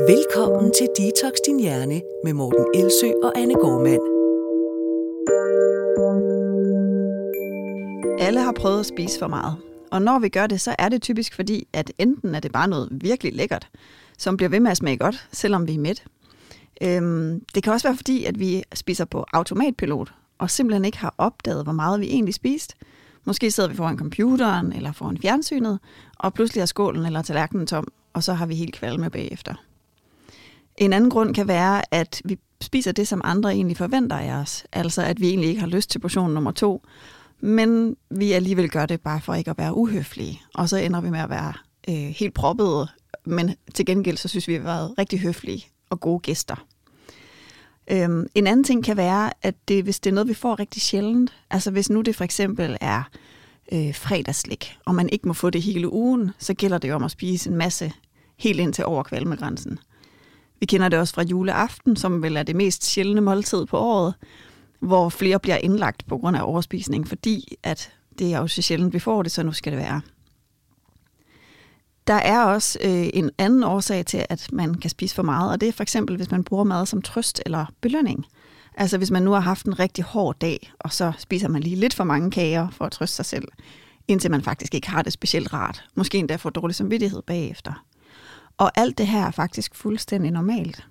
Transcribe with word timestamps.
Velkommen 0.00 0.72
til 0.72 0.88
Detox 0.98 1.32
Din 1.46 1.60
Hjerne 1.60 2.02
med 2.24 2.32
Morten 2.32 2.66
Elsø 2.74 3.06
og 3.22 3.38
Anne 3.38 3.54
Gormand. 3.54 4.00
Alle 8.20 8.40
har 8.40 8.52
prøvet 8.52 8.80
at 8.80 8.86
spise 8.86 9.18
for 9.18 9.26
meget. 9.26 9.56
Og 9.92 10.02
når 10.02 10.18
vi 10.18 10.28
gør 10.28 10.46
det, 10.46 10.60
så 10.60 10.74
er 10.78 10.88
det 10.88 11.02
typisk 11.02 11.34
fordi, 11.34 11.68
at 11.72 11.92
enten 11.98 12.34
er 12.34 12.40
det 12.40 12.52
bare 12.52 12.68
noget 12.68 12.88
virkelig 12.92 13.34
lækkert, 13.34 13.68
som 14.18 14.36
bliver 14.36 14.50
ved 14.50 14.60
med 14.60 14.70
at 14.70 14.76
smage 14.76 14.96
godt, 14.96 15.28
selvom 15.32 15.68
vi 15.68 15.74
er 15.74 15.78
midt. 15.78 16.04
Øhm, 16.82 17.44
det 17.54 17.62
kan 17.62 17.72
også 17.72 17.88
være 17.88 17.96
fordi, 17.96 18.24
at 18.24 18.38
vi 18.38 18.62
spiser 18.74 19.04
på 19.04 19.24
automatpilot, 19.32 20.12
og 20.38 20.50
simpelthen 20.50 20.84
ikke 20.84 20.98
har 20.98 21.14
opdaget, 21.18 21.64
hvor 21.64 21.72
meget 21.72 22.00
vi 22.00 22.06
egentlig 22.06 22.34
spiste. 22.34 22.74
Måske 23.24 23.50
sidder 23.50 23.68
vi 23.70 23.76
foran 23.76 23.98
computeren 23.98 24.72
eller 24.72 24.92
foran 24.92 25.18
fjernsynet, 25.18 25.78
og 26.18 26.34
pludselig 26.34 26.60
er 26.60 26.66
skålen 26.66 27.06
eller 27.06 27.22
tallerkenen 27.22 27.66
tom, 27.66 27.88
og 28.12 28.22
så 28.22 28.32
har 28.32 28.46
vi 28.46 28.54
helt 28.54 28.74
kvalme 28.74 29.10
bagefter. 29.10 29.54
En 30.78 30.92
anden 30.92 31.10
grund 31.10 31.34
kan 31.34 31.48
være, 31.48 31.94
at 31.94 32.22
vi 32.24 32.38
spiser 32.60 32.92
det, 32.92 33.08
som 33.08 33.20
andre 33.24 33.52
egentlig 33.52 33.76
forventer 33.76 34.16
af 34.16 34.32
os. 34.32 34.64
Altså 34.72 35.02
at 35.02 35.20
vi 35.20 35.28
egentlig 35.28 35.48
ikke 35.48 35.60
har 35.60 35.68
lyst 35.68 35.90
til 35.90 35.98
portion 35.98 36.34
nummer 36.34 36.50
to, 36.50 36.82
men 37.40 37.96
vi 38.10 38.32
alligevel 38.32 38.70
gør 38.70 38.86
det 38.86 39.00
bare 39.00 39.20
for 39.20 39.34
ikke 39.34 39.50
at 39.50 39.58
være 39.58 39.76
uhøflige. 39.76 40.40
Og 40.54 40.68
så 40.68 40.76
ender 40.76 41.00
vi 41.00 41.10
med 41.10 41.20
at 41.20 41.30
være 41.30 41.52
øh, 41.88 41.94
helt 41.94 42.34
proppede, 42.34 42.88
men 43.24 43.54
til 43.74 43.86
gengæld 43.86 44.16
så 44.16 44.28
synes 44.28 44.48
vi, 44.48 44.54
at 44.54 44.60
vi 44.60 44.66
har 44.66 44.74
været 44.74 44.98
rigtig 44.98 45.20
høflige 45.20 45.66
og 45.90 46.00
gode 46.00 46.20
gæster. 46.20 46.66
Øhm, 47.90 48.26
en 48.34 48.46
anden 48.46 48.64
ting 48.64 48.84
kan 48.84 48.96
være, 48.96 49.30
at 49.42 49.54
det, 49.68 49.84
hvis 49.84 50.00
det 50.00 50.10
er 50.10 50.14
noget, 50.14 50.28
vi 50.28 50.34
får 50.34 50.58
rigtig 50.58 50.82
sjældent, 50.82 51.34
altså 51.50 51.70
hvis 51.70 51.90
nu 51.90 52.00
det 52.00 52.16
for 52.16 52.24
eksempel 52.24 52.76
er 52.80 53.02
øh, 53.72 53.94
fredagslik, 53.94 54.76
og 54.84 54.94
man 54.94 55.08
ikke 55.12 55.28
må 55.28 55.34
få 55.34 55.50
det 55.50 55.62
hele 55.62 55.92
ugen, 55.92 56.30
så 56.38 56.54
gælder 56.54 56.78
det 56.78 56.88
jo 56.88 56.94
om 56.94 57.04
at 57.04 57.10
spise 57.10 57.50
en 57.50 57.56
masse 57.56 57.92
helt 58.36 58.60
ind 58.60 58.72
til 58.72 58.84
over 58.84 59.02
kvalmegrænsen. 59.02 59.78
Vi 60.60 60.66
kender 60.66 60.88
det 60.88 60.98
også 60.98 61.14
fra 61.14 61.22
juleaften, 61.22 61.96
som 61.96 62.22
vel 62.22 62.36
er 62.36 62.42
det 62.42 62.56
mest 62.56 62.84
sjældne 62.84 63.20
måltid 63.20 63.66
på 63.66 63.78
året, 63.78 64.14
hvor 64.80 65.08
flere 65.08 65.38
bliver 65.38 65.56
indlagt 65.56 66.06
på 66.06 66.18
grund 66.18 66.36
af 66.36 66.42
overspisning, 66.42 67.08
fordi 67.08 67.56
at 67.62 67.92
det 68.18 68.34
er 68.34 68.38
jo 68.38 68.46
så 68.46 68.62
sjældent, 68.62 68.94
vi 68.94 68.98
får 68.98 69.22
det, 69.22 69.32
så 69.32 69.42
nu 69.42 69.52
skal 69.52 69.72
det 69.72 69.80
være. 69.80 70.00
Der 72.06 72.14
er 72.14 72.44
også 72.44 72.78
øh, 72.84 73.08
en 73.14 73.30
anden 73.38 73.62
årsag 73.62 74.06
til, 74.06 74.26
at 74.28 74.52
man 74.52 74.74
kan 74.74 74.90
spise 74.90 75.14
for 75.14 75.22
meget, 75.22 75.52
og 75.52 75.60
det 75.60 75.68
er 75.68 75.72
for 75.72 75.82
eksempel, 75.82 76.16
hvis 76.16 76.30
man 76.30 76.44
bruger 76.44 76.64
mad 76.64 76.86
som 76.86 77.02
trøst 77.02 77.42
eller 77.46 77.66
belønning. 77.80 78.26
Altså 78.74 78.98
hvis 78.98 79.10
man 79.10 79.22
nu 79.22 79.30
har 79.30 79.40
haft 79.40 79.66
en 79.66 79.78
rigtig 79.78 80.04
hård 80.04 80.38
dag, 80.38 80.72
og 80.78 80.92
så 80.92 81.12
spiser 81.18 81.48
man 81.48 81.62
lige 81.62 81.76
lidt 81.76 81.94
for 81.94 82.04
mange 82.04 82.30
kager 82.30 82.70
for 82.70 82.84
at 82.84 82.92
trøste 82.92 83.16
sig 83.16 83.24
selv, 83.24 83.48
indtil 84.08 84.30
man 84.30 84.42
faktisk 84.42 84.74
ikke 84.74 84.90
har 84.90 85.02
det 85.02 85.12
specielt 85.12 85.52
rart. 85.52 85.84
Måske 85.94 86.18
endda 86.18 86.36
får 86.36 86.50
dårlig 86.50 86.74
samvittighed 86.74 87.22
bagefter. 87.22 87.84
Og 88.58 88.70
alt 88.74 88.98
det 88.98 89.06
her 89.06 89.26
er 89.26 89.30
faktisk 89.30 89.74
fuldstændig 89.74 90.30
normalt. 90.30 90.86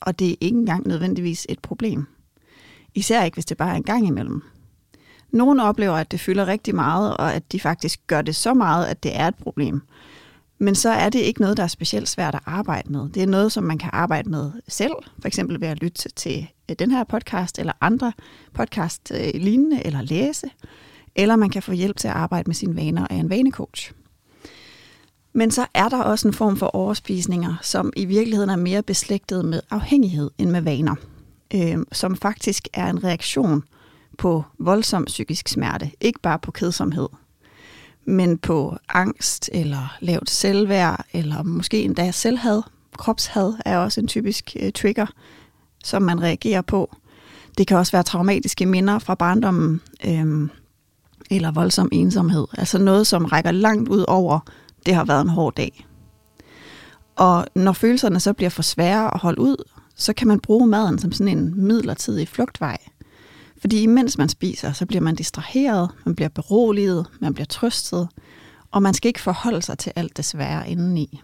Og 0.00 0.18
det 0.18 0.30
er 0.30 0.36
ikke 0.40 0.58
engang 0.58 0.86
nødvendigvis 0.86 1.46
et 1.48 1.58
problem. 1.58 2.06
Især 2.94 3.24
ikke, 3.24 3.36
hvis 3.36 3.44
det 3.44 3.56
bare 3.56 3.70
er 3.70 3.76
en 3.76 3.82
gang 3.82 4.06
imellem. 4.06 4.42
Nogle 5.30 5.62
oplever, 5.62 5.94
at 5.94 6.10
det 6.10 6.20
fylder 6.20 6.46
rigtig 6.46 6.74
meget, 6.74 7.16
og 7.16 7.34
at 7.34 7.52
de 7.52 7.60
faktisk 7.60 8.00
gør 8.06 8.22
det 8.22 8.36
så 8.36 8.54
meget, 8.54 8.86
at 8.86 9.02
det 9.02 9.16
er 9.16 9.28
et 9.28 9.34
problem. 9.34 9.82
Men 10.58 10.74
så 10.74 10.90
er 10.90 11.08
det 11.08 11.18
ikke 11.18 11.40
noget, 11.40 11.56
der 11.56 11.62
er 11.62 11.66
specielt 11.66 12.08
svært 12.08 12.34
at 12.34 12.40
arbejde 12.46 12.92
med. 12.92 13.08
Det 13.08 13.22
er 13.22 13.26
noget, 13.26 13.52
som 13.52 13.64
man 13.64 13.78
kan 13.78 13.90
arbejde 13.92 14.30
med 14.30 14.52
selv, 14.68 14.94
for 15.20 15.28
eksempel 15.28 15.60
ved 15.60 15.68
at 15.68 15.82
lytte 15.82 16.08
til 16.08 16.46
øh, 16.70 16.76
den 16.78 16.90
her 16.90 17.04
podcast, 17.04 17.58
eller 17.58 17.72
andre 17.80 18.12
podcast 18.52 19.12
øh, 19.14 19.30
lignende, 19.34 19.86
eller 19.86 20.02
læse. 20.02 20.46
Eller 21.14 21.36
man 21.36 21.50
kan 21.50 21.62
få 21.62 21.72
hjælp 21.72 21.96
til 21.96 22.08
at 22.08 22.14
arbejde 22.14 22.46
med 22.46 22.54
sine 22.54 22.76
vaner 22.76 23.06
af 23.10 23.14
en 23.14 23.30
vanecoach. 23.30 23.92
Men 25.36 25.50
så 25.50 25.66
er 25.74 25.88
der 25.88 26.02
også 26.02 26.28
en 26.28 26.34
form 26.34 26.56
for 26.56 26.66
overspisninger, 26.66 27.54
som 27.62 27.92
i 27.96 28.04
virkeligheden 28.04 28.50
er 28.50 28.56
mere 28.56 28.82
beslægtet 28.82 29.44
med 29.44 29.60
afhængighed 29.70 30.30
end 30.38 30.50
med 30.50 30.60
vaner. 30.60 30.94
Øh, 31.54 31.78
som 31.92 32.16
faktisk 32.16 32.68
er 32.74 32.86
en 32.86 33.04
reaktion 33.04 33.64
på 34.18 34.44
voldsom 34.58 35.04
psykisk 35.04 35.48
smerte, 35.48 35.90
ikke 36.00 36.20
bare 36.20 36.38
på 36.38 36.50
kedsomhed, 36.50 37.08
men 38.04 38.38
på 38.38 38.76
angst 38.88 39.50
eller 39.52 39.96
lavt 40.00 40.30
selvværd, 40.30 41.04
eller 41.12 41.42
måske 41.42 41.82
endda 41.82 42.10
selvhad. 42.10 42.62
Kropshad 42.98 43.54
er 43.64 43.78
også 43.78 44.00
en 44.00 44.08
typisk 44.08 44.56
øh, 44.60 44.72
trigger, 44.72 45.06
som 45.84 46.02
man 46.02 46.22
reagerer 46.22 46.62
på. 46.62 46.96
Det 47.58 47.66
kan 47.66 47.76
også 47.76 47.92
være 47.92 48.02
traumatiske 48.02 48.66
minder 48.66 48.98
fra 48.98 49.14
barndommen, 49.14 49.80
øh, 50.06 50.48
eller 51.30 51.50
voldsom 51.50 51.88
ensomhed. 51.92 52.46
Altså 52.58 52.78
noget, 52.78 53.06
som 53.06 53.24
rækker 53.24 53.50
langt 53.50 53.88
ud 53.88 54.04
over, 54.08 54.40
det 54.86 54.94
har 54.94 55.04
været 55.04 55.20
en 55.20 55.28
hård 55.28 55.54
dag. 55.54 55.86
Og 57.16 57.46
når 57.54 57.72
følelserne 57.72 58.20
så 58.20 58.32
bliver 58.32 58.50
for 58.50 58.62
svære 58.62 59.14
at 59.14 59.20
holde 59.20 59.40
ud, 59.40 59.56
så 59.96 60.12
kan 60.12 60.28
man 60.28 60.40
bruge 60.40 60.66
maden 60.66 60.98
som 60.98 61.12
sådan 61.12 61.38
en 61.38 61.64
midlertidig 61.66 62.28
flugtvej. 62.28 62.78
Fordi 63.60 63.82
imens 63.82 64.18
man 64.18 64.28
spiser, 64.28 64.72
så 64.72 64.86
bliver 64.86 65.02
man 65.02 65.14
distraheret, 65.14 65.90
man 66.06 66.14
bliver 66.14 66.28
beroliget, 66.28 67.06
man 67.20 67.34
bliver 67.34 67.46
trøstet, 67.46 68.08
og 68.70 68.82
man 68.82 68.94
skal 68.94 69.08
ikke 69.08 69.20
forholde 69.20 69.62
sig 69.62 69.78
til 69.78 69.92
alt 69.96 70.16
det 70.16 70.24
svære 70.24 70.70
indeni. 70.70 71.20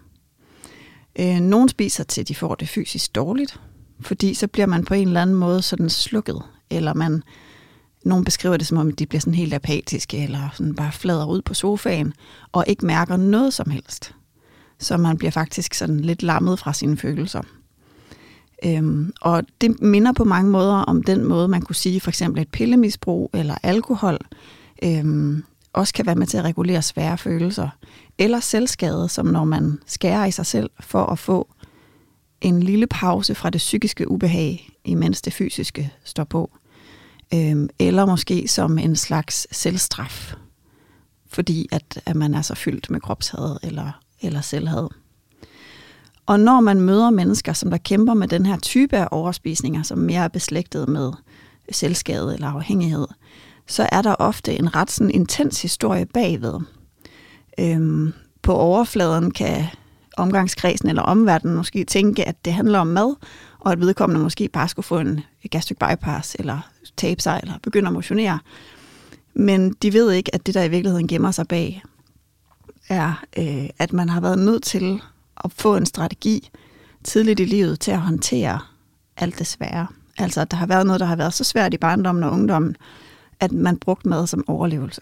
Øh, 1.18 1.40
Nogle 1.40 1.68
spiser 1.68 2.04
til, 2.04 2.28
de 2.28 2.34
får 2.34 2.54
det 2.54 2.68
fysisk 2.68 3.14
dårligt, 3.14 3.60
fordi 4.00 4.34
så 4.34 4.46
bliver 4.46 4.66
man 4.66 4.84
på 4.84 4.94
en 4.94 5.08
eller 5.08 5.22
anden 5.22 5.36
måde 5.36 5.62
sådan 5.62 5.90
slukket, 5.90 6.42
eller 6.70 6.94
man, 6.94 7.22
nogle 8.04 8.24
beskriver 8.24 8.56
det 8.56 8.66
som 8.66 8.78
om, 8.78 8.92
de 8.92 9.06
bliver 9.06 9.20
sådan 9.20 9.34
helt 9.34 9.54
apatiske, 9.54 10.22
eller 10.22 10.48
sådan 10.54 10.74
bare 10.74 10.92
flader 10.92 11.26
ud 11.26 11.42
på 11.42 11.54
sofaen, 11.54 12.12
og 12.52 12.64
ikke 12.66 12.86
mærker 12.86 13.16
noget 13.16 13.54
som 13.54 13.70
helst. 13.70 14.14
Så 14.78 14.96
man 14.96 15.18
bliver 15.18 15.30
faktisk 15.30 15.74
sådan 15.74 16.00
lidt 16.00 16.22
lammet 16.22 16.58
fra 16.58 16.72
sine 16.72 16.96
følelser. 16.96 17.42
Øhm, 18.64 19.12
og 19.20 19.42
det 19.60 19.82
minder 19.82 20.12
på 20.12 20.24
mange 20.24 20.50
måder 20.50 20.74
om 20.74 21.02
den 21.02 21.24
måde, 21.24 21.48
man 21.48 21.62
kunne 21.62 21.76
sige 21.76 22.00
for 22.00 22.10
eksempel 22.10 22.42
et 22.42 22.48
pillemisbrug 22.48 23.30
eller 23.34 23.54
alkohol 23.62 24.18
øhm, 24.82 25.44
også 25.72 25.94
kan 25.94 26.06
være 26.06 26.14
med 26.14 26.26
til 26.26 26.38
at 26.38 26.44
regulere 26.44 26.82
svære 26.82 27.18
følelser. 27.18 27.68
Eller 28.18 28.40
selvskade, 28.40 29.08
som 29.08 29.26
når 29.26 29.44
man 29.44 29.78
skærer 29.86 30.24
i 30.26 30.30
sig 30.30 30.46
selv 30.46 30.70
for 30.80 31.06
at 31.06 31.18
få 31.18 31.48
en 32.40 32.62
lille 32.62 32.86
pause 32.86 33.34
fra 33.34 33.50
det 33.50 33.58
psykiske 33.58 34.10
ubehag, 34.10 34.70
imens 34.84 35.22
det 35.22 35.32
fysiske 35.32 35.92
står 36.04 36.24
på 36.24 36.50
øh, 37.34 37.68
eller 37.78 38.06
måske 38.06 38.48
som 38.48 38.78
en 38.78 38.96
slags 38.96 39.46
selvstraf, 39.50 40.34
fordi 41.28 41.68
at, 41.72 42.02
at 42.06 42.16
man 42.16 42.34
er 42.34 42.42
så 42.42 42.54
fyldt 42.54 42.90
med 42.90 43.00
kropshad 43.00 43.56
eller, 43.62 44.00
eller 44.20 44.40
selvhad. 44.40 44.88
Og 46.26 46.40
når 46.40 46.60
man 46.60 46.80
møder 46.80 47.10
mennesker, 47.10 47.52
som 47.52 47.70
der 47.70 47.78
kæmper 47.78 48.14
med 48.14 48.28
den 48.28 48.46
her 48.46 48.58
type 48.58 48.96
af 48.96 49.08
overspisninger, 49.10 49.82
som 49.82 49.98
mere 49.98 50.24
er 50.24 50.28
beslægtet 50.28 50.88
med 50.88 51.12
selvskade 51.70 52.34
eller 52.34 52.48
afhængighed, 52.48 53.06
så 53.66 53.88
er 53.92 54.02
der 54.02 54.14
ofte 54.14 54.58
en 54.58 54.76
ret 54.76 54.90
sådan 54.90 55.10
intens 55.10 55.62
historie 55.62 56.06
bagved. 56.06 56.60
Øhm, 57.60 58.12
på 58.42 58.54
overfladen 58.54 59.30
kan 59.30 59.64
omgangskredsen 60.16 60.88
eller 60.88 61.02
omverdenen 61.02 61.56
måske 61.56 61.84
tænke, 61.84 62.28
at 62.28 62.44
det 62.44 62.52
handler 62.52 62.78
om 62.78 62.86
mad, 62.86 63.14
og 63.58 63.72
at 63.72 63.80
vedkommende 63.80 64.22
måske 64.22 64.48
bare 64.48 64.68
skulle 64.68 64.86
få 64.86 64.98
en 64.98 65.20
gastric 65.50 65.78
bypass, 65.78 66.36
eller 66.38 66.70
tabe 66.96 67.22
sig, 67.22 67.40
eller 67.42 67.54
begynde 67.62 67.86
at 67.86 67.92
motionere. 67.92 68.38
Men 69.34 69.72
de 69.72 69.92
ved 69.92 70.12
ikke, 70.12 70.34
at 70.34 70.46
det, 70.46 70.54
der 70.54 70.62
i 70.62 70.68
virkeligheden 70.68 71.08
gemmer 71.08 71.30
sig 71.30 71.48
bag, 71.48 71.82
er, 72.88 73.24
øh, 73.38 73.68
at 73.78 73.92
man 73.92 74.08
har 74.08 74.20
været 74.20 74.38
nødt 74.38 74.62
til 74.62 75.00
at 75.44 75.52
få 75.52 75.76
en 75.76 75.86
strategi 75.86 76.50
tidligt 77.04 77.40
i 77.40 77.44
livet 77.44 77.80
til 77.80 77.90
at 77.90 78.00
håndtere 78.00 78.58
alt 79.16 79.38
det 79.38 79.46
svære. 79.46 79.86
Altså 80.18 80.40
at 80.40 80.50
der 80.50 80.56
har 80.56 80.66
været 80.66 80.86
noget, 80.86 81.00
der 81.00 81.06
har 81.06 81.16
været 81.16 81.34
så 81.34 81.44
svært 81.44 81.74
i 81.74 81.78
barndommen 81.78 82.24
og 82.24 82.32
ungdommen, 82.32 82.76
at 83.40 83.52
man 83.52 83.76
brugte 83.76 84.08
mad 84.08 84.26
som 84.26 84.44
overlevelse. 84.48 85.00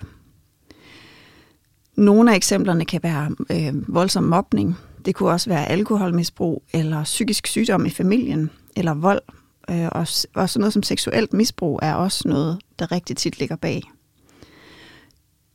Nogle 1.96 2.32
af 2.32 2.36
eksemplerne 2.36 2.84
kan 2.84 3.02
være 3.02 3.30
øh, 3.50 3.94
voldsom 3.94 4.24
mobning. 4.24 4.76
Det 5.04 5.14
kunne 5.14 5.30
også 5.30 5.50
være 5.50 5.68
alkoholmisbrug 5.68 6.62
eller 6.72 7.04
psykisk 7.04 7.46
sygdom 7.46 7.86
i 7.86 7.90
familien 7.90 8.50
eller 8.76 8.94
vold. 8.94 9.22
Øh, 9.70 9.88
og, 9.92 10.06
og 10.34 10.50
sådan 10.50 10.60
noget 10.60 10.72
som 10.72 10.82
seksuelt 10.82 11.32
misbrug 11.32 11.78
er 11.82 11.94
også 11.94 12.28
noget, 12.28 12.58
der 12.78 12.92
rigtig 12.92 13.16
tit 13.16 13.38
ligger 13.38 13.56
bag. 13.56 13.82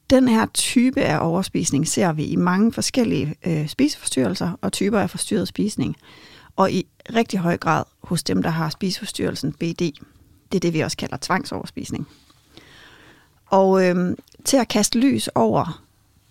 Den 0.10 0.28
her 0.28 0.46
type 0.54 1.02
af 1.02 1.28
overspisning 1.28 1.88
ser 1.88 2.14
vi 2.14 2.26
i 2.26 2.36
mange 2.36 2.72
forskellige 2.74 3.36
øh, 3.46 3.68
spiseforstyrrelser 3.68 4.52
og 4.62 4.72
typer 4.72 5.00
af 5.00 5.10
forstyrret 5.10 5.48
spisning. 5.48 5.96
Og 6.56 6.72
i 6.72 6.88
rigtig 7.16 7.40
høj 7.40 7.58
grad 7.58 7.84
hos 8.04 8.24
dem, 8.24 8.44
der 8.44 8.50
har 8.50 8.70
spiseforstyrrelsen 8.70 9.52
BD. 9.54 9.80
Det 10.52 10.56
er 10.56 10.60
det, 10.60 10.74
vi 10.74 10.80
også 10.80 10.98
kalder 10.98 11.18
tvangsoverspisning. 11.22 12.08
Og 13.46 13.86
øh, 13.86 14.18
til 14.46 14.58
at 14.58 14.68
kaste 14.68 15.00
lys 15.00 15.28
over 15.28 15.84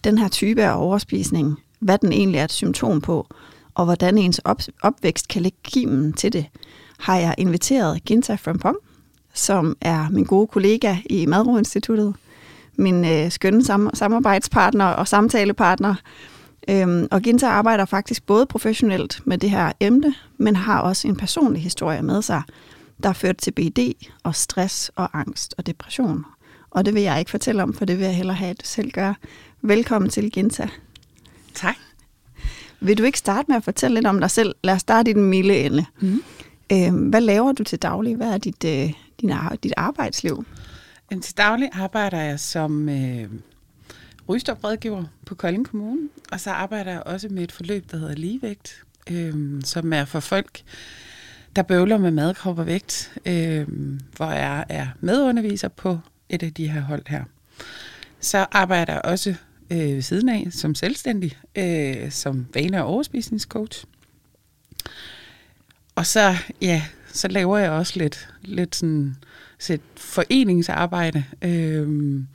den 0.04 0.18
her 0.18 0.28
type 0.28 0.62
af 0.62 0.80
overspisning, 0.80 1.58
hvad 1.78 1.98
den 1.98 2.12
egentlig 2.12 2.38
er 2.38 2.44
et 2.44 2.52
symptom 2.52 3.00
på, 3.00 3.26
og 3.74 3.84
hvordan 3.84 4.18
ens 4.18 4.38
op- 4.38 4.72
opvækst 4.82 5.28
kan 5.28 5.42
lægge 5.42 5.58
kimen 5.62 6.12
til 6.12 6.32
det, 6.32 6.46
har 6.98 7.16
jeg 7.16 7.34
inviteret 7.38 8.04
Ginta 8.04 8.34
Frampong, 8.34 8.76
som 9.34 9.76
er 9.80 10.08
min 10.10 10.24
gode 10.24 10.46
kollega 10.46 10.96
i 11.10 11.26
Madro 11.26 11.56
Instituttet, 11.58 12.14
min 12.76 13.04
øh, 13.04 13.30
skønne 13.30 13.62
sam- 13.64 13.94
samarbejdspartner 13.94 14.84
og 14.86 15.08
samtalepartner, 15.08 15.94
Øhm, 16.68 17.08
og 17.10 17.22
Ginta 17.22 17.46
arbejder 17.46 17.84
faktisk 17.84 18.26
både 18.26 18.46
professionelt 18.46 19.20
med 19.24 19.38
det 19.38 19.50
her 19.50 19.72
emne, 19.80 20.14
men 20.38 20.56
har 20.56 20.80
også 20.80 21.08
en 21.08 21.16
personlig 21.16 21.62
historie 21.62 22.02
med 22.02 22.22
sig, 22.22 22.42
der 23.02 23.08
har 23.08 23.14
ført 23.14 23.36
til 23.36 23.50
BD 23.50 23.78
og 24.22 24.34
stress 24.34 24.90
og 24.96 25.08
angst 25.12 25.54
og 25.58 25.66
depression. 25.66 26.24
Og 26.70 26.84
det 26.84 26.94
vil 26.94 27.02
jeg 27.02 27.18
ikke 27.18 27.30
fortælle 27.30 27.62
om, 27.62 27.74
for 27.74 27.84
det 27.84 27.98
vil 27.98 28.04
jeg 28.04 28.16
hellere 28.16 28.36
have, 28.36 28.50
at 28.50 28.60
du 28.60 28.66
selv 28.66 28.90
gør. 28.90 29.14
Velkommen 29.62 30.10
til 30.10 30.30
Ginta. 30.30 30.68
Tak. 31.54 31.76
Vil 32.80 32.98
du 32.98 33.02
ikke 33.02 33.18
starte 33.18 33.44
med 33.48 33.56
at 33.56 33.64
fortælle 33.64 33.94
lidt 33.94 34.06
om 34.06 34.20
dig 34.20 34.30
selv? 34.30 34.54
Lad 34.64 34.74
os 34.74 34.80
starte 34.80 35.10
i 35.10 35.14
den 35.14 35.24
milde 35.24 35.58
ende. 35.58 35.84
Mm. 36.00 36.22
Øh, 36.72 37.08
hvad 37.08 37.20
laver 37.20 37.52
du 37.52 37.64
til 37.64 37.78
daglig? 37.78 38.16
Hvad 38.16 38.28
er 38.28 38.38
dit, 38.38 38.64
øh, 38.64 38.92
din, 39.20 39.32
dit 39.62 39.72
arbejdsliv? 39.76 40.44
Jamen, 41.10 41.22
til 41.22 41.36
daglig 41.36 41.68
arbejder 41.72 42.20
jeg 42.20 42.40
som 42.40 42.88
øh, 42.88 43.28
rygstoprådgiver 44.28 45.04
på 45.26 45.34
Kolding 45.34 45.68
Kommune, 45.68 46.08
og 46.32 46.40
så 46.40 46.50
arbejder 46.50 46.92
jeg 46.92 47.02
også 47.02 47.28
med 47.28 47.42
et 47.42 47.52
forløb, 47.52 47.90
der 47.90 47.96
hedder 47.96 48.14
Ligevægt, 48.14 48.84
øh, 49.10 49.62
som 49.64 49.92
er 49.92 50.04
for 50.04 50.20
folk, 50.20 50.62
der 51.56 51.62
bøvler 51.62 51.98
med 51.98 52.10
mad, 52.10 52.34
krop 52.34 52.58
og 52.58 52.66
vægt, 52.66 53.12
øh, 53.26 53.68
hvor 54.16 54.30
jeg 54.30 54.64
er 54.68 54.86
medunderviser 55.00 55.68
på 55.68 55.98
et 56.28 56.42
af 56.42 56.54
de 56.54 56.68
her 56.68 56.80
hold 56.80 57.02
her. 57.06 57.24
Så 58.20 58.46
arbejder 58.52 58.92
jeg 58.92 59.02
også 59.04 59.34
øh, 59.70 59.78
ved 59.78 60.02
siden 60.02 60.28
af 60.28 60.46
som 60.50 60.74
selvstændig, 60.74 61.38
øh, 61.56 62.10
som 62.10 62.46
vane- 62.54 62.84
og 62.84 62.88
overspisningscoach. 62.88 63.84
Og 65.94 66.06
så, 66.06 66.36
ja, 66.60 66.82
så 67.12 67.28
laver 67.28 67.58
jeg 67.58 67.70
også 67.70 67.92
lidt, 67.96 68.28
lidt 68.42 68.76
sådan, 68.76 69.16
et 69.70 69.80
foreningsarbejde. 69.96 71.24
Øhm, 71.42 72.26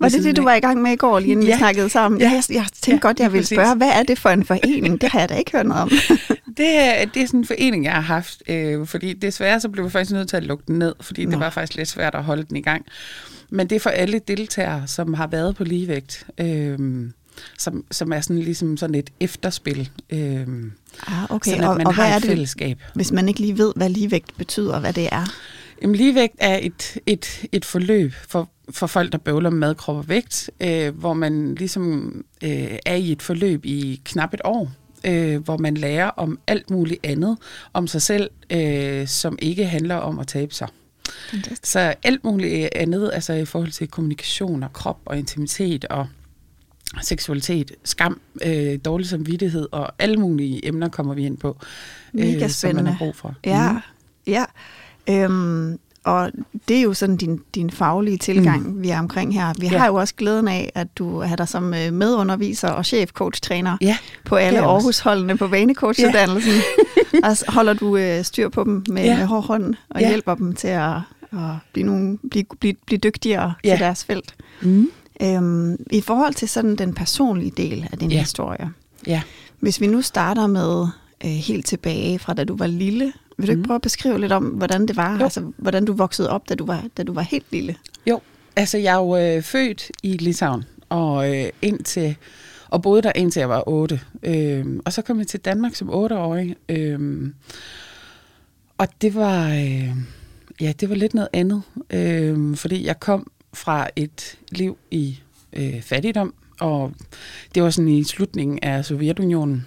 var 0.00 0.08
det 0.08 0.24
det, 0.24 0.36
du 0.36 0.42
var 0.42 0.54
i 0.54 0.60
gang 0.60 0.82
med 0.82 0.92
i 0.92 0.96
går, 0.96 1.18
lige 1.18 1.32
inden 1.32 1.46
ja. 1.46 1.54
vi 1.54 1.58
snakkede 1.58 1.88
sammen? 1.88 2.20
Ja. 2.20 2.30
Jeg, 2.30 2.42
jeg 2.50 2.66
tænkte 2.72 3.06
ja, 3.06 3.08
godt, 3.08 3.20
jeg 3.20 3.32
ville 3.32 3.46
spørge, 3.46 3.76
hvad 3.76 3.90
er 3.90 4.02
det 4.02 4.18
for 4.18 4.28
en 4.28 4.44
forening? 4.44 5.00
Det 5.00 5.08
har 5.08 5.18
jeg 5.20 5.28
da 5.28 5.34
ikke 5.34 5.52
hørt 5.52 5.66
noget 5.66 5.82
om. 5.82 5.90
det, 6.56 6.78
er, 6.78 7.04
det 7.04 7.22
er 7.22 7.26
sådan 7.26 7.40
en 7.40 7.46
forening, 7.46 7.84
jeg 7.84 7.94
har 7.94 8.00
haft, 8.00 8.42
øh, 8.48 8.86
fordi 8.86 9.12
desværre 9.12 9.60
så 9.60 9.68
blev 9.68 9.84
vi 9.84 9.90
faktisk 9.90 10.12
nødt 10.12 10.28
til 10.28 10.36
at 10.36 10.44
lukke 10.44 10.64
den 10.66 10.78
ned, 10.78 10.94
fordi 11.00 11.24
Nå. 11.24 11.30
det 11.30 11.40
var 11.40 11.50
faktisk 11.50 11.76
lidt 11.76 11.88
svært 11.88 12.14
at 12.14 12.24
holde 12.24 12.44
den 12.44 12.56
i 12.56 12.62
gang. 12.62 12.86
Men 13.50 13.70
det 13.70 13.76
er 13.76 13.80
for 13.80 13.90
alle 13.90 14.18
deltagere, 14.18 14.86
som 14.86 15.14
har 15.14 15.26
været 15.26 15.56
på 15.56 15.64
ligevægt, 15.64 16.26
øh, 16.40 17.10
som, 17.58 17.84
som 17.90 18.12
er 18.12 18.20
sådan 18.20 18.42
ligesom 18.42 18.76
sådan 18.76 18.94
et 18.94 19.10
efterspil. 19.20 19.90
Øh, 20.10 20.46
ah, 21.06 21.30
okay. 21.30 21.50
Sådan, 21.50 21.64
at 21.64 21.76
man 21.76 21.86
og, 21.86 21.90
og 21.90 21.94
har 21.94 22.06
hvad 22.06 22.14
er 22.14 22.18
det, 22.18 22.28
fællesskab. 22.28 22.82
Hvis 22.94 23.12
man 23.12 23.28
ikke 23.28 23.40
lige 23.40 23.58
ved, 23.58 23.72
hvad 23.76 23.88
ligevægt 23.88 24.36
betyder, 24.36 24.74
og 24.74 24.80
hvad 24.80 24.92
det 24.92 25.08
er? 25.12 25.24
Jamen, 25.82 25.96
ligevægt 25.96 26.34
er 26.38 26.58
et, 26.62 26.98
et, 27.06 27.46
et 27.52 27.64
forløb 27.64 28.12
for, 28.28 28.50
for 28.70 28.86
folk, 28.86 29.12
der 29.12 29.18
bøvler 29.18 29.50
med 29.50 29.74
krop 29.74 29.96
og 29.96 30.08
vægt, 30.08 30.50
øh, 30.60 30.98
hvor 30.98 31.12
man 31.12 31.54
ligesom 31.54 32.12
øh, 32.44 32.78
er 32.86 32.94
i 32.94 33.12
et 33.12 33.22
forløb 33.22 33.64
i 33.64 34.00
knap 34.04 34.34
et 34.34 34.40
år, 34.44 34.70
øh, 35.04 35.44
hvor 35.44 35.56
man 35.56 35.74
lærer 35.74 36.10
om 36.10 36.38
alt 36.46 36.70
muligt 36.70 37.06
andet 37.06 37.38
om 37.72 37.86
sig 37.86 38.02
selv, 38.02 38.30
øh, 38.50 39.06
som 39.08 39.38
ikke 39.42 39.66
handler 39.66 39.94
om 39.94 40.18
at 40.18 40.26
tabe 40.26 40.54
sig. 40.54 40.68
Fantastisk. 41.30 41.66
Så 41.66 41.94
alt 42.02 42.24
muligt 42.24 42.68
andet, 42.76 43.10
altså 43.14 43.32
i 43.32 43.44
forhold 43.44 43.70
til 43.70 43.88
kommunikation 43.88 44.62
og 44.62 44.72
krop 44.72 44.98
og 45.04 45.18
intimitet 45.18 45.84
og 45.84 46.08
seksualitet, 47.02 47.72
skam, 47.84 48.20
øh, 48.46 48.78
dårlig 48.84 49.08
samvittighed 49.08 49.68
og 49.72 49.92
alle 49.98 50.16
mulige 50.16 50.66
emner 50.66 50.88
kommer 50.88 51.14
vi 51.14 51.26
ind 51.26 51.36
på, 51.36 51.56
øh, 52.14 52.50
som 52.50 52.74
man 52.74 52.86
har 52.86 52.98
brug 52.98 53.16
for. 53.16 53.34
Ja, 53.44 53.72
mm. 53.72 53.78
ja. 54.26 54.44
Øhm, 55.10 55.78
og 56.04 56.30
det 56.68 56.76
er 56.76 56.82
jo 56.82 56.94
sådan 56.94 57.16
din, 57.16 57.40
din 57.54 57.70
faglige 57.70 58.16
tilgang, 58.16 58.74
mm. 58.74 58.82
vi 58.82 58.88
er 58.88 58.98
omkring 58.98 59.34
her. 59.34 59.52
Vi 59.58 59.66
ja. 59.66 59.78
har 59.78 59.86
jo 59.86 59.94
også 59.94 60.14
glæden 60.14 60.48
af, 60.48 60.72
at 60.74 60.98
du 60.98 61.20
har 61.20 61.36
dig 61.36 61.48
som 61.48 61.74
øh, 61.74 61.92
medunderviser 61.92 62.68
og 62.68 62.86
chef-coach-træner 62.86 63.76
ja, 63.80 63.96
på 64.24 64.36
alle 64.36 64.60
Aarhus-holdene 64.60 65.36
på 65.36 65.46
vanecoach-uddannelsen. 65.46 66.52
Ja. 67.12 67.18
og 67.28 67.36
holder 67.52 67.72
du 67.72 67.96
øh, 67.96 68.24
styr 68.24 68.48
på 68.48 68.64
dem 68.64 68.84
med, 68.88 69.04
ja. 69.04 69.16
med 69.16 69.26
hård 69.26 69.44
hånd 69.44 69.74
og 69.90 70.00
ja. 70.00 70.08
hjælper 70.08 70.34
dem 70.34 70.54
til 70.54 70.68
at, 70.68 70.96
at 71.32 71.38
blive, 71.72 71.86
nogle, 71.86 72.18
blive, 72.30 72.44
blive, 72.60 72.74
blive 72.86 72.98
dygtigere 72.98 73.54
ja. 73.64 73.70
til 73.70 73.78
deres 73.78 74.04
felt. 74.04 74.34
Mm. 74.62 74.90
Øhm, 75.22 75.84
I 75.90 76.00
forhold 76.00 76.34
til 76.34 76.48
sådan 76.48 76.76
den 76.76 76.94
personlige 76.94 77.52
del 77.56 77.88
af 77.92 77.98
din 77.98 78.10
ja. 78.10 78.18
historie. 78.18 78.70
Ja. 79.06 79.22
Hvis 79.60 79.80
vi 79.80 79.86
nu 79.86 80.02
starter 80.02 80.46
med 80.46 80.86
øh, 81.24 81.30
helt 81.30 81.66
tilbage 81.66 82.18
fra 82.18 82.34
da 82.34 82.44
du 82.44 82.56
var 82.56 82.66
lille, 82.66 83.12
vil 83.38 83.46
du 83.46 83.52
ikke 83.52 83.60
mm. 83.60 83.66
prøve 83.66 83.74
at 83.74 83.82
beskrive 83.82 84.20
lidt 84.20 84.32
om, 84.32 84.44
hvordan 84.44 84.88
det 84.88 84.96
var, 84.96 85.16
jo. 85.18 85.24
altså 85.24 85.52
hvordan 85.56 85.84
du 85.84 85.92
voksede 85.92 86.30
op, 86.30 86.48
da 86.48 86.54
du 86.54 86.66
var, 86.66 86.84
da 86.96 87.02
du 87.02 87.12
var 87.12 87.22
helt 87.22 87.46
lille? 87.50 87.76
Jo, 88.06 88.20
altså 88.56 88.78
jeg 88.78 88.94
er 88.94 88.98
jo 88.98 89.16
øh, 89.16 89.42
født 89.42 89.90
i 90.02 90.12
Litauen, 90.12 90.64
og 90.88 91.36
øh, 91.36 91.48
indtil 91.62 92.16
og 92.70 92.82
boede 92.82 93.02
der 93.02 93.12
indtil 93.14 93.40
jeg 93.40 93.48
var 93.48 93.68
8. 93.68 94.00
Øh, 94.22 94.66
og 94.84 94.92
så 94.92 95.02
kom 95.02 95.18
jeg 95.18 95.26
til 95.26 95.40
Danmark 95.40 95.74
som 95.74 95.90
8-årig. 95.90 96.56
Øh, 96.68 97.30
og 98.78 98.88
det 99.02 99.14
var, 99.14 99.48
øh, 99.48 99.90
ja, 100.60 100.72
det 100.80 100.88
var 100.88 100.94
lidt 100.94 101.14
noget 101.14 101.28
andet, 101.32 101.62
øh, 101.90 102.56
fordi 102.56 102.86
jeg 102.86 103.00
kom 103.00 103.30
fra 103.52 103.88
et 103.96 104.38
liv 104.50 104.78
i 104.90 105.20
øh, 105.52 105.82
fattigdom, 105.82 106.34
og 106.60 106.92
det 107.54 107.62
var 107.62 107.70
sådan 107.70 107.88
i 107.88 108.04
slutningen 108.04 108.58
af 108.62 108.84
Sovjetunionen. 108.84 109.66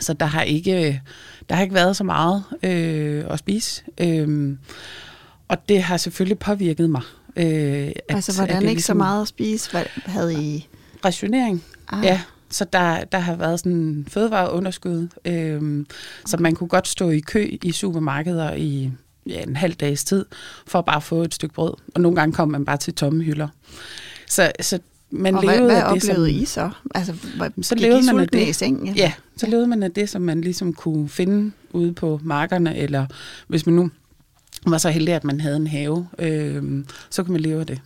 Så 0.00 0.12
der 0.12 0.26
har 0.26 0.42
ikke, 0.42 1.02
der 1.48 1.54
har 1.54 1.62
ikke 1.62 1.74
været 1.74 1.96
så 1.96 2.04
meget 2.04 2.44
øh, 2.62 3.24
at 3.30 3.38
spise. 3.38 3.82
Øh, 4.00 4.56
og 5.48 5.68
det 5.68 5.82
har 5.82 5.96
selvfølgelig 5.96 6.38
påvirket 6.38 6.90
mig. 6.90 7.02
Øh, 7.36 7.44
at, 7.44 7.92
altså 8.08 8.36
hvordan 8.36 8.56
at 8.56 8.62
ikke 8.62 8.74
ligesom, 8.74 8.94
så 8.94 8.98
meget 8.98 9.22
at 9.22 9.28
spise? 9.28 9.70
Hvad 9.70 9.84
havde 10.06 10.44
I? 10.44 10.68
Rationering, 11.04 11.64
ah. 11.88 12.04
ja. 12.04 12.20
Så 12.50 12.64
der, 12.72 13.04
der 13.04 13.18
har 13.18 13.36
været 13.36 13.58
sådan 13.60 14.06
fødevareunderskud, 14.08 15.08
øh, 15.24 15.56
okay. 15.56 15.84
så 16.26 16.36
man 16.36 16.54
kunne 16.54 16.68
godt 16.68 16.88
stå 16.88 17.10
i 17.10 17.20
kø 17.20 17.58
i 17.62 17.72
supermarkeder 17.72 18.54
i 18.54 18.90
ja, 19.26 19.42
en 19.42 19.56
halv 19.56 19.74
dags 19.74 20.04
tid, 20.04 20.24
for 20.66 20.78
at 20.78 20.84
bare 20.84 21.00
få 21.00 21.22
et 21.22 21.34
stykke 21.34 21.54
brød. 21.54 21.74
Og 21.94 22.00
nogle 22.00 22.16
gange 22.16 22.32
kom 22.32 22.48
man 22.48 22.64
bare 22.64 22.76
til 22.76 22.94
tomme 22.94 23.22
hylder. 23.22 23.48
Så, 24.26 24.52
så 24.60 24.78
man 25.10 25.34
og 25.34 25.42
levede 25.42 25.58
hvad, 25.58 25.66
hvad 25.66 25.82
af 25.82 26.00
det, 26.00 26.10
oplevede 26.10 26.32
som, 26.32 26.42
I 26.42 26.44
så? 26.44 26.70
Altså, 26.94 27.14
så 27.62 27.74
levede 27.74 28.06
man 28.06 28.20
af 28.20 28.28
det. 28.28 28.48
I 28.48 28.52
seng, 28.52 28.86
ja? 28.86 28.92
ja, 28.96 29.12
så 29.36 29.46
levede 29.46 29.66
man 29.66 29.82
af 29.82 29.90
det, 29.90 30.08
som 30.08 30.22
man 30.22 30.40
ligesom 30.40 30.72
kunne 30.72 31.08
finde 31.08 31.52
ude 31.72 31.92
på 31.92 32.20
markerne, 32.22 32.76
eller 32.76 33.06
hvis 33.46 33.66
man 33.66 33.74
nu 33.74 33.90
var 34.66 34.78
så 34.78 34.90
heldig, 34.90 35.14
at 35.14 35.24
man 35.24 35.40
havde 35.40 35.56
en 35.56 35.66
have, 35.66 36.08
øh, 36.18 36.84
så 37.10 37.22
kunne 37.22 37.32
man 37.32 37.40
leve 37.40 37.60
af 37.60 37.66
det. 37.66 37.80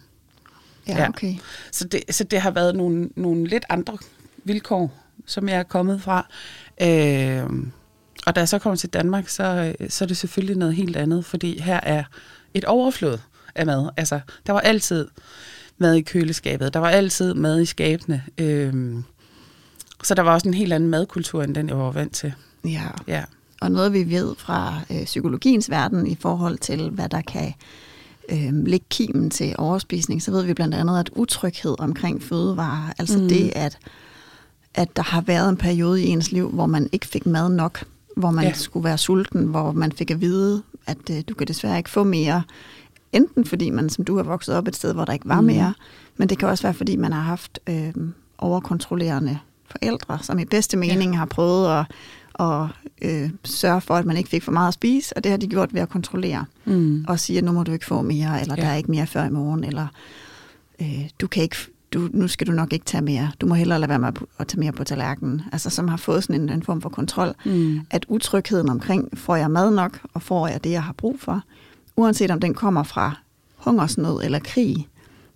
Ja, 0.88 1.08
okay. 1.08 1.32
Ja. 1.32 1.38
Så, 1.72 1.84
det, 1.84 2.02
så 2.10 2.24
det 2.24 2.40
har 2.40 2.50
været 2.50 2.76
nogle, 2.76 3.08
nogle 3.16 3.46
lidt 3.46 3.64
andre 3.68 3.98
vilkår, 4.44 4.92
som 5.26 5.48
jeg 5.48 5.56
er 5.56 5.62
kommet 5.62 6.02
fra. 6.02 6.26
Øh, 6.82 7.66
og 8.26 8.34
da 8.34 8.40
jeg 8.40 8.49
så 8.49 8.58
kommer 8.58 8.76
til 8.76 8.88
Danmark, 8.88 9.28
så, 9.28 9.75
så 9.88 10.05
er 10.05 10.06
det 10.06 10.17
selvfølgelig 10.17 10.56
noget 10.56 10.74
helt 10.74 10.96
andet, 10.96 11.24
fordi 11.24 11.60
her 11.60 11.81
er 11.82 12.05
et 12.55 12.65
overflod 12.65 13.19
af 13.55 13.67
mad. 13.67 13.89
Altså, 13.96 14.20
der 14.46 14.53
var 14.53 14.60
altid 14.60 15.08
mad 15.79 15.94
i 15.94 16.03
køleskabet, 16.03 16.74
der 16.74 16.81
var 16.81 16.91
altid 16.91 17.34
mad 17.34 17.60
i 17.60 17.65
skabene. 17.65 18.22
Øhm, 18.39 19.05
så 20.03 20.15
der 20.15 20.22
var 20.22 20.32
også 20.32 20.48
en 20.48 20.55
helt 20.55 20.72
anden 20.72 20.91
madkultur, 20.91 21.43
end 21.43 21.55
den 21.55 21.69
jeg 21.69 21.79
var 21.79 21.91
vant 21.91 22.15
til. 22.15 22.32
Ja. 22.65 22.89
ja. 23.06 23.24
Og 23.60 23.70
noget 23.70 23.93
vi 23.93 24.10
ved 24.10 24.34
fra 24.39 24.81
øh, 24.91 25.05
psykologiens 25.05 25.70
verden 25.70 26.06
i 26.06 26.17
forhold 26.20 26.58
til, 26.58 26.91
hvad 26.91 27.08
der 27.08 27.20
kan 27.20 27.55
øh, 28.29 28.67
lægge 28.67 28.86
kimen 28.91 29.31
til 29.31 29.55
overspisning, 29.58 30.22
så 30.22 30.31
ved 30.31 30.43
vi 30.43 30.55
blandt 30.55 30.74
andet, 30.74 31.00
at 31.00 31.10
utryghed 31.12 31.74
omkring 31.79 32.22
fødevarer, 32.22 32.93
altså 32.98 33.19
mm. 33.19 33.29
det, 33.29 33.53
at, 33.55 33.79
at 34.74 34.96
der 34.96 35.03
har 35.03 35.20
været 35.20 35.48
en 35.48 35.56
periode 35.56 36.03
i 36.03 36.06
ens 36.06 36.32
liv, 36.32 36.50
hvor 36.50 36.67
man 36.67 36.89
ikke 36.93 37.06
fik 37.06 37.27
mad 37.27 37.48
nok, 37.48 37.84
hvor 38.17 38.31
man 38.31 38.44
ja. 38.44 38.53
skulle 38.53 38.85
være 38.85 38.99
sulten, 38.99 39.44
hvor 39.44 39.73
man 39.73 39.93
fik 39.93 40.11
at 40.11 40.20
vide, 40.20 40.63
at 40.87 41.11
øh, 41.11 41.23
du 41.29 41.35
kan 41.35 41.46
desværre 41.46 41.79
ikke 41.79 41.91
få 41.91 42.05
mere, 42.05 42.43
enten 43.13 43.44
fordi 43.44 43.70
man, 43.70 43.89
som 43.91 44.05
du 44.05 44.17
har 44.17 44.23
vokset 44.23 44.55
op 44.55 44.69
et 44.69 44.77
sted, 44.77 44.94
hvor 44.94 45.05
der 45.05 45.13
ikke 45.13 45.29
var 45.29 45.41
mm. 45.41 45.46
mere, 45.46 45.75
men 46.17 46.29
det 46.29 46.39
kan 46.39 46.49
også 46.49 46.63
være, 46.63 46.75
fordi 46.75 46.96
man 46.96 47.13
har 47.13 47.20
haft 47.20 47.58
øh, 47.67 47.93
overkontrollerende 48.39 49.39
forældre, 49.70 50.19
som 50.23 50.39
i 50.39 50.44
bedste 50.44 50.77
mening 50.77 51.13
ja. 51.13 51.19
har 51.19 51.27
prøvet 51.27 51.79
at, 51.79 51.87
at 52.41 52.69
øh, 53.03 53.31
sørge 53.44 53.81
for, 53.81 53.94
at 53.94 54.05
man 54.05 54.17
ikke 54.17 54.31
fik 54.31 54.43
for 54.43 54.53
meget 54.53 54.69
at 54.69 54.75
spise, 54.75 55.17
og 55.17 55.25
det 55.25 55.31
har 55.31 55.39
de 55.39 55.46
gjort 55.46 55.75
ved 55.75 55.81
at 55.81 55.89
kontrollere. 55.89 56.44
Mm. 56.65 57.05
Og 57.08 57.20
sige, 57.20 57.39
at 57.39 57.44
nu 57.44 57.53
må 57.53 57.63
du 57.63 57.73
ikke 57.73 57.87
få 57.87 58.03
mere, 58.03 58.41
eller 58.41 58.55
ja. 58.58 58.63
der 58.63 58.69
er 58.69 58.75
ikke 58.75 58.91
mere 58.91 59.06
før 59.06 59.25
i 59.25 59.31
morgen, 59.31 59.65
eller 59.65 59.87
øh, 60.81 61.08
du 61.20 61.27
kan 61.27 61.43
ikke 61.43 61.56
du, 61.96 62.08
nu 62.12 62.29
skal 62.29 62.46
du 62.46 62.53
nok 62.53 62.72
ikke 62.72 62.84
tage 62.84 63.03
mere. 63.03 63.32
Du 63.41 63.46
må 63.46 63.55
hellere 63.55 63.79
lade 63.79 63.88
være 63.88 63.98
med 63.98 64.12
at 64.38 64.48
tage 64.48 64.60
mere 64.60 64.72
på 64.72 64.84
tallerkenen. 64.84 65.43
Altså 65.53 65.70
som 65.70 65.88
har 65.88 65.96
fået 65.96 66.24
sådan 66.24 66.41
en, 66.41 66.48
en 66.48 66.62
form 66.62 66.82
for 66.82 66.88
kontrol. 66.88 67.34
Mm. 67.44 67.81
At 67.91 68.06
utrygheden 68.08 68.69
omkring, 68.69 69.19
får 69.19 69.36
jeg 69.36 69.50
mad 69.50 69.70
nok, 69.70 70.00
og 70.15 70.22
får 70.22 70.48
jeg 70.48 70.65
det, 70.65 70.70
jeg 70.70 70.82
har 70.82 70.93
brug 70.93 71.20
for, 71.20 71.43
uanset 71.96 72.31
om 72.31 72.41
den 72.41 72.55
kommer 72.55 72.82
fra 72.82 73.15
hungersnød 73.56 74.20
eller 74.24 74.38
krig, 74.38 74.88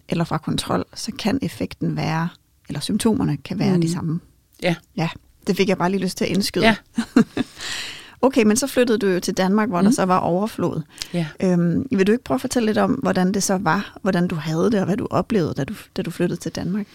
eller 0.09 0.25
fra 0.25 0.39
kontrol, 0.39 0.85
så 0.95 1.13
kan 1.19 1.39
effekten 1.43 1.97
være, 1.97 2.29
eller 2.69 2.81
symptomerne 2.81 3.37
kan 3.37 3.59
være 3.59 3.75
mm. 3.75 3.81
de 3.81 3.93
samme. 3.93 4.21
Ja. 4.63 4.75
Ja, 4.97 5.09
det 5.47 5.57
fik 5.57 5.69
jeg 5.69 5.79
bare 5.79 5.91
lige 5.91 6.03
lyst 6.03 6.17
til 6.17 6.25
at 6.25 6.31
indskyde. 6.31 6.65
Ja. 6.65 6.77
okay, 8.23 8.43
men 8.43 8.57
så 8.57 8.67
flyttede 8.67 8.99
du 8.99 9.07
jo 9.07 9.21
til 9.21 9.37
Danmark, 9.37 9.69
hvor 9.69 9.81
mm. 9.81 9.85
der 9.85 9.93
så 9.93 10.05
var 10.05 10.19
overflod. 10.19 10.83
Ja. 11.15 11.27
Øhm, 11.43 11.87
vil 11.91 12.07
du 12.07 12.13
ikke 12.13 12.25
prøve 12.25 12.37
at 12.37 12.41
fortælle 12.41 12.67
lidt 12.67 12.79
om, 12.79 12.91
hvordan 12.91 13.35
det 13.35 13.43
så 13.43 13.59
var, 13.59 13.99
hvordan 14.03 14.29
du 14.29 14.35
havde 14.35 14.71
det, 14.71 14.81
og 14.81 14.87
hvad 14.87 14.97
du 14.97 15.07
oplevede, 15.11 15.55
da 15.57 15.65
du, 15.65 15.75
da 15.97 16.03
du 16.03 16.11
flyttede 16.11 16.41
til 16.41 16.53
Danmark? 16.53 16.87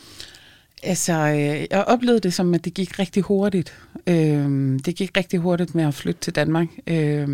Altså, 0.84 1.14
øh, 1.14 1.66
jeg 1.72 1.84
oplevede 1.88 2.20
det 2.20 2.34
som, 2.34 2.54
at 2.54 2.66
det 2.66 2.74
gik 2.74 3.00
rigtig 3.00 3.24
hurtigt. 3.24 3.74
Øh, 4.08 4.80
det 4.86 4.96
gik 4.96 5.18
rigtig 5.18 5.40
hurtigt 5.40 5.76
med 5.76 5.84
at 5.84 5.94
flytte 5.94 6.22
til 6.22 6.36
Danmark. 6.36 6.68
Øh, 6.88 7.28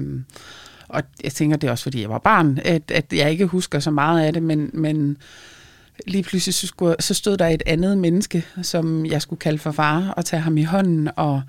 og 0.87 1.03
jeg 1.23 1.31
tænker, 1.31 1.57
det 1.57 1.67
er 1.67 1.71
også, 1.71 1.83
fordi 1.83 2.01
jeg 2.01 2.09
var 2.09 2.17
barn, 2.17 2.59
at, 2.65 2.91
at 2.91 3.13
jeg 3.13 3.31
ikke 3.31 3.45
husker 3.45 3.79
så 3.79 3.91
meget 3.91 4.25
af 4.25 4.33
det, 4.33 4.43
men, 4.43 4.69
men 4.73 5.17
lige 6.07 6.23
pludselig 6.23 6.53
så, 6.53 6.67
skulle, 6.67 6.95
så 6.99 7.13
stod 7.13 7.37
der 7.37 7.47
et 7.47 7.63
andet 7.65 7.97
menneske, 7.97 8.45
som 8.61 9.05
jeg 9.05 9.21
skulle 9.21 9.39
kalde 9.39 9.57
for 9.57 9.71
far, 9.71 10.09
og 10.17 10.25
tage 10.25 10.41
ham 10.41 10.57
i 10.57 10.63
hånden. 10.63 11.09
Og, 11.15 11.41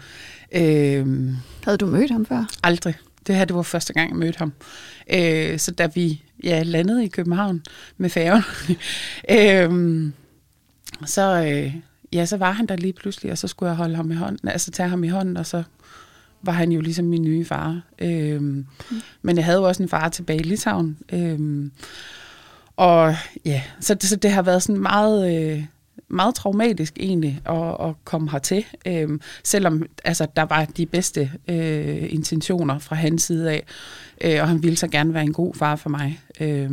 øh, 0.55 1.29
Havde 1.65 1.79
du 1.79 1.87
mødt 1.87 2.11
ham 2.11 2.27
før? 2.27 2.45
Aldrig. 2.63 2.95
Det 3.27 3.35
her 3.35 3.45
det 3.45 3.57
var 3.57 3.63
første 3.63 3.93
gang, 3.93 4.11
jeg 4.11 4.19
mødte 4.19 4.39
ham. 4.39 4.53
Øh, 5.15 5.59
så 5.59 5.71
da 5.71 5.89
vi 5.95 6.23
ja, 6.45 6.63
landede 6.63 7.05
i 7.05 7.09
København 7.09 7.63
med 7.97 8.11
færgen, 8.11 8.43
øh, 9.39 10.11
så, 11.07 11.45
øh, 11.47 11.75
ja, 12.13 12.27
så 12.27 12.37
var 12.37 12.53
han 12.53 12.67
der 12.67 12.77
lige 12.77 12.93
pludselig, 12.93 13.33
og 13.33 13.39
så 13.39 13.49
skulle 13.49 13.71
jeg 13.71 13.77
holde 13.77 13.97
ham 13.97 14.11
i 14.11 14.15
hånden, 14.15 14.49
altså 14.49 14.71
tage 14.71 14.89
ham 14.89 15.05
i 15.05 15.09
hånden, 15.09 15.37
og 15.37 15.47
så 15.47 15.63
var 16.43 16.53
han 16.53 16.73
jo 16.73 16.81
ligesom 16.81 17.05
min 17.05 17.23
nye 17.23 17.45
far. 17.45 17.81
Øh, 17.99 18.43
mm. 18.43 18.67
Men 19.23 19.37
jeg 19.37 19.45
havde 19.45 19.59
jo 19.59 19.65
også 19.65 19.83
en 19.83 19.89
far 19.89 20.09
tilbage 20.09 20.41
i 20.41 20.43
Litauen. 20.43 20.99
Øh, 21.13 21.71
og 22.77 23.17
ja, 23.45 23.63
så 23.81 23.95
det, 23.95 24.09
så 24.09 24.17
det 24.17 24.31
har 24.31 24.43
været 24.43 24.63
sådan 24.63 24.83
meget... 24.83 25.37
Øh, 25.37 25.65
meget 26.13 26.35
traumatisk 26.35 26.97
egentlig 27.01 27.41
at, 27.45 27.89
at 27.89 27.95
komme 28.05 28.31
hertil, 28.31 28.65
øh, 28.87 29.09
selvom 29.45 29.87
altså, 30.05 30.27
der 30.37 30.43
var 30.43 30.65
de 30.65 30.87
bedste 30.87 31.31
øh, 31.49 32.13
intentioner 32.13 32.79
fra 32.79 32.97
hans 32.97 33.23
side 33.23 33.51
af, 33.51 33.65
øh, 34.21 34.41
og 34.41 34.49
han 34.49 34.63
ville 34.63 34.77
så 34.77 34.89
gerne 34.89 35.15
være 35.15 35.23
en 35.23 35.33
god 35.33 35.55
far 35.55 35.77
for 35.77 35.91
mig. 35.91 36.21
Øh, 36.41 36.71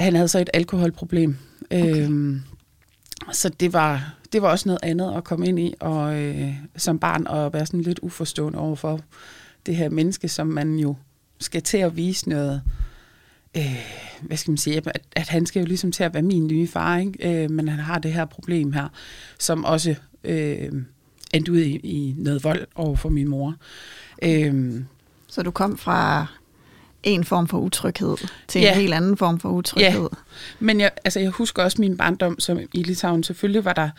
han 0.00 0.14
havde 0.14 0.28
så 0.28 0.38
et 0.38 0.50
alkoholproblem, 0.54 1.36
okay. 1.70 2.10
øh, 2.10 2.36
så 3.32 3.48
det 3.48 3.72
var, 3.72 4.14
det 4.32 4.42
var 4.42 4.48
også 4.48 4.68
noget 4.68 4.80
andet 4.82 5.14
at 5.16 5.24
komme 5.24 5.46
ind 5.46 5.60
i, 5.60 5.74
og 5.80 6.22
øh, 6.22 6.54
som 6.76 6.98
barn 6.98 7.26
og 7.26 7.52
være 7.52 7.66
sådan 7.66 7.80
lidt 7.80 7.98
uforstående 8.02 8.58
over 8.58 8.76
for 8.76 9.00
det 9.66 9.76
her 9.76 9.88
menneske, 9.88 10.28
som 10.28 10.46
man 10.46 10.78
jo 10.78 10.96
skal 11.40 11.62
til 11.62 11.78
at 11.78 11.96
vise 11.96 12.28
noget, 12.28 12.62
øh, 13.56 13.76
hvad 14.20 14.36
skal 14.36 14.50
man 14.50 14.58
sige, 14.58 14.76
at, 14.76 15.00
at 15.12 15.28
han 15.28 15.46
skal 15.46 15.60
jo 15.60 15.66
ligesom 15.66 15.92
til 15.92 16.04
at 16.04 16.14
være 16.14 16.22
min 16.22 16.46
nye 16.46 16.68
far, 16.68 16.98
ikke? 16.98 17.44
Øh, 17.44 17.50
men 17.50 17.68
han 17.68 17.78
har 17.78 17.98
det 17.98 18.12
her 18.12 18.24
problem 18.24 18.72
her, 18.72 18.88
som 19.38 19.64
også 19.64 19.94
øh, 20.24 20.72
endte 21.34 21.52
ud 21.52 21.58
i, 21.58 21.76
i 21.76 22.14
noget 22.18 22.44
vold 22.44 22.66
over 22.74 22.96
for 22.96 23.08
min 23.08 23.28
mor. 23.28 23.54
Øh, 24.22 24.74
så 25.28 25.42
du 25.42 25.50
kom 25.50 25.78
fra 25.78 26.26
en 27.02 27.24
form 27.24 27.48
for 27.48 27.58
utryghed 27.58 28.16
til 28.48 28.60
ja. 28.60 28.72
en 28.72 28.78
helt 28.78 28.94
anden 28.94 29.16
form 29.16 29.40
for 29.40 29.48
utryghed. 29.48 30.08
Ja. 30.12 30.16
Men 30.60 30.80
jeg, 30.80 30.90
altså, 31.04 31.20
jeg 31.20 31.30
husker 31.30 31.62
også 31.62 31.80
min 31.80 31.96
barndom 31.96 32.40
som 32.40 32.58
i 32.74 32.82
Litauen. 32.82 33.22
Selvfølgelig 33.22 33.64
var 33.64 33.72
der, 33.72 33.90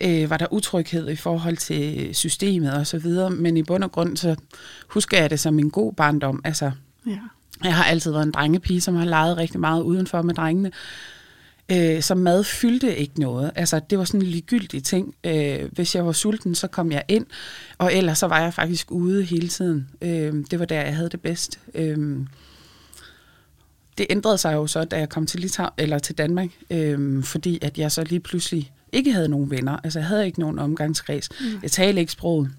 øh, 0.00 0.30
var 0.30 0.36
der 0.36 0.46
utryghed 0.50 1.10
i 1.10 1.16
forhold 1.16 1.56
til 1.56 2.14
systemet 2.14 2.72
og 2.72 2.86
så 2.86 2.98
videre, 2.98 3.30
men 3.30 3.56
i 3.56 3.62
bund 3.62 3.84
og 3.84 3.92
grund 3.92 4.16
så 4.16 4.36
husker 4.88 5.18
jeg 5.18 5.30
det 5.30 5.40
som 5.40 5.58
en 5.58 5.70
god 5.70 5.92
barndom. 5.92 6.40
Altså, 6.44 6.70
ja. 7.06 7.18
Jeg 7.64 7.74
har 7.74 7.84
altid 7.84 8.12
været 8.12 8.26
en 8.26 8.30
drengepige, 8.30 8.80
som 8.80 8.94
har 8.94 9.04
leget 9.04 9.36
rigtig 9.36 9.60
meget 9.60 9.82
udenfor 9.82 10.22
med 10.22 10.34
drengene. 10.34 10.70
Øh, 11.72 12.02
så 12.02 12.14
mad 12.14 12.44
fyldte 12.44 12.96
ikke 12.96 13.20
noget. 13.20 13.50
Altså, 13.54 13.80
det 13.90 13.98
var 13.98 14.04
sådan 14.04 14.20
en 14.20 14.26
ligegyldig 14.26 14.84
ting. 14.84 15.14
Øh, 15.24 15.72
hvis 15.72 15.94
jeg 15.94 16.06
var 16.06 16.12
sulten, 16.12 16.54
så 16.54 16.66
kom 16.66 16.92
jeg 16.92 17.04
ind, 17.08 17.26
og 17.78 17.94
ellers 17.94 18.18
så 18.18 18.26
var 18.26 18.40
jeg 18.40 18.54
faktisk 18.54 18.90
ude 18.90 19.22
hele 19.24 19.48
tiden. 19.48 19.88
Øh, 20.02 20.34
det 20.50 20.58
var 20.58 20.64
der, 20.64 20.82
jeg 20.82 20.96
havde 20.96 21.08
det 21.08 21.20
bedst. 21.20 21.60
Øh, 21.74 22.18
det 23.98 24.06
ændrede 24.10 24.38
sig 24.38 24.54
jo 24.54 24.66
så, 24.66 24.84
da 24.84 24.98
jeg 24.98 25.08
kom 25.08 25.26
til, 25.26 25.40
Litauen, 25.40 25.70
eller 25.78 25.98
til 25.98 26.18
Danmark, 26.18 26.48
øh, 26.70 27.24
fordi 27.24 27.58
at 27.62 27.78
jeg 27.78 27.92
så 27.92 28.04
lige 28.04 28.20
pludselig 28.20 28.72
ikke 28.92 29.12
havde 29.12 29.28
nogen 29.28 29.50
venner. 29.50 29.76
Altså, 29.84 29.98
jeg 29.98 30.08
havde 30.08 30.26
ikke 30.26 30.40
nogen 30.40 30.58
omgangskreds. 30.58 31.28
Mm. 31.40 31.46
Jeg 31.62 31.70
talte 31.70 32.00
ikke 32.00 32.12
sproget 32.12 32.50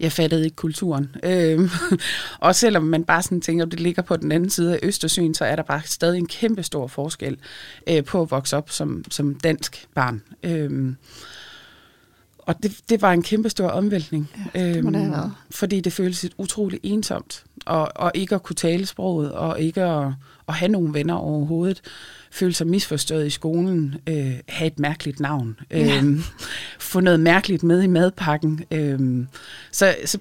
jeg 0.00 0.12
fattede 0.12 0.44
ikke 0.44 0.56
kulturen. 0.56 1.16
Øh, 1.22 1.70
og 2.46 2.54
selvom 2.54 2.82
man 2.82 3.04
bare 3.04 3.22
sådan 3.22 3.40
tænker, 3.40 3.64
at 3.64 3.72
det 3.72 3.80
ligger 3.80 4.02
på 4.02 4.16
den 4.16 4.32
anden 4.32 4.50
side 4.50 4.74
af 4.74 4.78
Østersøen, 4.82 5.34
så 5.34 5.44
er 5.44 5.56
der 5.56 5.62
bare 5.62 5.82
stadig 5.84 6.18
en 6.18 6.28
kæmpe 6.28 6.62
stor 6.62 6.86
forskel 6.86 7.36
øh, 7.88 8.04
på 8.04 8.22
at 8.22 8.30
vokse 8.30 8.56
op 8.56 8.70
som, 8.70 9.04
som 9.10 9.34
dansk 9.34 9.88
barn. 9.94 10.22
Øh, 10.42 10.92
og 12.48 12.62
det, 12.62 12.80
det 12.88 13.02
var 13.02 13.12
en 13.12 13.22
kæmpe 13.22 13.50
stor 13.50 13.68
omvæltning. 13.68 14.30
Ja, 14.54 14.72
det 14.74 14.84
må 14.84 14.90
det. 14.90 15.32
Fordi 15.50 15.80
det 15.80 15.92
føltes 15.92 16.30
utroligt 16.38 16.80
ensomt. 16.82 17.44
Og, 17.66 17.92
og 17.94 18.12
ikke 18.14 18.34
at 18.34 18.42
kunne 18.42 18.56
tale 18.56 18.86
sproget, 18.86 19.32
og 19.32 19.60
ikke 19.60 19.82
at, 19.82 20.12
at 20.48 20.54
have 20.54 20.68
nogle 20.68 20.94
venner 20.94 21.14
overhovedet 21.14 21.80
føle 22.30 22.52
sig 22.52 22.66
misforstået 22.66 23.26
i 23.26 23.30
skolen, 23.30 23.94
øh, 24.06 24.34
have 24.48 24.66
et 24.66 24.78
mærkeligt 24.78 25.20
navn, 25.20 25.58
øh, 25.70 25.80
ja. 25.80 26.02
få 26.78 27.00
noget 27.00 27.20
mærkeligt 27.20 27.62
med 27.62 27.82
i 27.82 27.86
madpakken. 27.86 28.64
Øh, 28.70 29.26
så, 29.72 29.96
så 30.04 30.18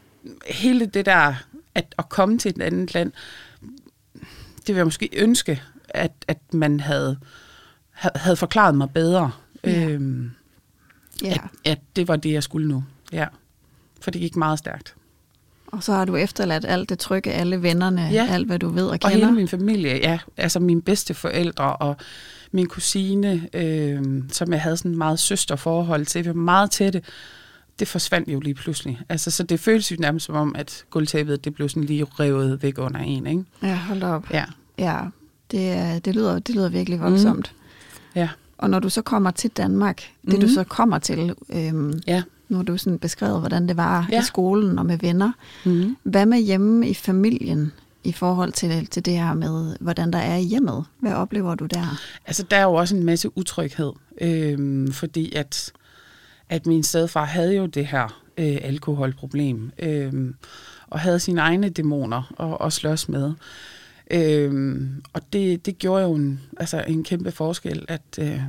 hele 0.48 0.86
det 0.86 1.06
der, 1.06 1.34
at, 1.76 1.96
at 1.98 2.10
komme 2.10 2.40
til 2.40 2.50
et 2.50 2.62
andet 2.62 2.94
land, 2.94 3.12
det 4.58 4.68
vil 4.68 4.76
jeg 4.76 4.86
måske 4.86 5.10
ønske, 5.18 5.62
at, 5.90 6.12
at 6.28 6.54
man 6.54 6.80
havde, 6.80 7.18
havde 7.94 8.36
forklaret 8.36 8.76
mig 8.76 8.90
bedre. 8.90 9.32
Ja. 9.64 9.90
Øh, 9.90 10.26
ja. 11.24 11.34
At, 11.34 11.72
at 11.72 11.80
det 11.96 12.08
var 12.08 12.16
det, 12.16 12.32
jeg 12.32 12.44
skulle 12.44 12.68
nu. 12.68 12.84
Ja. 13.14 13.26
For 14.02 14.12
det 14.12 14.22
gik 14.22 14.36
meget 14.36 14.60
stærkt. 14.60 14.96
Og 15.68 15.84
så 15.84 15.94
har 15.94 16.06
du 16.06 16.16
efterladt 16.16 16.66
alt 16.66 16.90
det 16.90 17.00
trygge, 17.00 17.32
alle 17.32 17.62
vennerne, 17.62 18.02
ja. 18.02 18.28
alt 18.30 18.48
hvad 18.48 18.60
du 18.60 18.70
ved 18.70 18.86
og 18.86 19.00
kender. 19.00 19.16
Og 19.16 19.22
hele 19.26 19.32
min 19.32 19.48
familie, 19.48 19.98
ja. 19.98 20.20
Altså 20.38 20.60
mine 20.60 20.82
bedste 20.82 21.14
forældre 21.14 21.76
og 21.76 21.96
min 22.52 22.68
kusine, 22.68 23.50
øh, 23.54 24.04
som 24.32 24.52
jeg 24.52 24.62
havde 24.62 24.78
sådan 24.78 24.92
et 24.92 24.98
meget 24.98 25.20
søsterforhold 25.20 26.06
til. 26.06 26.24
Vi 26.24 26.28
var 26.28 26.34
meget 26.34 26.72
tætte. 26.72 27.02
Det 27.80 27.88
forsvandt 27.88 28.30
jo 28.30 28.40
lige 28.40 28.54
pludselig. 28.54 29.02
Altså, 29.10 29.32
så 29.32 29.44
det 29.44 29.60
føles 29.60 29.92
jo 29.92 29.96
nærmest 30.00 30.26
som 30.26 30.36
om, 30.36 30.56
at 30.56 30.86
gulvtæppet 30.90 31.46
det 31.46 31.54
blev 31.54 31.70
sådan 31.70 31.84
lige 31.84 32.06
revet 32.20 32.64
væk 32.64 32.78
under 32.78 33.00
en. 33.00 33.28
Ikke? 33.28 33.44
Ja, 33.64 33.76
hold 33.76 34.04
op. 34.04 34.34
Ja. 34.34 34.46
ja 34.78 35.00
det, 35.52 36.06
det, 36.06 36.16
lyder, 36.16 36.40
det 36.40 36.56
lyder 36.56 36.70
virkelig 36.70 37.00
voldsomt. 37.00 37.54
Mm. 37.56 38.20
Ja. 38.20 38.30
Og 38.58 38.70
når 38.70 38.80
du 38.80 38.90
så 38.90 39.02
kommer 39.02 39.32
til 39.32 39.50
Danmark, 39.50 40.04
det 40.26 40.34
mm. 40.34 40.40
du 40.40 40.48
så 40.48 40.64
kommer 40.64 41.00
til, 41.00 41.36
øhm, 41.50 42.02
ja. 42.08 42.24
Nu 42.50 42.58
har 42.58 42.64
du 42.64 42.78
sådan 42.78 43.00
beskrevet, 43.00 43.40
hvordan 43.40 43.68
det 43.68 43.78
var 43.78 44.08
ja. 44.12 44.22
i 44.22 44.24
skolen 44.24 44.80
og 44.80 44.86
med 44.86 44.98
venner. 44.98 45.32
Mm. 45.66 45.98
Hvad 46.04 46.26
med 46.26 46.40
hjemme 46.40 46.90
i 46.90 46.94
familien 46.94 47.72
i 48.04 48.12
forhold 48.12 48.52
til, 48.52 48.88
til 48.88 49.06
det 49.06 49.14
her 49.14 49.34
med, 49.34 49.76
hvordan 49.80 50.14
der 50.14 50.20
er 50.20 50.36
i 50.36 50.44
hjemmet? 50.44 50.86
Hvad 51.00 51.14
oplever 51.14 51.56
du 51.56 51.66
der? 51.66 51.98
Altså, 52.26 52.44
der 52.44 52.58
er 52.58 52.64
jo 52.64 52.74
også 52.74 52.96
en 52.96 53.04
masse 53.04 53.38
utryghed, 53.38 53.92
øh, 54.22 54.92
fordi 54.94 55.36
at, 55.36 55.72
at 56.50 56.66
min 56.66 56.84
stedfar 56.84 57.26
havde 57.26 57.56
jo 57.56 57.66
det 57.66 57.88
her 57.88 58.22
øh, 58.38 58.58
alkoholproblem, 58.62 59.72
øh, 59.80 60.14
og 60.88 61.00
havde 61.00 61.20
sine 61.20 61.42
egne 61.42 61.70
dæmoner 61.70 62.34
at, 62.40 62.66
at 62.68 62.74
slås 62.74 63.10
med. 63.10 63.34
Øh, 64.12 64.82
og 65.14 65.22
det, 65.34 65.66
det 65.66 65.78
gjorde 65.80 66.04
jo 66.04 66.14
en, 66.14 66.42
altså 66.58 66.84
en 66.88 67.04
kæmpe 67.04 67.32
forskel, 67.32 67.86
at... 67.88 68.02
Øh, 68.20 68.42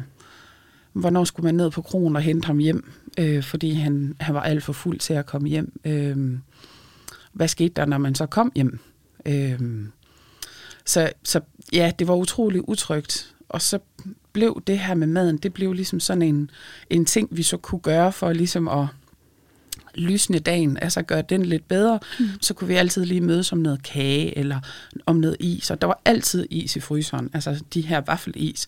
hvornår 0.93 1.25
skulle 1.25 1.45
man 1.45 1.55
ned 1.55 1.71
på 1.71 1.83
kronen 1.83 2.17
og 2.17 2.23
hente 2.23 2.47
ham 2.47 2.59
hjem, 2.59 2.91
øh, 3.19 3.43
fordi 3.43 3.73
han, 3.73 4.17
han 4.21 4.35
var 4.35 4.43
alt 4.43 4.63
for 4.63 4.73
fuld 4.73 4.99
til 4.99 5.15
at 5.15 5.27
komme 5.27 5.49
hjem. 5.49 5.81
Øh, 5.85 6.39
hvad 7.33 7.49
skete 7.49 7.75
der, 7.77 7.85
når 7.85 7.99
man 7.99 8.15
så 8.15 8.27
kom 8.27 8.53
hjem? 8.55 8.79
Øh, 9.27 9.61
så, 10.85 11.13
så 11.25 11.41
ja, 11.73 11.93
det 11.99 12.09
var 12.09 12.15
utrolig 12.15 12.69
utrygt. 12.69 13.35
Og 13.49 13.63
så 13.63 13.79
blev 14.33 14.63
det 14.67 14.79
her 14.79 14.95
med 14.95 15.07
maden, 15.07 15.37
det 15.37 15.53
blev 15.53 15.73
ligesom 15.73 16.01
sådan 16.01 16.23
en, 16.23 16.51
en 16.91 17.05
ting, 17.05 17.29
vi 17.31 17.43
så 17.43 17.57
kunne 17.57 17.81
gøre 17.81 18.13
for 18.13 18.33
ligesom 18.33 18.69
at 18.69 18.87
lysne 19.99 20.39
dagen, 20.39 20.79
altså 20.83 21.03
gøre 21.03 21.23
den 21.23 21.47
lidt 21.47 21.69
bedre, 21.69 22.01
mm. 22.21 22.27
så 22.41 22.55
kunne 22.55 22.69
vi 22.69 22.75
altid 22.75 23.05
lige 23.05 23.21
mødes 23.21 23.53
om 23.53 23.59
noget 23.59 23.83
kage 23.83 24.39
eller 24.39 24.61
om 25.07 25.17
noget 25.17 25.37
is. 25.41 25.71
Og 25.71 25.81
der 25.81 25.87
var 25.87 26.01
altid 26.05 26.47
is 26.51 26.77
i 26.77 26.81
fryseren, 26.81 27.31
altså 27.35 27.65
de 27.75 27.81
her 27.81 28.01
vaffelis. 28.07 28.67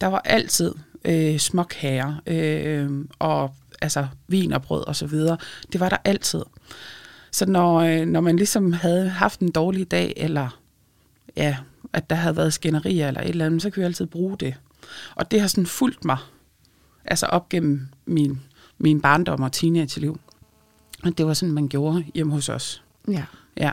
Der 0.00 0.06
var 0.06 0.18
altid 0.24 0.74
øh, 1.04 1.38
småkager 1.38 2.14
øh, 2.26 2.90
og 3.18 3.54
altså 3.80 4.06
vin 4.28 4.52
og 4.52 4.62
brød 4.62 4.86
og 4.86 4.96
så 4.96 5.06
videre. 5.06 5.36
Det 5.72 5.80
var 5.80 5.88
der 5.88 5.96
altid. 6.04 6.42
Så 7.32 7.46
når, 7.46 7.80
øh, 7.80 8.06
når 8.06 8.20
man 8.20 8.36
ligesom 8.36 8.72
havde 8.72 9.08
haft 9.08 9.40
en 9.40 9.50
dårlig 9.50 9.90
dag, 9.90 10.12
eller 10.16 10.60
ja, 11.36 11.56
at 11.92 12.10
der 12.10 12.16
havde 12.16 12.36
været 12.36 12.52
skænderier 12.52 13.08
eller 13.08 13.20
et 13.20 13.28
eller 13.28 13.46
andet, 13.46 13.62
så 13.62 13.70
kunne 13.70 13.80
vi 13.80 13.84
altid 13.84 14.06
bruge 14.06 14.36
det. 14.36 14.54
Og 15.14 15.30
det 15.30 15.40
har 15.40 15.48
sådan 15.48 15.66
fulgt 15.66 16.04
mig, 16.04 16.18
altså 17.04 17.26
op 17.26 17.48
gennem 17.48 17.88
min, 18.06 18.40
min 18.78 19.00
barndom 19.00 19.42
og 19.42 19.52
teenage-liv. 19.52 20.20
Og 21.02 21.18
det 21.18 21.26
var 21.26 21.34
sådan, 21.34 21.54
man 21.54 21.68
gjorde 21.68 22.04
hjemme 22.14 22.32
hos 22.32 22.48
os. 22.48 22.82
Ja. 23.08 23.24
Ja. 23.56 23.72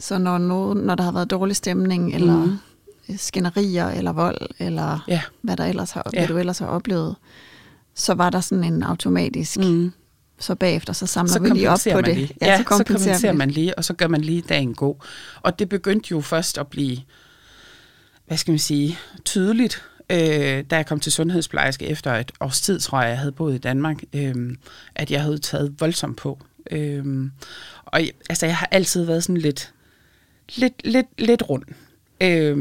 Så 0.00 0.18
når, 0.18 0.38
nogen, 0.38 0.78
når 0.78 0.94
der 0.94 1.04
har 1.04 1.12
været 1.12 1.30
dårlig 1.30 1.56
stemning, 1.56 2.14
eller 2.14 2.44
mm 2.44 2.58
skænderier 3.16 3.88
eller 3.88 4.12
vold, 4.12 4.38
eller 4.58 5.04
ja. 5.08 5.22
hvad, 5.42 5.56
der 5.56 5.64
ellers 5.64 5.90
har, 5.90 6.10
ja. 6.12 6.18
hvad 6.20 6.28
du 6.28 6.38
ellers 6.38 6.58
har 6.58 6.66
oplevet, 6.66 7.16
så 7.94 8.14
var 8.14 8.30
der 8.30 8.40
sådan 8.40 8.64
en 8.64 8.82
automatisk, 8.82 9.58
mm. 9.58 9.92
så 10.38 10.54
bagefter, 10.54 10.92
så 10.92 11.06
samler 11.06 11.32
så 11.32 11.38
vi 11.38 11.48
lige 11.48 11.70
op 11.70 11.78
på 11.92 12.00
det. 12.00 12.16
Lige. 12.16 12.34
Ja, 12.40 12.46
ja, 12.46 12.58
så 12.58 12.64
kompenserer, 12.64 12.96
så 12.96 13.08
kompenserer 13.08 13.32
man 13.32 13.50
lige, 13.50 13.78
og 13.78 13.84
så 13.84 13.94
gør 13.94 14.08
man 14.08 14.20
lige 14.20 14.42
dagen 14.42 14.74
god. 14.74 14.94
Og 15.42 15.58
det 15.58 15.68
begyndte 15.68 16.08
jo 16.10 16.20
først 16.20 16.58
at 16.58 16.66
blive, 16.66 16.98
hvad 18.26 18.36
skal 18.36 18.52
man 18.52 18.58
sige, 18.58 18.98
tydeligt, 19.24 19.84
øh, 20.10 20.64
da 20.70 20.76
jeg 20.76 20.86
kom 20.86 21.00
til 21.00 21.12
sundhedsplejerske 21.12 21.86
efter 21.86 22.12
et 22.12 22.32
års 22.40 22.60
tid, 22.60 22.80
tror 22.80 23.00
jeg, 23.00 23.08
jeg 23.08 23.18
havde 23.18 23.32
boet 23.32 23.54
i 23.54 23.58
Danmark, 23.58 24.02
øh, 24.12 24.56
at 24.94 25.10
jeg 25.10 25.22
havde 25.22 25.38
taget 25.38 25.74
voldsomt 25.80 26.16
på. 26.16 26.38
Øh, 26.70 27.30
og 27.84 28.00
altså, 28.30 28.46
jeg 28.46 28.56
har 28.56 28.68
altid 28.70 29.04
været 29.04 29.22
sådan 29.22 29.40
lidt, 29.40 29.72
lidt, 30.56 30.86
lidt, 30.86 31.06
lidt 31.18 31.42
rund. 31.50 31.64
Øh, 32.20 32.56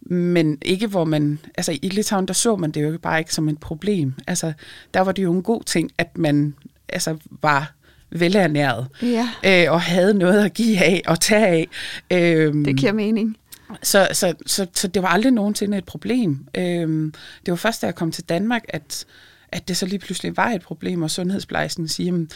men 0.00 0.58
ikke 0.62 0.86
hvor 0.86 1.04
man, 1.04 1.38
altså 1.54 1.78
i 1.82 1.88
Litauen, 1.88 2.28
der 2.28 2.34
så 2.34 2.56
man 2.56 2.70
det 2.70 2.82
jo 2.82 2.98
bare 2.98 3.18
ikke 3.18 3.34
som 3.34 3.48
et 3.48 3.58
problem. 3.58 4.14
Altså, 4.26 4.52
der 4.94 5.00
var 5.00 5.12
det 5.12 5.22
jo 5.22 5.32
en 5.32 5.42
god 5.42 5.62
ting, 5.62 5.90
at 5.98 6.18
man 6.18 6.54
altså, 6.88 7.16
var 7.42 7.72
velernæret, 8.10 8.86
Ja, 9.02 9.28
øh, 9.44 9.72
og 9.72 9.80
havde 9.80 10.14
noget 10.14 10.44
at 10.44 10.54
give 10.54 10.78
af 10.78 11.02
og 11.06 11.20
tage 11.20 11.46
af. 11.46 11.68
Øh, 12.10 12.54
det 12.54 12.76
giver 12.76 12.92
mening 12.92 13.36
så, 13.82 14.08
så, 14.12 14.34
så, 14.46 14.66
så 14.74 14.88
det 14.88 15.02
var 15.02 15.08
aldrig 15.08 15.32
nogensinde 15.32 15.78
et 15.78 15.84
problem. 15.84 16.46
Øhm, 16.56 17.14
det 17.46 17.52
var 17.52 17.56
først, 17.56 17.82
da 17.82 17.86
jeg 17.86 17.94
kom 17.94 18.12
til 18.12 18.24
Danmark, 18.24 18.62
at, 18.68 19.04
at 19.48 19.68
det 19.68 19.76
så 19.76 19.86
lige 19.86 19.98
pludselig 19.98 20.36
var 20.36 20.50
et 20.50 20.62
problem, 20.62 21.02
og 21.02 21.10
sundhedsplejersken 21.10 21.88
siger, 21.88 22.06
jamen, 22.06 22.30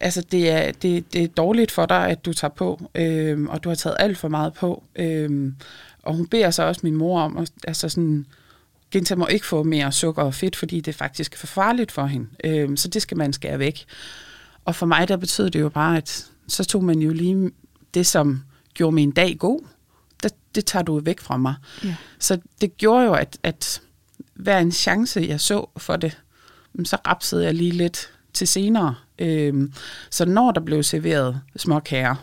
altså 0.00 0.20
det 0.20 0.50
er, 0.50 0.72
det, 0.72 1.12
det 1.12 1.22
er 1.22 1.28
dårligt 1.28 1.70
for 1.70 1.86
dig, 1.86 2.08
at 2.08 2.24
du 2.24 2.32
tager 2.32 2.54
på, 2.54 2.90
øhm, 2.94 3.48
og 3.48 3.64
du 3.64 3.68
har 3.68 3.76
taget 3.76 3.96
alt 3.98 4.18
for 4.18 4.28
meget 4.28 4.54
på. 4.54 4.84
Øhm, 4.96 5.54
og 6.02 6.14
hun 6.14 6.26
beder 6.26 6.50
så 6.50 6.62
også 6.62 6.80
min 6.84 6.96
mor 6.96 7.20
om, 7.20 7.36
at, 7.36 7.50
altså 7.66 7.88
sådan, 7.88 8.26
Genta 8.90 9.14
må 9.14 9.26
ikke 9.26 9.46
få 9.46 9.62
mere 9.62 9.92
sukker 9.92 10.22
og 10.22 10.34
fedt, 10.34 10.56
fordi 10.56 10.80
det 10.80 10.94
faktisk 10.94 11.32
er 11.32 11.38
for 11.38 11.46
farligt 11.46 11.92
for 11.92 12.06
hende. 12.06 12.26
Øhm, 12.44 12.76
så 12.76 12.88
det 12.88 13.02
skal 13.02 13.16
man 13.16 13.32
skære 13.32 13.58
væk. 13.58 13.84
Og 14.64 14.74
for 14.74 14.86
mig, 14.86 15.08
der 15.08 15.16
betød 15.16 15.50
det 15.50 15.60
jo 15.60 15.68
bare, 15.68 15.96
at 15.96 16.26
så 16.48 16.64
tog 16.64 16.84
man 16.84 16.98
jo 16.98 17.12
lige 17.12 17.50
det, 17.94 18.06
som 18.06 18.42
gjorde 18.74 18.94
min 18.94 19.10
dag 19.10 19.36
god, 19.38 19.60
det, 20.22 20.32
det 20.54 20.64
tager 20.64 20.82
du 20.82 21.00
væk 21.00 21.20
fra 21.20 21.36
mig. 21.36 21.54
Ja. 21.84 21.96
Så 22.18 22.38
det 22.60 22.76
gjorde 22.76 23.04
jo, 23.04 23.12
at, 23.12 23.38
at 23.42 23.82
hver 24.34 24.58
en 24.58 24.72
chance, 24.72 25.26
jeg 25.28 25.40
så 25.40 25.68
for 25.76 25.96
det, 25.96 26.18
mm, 26.72 26.84
så 26.84 26.96
rapsede 27.06 27.44
jeg 27.44 27.54
lige 27.54 27.70
lidt 27.70 28.10
til 28.32 28.48
senere. 28.48 28.94
Øhm, 29.18 29.72
så 30.10 30.24
når 30.24 30.50
der 30.52 30.60
blev 30.60 30.82
serveret 30.82 31.40
småkager, 31.56 32.14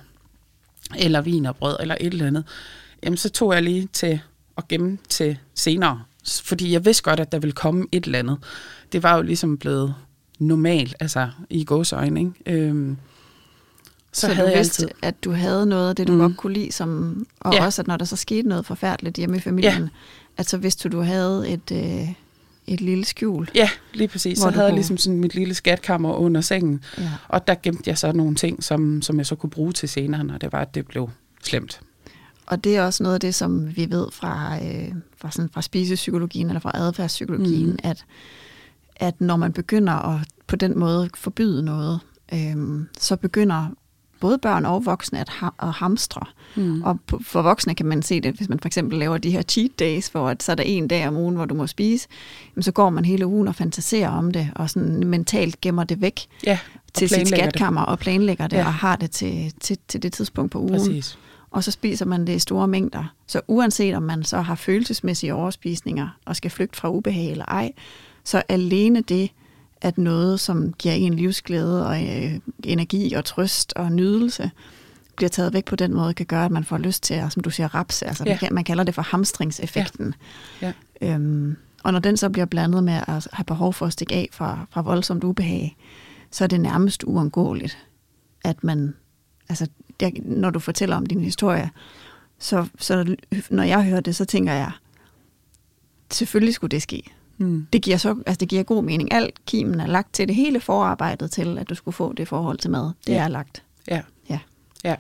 eller 0.98 1.22
vin 1.22 1.46
og 1.46 1.56
brød, 1.56 1.78
eller 1.80 1.96
et 2.02 2.14
eller 2.14 2.28
andet, 2.28 2.44
jamen 3.04 3.18
så 3.18 3.30
tog 3.30 3.54
jeg 3.54 3.64
lige 3.64 3.90
til 3.94 4.20
at 4.58 4.68
gemme 4.68 4.98
til 5.10 5.38
senere. 5.56 6.04
Fordi 6.44 6.72
jeg 6.72 6.86
vidste 6.86 7.04
godt, 7.04 7.20
at 7.20 7.32
der 7.32 7.40
ville 7.40 7.54
komme 7.54 7.86
et 7.92 8.06
eller 8.06 8.20
andet. 8.20 8.38
Det 8.92 9.04
var 9.04 9.16
jo 9.16 9.22
ligesom 9.22 9.58
blevet 9.58 9.96
normalt, 10.40 10.96
altså 11.00 11.30
i 11.50 11.64
gåsøjne, 11.64 12.20
ikke? 12.20 12.32
Øhm, 12.46 12.98
så, 14.14 14.22
Så, 14.22 14.34
havde 14.34 14.48
du 14.48 14.52
jeg 14.52 14.58
vidste, 14.60 14.84
altid... 14.84 14.96
at 15.02 15.24
du 15.24 15.32
havde 15.32 15.66
noget 15.66 15.90
af 15.90 15.96
det, 15.96 16.08
du 16.08 16.14
mm. 16.14 16.20
Godt 16.20 16.38
kunne 16.38 16.54
lide, 16.54 16.72
som, 16.72 17.26
og 17.40 17.54
Ja. 17.54 17.66
også, 17.66 17.82
at 17.82 17.88
når 17.88 17.98
der 17.98 18.06
så 18.06 18.16
skete 18.16 18.48
noget 18.48 18.66
forfærdeligt 18.66 19.18
hjemme 19.18 19.38
i 19.38 19.40
familien, 19.40 19.90
at 20.38 20.50
så 20.50 20.58
vidste 20.58 20.90
du, 20.90 20.98
du 20.98 21.02
havde 21.04 21.50
et, 21.50 21.72
øh, 21.72 22.10
et 22.68 22.82
lille 22.82 23.06
skjul. 23.06 23.50
Ja, 23.56 23.70
lige 23.94 24.08
præcis. 24.08 24.38
Så 24.40 24.50
du 24.50 24.54
havde 24.54 24.66
jeg 24.68 24.74
ligesom 24.74 24.98
sådan 24.98 25.20
mit 25.20 25.36
lille 25.36 25.54
skatkammer 25.54 26.14
under 26.14 26.42
sengen, 26.42 26.84
Ja. 26.98 27.10
og 27.28 27.48
der 27.48 27.56
gemte 27.64 27.84
jeg 27.90 27.98
så 27.98 28.12
nogle 28.12 28.36
ting, 28.36 28.64
som, 28.64 29.02
som 29.02 29.18
jeg 29.18 29.26
så 29.26 29.36
kunne 29.36 29.50
bruge 29.50 29.72
til 29.74 29.90
senere, 29.90 30.24
når 30.24 30.38
det 30.38 30.52
var, 30.52 30.62
at 30.62 30.76
det 30.76 30.88
blev 30.88 31.10
slemt. 31.44 31.82
Og 32.46 32.64
det 32.64 32.78
er 32.78 32.84
også 32.84 33.04
noget 33.04 33.14
af 33.14 33.20
det, 33.20 33.36
som 33.36 33.76
vi 33.78 33.88
ved 33.90 34.08
fra, 34.12 34.58
øh, 34.66 34.94
fra, 35.18 35.32
sådan, 35.32 35.50
fra 35.54 35.62
spisepsykologien 35.62 36.48
eller 36.48 36.60
fra 36.60 36.72
adfærdspsykologien, 36.74 37.70
mm. 37.70 37.78
At, 37.84 38.06
at 38.96 39.22
når 39.22 39.36
man 39.36 39.54
begynder 39.54 39.94
at 39.94 40.20
på 40.48 40.56
den 40.56 40.80
måde 40.80 41.10
forbyde 41.16 41.64
noget, 41.64 42.00
øh, 42.34 42.56
så 43.00 43.16
begynder 43.16 43.68
både 44.24 44.38
børn 44.38 44.66
og 44.66 44.86
voksne 44.86 45.20
at, 45.20 45.30
ha- 45.30 45.50
at 45.60 45.70
hamstre. 45.72 46.22
Mm. 46.56 46.84
Og 46.84 47.00
for 47.22 47.42
voksne 47.42 47.76
kan 47.76 47.86
man 47.86 48.02
se 48.02 48.22
det, 48.22 48.36
hvis 48.36 48.50
man 48.50 48.60
for 48.60 48.68
eksempel 48.68 49.00
laver 49.00 49.18
de 49.18 49.32
her 49.32 49.42
cheat 49.42 49.72
days, 49.80 50.08
hvor 50.08 50.30
at 50.30 50.44
så 50.44 50.52
er 50.52 50.56
der 50.56 50.64
en 50.64 50.88
dag 50.88 51.08
om 51.08 51.18
ugen, 51.18 51.36
hvor 51.36 51.46
du 51.46 51.54
må 51.56 51.68
spise, 51.68 52.08
jamen 52.56 52.64
så 52.64 52.72
går 52.72 52.90
man 52.90 53.06
hele 53.06 53.28
ugen 53.28 53.48
og 53.48 53.56
fantaserer 53.56 54.10
om 54.10 54.32
det, 54.32 54.50
og 54.56 54.70
sådan 54.70 55.08
mentalt 55.08 55.62
gemmer 55.62 55.84
det 55.84 56.02
væk 56.02 56.20
Ja, 56.46 56.60
til 56.94 57.10
sit 57.10 57.16
planlægger 57.18 57.46
det. 57.46 57.54
skatkammer 57.54 57.82
og 57.82 58.00
planlægger 58.00 58.48
det, 58.48 58.58
ja. 58.58 58.66
og 58.66 58.74
har 58.74 58.96
det 58.96 59.12
til, 59.12 59.54
til, 59.60 59.78
til 59.88 60.04
det 60.04 60.14
tidspunkt 60.14 60.52
på 60.52 60.60
ugen. 60.60 60.74
Præcis. 60.74 61.18
Og 61.52 61.64
så 61.64 61.72
spiser 61.72 62.06
man 62.06 62.28
det 62.28 62.36
i 62.36 62.40
store 62.40 62.68
mængder. 62.68 63.04
Så 63.28 63.42
uanset 63.48 63.96
om 63.96 64.04
man 64.04 64.24
så 64.24 64.42
har 64.42 64.56
følelsesmæssige 64.56 65.34
overspisninger 65.34 66.08
og 66.26 66.36
skal 66.36 66.52
flygte 66.52 66.78
fra 66.80 66.90
ubehag 66.90 67.32
eller 67.32 67.46
ej, 67.46 67.72
så 68.24 68.44
alene 68.50 69.02
det, 69.02 69.30
at 69.84 69.98
noget, 69.98 70.40
som 70.40 70.74
giver 70.74 70.94
en 70.94 71.14
livsglæde 71.14 71.88
og 71.88 72.04
øh, 72.04 72.40
energi 72.64 73.14
og 73.14 73.26
trøst 73.26 73.74
og 73.76 73.92
nydelse, 73.92 74.52
bliver 75.16 75.30
taget 75.30 75.54
væk 75.54 75.66
på 75.66 75.76
den 75.76 75.94
måde, 75.94 76.14
kan 76.14 76.26
gøre, 76.26 76.46
at 76.46 76.52
man 76.52 76.64
får 76.64 76.78
lyst 76.78 77.04
til 77.04 77.14
at, 77.14 77.32
som 77.34 77.44
du 77.44 77.50
siger, 77.50 77.76
rapse. 77.76 78.08
Altså, 78.08 78.24
Ja. 78.28 78.38
ja. 78.42 78.48
man 78.52 78.64
kalder 78.64 78.84
det 78.84 78.96
for 78.96 79.02
hamstringseffekten. 79.02 80.16
Ja. 80.62 80.74
Øhm, 81.02 81.56
og 81.84 81.92
når 81.92 82.00
den 82.00 82.18
så 82.18 82.30
bliver 82.30 82.46
blandet 82.46 82.84
med 82.84 82.94
at 83.08 83.28
have 83.34 83.46
behov 83.48 83.74
for 83.74 83.86
at 83.86 83.94
stikke 83.94 84.16
af 84.16 84.30
fra, 84.32 84.66
fra 84.72 84.82
voldsomt 84.82 85.24
ubehag, 85.24 85.78
så 86.32 86.44
er 86.44 86.48
det 86.48 86.62
nærmest 86.62 87.04
uundgåeligt, 87.04 87.78
at 88.44 88.64
man, 88.64 88.94
altså, 89.50 89.68
der, 90.00 90.10
når 90.24 90.50
du 90.50 90.60
fortæller 90.60 90.96
om 90.96 91.06
din 91.06 91.22
historie, 91.22 91.70
så, 92.40 92.68
så 92.80 93.16
når 93.50 93.64
jeg 93.64 93.84
hører 93.86 94.00
det, 94.02 94.16
så 94.16 94.26
tænker 94.26 94.54
jeg, 94.54 94.72
selvfølgelig 96.12 96.54
skulle 96.54 96.72
det 96.72 96.82
ske. 96.82 97.04
Mm. 97.38 97.68
Det 97.74 97.82
giver, 97.82 97.98
så, 97.98 98.10
altså 98.26 98.40
det 98.40 98.48
giver 98.50 98.64
god 98.64 98.84
mening. 98.84 99.14
Alt 99.14 99.46
kimen 99.46 99.80
er 99.80 99.88
lagt 99.88 100.14
til 100.14 100.28
det 100.28 100.36
hele 100.36 100.60
forarbejdet 100.60 101.32
til, 101.32 101.58
at 101.58 101.70
du 101.70 101.76
skulle 101.76 101.96
få 101.96 102.14
det 102.14 102.28
forhold 102.28 102.58
til 102.58 102.72
mad. 102.72 102.92
Det 103.08 103.14
Ja. 103.14 103.24
er 103.24 103.28
lagt. 103.28 103.64
Ja. 103.88 104.02
Ja. 104.30 104.40
Ja. 104.84 104.96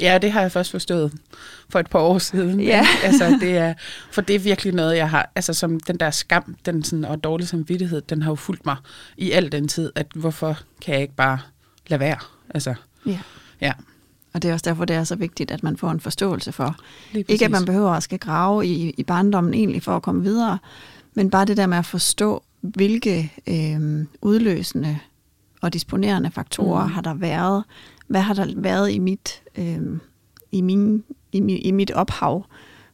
Ja, 0.00 0.18
det 0.18 0.32
har 0.32 0.40
jeg 0.40 0.52
først 0.52 0.70
forstået 0.70 1.12
for 1.68 1.78
et 1.80 1.90
par 1.90 1.98
år 1.98 2.18
siden. 2.18 2.60
Ja. 2.60 2.86
altså, 3.04 3.38
det 3.40 3.56
er, 3.56 3.74
for 4.12 4.20
det 4.20 4.36
er 4.36 4.40
virkelig 4.40 4.74
noget, 4.74 4.96
jeg 4.96 5.10
har, 5.10 5.30
altså 5.34 5.54
som 5.54 5.80
den 5.80 5.96
der 5.96 6.10
skam 6.10 6.56
den 6.66 6.84
sådan, 6.84 7.04
og 7.04 7.24
dårlig 7.24 7.48
samvittighed, 7.48 8.00
den 8.00 8.22
har 8.22 8.30
jo 8.30 8.34
fulgt 8.34 8.66
mig 8.66 8.76
i 9.16 9.30
al 9.30 9.52
den 9.52 9.68
tid, 9.68 9.92
at 9.94 10.06
hvorfor 10.14 10.58
kan 10.82 10.94
jeg 10.94 11.02
ikke 11.02 11.14
bare 11.14 11.38
lade 11.86 12.00
være? 12.00 12.18
Altså, 12.50 12.74
Ja. 13.06 13.18
ja. 13.60 13.72
Og 14.34 14.42
det 14.42 14.48
er 14.48 14.52
også 14.52 14.64
derfor, 14.64 14.84
det 14.84 14.96
er 14.96 15.04
så 15.04 15.16
vigtigt, 15.16 15.50
at 15.50 15.62
man 15.62 15.76
får 15.76 15.90
en 15.90 16.00
forståelse 16.00 16.52
for. 16.52 16.76
Ikke 17.14 17.44
at 17.44 17.50
man 17.50 17.64
behøver 17.64 17.90
at 17.90 18.02
skal 18.02 18.18
grave 18.18 18.66
i, 18.66 18.90
i 18.90 19.02
barndommen 19.02 19.54
egentlig 19.54 19.82
for 19.82 19.96
at 19.96 20.02
komme 20.02 20.22
videre, 20.22 20.58
men 21.14 21.30
bare 21.30 21.44
det 21.44 21.56
der 21.56 21.66
med 21.66 21.78
at 21.78 21.86
forstå, 21.86 22.42
hvilke 22.60 23.32
øh, 23.46 24.06
udløsende 24.22 24.98
og 25.60 25.72
disponerende 25.72 26.30
faktorer 26.30 26.86
Mm. 26.86 26.92
har 26.92 27.00
der 27.02 27.14
været. 27.14 27.64
Hvad 28.08 28.20
har 28.20 28.34
der 28.34 28.46
været 28.56 28.90
i 28.92 28.98
mit, 28.98 29.42
øh, 29.58 29.78
i, 30.52 30.60
min, 30.60 31.04
i, 31.32 31.40
mi, 31.40 31.56
i 31.58 31.70
mit 31.70 31.90
ophav, 31.90 32.46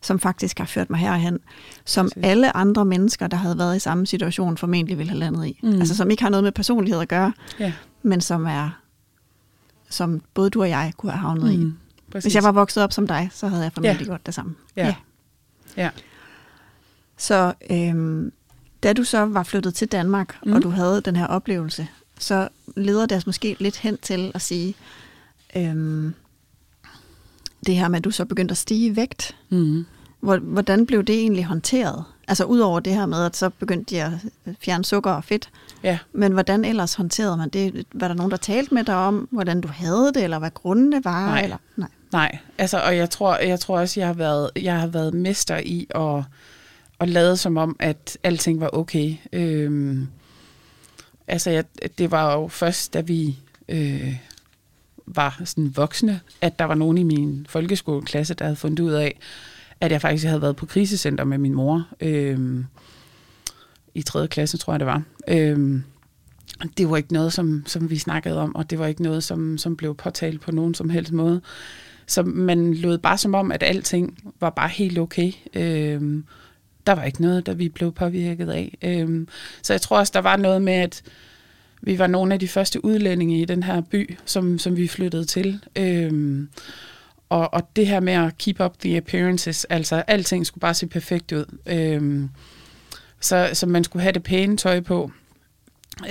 som 0.03 0.19
faktisk 0.19 0.59
har 0.59 0.67
ført 0.67 0.91
mig 0.91 0.99
herhen, 1.01 1.39
som 1.85 2.07
Præcis. 2.07 2.23
alle 2.25 2.57
andre 2.57 2.85
mennesker, 2.85 3.27
der 3.27 3.37
havde 3.37 3.59
været 3.59 3.77
i 3.77 3.79
samme 3.79 4.07
situation, 4.07 4.57
formentlig 4.57 4.99
ville 4.99 5.11
have 5.11 5.19
landet 5.21 5.47
i. 5.47 5.61
Mm. 5.63 5.69
Altså 5.73 5.97
som 5.97 6.11
ikke 6.11 6.23
har 6.23 6.31
noget 6.31 6.45
med 6.45 6.53
personlighed 6.53 7.01
at 7.01 7.09
gøre, 7.09 7.33
Ja. 7.61 7.73
men 8.03 8.21
som 8.21 8.47
er 8.47 8.71
som 9.91 10.21
både 10.35 10.51
du 10.51 10.61
og 10.63 10.69
jeg 10.69 10.93
kunne 10.97 11.13
have 11.13 11.21
havnet 11.21 11.59
mm. 11.59 11.69
i. 11.69 11.73
Præcis. 12.13 12.25
Hvis 12.25 12.35
jeg 12.35 12.43
var 12.43 12.53
vokset 12.53 12.83
op 12.83 12.93
som 12.93 13.07
dig, 13.07 13.29
så 13.33 13.49
havde 13.49 13.63
jeg 13.63 13.73
formentlig 13.73 14.01
Ja. 14.01 14.05
gjort 14.05 14.27
det 14.27 14.35
samme. 14.35 14.55
Ja. 14.77 14.95
Ja. 15.77 15.91
Så 17.19 17.53
øhm, 17.71 18.33
da 18.83 18.93
du 18.93 19.05
så 19.05 19.19
var 19.25 19.43
flyttet 19.43 19.75
til 19.75 19.89
Danmark, 19.89 20.37
mm. 20.47 20.53
Og 20.53 20.63
du 20.63 20.69
havde 20.71 21.01
den 21.01 21.17
her 21.17 21.27
oplevelse, 21.27 21.89
så 22.19 22.49
leder 22.77 23.07
det 23.07 23.17
os 23.17 23.27
måske 23.27 23.57
lidt 23.59 23.77
hen 23.77 23.99
til 24.03 24.33
at 24.35 24.43
sige, 24.43 24.75
øhm, 25.57 26.15
det 27.67 27.77
her 27.77 27.89
med, 27.89 27.99
at 27.99 28.05
du 28.05 28.11
så 28.11 28.25
begyndte 28.25 28.53
at 28.53 28.59
stige 28.59 28.87
i 28.87 28.97
vægt. 28.97 29.37
Mm. 29.49 29.87
Hvor- 30.21 30.37
Hvordan 30.39 30.87
blev 30.87 31.03
det 31.05 31.15
egentlig 31.21 31.45
håndteret? 31.45 32.05
Altså 32.29 32.45
udover 32.45 32.81
det 32.81 32.95
her 32.95 33.07
med, 33.07 33.25
at 33.25 33.37
så 33.37 33.51
begyndte 33.51 33.95
de 33.95 34.03
at 34.03 34.11
fjerne 34.61 34.85
sukker 34.85 35.11
og 35.11 35.25
fedt. 35.25 35.51
Ja. 35.83 35.99
Men 36.13 36.33
hvordan 36.33 36.65
ellers 36.65 36.95
håndterede 36.95 37.37
man 37.37 37.49
det? 37.49 37.87
Var 37.95 38.09
der 38.09 38.15
nogen, 38.15 38.31
der 38.31 38.37
talte 38.37 38.75
med 38.75 38.85
dig 38.85 38.95
om, 38.97 39.29
hvordan 39.31 39.61
du 39.61 39.69
havde 39.69 40.13
det, 40.15 40.25
eller 40.25 40.39
hvad 40.39 40.51
grundene 40.51 41.05
var? 41.05 41.27
Nej. 41.27 41.43
Eller? 41.43 41.57
Nej. 41.77 41.89
Nej, 42.13 42.39
altså, 42.59 42.79
og 42.79 42.97
jeg 42.97 43.11
tror, 43.11 43.37
jeg 43.37 43.61
tror 43.61 43.79
også, 43.79 44.01
jeg 44.01 44.07
har 44.07 44.15
været, 44.15 44.51
jeg 44.57 44.81
har 44.81 44.87
været 44.87 45.15
mester 45.15 45.57
i 45.59 45.87
at, 45.91 46.23
og 46.99 47.09
lade 47.09 47.37
som 47.37 47.57
om, 47.57 47.77
at 47.79 48.19
alting 48.23 48.61
var 48.61 48.71
okay. 48.73 49.15
Øhm, 49.33 50.09
altså, 51.29 51.51
jeg, 51.51 51.65
det 51.99 52.11
var 52.11 52.35
jo 52.35 52.49
først, 52.49 52.95
da 52.95 53.01
vi 53.01 53.39
øh, 53.69 54.17
var 55.07 55.43
sådan 55.45 55.77
voksne, 55.77 56.21
at 56.41 56.59
der 56.59 56.65
var 56.65 56.75
nogen 56.75 56.99
i 56.99 57.03
min 57.03 57.47
folkeskoleklasse, 57.49 58.35
der 58.35 58.45
havde 58.45 58.57
fundet 58.57 58.81
ud 58.81 58.93
af, 58.93 59.19
at 59.81 59.93
jeg 59.93 60.01
faktisk 60.01 60.27
havde 60.27 60.43
været 60.43 60.57
på 60.57 60.67
krisecenter 60.67 61.25
med 61.25 61.39
min 61.39 61.55
mor. 61.55 61.89
Øhm, 62.01 62.67
I 63.95 64.03
3. 64.03 64.29
klasse, 64.29 64.59
tror 64.59 64.73
jeg 64.73 64.81
det 64.81 64.87
var. 64.87 65.03
Øhm, 65.29 65.83
det 66.79 66.91
var 66.91 66.97
ikke 66.97 67.13
noget, 67.13 67.33
som, 67.33 67.63
som 67.67 67.91
vi 67.91 67.99
snakkede 67.99 68.39
om, 68.41 68.55
og 68.55 68.71
det 68.71 68.79
var 68.79 68.87
ikke 68.87 69.03
noget, 69.03 69.25
som, 69.25 69.59
som 69.59 69.77
blev 69.77 69.95
påtalt 69.95 70.41
på 70.41 70.53
nogen 70.53 70.75
som 70.75 70.91
helst 70.91 71.13
måde. 71.13 71.41
Så 72.07 72.23
man 72.23 72.75
lod 72.75 72.99
bare 72.99 73.19
som 73.19 73.35
om, 73.35 73.53
at 73.53 73.63
alting 73.63 74.19
var 74.41 74.51
bare 74.51 74.69
helt 74.69 74.99
okay. 74.99 75.33
Øhm, 75.55 76.25
der 76.89 76.95
var 76.95 77.05
ikke 77.05 77.23
noget, 77.23 77.47
der 77.47 77.55
vi 77.55 77.69
blev 77.69 77.93
påvirket 77.93 78.51
af. 78.51 78.79
Øhm, 78.83 79.29
så 79.63 79.73
jeg 79.73 79.81
tror 79.81 79.99
også, 79.99 80.11
der 80.15 80.21
var 80.21 80.37
noget 80.37 80.63
med, 80.63 80.73
at 80.73 81.03
vi 81.83 81.99
var 81.99 82.07
nogle 82.07 82.35
af 82.35 82.41
de 82.41 82.49
første 82.49 82.85
udlændinge 82.85 83.41
i 83.41 83.45
den 83.45 83.63
her 83.63 83.81
by, 83.81 84.17
som, 84.25 84.59
som 84.59 84.77
vi 84.77 84.89
flyttede 84.89 85.25
til. 85.25 85.61
Øhm, 85.77 86.49
og, 87.29 87.55
og 87.55 87.69
det 87.77 87.87
her 87.87 88.01
med 88.01 88.13
at 88.13 88.39
keep 88.39 88.61
up 88.61 88.79
the 88.81 88.97
appearances, 88.97 89.65
altså 89.65 89.97
alting 90.07 90.47
skulle 90.47 90.61
bare 90.61 90.75
se 90.75 90.87
perfekt 90.87 91.33
ud. 91.33 91.45
Øhm, 91.67 92.31
så, 93.21 93.51
så 93.53 93.67
man 93.67 93.85
skulle 93.85 94.03
have 94.03 94.13
det 94.13 94.23
pæne 94.23 94.57
tøj 94.57 94.81
på, 94.81 95.11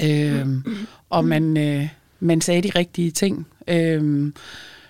øhm, 0.04 0.64
og 1.10 1.26
man, 1.26 1.58
øh, 1.58 1.90
man 2.20 2.42
sagde 2.42 2.62
de 2.62 2.80
rigtige 2.80 3.12
ting. 3.12 3.48
Øhm, 3.68 4.34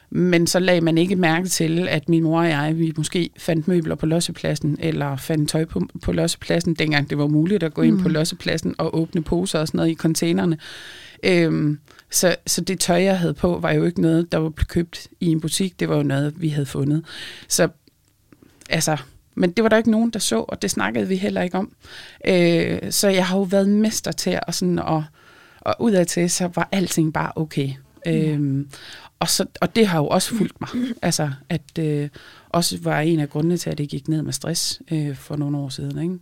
men 0.10 0.48
så 0.48 0.60
lagde 0.60 0.82
man 0.82 0.98
ikke 0.98 1.15
mærke 1.15 1.48
til, 1.48 1.88
at 1.88 2.10
min 2.10 2.24
mor 2.24 2.39
og 2.39 2.50
jeg, 2.50 2.78
vi 2.78 2.93
måske 2.98 3.30
fandt 3.38 3.67
møbler 3.67 3.96
på 3.96 4.06
lossepladsen, 4.06 4.78
eller 4.80 5.17
fandt 5.17 5.50
tøj 5.50 5.65
på, 5.65 5.82
på 6.04 6.12
lossepladsen, 6.12 6.74
dengang 6.74 7.10
det 7.10 7.17
var 7.17 7.28
muligt 7.28 7.63
at 7.63 7.74
gå 7.74 7.82
ind 7.82 7.96
mm. 7.96 8.02
på 8.02 8.10
lossepladsen 8.10 8.76
og 8.78 9.00
åbne 9.00 9.24
poser 9.24 9.60
og 9.60 9.67
sådan 9.67 9.78
noget 9.78 9.91
i 9.91 9.96
containerne. 9.96 10.58
Øhm, 11.24 11.80
så, 12.12 12.36
så 12.48 12.62
det 12.62 12.80
tøj, 12.80 13.04
jeg 13.04 13.20
havde 13.20 13.34
på, 13.34 13.60
var 13.60 13.72
jo 13.72 13.84
ikke 13.84 14.02
noget, 14.02 14.32
der 14.32 14.38
var 14.38 14.50
købt 14.50 15.08
i 15.20 15.26
en 15.26 15.41
butik. 15.41 15.80
Det 15.80 15.89
var 15.89 15.98
jo 15.98 16.04
noget, 16.04 16.41
vi 16.41 16.50
havde 16.50 16.65
fundet. 16.65 17.06
Så 17.48 17.67
altså, 18.70 18.98
men 19.36 19.52
det 19.52 19.63
var 19.63 19.70
der 19.70 19.78
ikke 19.78 19.91
nogen, 19.91 20.10
der 20.10 20.20
så, 20.20 20.39
og 20.39 20.62
det 20.62 20.72
snakkede 20.72 21.08
vi 21.08 21.15
heller 21.15 21.41
ikke 21.41 21.58
om. 21.58 21.72
Øh, 22.28 22.80
så 22.89 23.10
jeg 23.10 23.28
har 23.28 23.38
jo 23.38 23.43
været 23.43 23.70
mester 23.70 24.12
til 24.12 24.39
at 24.48 24.56
sådan, 24.56 24.80
og, 24.80 25.04
og 25.62 25.76
udad 25.80 26.06
til, 26.06 26.30
så 26.30 26.50
var 26.56 26.70
alting 26.72 27.13
bare 27.13 27.32
okay. 27.36 27.70
Øhm, 28.08 28.70
og, 29.19 29.30
så, 29.30 29.45
og 29.62 29.75
det 29.75 29.88
har 29.88 29.99
jo 29.99 30.08
også 30.08 30.36
fulgt 30.36 30.62
mig. 30.62 30.69
Altså, 31.01 31.32
at 31.49 31.80
øh, 31.80 32.10
også 32.49 32.77
var 32.82 32.99
en 32.99 33.19
af 33.19 33.30
grundene 33.30 33.58
til, 33.58 33.69
at 33.69 33.77
det 33.77 33.89
gik 33.89 34.08
ned 34.08 34.21
med 34.21 34.34
stress 34.34 34.82
øh, 34.91 35.15
for 35.15 35.36
nogle 35.36 35.58
år 35.58 35.69
siden. 35.69 36.03
Ikke? 36.03 36.19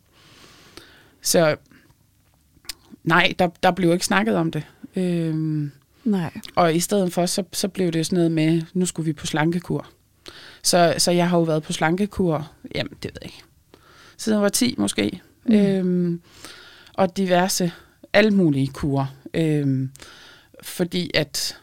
Så 1.22 1.56
nej, 3.04 3.34
der, 3.40 3.50
der 3.64 3.72
blev 3.72 3.94
ikke 3.94 4.06
snakket 4.06 4.36
om 4.36 4.52
det. 4.52 4.64
Øhm, 4.96 5.72
Nej. 6.06 6.32
Og 6.56 6.76
i 6.76 6.80
stedet 6.80 7.14
for, 7.14 7.26
så, 7.26 7.44
så 7.52 7.68
blev 7.68 7.92
det 7.92 8.06
sådan 8.06 8.16
noget 8.16 8.32
med, 8.32 8.62
nu 8.74 8.86
skulle 8.86 9.06
vi 9.06 9.14
på 9.14 9.26
slankekur. 9.26 9.88
Så, 10.64 10.96
så 10.98 11.12
jeg 11.12 11.30
har 11.30 11.38
jo 11.38 11.44
været 11.44 11.64
på 11.64 11.74
slankekur, 11.74 12.52
jamen 12.76 12.94
det 13.04 13.12
ved 13.14 13.20
jeg 13.22 13.26
ikke, 13.26 13.44
siden 14.18 14.36
jeg 14.36 14.44
var 14.44 14.50
10 14.50 14.76
måske. 14.78 15.22
Mm. 15.46 15.56
Øhm, 15.56 16.22
og 16.94 17.18
diverse, 17.18 17.72
alle 18.14 18.32
mulige 18.32 18.68
kurer. 18.68 19.06
Øhm, 19.34 19.92
fordi 20.64 21.12
at 21.14 21.58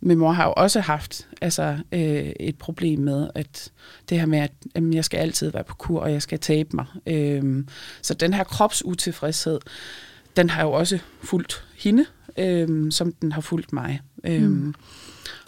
min 0.00 0.18
mor 0.18 0.32
har 0.32 0.44
jo 0.44 0.52
også 0.56 0.80
haft 0.80 1.28
altså, 1.40 1.78
øh, 1.92 2.32
et 2.40 2.58
problem 2.58 3.00
med, 3.00 3.28
at 3.34 3.72
det 4.08 4.18
her 4.18 4.26
med, 4.26 4.38
at 4.38 4.52
jamen, 4.74 4.94
jeg 4.94 5.04
skal 5.04 5.18
altid 5.18 5.50
være 5.50 5.64
på 5.64 5.74
kur, 5.74 6.00
og 6.00 6.12
jeg 6.12 6.22
skal 6.22 6.38
tabe 6.38 6.68
mig. 6.72 6.86
Øhm, 7.06 7.68
så 8.02 8.14
den 8.14 8.34
her 8.34 8.44
kropsutilfredshed, 8.44 9.58
den 10.36 10.50
har 10.50 10.62
jo 10.62 10.72
også 10.72 10.98
fulgt 11.22 11.64
hende, 11.76 12.06
øhm, 12.38 12.90
som 12.90 13.12
den 13.12 13.32
har 13.32 13.40
fulgt 13.40 13.72
mig. 13.72 14.00
Øhm, 14.24 14.44
mm. 14.44 14.74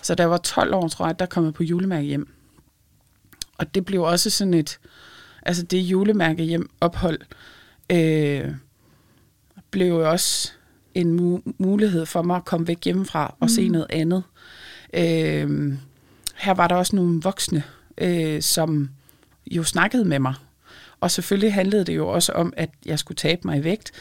Så 0.03 0.15
da 0.15 0.23
jeg 0.23 0.31
var 0.31 0.39
12 0.39 0.75
år, 0.75 0.89
tror 0.89 1.07
jeg, 1.07 1.19
der 1.19 1.27
kom 1.27 1.45
jeg 1.45 1.55
på 1.55 1.63
julemærke 1.63 2.07
hjem. 2.07 2.29
Og 3.59 3.75
det 3.75 3.85
blev 3.85 4.03
også 4.03 4.31
sådan 4.31 4.55
et, 4.55 4.79
altså 5.43 5.63
det 5.63 5.79
julemærke 5.79 6.43
hjem 6.43 6.71
ophold, 6.81 7.21
øh, 7.93 8.55
blev 9.71 9.89
jo 9.89 10.11
også 10.11 10.53
en 10.95 11.19
mu- 11.21 11.53
mulighed 11.59 12.07
for 12.07 12.23
mig 12.23 12.37
at 12.37 12.45
komme 12.45 12.69
væk 12.69 12.85
hjemmefra 12.85 13.27
og 13.27 13.45
mm. 13.45 13.49
se 13.49 13.69
noget 13.69 13.87
andet. 13.91 14.23
Øh, 14.95 15.75
her 16.37 16.55
var 16.55 16.69
der 16.69 16.75
også 16.75 16.97
nogle 16.97 17.21
voksne, 17.23 17.63
øh, 17.99 18.43
som 18.43 18.91
jo 19.51 19.65
snakkede 19.65 20.05
med 20.05 20.19
mig. 20.19 20.35
Og 21.01 21.11
selvfølgelig 21.11 21.55
handlede 21.55 21.85
det 21.85 21.97
jo 21.97 22.09
også 22.09 22.33
om, 22.33 22.53
at 22.57 22.71
jeg 22.87 22.99
skulle 22.99 23.17
tabe 23.17 23.41
mig 23.45 23.59
i 23.59 23.65
vægt. 23.65 23.93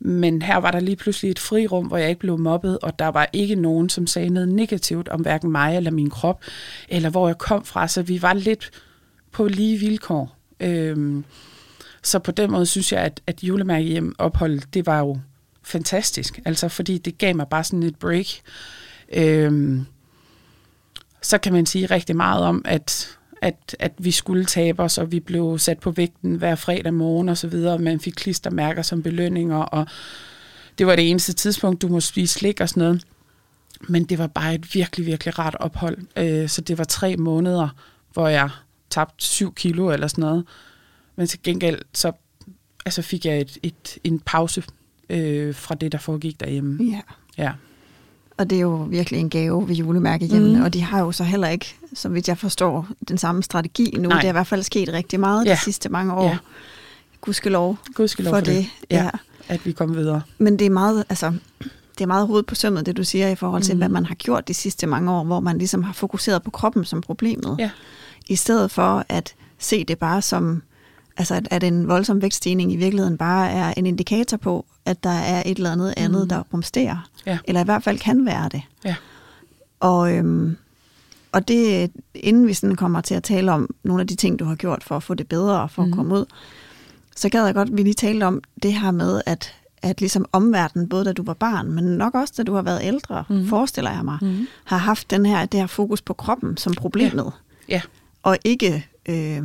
Men 0.00 0.42
her 0.42 0.56
var 0.56 0.70
der 0.70 0.80
lige 0.80 0.96
pludselig 0.96 1.30
et 1.30 1.38
frirum, 1.38 1.86
hvor 1.86 1.96
jeg 1.96 2.08
ikke 2.08 2.18
blev 2.18 2.38
mobbet, 2.38 2.78
og 2.78 2.98
der 2.98 3.08
var 3.08 3.28
ikke 3.32 3.54
nogen, 3.54 3.88
som 3.88 4.06
sagde 4.06 4.28
noget 4.28 4.48
negativt 4.48 5.08
om 5.08 5.20
hverken 5.20 5.50
mig 5.50 5.76
eller 5.76 5.90
min 5.90 6.10
krop, 6.10 6.42
eller 6.88 7.10
hvor 7.10 7.28
jeg 7.28 7.38
kom 7.38 7.64
fra. 7.64 7.88
Så 7.88 8.02
vi 8.02 8.22
var 8.22 8.32
lidt 8.32 8.70
på 9.32 9.48
lige 9.48 9.78
vilkår. 9.78 10.36
Øhm, 10.60 11.24
så 12.02 12.18
på 12.18 12.30
den 12.30 12.50
måde 12.50 12.66
synes 12.66 12.92
jeg, 12.92 13.00
at, 13.00 13.20
at 13.26 13.42
julemærke 13.42 13.86
hjem 13.86 14.14
ophold, 14.18 14.60
det 14.74 14.86
var 14.86 14.98
jo 14.98 15.18
fantastisk. 15.68 16.40
Altså 16.44 16.68
fordi 16.68 16.98
det 16.98 17.18
gav 17.18 17.36
mig 17.36 17.48
bare 17.48 17.64
sådan 17.64 17.82
et 17.82 17.96
break. 17.96 18.26
Øhm, 19.12 19.86
så 21.22 21.38
kan 21.38 21.52
man 21.52 21.66
sige 21.66 21.86
rigtig 21.86 22.16
meget 22.16 22.44
om, 22.44 22.62
at, 22.64 23.18
at, 23.42 23.76
at 23.78 23.92
vi 23.98 24.10
skulle 24.10 24.44
tabe 24.44 24.82
os, 24.82 24.98
og 24.98 25.12
vi 25.12 25.20
blev 25.20 25.58
sat 25.58 25.78
på 25.78 25.90
vægten 25.90 26.34
hver 26.34 26.54
fredag 26.54 26.94
morgen 26.94 27.28
og 27.28 27.36
så 27.38 27.48
videre. 27.48 27.78
Man 27.78 28.00
fik 28.00 28.12
klistermærker 28.12 28.82
som 28.82 29.02
belønninger, 29.02 29.56
og 29.56 29.86
det 30.78 30.86
var 30.86 30.96
det 30.96 31.10
eneste 31.10 31.32
tidspunkt, 31.32 31.82
du 31.82 31.88
må 31.88 32.00
spise 32.00 32.34
slik 32.34 32.60
og 32.60 32.68
sådan 32.68 32.80
noget. 32.80 33.04
Men 33.88 34.04
det 34.04 34.18
var 34.18 34.26
bare 34.26 34.54
et 34.54 34.74
virkelig, 34.74 35.06
virkelig 35.06 35.38
rart 35.38 35.56
ophold. 35.60 35.98
Øh, 36.16 36.48
så 36.48 36.60
det 36.60 36.78
var 36.78 36.84
tre 36.84 37.16
måneder, 37.16 37.68
hvor 38.12 38.28
jeg 38.28 38.50
tabte 38.90 39.24
syv 39.24 39.54
kilo 39.54 39.90
eller 39.90 40.06
sådan 40.06 40.22
noget. 40.22 40.44
Men 41.16 41.26
til 41.26 41.42
gengæld, 41.42 41.82
så 41.94 42.12
altså 42.86 43.02
fik 43.02 43.24
jeg 43.24 43.40
et, 43.40 43.58
et, 43.62 43.98
en 44.04 44.20
pause 44.20 44.62
øh, 45.10 45.54
fra 45.54 45.74
det, 45.74 45.92
der 45.92 45.98
foregik 45.98 46.40
derhjemme. 46.40 46.84
Ja. 46.84 47.00
Ja. 47.44 47.52
Og 48.36 48.50
det 48.50 48.56
er 48.56 48.62
jo 48.62 48.76
virkelig 48.76 49.20
en 49.20 49.30
gave 49.30 49.68
ved 49.68 49.74
julemærkehjemmene, 49.74 50.58
Mm. 50.58 50.64
og 50.64 50.74
de 50.74 50.80
har 50.82 51.00
jo 51.00 51.12
så 51.12 51.24
heller 51.24 51.48
ikke, 51.48 51.74
så 51.94 52.08
vidt 52.08 52.28
jeg 52.28 52.38
forstår, 52.38 52.88
den 53.08 53.18
samme 53.18 53.42
strategi 53.42 53.94
nu. 53.98 54.08
Nej. 54.08 54.18
Det 54.20 54.24
er 54.24 54.28
i 54.28 54.32
hvert 54.32 54.46
fald 54.46 54.62
sket 54.62 54.88
rigtig 54.92 55.20
meget 55.20 55.46
Ja. 55.46 55.52
de 55.52 55.56
sidste 55.60 55.88
mange 55.88 56.14
år. 56.14 56.24
Ja. 56.28 56.36
Gudskelov 57.20 57.78
Gudskelov 57.94 58.30
for 58.32 58.38
for 58.38 58.44
det. 58.44 58.56
det. 58.56 58.66
Ja. 58.90 59.02
Ja. 59.04 59.10
At 59.48 59.66
vi 59.66 59.72
kom 59.72 59.94
videre. 59.96 60.22
Men 60.38 60.58
det 60.58 60.66
er 60.66 60.70
meget, 60.70 61.04
altså, 61.08 61.32
det 61.98 62.00
er 62.00 62.06
meget 62.06 62.26
hovedet 62.26 62.46
på 62.46 62.54
sømmet, 62.54 62.86
det 62.86 62.96
du 62.96 63.04
siger, 63.04 63.28
i 63.28 63.34
forhold 63.34 63.62
til, 63.62 63.74
mm. 63.74 63.78
hvad 63.78 63.88
man 63.88 64.06
har 64.06 64.14
gjort 64.14 64.48
de 64.48 64.54
sidste 64.54 64.86
mange 64.86 65.12
år, 65.12 65.24
hvor 65.24 65.40
man 65.40 65.58
ligesom 65.58 65.82
har 65.82 65.92
fokuseret 65.92 66.42
på 66.42 66.50
kroppen 66.50 66.84
som 66.84 67.00
problemet. 67.00 67.56
Ja. 67.58 67.70
I 68.26 68.36
stedet 68.36 68.70
for 68.70 69.04
at 69.08 69.34
se 69.58 69.84
det 69.84 69.98
bare 69.98 70.22
som, 70.22 70.62
altså 71.18 71.40
at, 71.50 71.64
en 71.64 71.88
voldsom 71.88 72.22
vækststigning 72.22 72.72
i 72.72 72.76
virkeligheden 72.76 73.18
bare 73.18 73.50
er 73.50 73.74
en 73.76 73.86
indikator 73.86 74.36
på, 74.36 74.66
at 74.84 75.04
der 75.04 75.10
er 75.10 75.42
et 75.46 75.56
eller 75.56 75.72
andet 75.72 75.94
andet, 75.96 76.20
Mhm. 76.20 76.28
der 76.28 76.42
rumsterer. 76.52 77.08
Ja. 77.26 77.38
Eller 77.44 77.60
i 77.60 77.64
hvert 77.64 77.82
fald 77.84 77.98
kan 77.98 78.26
være 78.26 78.48
det. 78.52 78.62
Ja. 78.84 78.94
Og, 79.80 80.12
øhm, 80.14 80.56
og 81.32 81.48
det, 81.48 81.90
inden 82.14 82.46
vi 82.46 82.54
sådan 82.54 82.76
kommer 82.76 83.00
til 83.00 83.14
at 83.14 83.22
tale 83.22 83.52
om 83.52 83.74
nogle 83.84 84.00
af 84.00 84.06
de 84.06 84.14
ting, 84.14 84.38
du 84.38 84.44
har 84.44 84.54
gjort 84.54 84.84
for 84.84 84.96
at 84.96 85.02
få 85.02 85.14
det 85.14 85.28
bedre 85.28 85.60
og 85.62 85.70
for 85.70 85.82
Mhm. 85.82 85.92
at 85.92 85.96
komme 85.96 86.14
ud, 86.14 86.24
så 87.16 87.28
gad 87.28 87.44
jeg 87.44 87.54
godt, 87.54 87.68
at 87.68 87.76
vi 87.76 87.82
lige 87.82 87.94
talte 87.94 88.24
om 88.24 88.42
det 88.62 88.72
her 88.74 88.90
med, 88.90 89.22
at, 89.26 89.54
at 89.82 90.00
ligesom 90.00 90.24
omverdenen, 90.32 90.88
både 90.88 91.04
da 91.04 91.12
du 91.12 91.22
var 91.22 91.34
barn, 91.34 91.72
men 91.72 91.84
nok 91.84 92.14
også 92.14 92.34
da 92.36 92.42
du 92.42 92.54
har 92.54 92.62
været 92.62 92.80
ældre, 92.82 93.24
mm. 93.30 93.48
forestiller 93.48 93.90
jeg 93.90 94.04
mig, 94.04 94.18
Mhm. 94.22 94.46
har 94.64 94.78
haft 94.78 95.10
den 95.10 95.26
her, 95.26 95.46
det 95.46 95.60
her 95.60 95.66
fokus 95.66 96.02
på 96.02 96.12
kroppen 96.12 96.56
som 96.56 96.74
problemet, 96.74 97.32
Ja. 97.68 97.80
og 98.22 98.38
ikke 98.44 98.86
øh, 99.08 99.42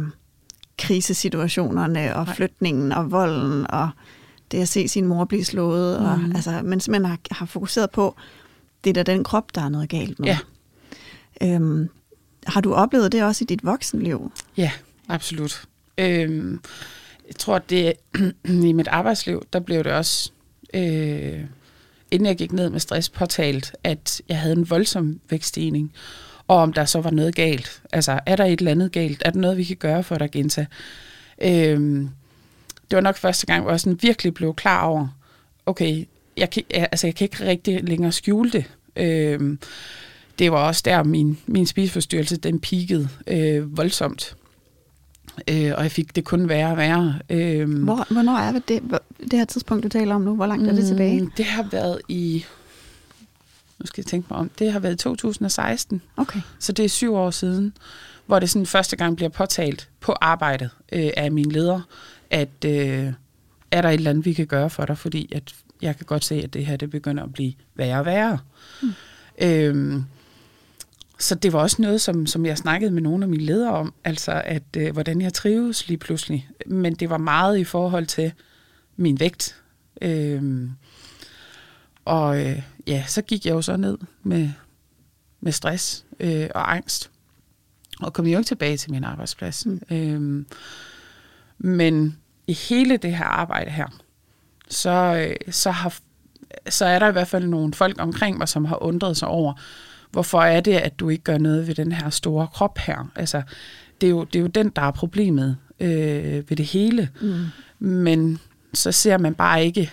krisesituationerne 0.77 2.15
og 2.15 2.27
flytningen 2.27 2.91
og 2.91 3.11
volden 3.11 3.71
og 3.71 3.89
det 4.51 4.61
at 4.61 4.67
se 4.67 4.87
sin 4.87 5.05
mor 5.07 5.25
blive 5.25 5.45
slået, 5.45 5.97
og, 5.97 6.19
Mhm. 6.19 6.35
altså, 6.35 6.61
men 6.63 6.79
simpelthen 6.79 7.05
har, 7.09 7.17
har 7.31 7.45
fokuseret 7.45 7.91
på, 7.91 8.15
det 8.83 8.89
er 8.97 9.03
da 9.03 9.11
den 9.11 9.23
krop, 9.23 9.55
der 9.55 9.61
er 9.61 9.69
noget 9.69 9.89
galt 9.89 10.19
med. 10.19 10.27
Ja. 10.27 10.37
Øhm, 11.41 11.89
har 12.47 12.61
du 12.61 12.73
oplevet 12.73 13.11
det 13.11 13.23
også 13.23 13.43
i 13.43 13.45
dit 13.45 13.65
voksenliv? 13.65 14.31
Ja, 14.57 14.71
absolut. 15.09 15.63
Øhm, 15.97 16.59
jeg 17.27 17.35
tror, 17.35 17.55
at 17.55 17.69
det 17.69 17.93
i 18.69 18.71
mit 18.73 18.87
arbejdsliv, 18.87 19.43
der 19.53 19.59
blev 19.59 19.83
det 19.83 19.91
også, 19.91 20.31
øh, 20.73 21.39
inden 22.11 22.25
jeg 22.25 22.35
gik 22.37 22.51
ned 22.53 22.69
med 22.69 22.79
stress, 22.79 23.09
påtalt, 23.09 23.75
at 23.83 24.21
jeg 24.29 24.39
havde 24.39 24.55
en 24.55 24.69
voldsom 24.69 25.19
vækststigning, 25.29 25.93
og 26.53 26.59
om 26.59 26.73
der 26.73 26.85
så 26.85 27.01
var 27.01 27.09
noget 27.11 27.35
galt. 27.35 27.81
Altså, 27.91 28.19
er 28.25 28.35
der 28.35 28.45
et 28.45 28.59
eller 28.59 28.71
andet 28.71 28.91
galt? 28.91 29.21
Er 29.25 29.29
der 29.29 29.39
noget, 29.39 29.57
vi 29.57 29.63
kan 29.63 29.75
gøre 29.75 30.03
for 30.03 30.15
dig, 30.15 30.31
Genta? 30.31 30.65
Øhm, 31.41 32.09
det 32.89 32.95
var 32.95 33.01
nok 33.01 33.17
første 33.17 33.45
gang, 33.45 33.61
hvor 33.61 33.71
jeg 33.71 33.79
sådan 33.79 33.99
virkelig 34.01 34.33
blev 34.33 34.53
klar 34.55 34.85
over, 34.85 35.07
okay, 35.65 36.05
jeg 36.37 36.49
kan, 36.49 36.63
altså, 36.71 37.07
jeg 37.07 37.15
kan 37.15 37.25
ikke 37.25 37.45
rigtig 37.45 37.83
længere 37.83 38.11
skjule 38.11 38.51
det. 38.51 38.65
Øhm, 38.95 39.59
det 40.39 40.51
var 40.51 40.57
også 40.57 40.81
der, 40.85 41.03
min, 41.03 41.37
min 41.45 41.65
spiseforstyrrelse, 41.65 42.37
den 42.37 42.59
peakede 42.59 43.09
øh, 43.27 43.77
voldsomt. 43.77 44.35
Øh, 45.49 45.71
og 45.77 45.83
jeg 45.83 45.91
fik 45.91 46.15
det 46.15 46.23
kun 46.25 46.49
værre 46.49 46.71
og 46.71 46.77
værre. 46.77 47.19
Øh, 47.29 47.83
Hvor, 47.83 48.13
hvornår 48.13 48.37
er 48.37 48.51
det, 48.51 48.81
det 49.21 49.33
her 49.33 49.45
tidspunkt, 49.45 49.83
du 49.83 49.89
taler 49.89 50.15
om 50.15 50.21
nu? 50.21 50.35
Hvor 50.35 50.45
langt 50.45 50.69
er 50.69 50.73
det 50.73 50.85
tilbage? 50.85 51.21
Mm, 51.21 51.31
Det 51.37 51.45
har 51.45 51.67
været 51.71 52.01
i... 52.07 52.45
Nu 53.83 53.87
skal 53.87 54.01
jeg 54.01 54.05
tænke 54.05 54.27
mig 54.29 54.39
om. 54.39 54.51
Det 54.59 54.71
har 54.71 54.79
været 54.79 54.93
i 54.93 54.97
2016, 54.97 56.01
Okay. 56.17 56.41
så 56.59 56.71
det 56.71 56.85
er 56.85 56.89
syv 56.89 57.13
år 57.13 57.31
siden, 57.31 57.73
hvor 58.25 58.39
det 58.39 58.49
sådan 58.49 58.65
første 58.65 58.95
gang 58.95 59.15
bliver 59.15 59.29
påtalt 59.29 59.89
på 59.99 60.11
arbejdet 60.11 60.69
øh, 60.91 61.09
af 61.17 61.31
min 61.31 61.51
leder, 61.51 61.81
at 62.29 62.65
øh, 62.65 63.13
er 63.71 63.81
der 63.81 63.89
et 63.89 63.93
eller 63.93 64.09
andet, 64.09 64.25
vi 64.25 64.33
kan 64.33 64.47
gøre 64.47 64.69
for 64.69 64.85
dig, 64.85 64.97
fordi 64.97 65.31
at 65.35 65.55
jeg 65.81 65.97
kan 65.97 66.05
godt 66.05 66.25
se, 66.25 66.35
at 66.35 66.53
det 66.53 66.65
her 66.65 66.75
det 66.75 66.89
begynder 66.89 67.23
at 67.23 67.33
blive 67.33 67.53
værre 67.75 67.99
og 67.99 68.05
værre. 68.05 68.39
Mm. 68.81 68.91
Øhm, 69.41 70.03
så 71.19 71.35
det 71.35 71.53
var 71.53 71.59
også 71.59 71.81
noget, 71.81 72.01
som, 72.01 72.25
som 72.25 72.45
jeg 72.45 72.57
snakkede 72.57 72.91
med 72.91 73.01
nogle 73.01 73.23
af 73.25 73.29
mine 73.29 73.43
ledere 73.43 73.71
om, 73.73 73.93
altså 74.03 74.41
at 74.45 74.63
øh, 74.77 74.93
hvordan 74.93 75.21
jeg 75.21 75.33
trives 75.33 75.87
lige 75.87 75.97
pludselig. 75.97 76.49
Men 76.65 76.95
det 76.95 77.09
var 77.09 77.17
meget 77.17 77.57
i 77.57 77.63
forhold 77.63 78.05
til 78.05 78.31
min 78.95 79.19
vægt. 79.19 79.55
Øhm, 80.01 80.71
og 82.05 82.45
øh, 82.45 82.61
ja, 82.87 83.03
så 83.07 83.21
gik 83.21 83.45
jeg 83.45 83.53
jo 83.53 83.61
så 83.61 83.77
ned 83.77 83.97
med, 84.23 84.49
med 85.41 85.51
stress 85.51 86.05
øh, 86.19 86.49
og 86.55 86.75
angst. 86.75 87.09
og 87.99 88.13
kom 88.13 88.25
jo 88.25 88.37
ikke 88.37 88.47
tilbage 88.47 88.77
til 88.77 88.91
min 88.91 89.03
arbejdsplads. 89.03 89.65
Mm. 89.65 89.81
Øhm, 89.91 90.45
men 91.57 92.17
i 92.47 92.53
hele 92.53 92.97
det 92.97 93.15
her 93.15 93.25
arbejde 93.25 93.71
her, 93.71 93.87
så, 94.69 95.25
øh, 95.27 95.53
så, 95.53 95.71
har, 95.71 95.97
så 96.69 96.85
er 96.85 96.99
der 96.99 97.09
i 97.09 97.11
hvert 97.11 97.27
fald 97.27 97.47
nogle 97.47 97.73
folk 97.73 97.95
omkring 97.99 98.37
mig, 98.37 98.47
som 98.47 98.65
har 98.65 98.83
undret 98.83 99.17
sig 99.17 99.27
over, 99.27 99.53
hvorfor 100.11 100.41
er 100.41 100.61
det, 100.61 100.73
at 100.73 100.99
du 100.99 101.09
ikke 101.09 101.23
gør 101.23 101.37
noget 101.37 101.67
ved 101.67 101.75
den 101.75 101.91
her 101.91 102.09
store 102.09 102.47
krop 102.47 102.77
her? 102.77 103.11
Altså, 103.15 103.41
det 104.01 104.07
er 104.07 104.11
jo, 104.11 104.23
det 104.23 104.35
er 104.35 104.41
jo 104.41 104.47
den, 104.47 104.69
der 104.69 104.81
er 104.81 104.91
problemet 104.91 105.57
øh, 105.79 106.49
ved 106.49 106.57
det 106.57 106.65
hele. 106.65 107.09
Mm. 107.21 107.45
Men 107.79 108.39
så 108.73 108.91
ser 108.91 109.17
man 109.17 109.35
bare 109.35 109.65
ikke 109.65 109.91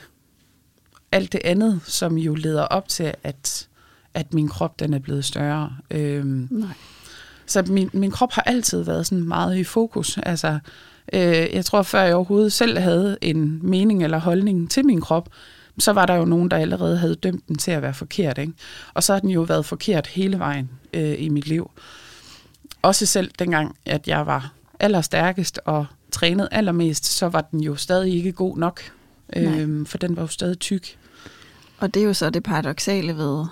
alt 1.12 1.33
det 1.33 1.40
andet, 1.44 1.81
som 1.85 2.18
jo 2.18 2.35
leder 2.35 2.62
op 2.62 2.88
til, 2.88 3.14
at, 3.23 3.68
at 4.14 4.35
min 4.35 4.49
krop 4.49 4.81
den 4.81 4.94
er 4.94 4.99
blevet 4.99 5.25
større. 5.25 5.77
Øhm, 5.90 6.49
Nej. 6.51 6.68
Så 7.46 7.62
min, 7.62 7.90
min 7.92 8.11
krop 8.11 8.33
har 8.33 8.42
altid 8.42 8.83
været 8.83 9.07
sådan 9.07 9.25
meget 9.25 9.57
i 9.57 9.64
fokus. 9.64 10.18
Altså, 10.23 10.59
øh, 11.12 11.49
jeg 11.53 11.64
tror, 11.64 11.83
før 11.83 12.03
jeg 12.03 12.14
overhovedet 12.14 12.53
selv 12.53 12.79
havde 12.79 13.18
en 13.20 13.61
mening 13.62 14.05
eller 14.05 14.18
holdning 14.18 14.70
til 14.70 14.87
min 14.87 15.01
krop, 15.01 15.29
så 15.79 15.92
var 15.92 16.07
der 16.07 16.14
jo 16.14 16.25
nogen, 16.25 16.51
der 16.51 16.57
allerede 16.57 16.99
havde 16.99 17.14
dømt 17.14 17.49
den 17.49 17.59
til 17.59 17.70
at 17.70 17.83
være 17.83 17.94
forkert. 17.94 18.38
Ikke? 18.38 18.53
Og 18.94 19.03
så 19.03 19.12
har 19.12 19.20
den 19.20 19.31
jo 19.31 19.40
været 19.40 19.66
forkert 19.66 20.07
hele 20.07 20.38
vejen 20.38 20.70
øh, 20.94 21.14
i 21.18 21.29
mit 21.29 21.46
liv. 21.46 21.70
Også 22.83 23.07
selv 23.07 23.31
dengang, 23.38 23.77
at 23.87 24.09
jeg 24.09 24.27
var 24.27 24.53
allerstærkest 24.81 25.61
og 25.64 25.87
trænet 26.11 26.49
allermest, 26.51 27.07
så 27.07 27.29
var 27.29 27.40
den 27.40 27.61
jo 27.61 27.77
stadig 27.77 28.14
ikke 28.14 28.33
god 28.33 28.59
nok. 28.59 28.81
Øh, 29.37 29.87
for 29.87 29.99
den 29.99 30.16
var 30.16 30.23
jo 30.23 30.29
stadig 30.29 30.59
tyk. 30.59 30.96
Og 31.80 31.94
det 31.94 32.02
er 32.02 32.06
jo 32.06 32.14
så 32.14 32.30
det 32.30 32.42
paradoxale 32.42 33.16
ved 33.16 33.44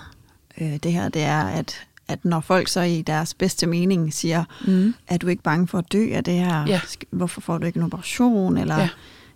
øh, 0.61 0.77
det 0.77 0.93
her, 0.93 1.09
det 1.09 1.23
er, 1.23 1.43
at, 1.43 1.87
at 2.09 2.25
når 2.25 2.41
folk 2.41 2.69
så 2.69 2.81
i 2.81 3.03
deres 3.03 3.35
bedste 3.35 3.67
mening 3.67 4.15
siger, 4.15 4.45
mm. 4.67 4.95
er 5.09 5.17
du 5.17 5.27
ikke 5.27 5.43
bange 5.43 5.69
for 5.69 5.79
at 5.79 5.93
dø 5.93 6.11
af 6.13 6.25
det 6.25 6.35
her? 6.35 6.67
Ja. 6.67 6.81
Hvorfor 7.11 7.41
får 7.41 7.59
du 7.59 7.67
ikke 7.67 7.77
en 7.77 7.83
operation? 7.83 8.57
Eller, 8.57 8.79
ja. 8.79 8.89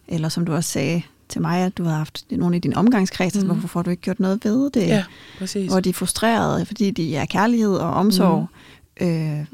eller 0.09 0.29
som 0.29 0.47
du 0.47 0.55
også 0.55 0.71
sagde 0.71 1.03
til 1.29 1.41
mig, 1.41 1.61
at 1.61 1.79
du 1.79 1.85
har 1.85 1.97
haft 1.97 2.25
nogle 2.31 2.57
i 2.57 2.59
din 2.59 2.75
omgangskreds, 2.75 3.35
mm. 3.35 3.47
hvorfor 3.47 3.69
får 3.69 3.83
du 3.83 3.91
ikke 3.91 4.03
gjort 4.03 4.21
noget 4.21 4.45
ved 4.45 4.71
det? 4.71 4.87
Ja, 4.87 5.05
præcis. 5.39 5.71
Hvor 5.71 5.81
de 5.81 5.89
er 5.89 5.95
frustrerede, 5.95 6.67
fordi 6.67 6.91
de 6.91 7.17
er 7.17 7.27
kærlighed 7.27 7.75
og 7.75 7.91
omsorg, 7.91 8.47
mm. 9.01 9.07
øh, 9.07 9.47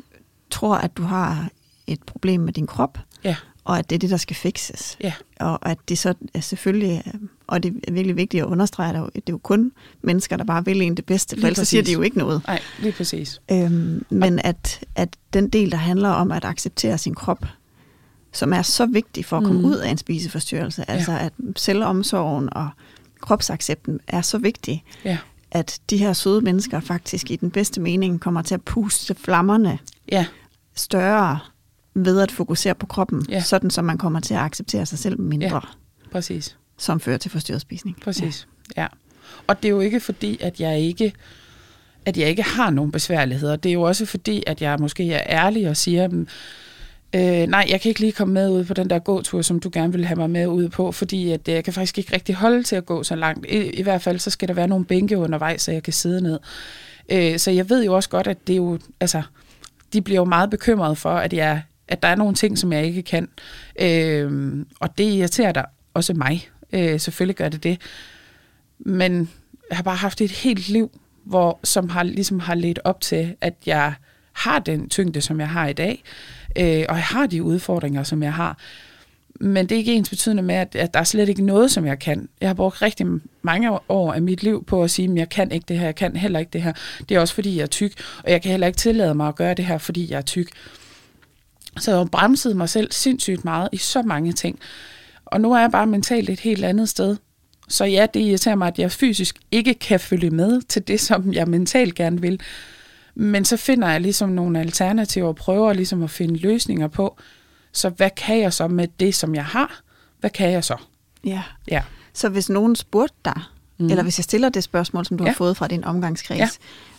tror, 0.51 0.77
at 0.77 0.97
du 0.97 1.03
har 1.03 1.49
et 1.87 2.03
problem 2.03 2.41
med 2.41 2.53
din 2.53 2.67
krop, 2.67 2.99
ja. 3.25 3.37
Og 3.69 3.79
at 3.79 3.91
det 3.91 3.97
er 3.97 3.99
det, 3.99 4.11
der 4.11 4.17
skal 4.17 4.37
fikses. 4.37 4.97
Ja. 5.01 5.13
Og 5.41 5.69
at 5.69 5.79
det 5.89 5.99
så 5.99 6.15
er 6.35 6.41
selvfølgelig, 6.41 7.03
øh, 7.07 7.21
og 7.47 7.63
det 7.63 7.81
er 7.89 7.93
virkelig 7.93 8.17
vigtigt 8.17 8.43
at 8.43 8.47
understrege, 8.47 8.99
at 8.99 9.15
det 9.15 9.21
er 9.21 9.23
jo 9.31 9.39
kun 9.39 9.73
mennesker, 10.03 10.37
der 10.37 10.45
bare 10.45 10.65
vil 10.65 10.83
en 10.83 10.95
det 10.95 11.07
bedste, 11.07 11.41
for 11.41 11.47
ellers 11.47 11.69
siger 11.69 11.83
de 11.83 11.93
jo 11.93 12.03
ikke 12.03 12.19
noget. 12.19 12.43
Nej, 12.47 12.61
lige 12.79 12.93
præcis. 12.93 13.41
Øhm, 13.51 14.05
men 14.11 14.39
at, 14.45 14.85
at 14.95 15.17
den 15.33 15.49
del, 15.49 15.71
der 15.71 15.77
handler 15.77 16.09
om 16.09 16.33
at 16.33 16.45
acceptere 16.45 16.99
sin 16.99 17.15
krop, 17.15 17.45
som 18.33 18.53
er 18.53 18.63
så 18.63 18.87
vigtig 18.87 19.25
for 19.25 19.37
at 19.37 19.45
komme 19.45 19.61
mm. 19.61 19.67
ud 19.67 19.77
af 19.77 19.91
en 19.91 19.99
spiseforstyrrelse, 19.99 20.85
ja. 20.89 20.93
altså 20.93 21.13
at 21.13 21.33
selvomsorgen 21.57 22.49
og 22.53 22.69
kropsaccepten 23.21 24.01
er 24.07 24.23
så 24.23 24.39
vigtig, 24.39 24.85
ja. 25.05 25.19
at 25.51 25.81
de 25.91 25.97
her 25.97 26.13
søde 26.13 26.41
mennesker 26.41 26.81
faktisk 26.81 27.31
i 27.31 27.37
den 27.37 27.51
bedste 27.51 27.81
mening 27.81 28.21
kommer 28.21 28.43
til 28.43 28.55
at 28.55 28.63
puste 28.63 29.15
flammerne 29.15 29.79
ja. 30.13 30.27
større 30.75 31.39
ved 32.05 32.21
at 32.21 32.31
fokusere 32.31 32.75
på 32.75 32.87
kroppen, 32.87 33.27
ja. 33.29 33.41
sådan 33.41 33.71
som 33.71 33.85
man 33.85 33.99
kommer 33.99 34.21
til 34.21 34.35
at 34.35 34.41
acceptere 34.41 34.87
sig 34.87 34.99
selv 34.99 35.21
mindre. 35.21 35.47
Ja, 35.47 35.61
præcis. 36.13 36.57
Som 36.79 37.01
fører 37.01 37.19
til 37.19 37.31
forstyrret 37.31 37.61
spisning. 37.61 38.01
Præcis, 38.05 38.49
ja. 38.77 38.83
ja. 38.83 38.87
Og 39.47 39.63
det 39.63 39.69
er 39.69 39.73
jo 39.73 39.81
ikke 39.81 40.01
fordi, 40.01 40.39
at 40.41 40.61
jeg 40.61 40.81
ikke 40.81 41.13
at 42.09 42.17
jeg 42.17 42.29
ikke 42.29 42.43
har 42.43 42.71
nogen 42.71 42.93
besværligheder. 42.93 43.57
Det 43.57 43.69
er 43.69 43.73
jo 43.73 43.83
også 43.83 44.07
fordi, 44.07 44.43
at 44.47 44.63
jeg 44.63 44.77
måske 44.81 45.13
er 45.13 45.45
ærlig 45.45 45.69
og 45.69 45.77
siger, 45.77 46.25
øh, 47.15 47.47
nej, 47.47 47.67
jeg 47.69 47.81
kan 47.81 47.89
ikke 47.89 48.01
lige 48.01 48.13
komme 48.13 48.35
med 48.35 48.51
ud 48.51 48.65
på 48.65 48.75
den 48.75 48.91
der 48.91 48.99
gåtur, 48.99 49.43
som 49.43 49.61
du 49.61 49.71
gerne 49.73 49.93
vil 49.93 50.05
have 50.05 50.17
mig 50.17 50.31
med 50.31 50.47
ud 50.47 50.69
på, 50.69 50.93
fordi 50.93 51.31
at 51.33 51.49
jeg 51.49 51.65
kan 51.65 51.73
faktisk 51.73 51.99
ikke 51.99 52.13
rigtig 52.13 52.35
holde 52.35 52.63
til 52.63 52.77
at 52.77 52.87
gå 52.87 53.03
så 53.03 53.17
langt. 53.17 53.47
I, 53.47 53.71
i 53.71 53.83
hvert 53.83 54.03
fald, 54.03 54.19
så 54.19 54.31
skal 54.31 54.49
der 54.49 54.55
være 54.55 54.69
nogle 54.69 54.85
bænke 54.85 55.19
undervejs, 55.19 55.63
så 55.63 55.73
jeg 55.73 55.83
kan 55.83 55.93
sidde 55.93 56.21
ned. 56.21 56.39
Øh, 57.09 57.39
så 57.39 57.51
jeg 57.51 57.71
ved 57.71 57.85
jo 57.85 57.95
også 57.95 58.09
godt, 58.09 58.27
at 58.27 58.47
det 58.47 58.53
er 58.53 58.57
jo, 58.57 58.79
altså, 59.01 59.23
de 59.93 60.03
bliver 60.03 60.21
jo 60.21 60.25
meget 60.25 60.51
bekymrede 60.51 60.97
for, 60.97 61.11
at 61.11 61.33
jeg 61.33 61.63
at 61.89 62.03
der 62.03 62.09
er 62.09 62.15
nogle 62.15 62.35
ting, 62.35 62.59
som 62.59 62.73
jeg 62.73 62.85
ikke 62.85 63.03
kan. 63.03 63.29
Øh, 63.81 64.57
og 64.81 64.99
det 64.99 65.05
irriterer 65.05 65.53
der 65.53 65.65
også 65.95 66.15
mig. 66.15 66.49
Øh, 66.73 67.01
selvfølgelig 67.01 67.37
gør 67.37 67.49
det 67.49 67.63
det. 67.63 67.81
Men 68.79 69.31
jeg 69.71 69.77
har 69.77 69.83
bare 69.83 69.97
haft 69.97 70.21
et 70.21 70.31
helt 70.31 70.69
liv, 70.69 71.01
hvor, 71.25 71.61
som 71.65 71.89
har, 71.89 72.03
ligesom 72.03 72.41
har 72.41 72.55
ledt 72.55 72.79
op 72.85 73.01
til, 73.01 73.35
at 73.41 73.55
jeg 73.67 73.95
har 74.33 74.59
den 74.59 74.89
tyngde, 74.89 75.21
som 75.21 75.41
jeg 75.41 75.49
har 75.49 75.67
i 75.69 75.73
dag, 75.73 76.03
øh, 76.59 76.85
og 76.89 76.97
jeg 76.97 77.05
har 77.05 77.27
de 77.27 77.43
udfordringer, 77.43 78.03
som 78.03 78.23
jeg 78.23 78.33
har. 78.33 78.59
Men 79.41 79.69
det 79.69 79.73
er 79.73 79.79
ikke 79.79 79.95
ens 79.95 80.09
betydende 80.09 80.43
med, 80.43 80.55
at, 80.55 80.77
at 80.77 80.95
der 80.95 81.01
er 81.01 81.05
slet 81.05 81.29
ikke 81.29 81.43
noget, 81.43 81.71
som 81.71 81.87
jeg 81.87 81.99
kan. 81.99 82.29
Jeg 82.41 82.49
har 82.49 82.55
brugt 82.55 82.83
rigtig 82.83 83.07
mange 83.43 83.79
år 83.89 84.13
af 84.13 84.23
mit 84.23 84.43
liv 84.43 84.65
på 84.65 84.83
at 84.83 84.91
sige, 84.91 85.11
at 85.11 85.17
jeg 85.17 85.29
kan 85.29 85.53
ikke 85.53 85.65
det 85.69 85.79
her, 85.79 85.85
jeg 85.85 85.95
kan 85.95 86.17
heller 86.17 86.39
ikke 86.39 86.51
det 86.53 86.63
her. 86.63 86.73
Det 87.09 87.15
er 87.15 87.21
også 87.21 87.35
fordi, 87.35 87.57
jeg 87.57 87.63
er 87.63 87.67
tyk, 87.67 87.93
og 88.25 88.31
jeg 88.31 88.43
kan 88.43 88.51
heller 88.51 88.67
ikke 88.67 88.77
tillade 88.77 89.15
mig 89.15 89.29
at 89.29 89.35
gøre 89.35 89.55
det 89.55 89.65
her, 89.65 89.79
fordi 89.79 90.11
jeg 90.11 90.17
er 90.17 90.23
tyk. 90.23 90.49
Så 91.77 91.91
jeg 91.91 91.99
har 91.99 92.05
bremset 92.05 92.57
mig 92.57 92.69
selv 92.69 92.93
sindssygt 92.93 93.45
meget 93.45 93.69
i 93.73 93.77
så 93.77 94.03
mange 94.03 94.33
ting. 94.33 94.59
Og 95.25 95.41
nu 95.41 95.53
er 95.53 95.61
jeg 95.61 95.71
bare 95.71 95.87
mentalt 95.87 96.31
et 96.31 96.41
helt 96.41 96.65
andet 96.65 96.89
sted. 96.89 97.17
Så 97.69 97.85
ja, 97.85 98.07
det 98.15 98.21
irriterer 98.21 98.55
mig, 98.55 98.69
at 98.69 98.79
jeg 98.79 98.93
fysisk 98.93 99.39
ikke 99.51 99.75
kan 99.75 100.01
følge 100.01 100.31
med 100.31 100.63
til 100.63 100.89
det, 100.89 101.01
som 101.01 101.33
jeg 101.33 101.47
mentalt 101.49 101.95
gerne 101.95 102.21
vil. 102.21 102.41
Men 103.15 103.45
så 103.45 103.57
finder 103.57 103.89
jeg 103.89 104.01
ligesom 104.01 104.29
nogle 104.29 104.61
alternativer 104.61 105.29
og 105.29 105.37
prøver 105.37 105.73
ligesom 105.73 106.03
at 106.03 106.11
finde 106.11 106.37
løsninger 106.37 106.89
på. 106.89 107.19
Så 107.73 107.89
hvad 107.89 108.11
kan 108.17 108.41
jeg 108.41 108.53
så 108.53 108.69
med 108.69 108.89
det, 109.01 109.15
som 109.15 109.35
jeg 109.35 109.45
har? 109.45 109.81
Hvad 110.21 110.31
kan 110.31 110.53
jeg 110.53 110.65
så? 110.65 110.77
Ja. 111.25 111.43
ja. 111.71 111.83
Så 112.13 112.29
hvis 112.29 112.49
nogen 112.49 112.77
spurgte 112.77 113.17
dig, 113.25 113.41
mm. 113.79 113.91
eller 113.91 114.03
hvis 114.03 114.19
jeg 114.19 114.25
stiller 114.25 114.49
det 114.49 114.65
spørgsmål, 114.65 115.07
som 115.07 115.19
du 115.19 115.25
ja. 115.25 115.31
har 115.31 115.35
fået 115.35 115.57
fra 115.57 115.69
din 115.69 115.85
omgangskreds, 115.85 116.39
ja. 116.39 116.49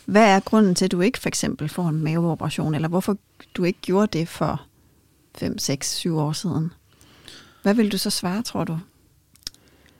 hvad 0.05 0.23
er 0.23 0.39
grunden 0.39 0.75
til, 0.75 0.85
at 0.85 0.91
du 0.91 1.01
ikke 1.01 1.19
for 1.19 1.27
eksempel 1.27 1.69
får 1.69 1.89
en 1.89 2.03
maveoperation, 2.03 2.75
eller 2.75 2.87
hvorfor 2.87 3.17
du 3.55 3.63
ikke 3.63 3.79
gjorde 3.81 4.19
det 4.19 4.27
for 4.27 4.65
5, 5.35 5.57
6, 5.57 5.95
7 5.95 6.17
år 6.17 6.31
siden. 6.31 6.71
Hvad 7.61 7.73
vil 7.73 7.91
du 7.91 7.97
så 7.97 8.09
svare, 8.09 8.41
tror 8.41 8.63
du? 8.63 8.79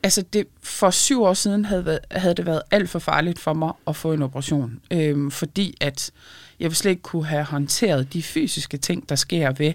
Altså, 0.03 0.21
det, 0.21 0.47
for 0.63 0.89
syv 0.89 1.23
år 1.23 1.33
siden 1.33 1.65
havde, 1.65 1.99
havde 2.11 2.35
det 2.35 2.45
været 2.45 2.61
alt 2.71 2.89
for 2.89 2.99
farligt 2.99 3.39
for 3.39 3.53
mig 3.53 3.71
at 3.87 3.95
få 3.95 4.13
en 4.13 4.21
operation. 4.21 4.79
Øhm, 4.91 5.31
fordi 5.31 5.77
at 5.81 6.11
jeg 6.59 6.75
slet 6.75 6.91
ikke 6.91 7.01
kunne 7.01 7.25
have 7.25 7.43
håndteret 7.43 8.13
de 8.13 8.23
fysiske 8.23 8.77
ting, 8.77 9.09
der 9.09 9.15
sker 9.15 9.51
ved, 9.51 9.73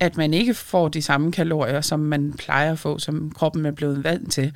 at 0.00 0.16
man 0.16 0.34
ikke 0.34 0.54
får 0.54 0.88
de 0.88 1.02
samme 1.02 1.32
kalorier, 1.32 1.80
som 1.80 2.00
man 2.00 2.32
plejer 2.32 2.72
at 2.72 2.78
få, 2.78 2.98
som 2.98 3.30
kroppen 3.30 3.66
er 3.66 3.70
blevet 3.70 4.04
vant 4.04 4.32
til. 4.32 4.52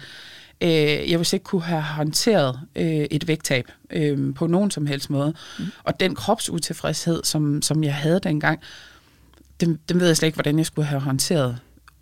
Øh, 0.63 1.11
jeg 1.11 1.19
vil 1.19 1.29
ikke 1.33 1.45
kunne 1.45 1.63
have 1.63 1.83
håndteret 1.83 2.61
øh, 2.77 2.85
et 2.85 3.29
vægttab 3.29 3.71
øh, 3.91 4.35
på 4.35 4.47
nogen 4.47 4.71
som 4.71 4.87
helst 4.87 5.11
måde. 5.11 5.35
Mm. 5.59 5.65
Og 5.85 6.01
den 6.01 6.15
kropsutilfredshed, 6.15 7.25
som, 7.25 7.63
som 7.63 7.85
jeg 7.85 7.95
havde 7.95 8.21
dengang, 8.21 8.61
dem, 9.61 9.79
dem 9.89 10.01
ved 10.01 10.07
jeg 10.07 10.17
slet 10.17 10.27
ikke, 10.27 10.37
hvordan 10.37 10.59
jeg 10.59 10.67
skulle 10.67 10.87
have 10.87 11.01
håndteret, 11.01 11.59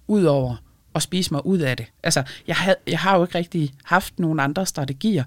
udover 0.06 0.56
at 0.94 1.02
spise 1.02 1.34
mig 1.34 1.46
ud 1.46 1.58
af 1.58 1.76
det. 1.76 1.86
Altså, 2.02 2.22
jeg, 2.46 2.56
had, 2.56 2.74
jeg 2.86 2.98
har 2.98 3.16
jo 3.16 3.24
ikke 3.24 3.38
rigtig 3.38 3.74
haft 3.84 4.18
nogen 4.18 4.40
andre 4.40 4.66
strategier, 4.66 5.24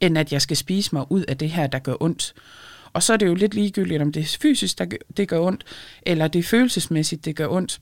end 0.00 0.18
at 0.18 0.32
jeg 0.32 0.42
skal 0.42 0.56
spise 0.56 0.90
mig 0.92 1.12
ud 1.12 1.22
af 1.22 1.38
det 1.38 1.50
her, 1.50 1.66
der 1.66 1.78
gør 1.78 1.94
ondt. 2.00 2.34
Og 2.92 3.02
så 3.02 3.12
er 3.12 3.16
det 3.16 3.26
jo 3.26 3.34
lidt 3.34 3.54
ligegyldigt, 3.54 4.02
om 4.02 4.12
det 4.12 4.20
er 4.20 4.38
fysisk, 4.40 4.78
der, 4.78 4.86
det 5.16 5.28
gør 5.28 5.40
ondt, 5.40 5.64
eller 6.02 6.28
det 6.28 6.38
er 6.38 6.42
følelsesmæssigt, 6.42 7.24
det 7.24 7.36
gør 7.36 7.48
ondt. 7.48 7.80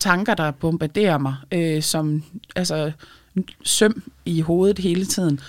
Tanker, 0.00 0.34
der 0.34 0.50
bombarderer 0.50 1.18
mig, 1.18 1.36
øh, 1.52 1.82
som 1.82 2.22
altså, 2.56 2.92
søm 3.64 4.02
i 4.24 4.40
hovedet 4.40 4.78
hele 4.78 5.04
tiden, 5.06 5.40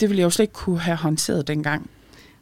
det 0.00 0.08
ville 0.08 0.18
jeg 0.18 0.24
jo 0.24 0.30
slet 0.30 0.42
ikke 0.42 0.52
kunne 0.52 0.80
have 0.80 0.96
håndteret 0.96 1.48
dengang. 1.48 1.90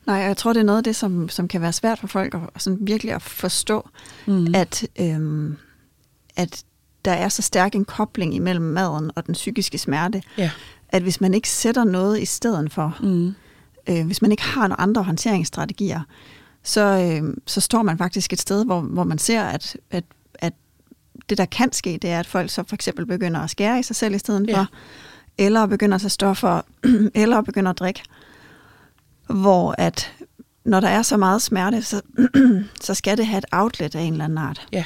Nej, 0.06 0.16
jeg 0.16 0.36
tror, 0.36 0.52
det 0.52 0.60
er 0.60 0.64
noget 0.64 0.78
af 0.78 0.84
det, 0.84 0.96
som, 0.96 1.28
som 1.28 1.48
kan 1.48 1.60
være 1.60 1.72
svært 1.72 1.98
for 1.98 2.06
folk 2.06 2.34
at 2.34 2.62
sådan 2.62 2.78
virkelig 2.80 3.12
at 3.12 3.22
forstå, 3.22 3.88
mm. 4.26 4.54
at, 4.54 4.86
øhm, 5.00 5.56
at 6.36 6.64
der 7.04 7.12
er 7.12 7.28
så 7.28 7.42
stærk 7.42 7.74
en 7.74 7.84
kobling 7.84 8.34
imellem 8.34 8.64
maden 8.64 9.10
og 9.16 9.26
den 9.26 9.32
psykiske 9.32 9.78
smerte, 9.78 10.22
ja. 10.38 10.50
at 10.88 11.02
hvis 11.02 11.20
man 11.20 11.34
ikke 11.34 11.48
sætter 11.48 11.84
noget 11.84 12.20
i 12.20 12.24
stedet 12.24 12.72
for, 12.72 12.96
mm. 13.00 13.34
øh, 13.88 14.06
hvis 14.06 14.22
man 14.22 14.30
ikke 14.30 14.42
har 14.42 14.68
nogle 14.68 14.80
andre 14.80 15.02
håndteringsstrategier, 15.02 16.00
så, 16.62 16.80
øh, 16.80 17.34
så 17.46 17.60
står 17.60 17.82
man 17.82 17.98
faktisk 17.98 18.32
et 18.32 18.40
sted, 18.40 18.64
hvor, 18.64 18.80
hvor 18.80 19.04
man 19.04 19.18
ser, 19.18 19.42
at, 19.42 19.76
at, 19.90 19.96
at 20.00 20.04
det, 21.29 21.38
der 21.38 21.44
kan 21.44 21.72
ske, 21.72 21.98
det 22.02 22.11
er, 22.11 22.20
at 22.20 22.26
folk 22.26 22.50
så 22.50 22.64
for 22.68 22.74
eksempel 22.74 23.07
begynder 23.07 23.40
at 23.40 23.50
skære 23.50 23.79
i 23.79 23.83
sig 23.83 23.96
selv 23.96 24.14
i 24.14 24.18
stedet 24.18 24.48
ja. 24.48 24.59
for, 24.59 24.66
eller 25.38 25.66
begynder 25.66 25.94
at 25.94 26.00
tage 26.00 26.11
stoffer, 26.11 26.61
eller 27.14 27.40
begynder 27.40 27.70
at 27.70 27.79
drikke 27.79 28.02
hvor 29.26 29.74
at 29.79 30.12
når 30.64 30.81
der 30.81 30.88
er 30.88 31.02
så 31.02 31.16
meget 31.16 31.42
smerte, 31.42 31.83
så, 31.83 32.00
så 32.81 32.94
skal 32.94 33.16
det 33.16 33.26
have 33.26 33.38
et 33.38 33.44
outlet 33.52 33.94
af 33.94 34.00
en 34.00 34.12
eller 34.12 34.24
anden 34.24 34.38
art. 34.38 34.66
Ja. 34.72 34.85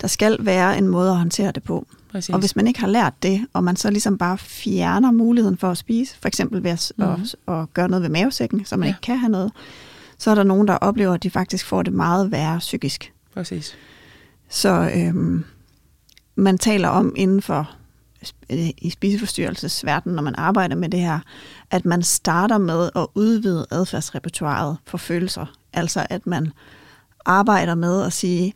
Der 0.00 0.08
skal 0.08 0.36
være 0.40 0.78
en 0.78 0.88
måde 0.88 1.10
at 1.10 1.16
håndtere 1.16 1.52
det 1.52 1.62
på. 1.62 1.86
Præcis. 2.12 2.34
Og 2.34 2.40
hvis 2.40 2.56
man 2.56 2.66
ikke 2.66 2.80
har 2.80 2.86
lært 2.86 3.22
det, 3.22 3.46
og 3.52 3.64
man 3.64 3.76
så 3.76 3.90
ligesom 3.90 4.18
bare 4.18 4.38
fjerner 4.38 5.10
muligheden 5.10 5.58
for 5.58 5.70
at 5.70 5.78
spise, 5.78 6.16
for 6.20 6.28
eksempel 6.28 6.64
ved 6.64 6.70
at, 6.70 6.92
mm-hmm. 6.96 7.22
at, 7.48 7.54
at 7.54 7.74
gøre 7.74 7.88
noget 7.88 8.02
ved 8.02 8.10
mavesækken, 8.10 8.64
så 8.64 8.76
man 8.76 8.86
ja. 8.86 8.90
ikke 8.90 9.00
kan 9.00 9.18
have 9.18 9.30
noget, 9.30 9.52
så 10.18 10.30
er 10.30 10.34
der 10.34 10.42
nogen, 10.42 10.68
der 10.68 10.74
oplever, 10.74 11.14
at 11.14 11.22
de 11.22 11.30
faktisk 11.30 11.66
får 11.66 11.82
det 11.82 11.92
meget 11.92 12.30
værre 12.32 12.58
psykisk. 12.58 13.12
Præcis. 13.34 13.74
Så 14.48 14.90
øhm, 14.94 15.44
man 16.38 16.58
taler 16.58 16.88
om 16.88 17.12
inden 17.16 17.42
for 17.42 17.70
øh, 18.50 18.68
i 18.78 18.90
spiseforstyrrelsesverdenen, 18.90 20.16
når 20.16 20.22
man 20.22 20.34
arbejder 20.38 20.76
med 20.76 20.88
det 20.88 21.00
her, 21.00 21.20
at 21.70 21.84
man 21.84 22.02
starter 22.02 22.58
med 22.58 22.90
at 22.96 23.06
udvide 23.14 23.66
adfærdsrepertoiret 23.70 24.76
for 24.86 24.98
følelser. 24.98 25.46
Altså 25.72 26.06
at 26.10 26.26
man 26.26 26.52
arbejder 27.24 27.74
med 27.74 28.02
at 28.02 28.12
sige, 28.12 28.52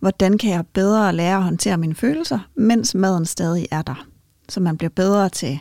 hvordan 0.00 0.38
kan 0.38 0.50
jeg 0.50 0.66
bedre 0.66 1.12
lære 1.12 1.36
at 1.36 1.42
håndtere 1.42 1.76
mine 1.76 1.94
følelser, 1.94 2.38
mens 2.54 2.94
maden 2.94 3.26
stadig 3.26 3.68
er 3.70 3.82
der. 3.82 4.06
Så 4.48 4.60
man 4.60 4.76
bliver 4.76 4.90
bedre 4.90 5.28
til 5.28 5.60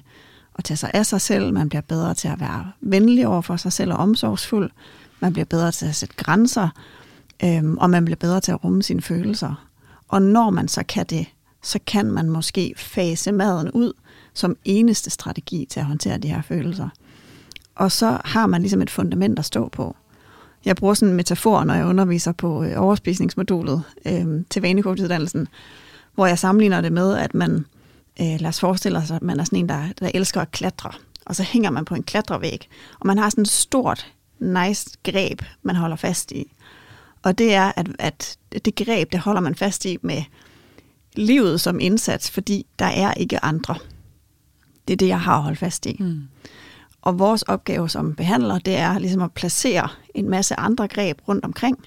at 0.55 0.63
tage 0.63 0.77
sig 0.77 0.91
af 0.93 1.05
sig 1.05 1.21
selv, 1.21 1.53
man 1.53 1.69
bliver 1.69 1.81
bedre 1.81 2.13
til 2.13 2.27
at 2.27 2.39
være 2.39 2.71
venlig 2.81 3.27
over 3.27 3.41
for 3.41 3.55
sig 3.55 3.73
selv 3.73 3.93
og 3.93 3.97
omsorgsfuld, 3.97 4.71
man 5.19 5.33
bliver 5.33 5.45
bedre 5.45 5.71
til 5.71 5.85
at 5.85 5.95
sætte 5.95 6.15
grænser, 6.15 6.69
øhm, 7.43 7.77
og 7.77 7.89
man 7.89 8.05
bliver 8.05 8.17
bedre 8.17 8.41
til 8.41 8.51
at 8.51 8.63
rumme 8.63 8.83
sine 8.83 9.01
følelser. 9.01 9.67
Og 10.07 10.21
når 10.21 10.49
man 10.49 10.67
så 10.67 10.83
kan 10.83 11.05
det, 11.05 11.27
så 11.61 11.79
kan 11.87 12.11
man 12.11 12.29
måske 12.29 12.73
fase 12.77 13.31
maden 13.31 13.71
ud 13.71 13.93
som 14.33 14.57
eneste 14.65 15.09
strategi 15.09 15.67
til 15.69 15.79
at 15.79 15.85
håndtere 15.85 16.17
de 16.17 16.27
her 16.27 16.41
følelser. 16.41 16.89
Og 17.75 17.91
så 17.91 18.17
har 18.25 18.47
man 18.47 18.61
ligesom 18.61 18.81
et 18.81 18.89
fundament 18.89 19.39
at 19.39 19.45
stå 19.45 19.69
på. 19.69 19.95
Jeg 20.65 20.75
bruger 20.75 20.93
sådan 20.93 21.09
en 21.09 21.15
metafor, 21.15 21.63
når 21.63 21.73
jeg 21.73 21.85
underviser 21.85 22.31
på 22.31 22.63
øh, 22.63 22.73
overspisningsmodulet 22.77 23.83
øh, 24.05 24.25
til 24.49 24.61
vanekortuddannelsen, 24.61 25.47
hvor 26.15 26.25
jeg 26.25 26.39
sammenligner 26.39 26.81
det 26.81 26.91
med, 26.91 27.17
at 27.17 27.33
man, 27.33 27.65
øh, 28.21 28.39
lad 28.39 28.47
os 28.47 28.59
forestille 28.59 29.05
sig, 29.05 29.15
at 29.15 29.21
man 29.21 29.39
er 29.39 29.43
sådan 29.43 29.59
en, 29.59 29.69
der, 29.69 29.83
der 29.99 30.11
elsker 30.13 30.41
at 30.41 30.51
klatre, 30.51 30.91
og 31.25 31.35
så 31.35 31.43
hænger 31.43 31.69
man 31.69 31.85
på 31.85 31.95
en 31.95 32.03
klatrevæg, 32.03 32.67
og 32.99 33.07
man 33.07 33.17
har 33.17 33.29
sådan 33.29 33.41
et 33.41 33.47
stort, 33.47 34.11
nice 34.39 34.89
greb, 35.03 35.41
man 35.63 35.75
holder 35.75 35.95
fast 35.95 36.31
i. 36.31 36.53
Og 37.23 37.37
det 37.37 37.53
er, 37.53 37.71
at, 37.75 37.87
at 37.99 38.37
det 38.65 38.75
greb, 38.75 39.11
det 39.11 39.19
holder 39.19 39.41
man 39.41 39.55
fast 39.55 39.85
i 39.85 39.97
med 40.01 40.23
livet 41.15 41.61
som 41.61 41.79
indsats, 41.79 42.31
fordi 42.31 42.65
der 42.79 42.85
er 42.85 43.13
ikke 43.13 43.45
andre. 43.45 43.75
Det 44.87 44.93
er 44.93 44.97
det, 44.97 45.07
jeg 45.07 45.21
har 45.21 45.39
holdt 45.39 45.59
fast 45.59 45.85
i. 45.85 45.97
Mm. 45.99 46.21
Og 47.01 47.19
vores 47.19 47.41
opgave 47.41 47.89
som 47.89 48.15
behandler, 48.15 48.59
det 48.59 48.77
er 48.77 48.99
ligesom 48.99 49.21
at 49.21 49.31
placere 49.31 49.87
en 50.15 50.29
masse 50.29 50.59
andre 50.59 50.87
greb 50.87 51.27
rundt 51.27 51.45
omkring, 51.45 51.77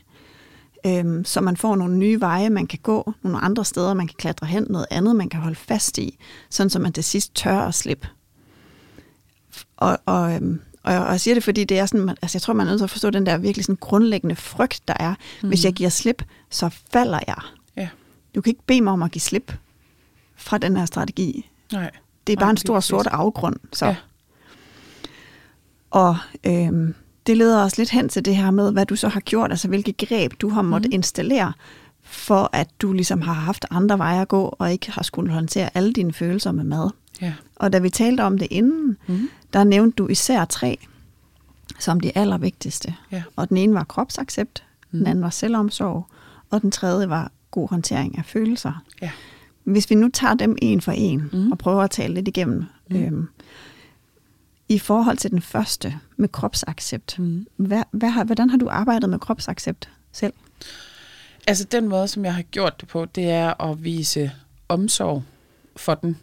øhm, 0.86 1.24
så 1.24 1.40
man 1.40 1.56
får 1.56 1.76
nogle 1.76 1.96
nye 1.96 2.20
veje, 2.20 2.50
man 2.50 2.66
kan 2.66 2.78
gå, 2.82 3.12
nogle 3.22 3.38
andre 3.38 3.64
steder, 3.64 3.94
man 3.94 4.06
kan 4.06 4.16
klatre 4.18 4.46
hen, 4.46 4.66
noget 4.70 4.86
andet, 4.90 5.16
man 5.16 5.28
kan 5.28 5.40
holde 5.40 5.56
fast 5.56 5.98
i, 5.98 6.18
sådan 6.50 6.70
så 6.70 6.78
man 6.78 6.92
til 6.92 7.04
sidst 7.04 7.34
tør 7.34 7.58
at 7.58 7.74
slippe. 7.74 8.08
Og, 9.76 9.98
og, 10.06 10.34
øhm, 10.34 10.60
og, 10.82 10.92
jeg, 10.92 11.00
og 11.00 11.10
jeg 11.10 11.20
siger 11.20 11.34
det, 11.34 11.44
fordi 11.44 11.64
det 11.64 11.78
er 11.78 11.86
sådan, 11.86 12.08
altså 12.08 12.36
jeg 12.36 12.42
tror, 12.42 12.54
man 12.54 12.66
er 12.66 12.70
nødt 12.70 12.80
til 12.80 12.84
at 12.84 12.90
forstå 12.90 13.10
den 13.10 13.26
der 13.26 13.38
virkelig 13.38 13.64
sådan 13.64 13.78
grundlæggende 13.80 14.36
frygt, 14.36 14.82
der 14.88 14.94
er. 15.00 15.14
Mm. 15.42 15.48
Hvis 15.48 15.64
jeg 15.64 15.72
giver 15.72 15.90
slip, 15.90 16.22
så 16.50 16.70
falder 16.92 17.20
jeg. 17.26 17.42
Du 18.34 18.40
kan 18.40 18.50
ikke 18.50 18.62
bede 18.66 18.80
mig 18.80 18.92
om 18.92 19.02
at 19.02 19.10
give 19.10 19.20
slip 19.20 19.52
fra 20.36 20.58
den 20.58 20.76
her 20.76 20.86
strategi. 20.86 21.50
Nej. 21.72 21.90
Det 22.26 22.32
er 22.32 22.36
bare 22.36 22.44
Nej, 22.46 22.50
en 22.50 22.56
stor 22.56 22.80
sort 22.80 23.06
afgrund. 23.06 23.56
Så. 23.72 23.86
Ja. 23.86 23.96
Og 25.90 26.16
øhm, 26.46 26.94
det 27.26 27.36
leder 27.36 27.64
os 27.64 27.78
lidt 27.78 27.90
hen 27.90 28.08
til 28.08 28.24
det 28.24 28.36
her 28.36 28.50
med, 28.50 28.72
hvad 28.72 28.86
du 28.86 28.96
så 28.96 29.08
har 29.08 29.20
gjort, 29.20 29.50
altså 29.50 29.68
hvilke 29.68 29.92
greb 30.06 30.32
du 30.40 30.48
har 30.48 30.62
måttet 30.62 30.88
Mhm. 30.88 30.92
mm. 30.92 30.98
installere, 30.98 31.52
for 32.02 32.50
at 32.52 32.68
du 32.82 32.92
ligesom 32.92 33.20
har 33.22 33.32
haft 33.32 33.66
andre 33.70 33.98
veje 33.98 34.20
at 34.22 34.28
gå, 34.28 34.56
og 34.58 34.72
ikke 34.72 34.90
har 34.90 35.02
skulle 35.02 35.32
håndtere 35.32 35.70
alle 35.74 35.92
dine 35.92 36.12
følelser 36.12 36.52
med 36.52 36.64
mad. 36.64 36.90
Ja. 37.20 37.32
Og 37.56 37.72
da 37.72 37.78
vi 37.78 37.90
talte 37.90 38.20
om 38.24 38.38
det 38.38 38.48
inden, 38.50 38.96
Mm. 39.06 39.28
der 39.52 39.64
nævnte 39.64 39.96
du 39.96 40.06
især 40.08 40.44
tre 40.44 40.78
som 41.78 42.00
de 42.00 42.18
allervigtigste. 42.18 42.94
Ja. 43.12 43.22
Og 43.36 43.48
den 43.48 43.56
ene 43.56 43.74
var 43.74 43.84
kropsaccept, 43.84 44.64
Mm. 44.90 44.98
den 44.98 45.06
anden 45.06 45.22
var 45.24 45.30
selvomsorg, 45.30 46.06
og 46.50 46.62
den 46.62 46.70
tredje 46.70 47.08
var 47.08 47.30
god 47.54 47.68
håndtering 47.68 48.18
af 48.18 48.24
følelser. 48.24 48.84
Ja. 49.02 49.10
Hvis 49.64 49.90
vi 49.90 49.94
nu 49.94 50.08
tager 50.08 50.34
dem 50.34 50.56
en 50.62 50.80
for 50.80 50.92
en 50.92 51.30
Mm. 51.32 51.52
og 51.52 51.58
prøver 51.58 51.82
at 51.82 51.90
tale 51.90 52.14
lidt 52.14 52.28
igennem. 52.28 52.64
Mm. 52.90 52.96
Øhm, 52.96 53.28
I 54.68 54.78
forhold 54.78 55.16
til 55.16 55.30
den 55.30 55.42
første 55.42 55.94
med 56.16 56.28
kropsaccept, 56.28 57.18
Mm. 57.18 57.46
hvad, 57.56 57.82
hvad 57.90 58.08
har, 58.10 58.24
hvordan 58.24 58.50
har 58.50 58.56
du 58.56 58.68
arbejdet 58.68 59.10
med 59.10 59.18
kropsaccept 59.18 59.88
selv? 60.12 60.32
Altså 61.46 61.64
den 61.64 61.88
måde, 61.88 62.08
som 62.08 62.24
jeg 62.24 62.34
har 62.34 62.42
gjort 62.42 62.80
det 62.80 62.88
på, 62.88 63.04
det 63.04 63.30
er 63.30 63.62
at 63.70 63.84
vise 63.84 64.30
omsorg 64.68 65.22
for 65.76 65.94
den. 65.94 66.16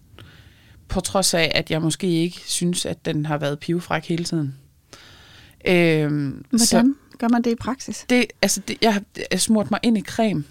På 0.88 1.00
trods 1.00 1.34
af, 1.34 1.52
at 1.56 1.72
jeg 1.72 1.82
måske 1.82 2.08
ikke 2.08 2.38
synes, 2.46 2.86
at 2.86 3.06
den 3.06 3.26
har 3.26 3.38
været 3.38 3.60
pivfræk 3.60 4.06
hele 4.06 4.24
tiden. 4.24 4.56
Øhm, 5.68 6.46
Hvordan 6.50 6.60
Så 6.60 6.94
gør 7.18 7.28
man 7.28 7.42
det 7.42 7.52
i 7.52 7.56
praksis? 7.56 8.06
det, 8.10 8.26
altså 8.42 8.62
det, 8.68 8.78
jeg 8.82 8.94
har 8.94 9.38
smurt 9.38 9.72
mig 9.72 9.80
ind 9.84 9.98
i 9.98 10.02
creme. 10.02 10.44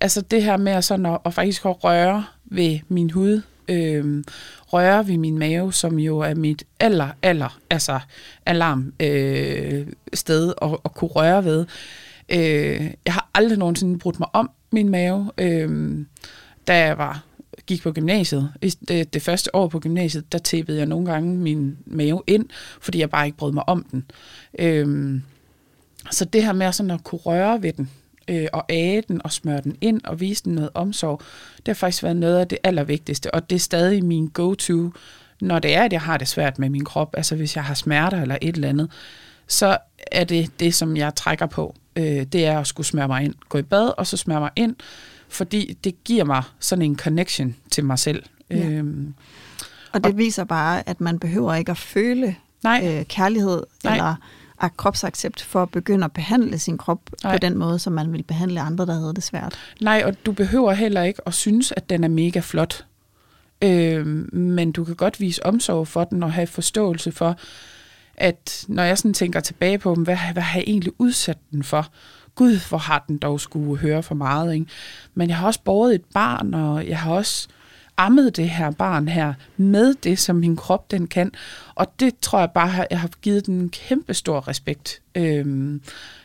Altså 0.00 0.20
det 0.20 0.42
her 0.42 0.56
med 0.56 0.72
at, 0.72 0.84
sådan 0.84 1.06
at, 1.06 1.18
at 1.24 1.34
faktisk 1.34 1.64
at 1.64 1.84
røre 1.84 2.24
ved 2.44 2.78
min 2.88 3.10
hud, 3.10 3.42
øh, 3.68 4.24
røre 4.66 5.08
ved 5.08 5.18
min 5.18 5.38
mave, 5.38 5.72
som 5.72 5.98
jo 5.98 6.18
er 6.18 6.34
mit 6.34 6.64
aller, 6.80 7.08
aller 7.22 7.58
altså 7.70 8.00
alarm 8.46 8.92
øh, 9.00 9.86
sted 10.14 10.54
at, 10.62 10.70
at 10.84 10.94
kunne 10.94 11.10
røre 11.10 11.44
ved. 11.44 11.66
Øh, 12.28 12.90
jeg 13.06 13.14
har 13.14 13.30
aldrig 13.34 13.58
nogensinde 13.58 13.98
brudt 13.98 14.20
mig 14.20 14.28
om 14.32 14.50
min 14.70 14.88
mave. 14.88 15.30
Øh, 15.38 15.98
da 16.66 16.78
jeg 16.78 16.98
var 16.98 17.22
gik 17.66 17.82
på 17.82 17.92
gymnasiet, 17.92 18.52
det, 18.88 19.14
det 19.14 19.22
første 19.22 19.54
år 19.54 19.68
på 19.68 19.80
gymnasiet, 19.80 20.32
der 20.32 20.38
tæppede 20.38 20.78
jeg 20.78 20.86
nogle 20.86 21.06
gange 21.06 21.36
min 21.36 21.78
mave 21.86 22.22
ind, 22.26 22.46
fordi 22.80 22.98
jeg 22.98 23.10
bare 23.10 23.26
ikke 23.26 23.38
brød 23.38 23.52
mig 23.52 23.68
om 23.68 23.86
den. 23.90 24.04
Øh, 24.58 25.20
så 26.10 26.24
det 26.24 26.44
her 26.44 26.52
med 26.52 26.72
sådan 26.72 26.90
at 26.90 27.04
kunne 27.04 27.18
røre 27.18 27.62
ved 27.62 27.72
den, 27.72 27.90
øh, 28.28 28.46
og 28.52 28.64
age 28.68 29.02
den 29.08 29.20
og 29.24 29.32
smøre 29.32 29.60
den 29.60 29.76
ind 29.80 30.00
og 30.04 30.20
vise 30.20 30.44
den 30.44 30.54
noget 30.54 30.70
omsorg, 30.74 31.22
det 31.56 31.68
har 31.68 31.74
faktisk 31.74 32.02
været 32.02 32.16
noget 32.16 32.38
af 32.38 32.48
det 32.48 32.58
allervigtigste, 32.64 33.34
og 33.34 33.50
det 33.50 33.56
er 33.56 33.60
stadig 33.60 34.04
min 34.04 34.26
go-to, 34.26 34.92
når 35.40 35.58
det 35.58 35.74
er, 35.74 35.82
at 35.82 35.92
jeg 35.92 36.00
har 36.00 36.16
det 36.16 36.28
svært 36.28 36.58
med 36.58 36.68
min 36.68 36.84
krop, 36.84 37.14
altså 37.16 37.36
hvis 37.36 37.56
jeg 37.56 37.64
har 37.64 37.74
smerter 37.74 38.22
eller 38.22 38.38
et 38.42 38.54
eller 38.54 38.68
andet, 38.68 38.90
så 39.46 39.78
er 40.12 40.24
det 40.24 40.60
det, 40.60 40.74
som 40.74 40.96
jeg 40.96 41.14
trækker 41.14 41.46
på. 41.46 41.74
Øh, 41.96 42.22
det 42.24 42.46
er 42.46 42.58
at 42.58 42.66
skulle 42.66 42.86
smøre 42.86 43.08
mig 43.08 43.24
ind. 43.24 43.34
Gå 43.48 43.58
i 43.58 43.62
bad, 43.62 43.92
og 43.98 44.06
så 44.06 44.16
smøre 44.16 44.40
mig 44.40 44.50
ind, 44.56 44.76
fordi 45.28 45.78
det 45.84 46.04
giver 46.04 46.24
mig 46.24 46.42
sådan 46.60 46.82
en 46.82 46.96
connection 46.98 47.56
til 47.70 47.84
mig 47.84 47.98
selv. 47.98 48.22
Ja. 48.50 48.68
Øhm, 48.68 49.14
Og 49.92 50.04
det 50.04 50.16
viser 50.16 50.44
bare, 50.44 50.88
at 50.88 51.00
man 51.00 51.18
behøver 51.18 51.54
ikke 51.54 51.70
at 51.70 51.78
føle 51.78 52.36
nej, 52.62 52.98
øh, 52.98 53.04
kærlighed 53.04 53.62
Nej. 53.84 53.92
eller 53.92 54.14
kropsaccept 54.76 55.42
for 55.42 55.62
at 55.62 55.70
begynde 55.70 56.04
at 56.04 56.12
behandle 56.12 56.58
sin 56.58 56.78
krop 56.78 57.00
Nej. 57.24 57.32
på 57.32 57.38
den 57.38 57.58
måde, 57.58 57.78
som 57.78 57.92
man 57.92 58.12
vil 58.12 58.22
behandle 58.22 58.60
andre, 58.60 58.86
der 58.86 58.94
havde 58.94 59.14
det 59.14 59.22
svært. 59.22 59.58
Nej, 59.80 60.02
og 60.06 60.26
du 60.26 60.32
behøver 60.32 60.72
heller 60.72 61.02
ikke 61.02 61.20
at 61.26 61.34
synes, 61.34 61.72
at 61.76 61.90
den 61.90 62.04
er 62.04 62.08
mega 62.08 62.40
flot. 62.40 62.84
Øh, 63.62 64.06
men 64.34 64.72
du 64.72 64.84
kan 64.84 64.94
godt 64.94 65.20
vise 65.20 65.46
omsorg 65.46 65.88
for 65.88 66.04
den 66.04 66.22
og 66.22 66.32
have 66.32 66.46
forståelse 66.46 67.12
for, 67.12 67.36
at 68.16 68.64
når 68.68 68.82
jeg 68.82 68.98
sådan 68.98 69.14
tænker 69.14 69.40
tilbage 69.40 69.78
på 69.78 69.94
dem, 69.94 70.02
hvad, 70.02 70.16
hvad 70.32 70.42
har 70.42 70.58
jeg 70.58 70.64
egentlig 70.66 70.92
udsat 70.98 71.38
den 71.50 71.62
for? 71.62 71.86
Gud, 72.34 72.68
hvor 72.68 72.78
har 72.78 73.04
den 73.08 73.18
dog 73.18 73.40
skulle 73.40 73.76
høre 73.80 74.02
for 74.02 74.14
meget. 74.14 74.54
Ikke? 74.54 74.66
Men 75.14 75.28
jeg 75.28 75.36
har 75.36 75.46
også 75.46 75.60
båret 75.64 75.94
et 75.94 76.04
barn, 76.14 76.54
og 76.54 76.88
jeg 76.88 76.98
har 76.98 77.12
også 77.12 77.48
ammet 77.96 78.36
det 78.36 78.50
her 78.50 78.70
barn 78.70 79.08
her 79.08 79.34
med 79.56 79.94
det, 79.94 80.18
som 80.18 80.36
min 80.36 80.56
krop 80.56 80.90
den 80.90 81.06
kan. 81.06 81.32
Og 81.74 81.86
det 82.00 82.18
tror 82.18 82.38
jeg 82.38 82.50
bare, 82.54 82.68
har- 82.68 82.86
jeg 82.90 83.00
har 83.00 83.08
givet 83.22 83.46
den 83.46 83.54
en 83.54 83.68
kæmpe 83.70 84.14
stor 84.14 84.48
respekt, 84.48 85.02
øhm, 85.14 85.80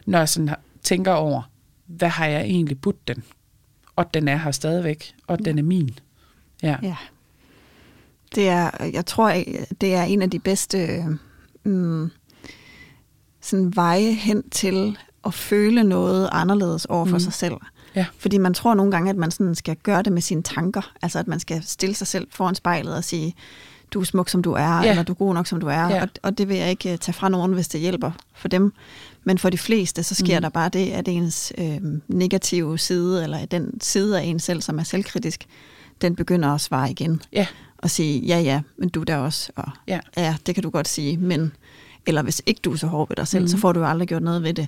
når 0.06 0.18
jeg 0.18 0.30
sådan 0.30 0.56
tænker 0.84 1.12
over, 1.12 1.42
hvad 1.86 2.10
har 2.10 2.26
jeg 2.26 2.42
egentlig 2.42 2.82
budt 2.82 3.08
den? 3.08 3.24
Og 3.96 4.14
den 4.14 4.28
er 4.28 4.38
her 4.38 4.52
stadigvæk, 4.52 5.14
og 5.28 5.46
den 5.46 5.60
er 5.60 5.64
min. 5.64 6.00
Ja. 6.64 6.76
Ja. 6.82 6.96
Det 8.36 8.50
er, 8.50 8.70
jeg 8.94 9.06
tror, 9.06 9.34
det 9.82 9.94
er 9.96 10.04
en 10.04 10.22
af 10.22 10.30
de 10.30 10.40
bedste 10.40 11.04
mm, 11.64 12.12
sådan 13.42 13.76
veje 13.76 14.14
hen 14.14 14.50
til 14.50 14.98
at 15.26 15.34
føle 15.34 15.84
noget 15.84 16.30
anderledes 16.32 16.86
over 16.86 17.06
for 17.06 17.14
Mm. 17.16 17.20
sig 17.20 17.34
selv. 17.34 17.54
Ja. 17.96 18.06
Fordi 18.20 18.38
man 18.38 18.54
tror 18.54 18.74
nogle 18.74 18.92
gange, 18.92 19.10
at 19.10 19.16
man 19.18 19.32
sådan 19.32 19.56
skal 19.56 19.76
gøre 19.76 20.02
det 20.04 20.14
med 20.14 20.22
sine 20.22 20.44
tanker. 20.44 20.92
Altså 21.02 21.20
at 21.20 21.28
man 21.28 21.40
skal 21.40 21.64
stille 21.64 21.96
sig 21.96 22.08
selv 22.08 22.28
foran 22.32 22.56
spejlet 22.56 22.96
og 22.96 23.04
sige, 23.04 23.36
du 23.94 24.00
er 24.00 24.04
smuk 24.04 24.30
som 24.30 24.44
du 24.44 24.52
er, 24.54 24.82
Ja. 24.84 24.90
eller 24.90 25.04
du 25.04 25.12
er 25.14 25.16
god 25.18 25.34
nok 25.34 25.48
som 25.48 25.60
du 25.60 25.68
er. 25.68 25.90
Ja. 25.90 26.02
Og, 26.02 26.08
og 26.24 26.38
det 26.38 26.50
vil 26.50 26.58
jeg 26.58 26.70
ikke 26.70 26.92
øh, 26.92 26.98
tage 26.98 27.14
fra 27.14 27.30
nogen, 27.30 27.54
hvis 27.54 27.68
det 27.68 27.82
hjælper 27.82 28.12
for 28.36 28.48
dem. 28.48 28.74
Men 29.24 29.38
for 29.38 29.50
de 29.50 29.58
fleste, 29.58 30.04
så 30.04 30.16
sker 30.16 30.38
Mm. 30.40 30.42
der 30.42 30.50
bare 30.50 30.70
det, 30.70 30.92
at 30.92 31.08
ens 31.08 31.54
øh, 31.58 31.78
negative 32.08 32.78
side, 32.78 33.24
eller 33.24 33.46
den 33.46 33.82
side 33.82 34.20
af 34.22 34.24
en 34.24 34.40
selv, 34.40 34.62
som 34.62 34.80
er 34.80 34.84
selvkritisk, 34.84 35.46
den 36.02 36.16
begynder 36.16 36.50
at 36.50 36.62
svare 36.62 36.92
igen. 36.92 37.22
Ja. 37.34 37.48
Og 37.78 37.90
sige, 37.90 38.20
ja 38.20 38.40
ja, 38.40 38.62
men 38.78 38.90
du 38.90 39.02
er 39.02 39.06
der 39.06 39.18
også. 39.18 39.52
Og 39.56 39.70
Ja. 39.88 40.00
ja, 40.18 40.36
det 40.46 40.56
kan 40.56 40.64
du 40.64 40.70
godt 40.70 40.88
sige, 40.88 41.18
men... 41.18 41.52
Eller 42.06 42.22
hvis 42.22 42.42
ikke 42.46 42.62
du 42.64 42.72
er 42.72 42.76
så 42.78 42.88
hård 42.88 43.08
ved 43.10 43.16
dig 43.16 43.28
selv, 43.28 43.44
mm. 43.44 43.48
så 43.48 43.58
får 43.58 43.72
du 43.72 43.80
jo 43.80 43.86
aldrig 43.86 44.08
gjort 44.08 44.24
noget 44.24 44.44
ved 44.44 44.54
det. 44.54 44.68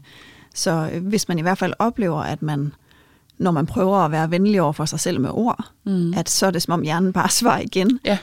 Så 0.55 0.89
øh, 0.93 1.07
hvis 1.07 1.27
man 1.27 1.39
i 1.39 1.41
hvert 1.41 1.57
fald 1.57 1.73
oplever, 1.79 2.19
at 2.21 2.41
man, 2.41 2.73
når 3.37 3.51
man 3.51 3.65
prøver 3.65 3.97
at 3.97 4.11
være 4.11 4.31
venlig 4.31 4.61
over 4.61 4.73
for 4.73 4.85
sig 4.85 4.99
selv 4.99 5.19
med 5.21 5.29
ord, 5.33 5.65
Mm. 5.83 6.13
at 6.13 6.29
så 6.29 6.45
er 6.45 6.51
det 6.51 6.61
som 6.61 6.71
om 6.71 6.81
hjernen 6.81 7.13
bare 7.13 7.29
svarer 7.39 7.59
igen, 7.61 7.99
Ja. 8.05 8.17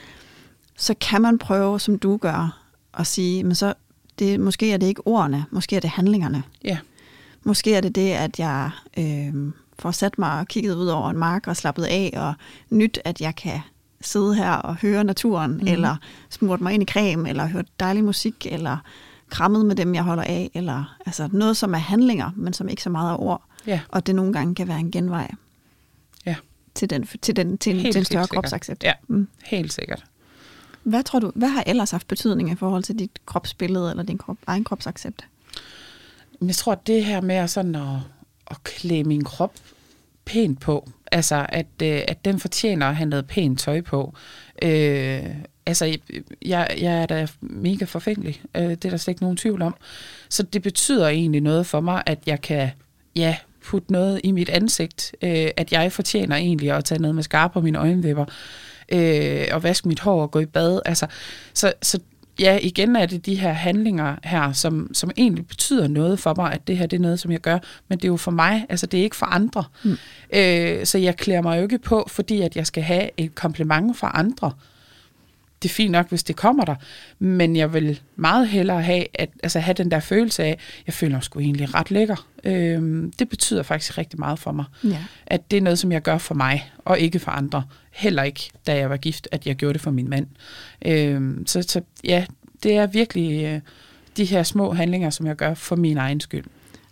så 0.76 0.94
kan 1.00 1.22
man 1.22 1.38
prøve, 1.38 1.80
som 1.80 1.98
du 1.98 2.16
gør, 2.16 2.60
at 2.98 3.06
sige, 3.06 3.44
men 3.44 3.54
så 3.54 3.74
det, 4.18 4.40
måske 4.40 4.72
er 4.72 4.76
det 4.76 4.86
ikke 4.86 5.06
ordene, 5.06 5.44
måske 5.50 5.76
er 5.76 5.80
det 5.80 5.90
handlingerne. 5.90 6.42
Ja. 6.64 6.78
Måske 7.44 7.74
er 7.74 7.80
det 7.80 7.94
det, 7.94 8.10
at 8.12 8.38
jeg 8.38 8.70
øh, 8.98 9.34
får 9.78 9.90
sat 9.90 10.18
mig 10.18 10.38
og 10.40 10.48
kigget 10.48 10.74
ud 10.74 10.86
over 10.86 11.10
en 11.10 11.18
mark 11.18 11.46
og 11.46 11.56
slappet 11.56 11.84
af, 11.84 12.12
og 12.16 12.34
nyt, 12.70 12.98
at 13.04 13.20
jeg 13.20 13.36
kan 13.36 13.60
sidde 14.00 14.34
her 14.34 14.52
og 14.52 14.76
høre 14.76 15.04
naturen, 15.04 15.50
mm. 15.52 15.66
eller 15.66 15.96
smurt 16.30 16.60
mig 16.60 16.74
ind 16.74 16.82
i 16.82 16.86
creme, 16.92 17.28
eller 17.28 17.46
høre 17.46 17.64
dejlig 17.80 18.04
musik, 18.04 18.46
eller 18.50 18.76
krammet 19.30 19.66
med 19.66 19.76
dem, 19.76 19.94
jeg 19.94 20.02
holder 20.02 20.22
af, 20.22 20.50
eller 20.54 20.96
altså 21.06 21.28
noget, 21.32 21.56
som 21.56 21.74
er 21.74 21.78
handlinger, 21.78 22.30
men 22.36 22.52
som 22.52 22.68
ikke 22.68 22.82
så 22.82 22.90
meget 22.90 23.10
er 23.12 23.20
ord. 23.20 23.42
Ja. 23.66 23.80
Og 23.88 24.06
det 24.06 24.14
nogle 24.14 24.32
gange 24.32 24.54
kan 24.54 24.68
være 24.68 24.78
en 24.80 24.90
genvej 24.90 25.30
Ja. 26.26 26.36
til, 26.74 26.90
den, 26.90 27.06
til, 27.22 27.36
den, 27.36 27.58
til, 27.58 27.74
en, 27.74 27.80
Helt, 27.80 27.92
til 27.92 27.98
en 27.98 28.04
større 28.04 28.26
kropsaccept. 28.26 28.84
Ja. 28.84 28.92
Mm. 29.08 29.28
Helt 29.44 29.72
sikkert. 29.72 30.04
Hvad 30.82 31.02
tror 31.02 31.18
du, 31.18 31.32
hvad 31.34 31.48
har 31.48 31.64
ellers 31.66 31.90
haft 31.90 32.08
betydning 32.08 32.50
i 32.50 32.54
forhold 32.54 32.82
til 32.82 32.98
dit 32.98 33.10
kropsbillede, 33.26 33.90
eller 33.90 34.02
din 34.02 34.18
krop, 34.18 34.36
egen 34.46 34.64
kropsaccept? 34.64 35.24
Jeg 36.42 36.54
tror, 36.54 36.72
at 36.72 36.86
det 36.86 37.04
her 37.04 37.20
med 37.20 37.48
sådan 37.48 37.74
at, 37.74 37.96
at 38.50 38.64
klæde 38.64 39.04
min 39.04 39.24
krop 39.24 39.52
pænt 40.24 40.60
på, 40.60 40.90
altså 41.12 41.46
at, 41.48 41.66
øh, 41.82 42.00
at 42.08 42.24
den 42.24 42.40
fortjener 42.40 42.86
at 42.86 42.96
have 42.96 43.08
noget 43.08 43.26
pænt 43.26 43.60
tøj 43.60 43.80
på. 43.80 44.14
Øh, 44.62 45.26
altså, 45.66 45.84
jeg, 46.42 46.76
jeg 46.80 47.02
er 47.02 47.06
da 47.06 47.26
mega 47.40 47.84
forfængelig. 47.84 48.42
Øh, 48.54 48.62
det 48.62 48.84
er 48.84 48.90
der 48.90 48.96
slet 48.96 49.12
ikke 49.12 49.22
nogen 49.22 49.36
tvivl 49.36 49.62
om. 49.62 49.74
Så 50.28 50.42
det 50.42 50.62
betyder 50.62 51.08
egentlig 51.08 51.40
noget 51.40 51.66
for 51.66 51.80
mig, 51.80 52.02
at 52.06 52.18
jeg 52.26 52.40
kan 52.40 52.70
ja, 53.16 53.36
putte 53.70 53.92
noget 53.92 54.20
i 54.24 54.32
mit 54.32 54.48
ansigt. 54.48 55.14
Øh, 55.22 55.48
at 55.56 55.72
jeg 55.72 55.92
fortjener 55.92 56.36
egentlig 56.36 56.70
at 56.70 56.84
tage 56.84 57.00
noget 57.00 57.14
med 57.14 57.22
skarpe 57.22 57.52
på 57.52 57.60
mine 57.60 57.78
øjenvipper. 57.78 58.24
Øh, 58.92 59.46
og 59.52 59.62
vaske 59.62 59.88
mit 59.88 60.00
hår 60.00 60.22
og 60.22 60.30
gå 60.30 60.38
i 60.38 60.46
bad. 60.46 60.80
Altså, 60.84 61.06
så, 61.54 61.72
så 61.82 61.98
ja, 62.40 62.58
igen 62.62 62.96
er 62.96 63.06
det 63.06 63.26
de 63.26 63.34
her 63.34 63.52
handlinger 63.52 64.16
her, 64.24 64.52
som, 64.52 64.90
som 64.94 65.10
egentlig 65.16 65.46
betyder 65.46 65.88
noget 65.88 66.18
for 66.18 66.34
mig, 66.36 66.52
at 66.52 66.66
det 66.66 66.76
her 66.76 66.86
det 66.86 66.96
er 66.96 67.00
noget, 67.00 67.20
som 67.20 67.32
jeg 67.32 67.40
gør, 67.40 67.58
men 67.88 67.98
det 67.98 68.04
er 68.04 68.08
jo 68.08 68.16
for 68.16 68.30
mig, 68.30 68.66
altså 68.68 68.86
det 68.86 69.00
er 69.00 69.04
ikke 69.04 69.16
for 69.16 69.26
andre. 69.26 69.64
Mm. 69.84 69.96
Øh, 70.34 70.86
så 70.86 70.98
jeg 70.98 71.16
klæder 71.16 71.42
mig 71.42 71.56
jo 71.56 71.62
ikke 71.62 71.78
på, 71.78 72.06
fordi 72.08 72.40
at 72.40 72.56
jeg 72.56 72.66
skal 72.66 72.82
have 72.82 73.10
et 73.16 73.34
kompliment 73.34 73.96
fra 73.96 74.10
andre. 74.14 74.52
Det 75.62 75.68
er 75.68 75.74
fint 75.74 75.92
nok, 75.92 76.08
hvis 76.08 76.22
det 76.22 76.36
kommer 76.36 76.64
der, 76.64 76.74
men 77.18 77.56
jeg 77.56 77.72
vil 77.72 78.00
meget 78.16 78.48
hellere 78.48 78.82
have, 78.82 79.04
at, 79.14 79.30
altså 79.42 79.60
have 79.60 79.74
den 79.74 79.90
der 79.90 80.00
følelse 80.00 80.44
af, 80.44 80.58
jeg 80.86 80.94
føler 80.94 81.16
mig 81.16 81.22
sgu 81.22 81.40
egentlig 81.40 81.74
ret 81.74 81.90
lækker. 81.90 82.26
Øh, 82.44 83.10
det 83.18 83.28
betyder 83.28 83.62
faktisk 83.62 83.98
rigtig 83.98 84.18
meget 84.18 84.38
for 84.38 84.52
mig. 84.52 84.64
Ja. 84.84 85.04
At 85.26 85.50
det 85.50 85.56
er 85.56 85.60
noget, 85.60 85.78
som 85.78 85.92
jeg 85.92 86.02
gør 86.02 86.18
for 86.18 86.34
mig, 86.34 86.72
og 86.78 86.98
ikke 86.98 87.18
for 87.18 87.30
andre. 87.30 87.64
Heller 87.90 88.22
ikke, 88.22 88.50
da 88.66 88.76
jeg 88.76 88.90
var 88.90 88.96
gift, 88.96 89.28
at 89.32 89.46
jeg 89.46 89.56
gjorde 89.56 89.72
det 89.72 89.80
for 89.80 89.90
min 89.90 90.10
mand. 90.10 90.26
Øhm, 90.86 91.46
så, 91.46 91.62
så 91.62 91.80
ja, 92.04 92.24
det 92.62 92.76
er 92.76 92.86
virkelig 92.86 93.44
øh, 93.44 93.60
de 94.16 94.24
her 94.24 94.42
små 94.42 94.72
handlinger, 94.72 95.10
som 95.10 95.26
jeg 95.26 95.36
gør 95.36 95.54
for 95.54 95.76
min 95.76 95.96
egen 95.96 96.20
skyld. 96.20 96.44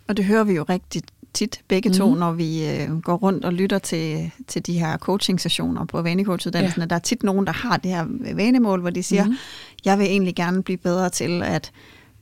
Og 0.07 0.17
det 0.17 0.25
hører 0.25 0.43
vi 0.43 0.53
jo 0.53 0.63
rigtig 0.63 1.01
tit 1.33 1.61
begge 1.67 1.89
to, 1.89 2.09
Mhm. 2.09 2.19
når 2.19 2.31
vi 2.31 2.69
øh, 2.69 2.99
går 2.99 3.15
rundt 3.15 3.45
og 3.45 3.53
lytter 3.53 3.79
til, 3.79 4.31
til 4.47 4.65
de 4.65 4.79
her 4.79 4.97
coaching-sessioner 4.97 5.85
på 5.85 6.01
vanecoachuddannelsen. 6.01 6.81
Ja. 6.81 6.85
Der 6.85 6.95
er 6.95 6.99
tit 6.99 7.23
nogen, 7.23 7.45
der 7.47 7.53
har 7.53 7.77
det 7.77 7.91
her 7.91 8.05
vanemål, 8.35 8.81
hvor 8.81 8.89
de 8.89 9.03
siger, 9.03 9.23
Mhm. 9.23 9.31
mm. 9.31 9.37
jeg 9.85 9.99
vil 9.99 10.05
egentlig 10.07 10.35
gerne 10.35 10.63
blive 10.63 10.77
bedre 10.77 11.09
til 11.09 11.43
at 11.43 11.71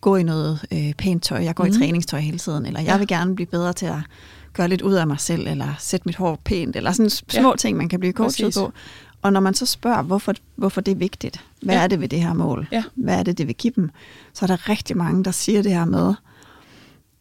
gå 0.02 0.16
i 0.16 0.24
noget 0.24 0.66
øh, 0.74 0.94
pænt 0.94 1.24
tøj. 1.24 1.44
Jeg 1.44 1.56
går 1.56 1.64
mm. 1.64 1.68
Mhm. 1.70 1.76
i 1.76 1.80
træningstøj 1.86 2.20
hele 2.20 2.38
tiden. 2.38 2.66
Eller 2.66 2.80
jeg 2.80 2.88
Ja. 2.90 2.98
vil 2.98 3.08
gerne 3.08 3.36
blive 3.36 3.48
bedre 3.48 3.74
til 3.74 3.86
at 3.86 4.00
gøre 4.54 4.68
lidt 4.68 4.82
ud 4.82 4.94
af 4.94 5.08
mig 5.08 5.20
selv, 5.20 5.48
eller 5.48 5.68
sætte 5.80 6.06
mit 6.06 6.16
hår 6.16 6.40
pænt, 6.46 6.76
eller 6.76 6.92
sådan 6.92 7.10
små 7.10 7.50
Ja. 7.50 7.56
ting, 7.58 7.78
man 7.78 7.90
kan 7.90 8.00
blive 8.00 8.14
coachet 8.14 8.46
Præcis. 8.46 8.58
på. 8.62 8.72
Og 9.22 9.34
når 9.34 9.40
man 9.40 9.54
så 9.54 9.66
spørger, 9.66 10.02
hvorfor, 10.02 10.34
hvorfor 10.56 10.82
det 10.82 10.92
er 10.92 10.96
vigtigt, 10.96 11.44
hvad 11.62 11.76
Ja. 11.76 11.82
er 11.84 11.88
det 11.88 12.02
ved 12.02 12.08
det 12.10 12.22
her 12.22 12.34
mål, 12.34 12.68
Ja. 12.72 12.84
hvad 12.96 13.20
er 13.20 13.24
det, 13.24 13.38
det 13.38 13.48
vil 13.48 13.56
give 13.56 13.74
dem, 13.76 13.90
så 14.34 14.46
er 14.46 14.48
der 14.48 14.70
rigtig 14.70 14.98
mange, 14.98 15.24
der 15.24 15.32
siger 15.32 15.62
det 15.62 15.72
her 15.74 15.86
med, 15.86 16.14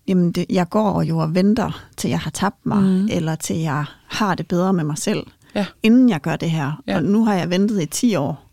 jamen 0.09 0.33
det, 0.33 0.47
jeg 0.51 0.69
går 0.69 1.03
jo 1.03 1.19
og 1.19 1.35
venter, 1.35 1.85
til 1.97 2.11
jeg 2.11 2.21
har 2.21 2.31
tabt 2.31 2.67
mig, 2.67 2.83
Mhm. 2.83 2.91
mm. 2.93 3.09
eller 3.13 3.35
til 3.35 3.57
jeg 3.57 3.85
har 4.07 4.35
det 4.35 4.49
bedre 4.49 4.73
med 4.73 4.85
mig 4.85 4.99
selv, 4.99 5.27
Ja. 5.55 5.67
inden 5.83 6.09
jeg 6.09 6.21
gør 6.21 6.37
det 6.37 6.51
her. 6.51 6.83
Ja. 6.87 6.97
Og 6.97 7.03
nu 7.03 7.25
har 7.25 7.35
jeg 7.35 7.51
ventet 7.51 7.83
i 7.83 7.87
10 7.87 8.15
år, 8.17 8.47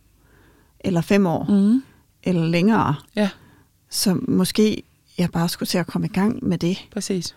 eller 0.79 1.01
5 1.01 1.25
år, 1.25 1.45
mm. 1.49 1.55
Mm. 1.55 1.83
eller 2.23 2.45
længere, 2.45 2.95
Ja, 3.15 3.29
så 3.89 4.19
måske 4.27 4.83
jeg 5.17 5.29
bare 5.31 5.49
skulle 5.49 5.67
til 5.67 5.77
at 5.77 5.87
komme 5.87 6.07
i 6.07 6.11
gang 6.11 6.43
med 6.47 6.57
det. 6.57 6.77
præcis. 6.93 7.35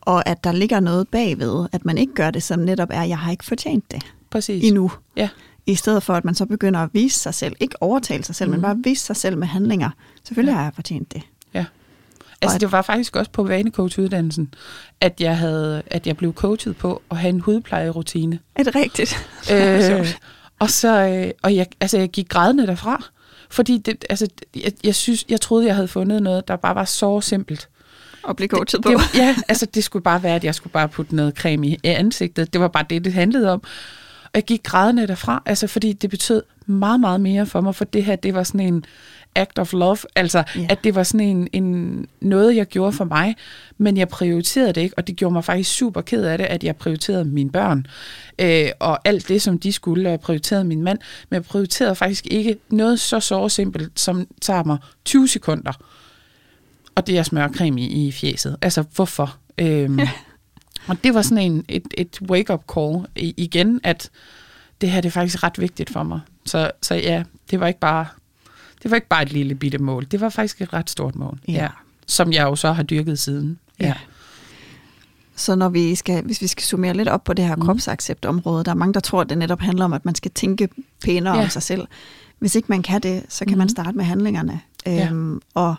Og 0.00 0.28
at 0.28 0.44
der 0.44 0.52
ligger 0.52 0.80
noget 0.80 1.08
bagved, 1.08 1.66
at 1.72 1.84
man 1.84 1.98
ikke 1.98 2.12
gør 2.14 2.30
det, 2.30 2.42
som 2.42 2.58
netop 2.58 2.88
er, 2.92 3.02
jeg 3.02 3.18
har 3.18 3.30
ikke 3.30 3.44
fortjent 3.44 3.90
det 3.90 4.02
Præcis. 4.30 4.64
endnu. 4.64 4.90
Ja, 5.16 5.28
I 5.66 5.74
stedet 5.74 6.02
for, 6.02 6.14
at 6.14 6.24
man 6.24 6.34
så 6.34 6.46
begynder 6.46 6.80
at 6.80 6.90
vise 6.92 7.18
sig 7.20 7.34
selv, 7.34 7.56
ikke 7.60 7.82
overtale 7.82 8.24
sig 8.24 8.34
selv, 8.34 8.48
mm. 8.50 8.52
men 8.54 8.62
bare 8.62 8.76
vise 8.84 9.04
sig 9.04 9.16
selv 9.16 9.38
med 9.38 9.46
handlinger. 9.46 9.90
Selvfølgelig 10.24 10.52
Ja. 10.52 10.56
har 10.56 10.64
jeg 10.64 10.74
fortjent 10.74 11.12
det. 11.12 11.22
Altså, 12.42 12.58
det 12.58 12.72
var 12.72 12.82
faktisk 12.82 13.16
også 13.16 13.30
på 13.30 13.42
vanecoachuddannelsen, 13.42 14.54
at 15.00 15.20
jeg, 15.20 15.38
havde, 15.38 15.82
at 15.86 16.06
jeg 16.06 16.16
blev 16.16 16.34
coachet 16.34 16.76
på 16.76 17.02
at 17.10 17.16
have 17.16 17.28
en 17.28 17.40
hudplejerutine. 17.40 18.38
Er 18.54 18.62
det 18.62 18.74
rigtigt? 18.74 19.26
øh, 19.52 20.14
og 20.62 20.70
så, 20.70 21.08
øh, 21.08 21.30
og 21.42 21.56
jeg, 21.56 21.66
altså, 21.80 21.98
jeg 21.98 22.08
gik 22.08 22.28
grædende 22.28 22.66
derfra, 22.66 23.04
fordi 23.50 23.78
det, 23.78 24.04
altså, 24.10 24.28
jeg, 24.56 24.72
jeg, 24.84 24.94
synes, 24.94 25.24
jeg 25.28 25.40
troede, 25.40 25.66
jeg 25.66 25.74
havde 25.74 25.88
fundet 25.88 26.22
noget, 26.22 26.48
der 26.48 26.56
bare 26.56 26.74
var 26.74 26.84
så 26.84 27.20
simpelt. 27.20 27.68
at 28.28 28.36
blive 28.36 28.48
coachet 28.48 28.82
på. 28.82 28.90
Det, 28.90 29.14
ja, 29.14 29.36
altså 29.48 29.66
det 29.66 29.84
skulle 29.84 30.02
bare 30.02 30.22
være, 30.22 30.34
at 30.34 30.44
jeg 30.44 30.54
skulle 30.54 30.72
bare 30.72 30.88
putte 30.88 31.16
noget 31.16 31.34
creme 31.34 31.66
i 31.66 31.70
i 31.70 31.78
ansigtet. 31.88 32.52
Det 32.52 32.60
var 32.60 32.68
bare 32.68 32.84
det, 32.90 33.04
det 33.04 33.12
handlede 33.12 33.52
om. 33.52 33.62
Og 34.24 34.30
jeg 34.34 34.44
gik 34.44 34.62
grædende 34.62 35.06
derfra, 35.06 35.42
altså 35.46 35.66
fordi 35.66 35.92
det 35.92 36.10
betød 36.10 36.42
meget, 36.66 37.00
meget 37.00 37.20
mere 37.20 37.46
for 37.46 37.60
mig, 37.60 37.74
for 37.74 37.84
det 37.84 38.04
her, 38.04 38.16
det 38.16 38.34
var 38.34 38.42
sådan 38.42 38.60
en 38.60 38.84
act 39.38 39.58
of 39.58 39.72
love, 39.72 39.96
altså 40.14 40.44
Ja. 40.56 40.66
at 40.70 40.84
det 40.84 40.94
var 40.94 41.02
sådan 41.02 41.26
en, 41.26 41.48
en 41.52 42.06
noget, 42.20 42.56
jeg 42.56 42.66
gjorde 42.66 42.92
for 42.92 43.04
mig, 43.04 43.36
men 43.78 43.96
jeg 43.96 44.08
prioriterede 44.08 44.72
det 44.72 44.80
ikke, 44.80 44.98
og 44.98 45.06
det 45.06 45.16
gjorde 45.16 45.32
mig 45.32 45.44
faktisk 45.44 45.70
super 45.70 46.00
ked 46.00 46.24
af 46.24 46.38
det, 46.38 46.44
at 46.44 46.64
jeg 46.64 46.76
prioriterede 46.76 47.24
mine 47.24 47.50
børn, 47.50 47.86
øh, 48.38 48.68
og 48.80 48.98
alt 49.08 49.28
det, 49.28 49.42
som 49.42 49.58
de 49.58 49.72
skulle, 49.72 50.08
og 50.08 50.10
jeg 50.10 50.20
prioriterede 50.20 50.64
min 50.64 50.82
mand, 50.82 50.98
men 51.30 51.34
jeg 51.34 51.44
prioriterede 51.44 51.94
faktisk 51.94 52.26
ikke 52.26 52.56
noget 52.70 53.00
så 53.00 53.20
så 53.20 53.48
simpelt, 53.48 54.00
som 54.00 54.26
tager 54.40 54.64
mig 54.64 54.78
20 55.04 55.28
sekunder, 55.28 55.72
og 56.94 57.06
det 57.06 57.18
er 57.18 57.22
smørcreme 57.22 57.80
i, 57.80 58.06
i 58.08 58.12
fjeset. 58.12 58.56
Altså, 58.62 58.84
hvorfor? 58.94 59.36
Øhm, 59.58 59.98
og 60.88 60.96
det 61.04 61.14
var 61.14 61.22
sådan 61.22 61.44
en, 61.52 61.64
et, 61.68 61.82
et 61.98 62.18
wake-up 62.30 62.62
call 62.74 63.06
igen, 63.16 63.80
at 63.84 64.10
det 64.80 64.90
her 64.90 65.00
det 65.00 65.08
er 65.08 65.12
faktisk 65.12 65.42
ret 65.42 65.58
vigtigt 65.60 65.90
for 65.90 66.02
mig. 66.02 66.20
Så, 66.46 66.70
så 66.82 66.94
ja, 66.94 67.22
det 67.50 67.60
var 67.60 67.66
ikke 67.66 67.80
bare 67.80 68.06
det 68.82 68.90
var 68.90 68.94
ikke 68.94 69.08
bare 69.08 69.22
et 69.22 69.32
lille 69.32 69.54
bitte 69.54 69.78
mål. 69.78 70.06
Det 70.10 70.20
var 70.20 70.28
faktisk 70.28 70.60
et 70.60 70.72
ret 70.72 70.90
stort 70.90 71.16
mål. 71.16 71.38
Ja. 71.48 71.68
Som 72.06 72.32
jeg 72.32 72.42
jo 72.42 72.56
så 72.56 72.72
har 72.72 72.82
dyrket 72.82 73.18
siden. 73.18 73.58
Ja. 73.80 73.94
Så 75.36 75.54
når 75.54 75.68
vi 75.68 75.94
skal, 75.94 76.24
hvis 76.24 76.42
vi 76.42 76.46
skal 76.46 76.62
summere 76.64 76.94
lidt 76.94 77.08
op 77.08 77.24
på 77.24 77.32
det 77.32 77.44
her 77.44 77.56
mm. 77.56 77.62
kropsacceptområde, 77.62 78.64
der 78.64 78.70
er 78.70 78.74
mange, 78.74 78.94
der 78.94 79.00
tror, 79.00 79.20
at 79.20 79.28
det 79.28 79.38
netop 79.38 79.60
handler 79.60 79.84
om, 79.84 79.92
at 79.92 80.04
man 80.04 80.14
skal 80.14 80.30
tænke 80.30 80.68
pænere 81.04 81.36
Ja. 81.36 81.42
om 81.42 81.48
sig 81.50 81.62
selv. 81.62 81.86
Hvis 82.38 82.54
ikke 82.54 82.66
man 82.68 82.82
kan 82.82 83.00
det, 83.00 83.22
så 83.28 83.44
kan 83.44 83.54
mm. 83.54 83.58
man 83.58 83.64
Mhm. 83.64 83.68
starte 83.68 83.92
med 83.96 84.04
handlingerne. 84.04 84.60
Ja. 84.86 85.08
Øhm, 85.10 85.40
og 85.54 85.74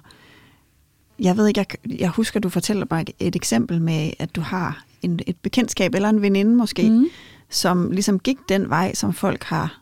jeg 1.19 1.37
ved 1.37 1.47
ikke, 1.47 1.65
jeg, 1.87 1.99
jeg 1.99 2.09
husker, 2.09 2.39
du 2.39 2.49
fortæller 2.49 2.85
mig 2.91 3.01
et, 3.01 3.09
et 3.19 3.35
eksempel 3.35 3.81
med, 3.81 4.11
at 4.19 4.35
du 4.35 4.41
har 4.41 4.83
en, 5.01 5.19
et 5.27 5.35
bekendtskab 5.37 5.95
eller 5.95 6.09
en 6.09 6.21
veninde 6.21 6.55
måske. 6.55 6.89
Mm. 6.89 7.05
som 7.49 7.91
ligesom 7.91 8.19
gik 8.19 8.37
den 8.49 8.69
vej, 8.69 8.93
som 8.95 9.13
folk 9.13 9.43
har 9.43 9.79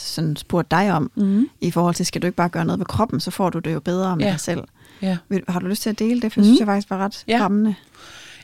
sådan 0.00 0.36
spurgt 0.36 0.70
dig 0.70 0.92
om, 0.92 1.10
Mm. 1.14 1.46
i 1.60 1.70
forhold 1.70 1.94
til, 1.94 2.06
skal 2.06 2.22
du 2.22 2.26
ikke 2.26 2.36
bare 2.36 2.48
gøre 2.48 2.64
noget 2.64 2.78
ved 2.78 2.86
kroppen, 2.86 3.20
så 3.20 3.30
får 3.30 3.50
du 3.50 3.58
det 3.58 3.72
jo 3.74 3.80
bedre 3.80 4.16
med 4.16 4.24
Ja. 4.24 4.30
dig 4.30 4.40
selv. 4.40 4.60
Ja. 5.02 5.16
Har 5.48 5.60
du 5.60 5.66
lyst 5.66 5.82
til 5.82 5.90
at 5.90 5.98
dele 5.98 6.20
det? 6.20 6.32
For 6.32 6.40
mm. 6.40 6.42
Mhm. 6.42 6.48
synes 6.48 6.58
jeg 6.58 6.66
faktisk 6.66 6.90
var 6.90 6.98
ret 6.98 7.24
Ja. 7.28 7.38
rammende. 7.40 7.74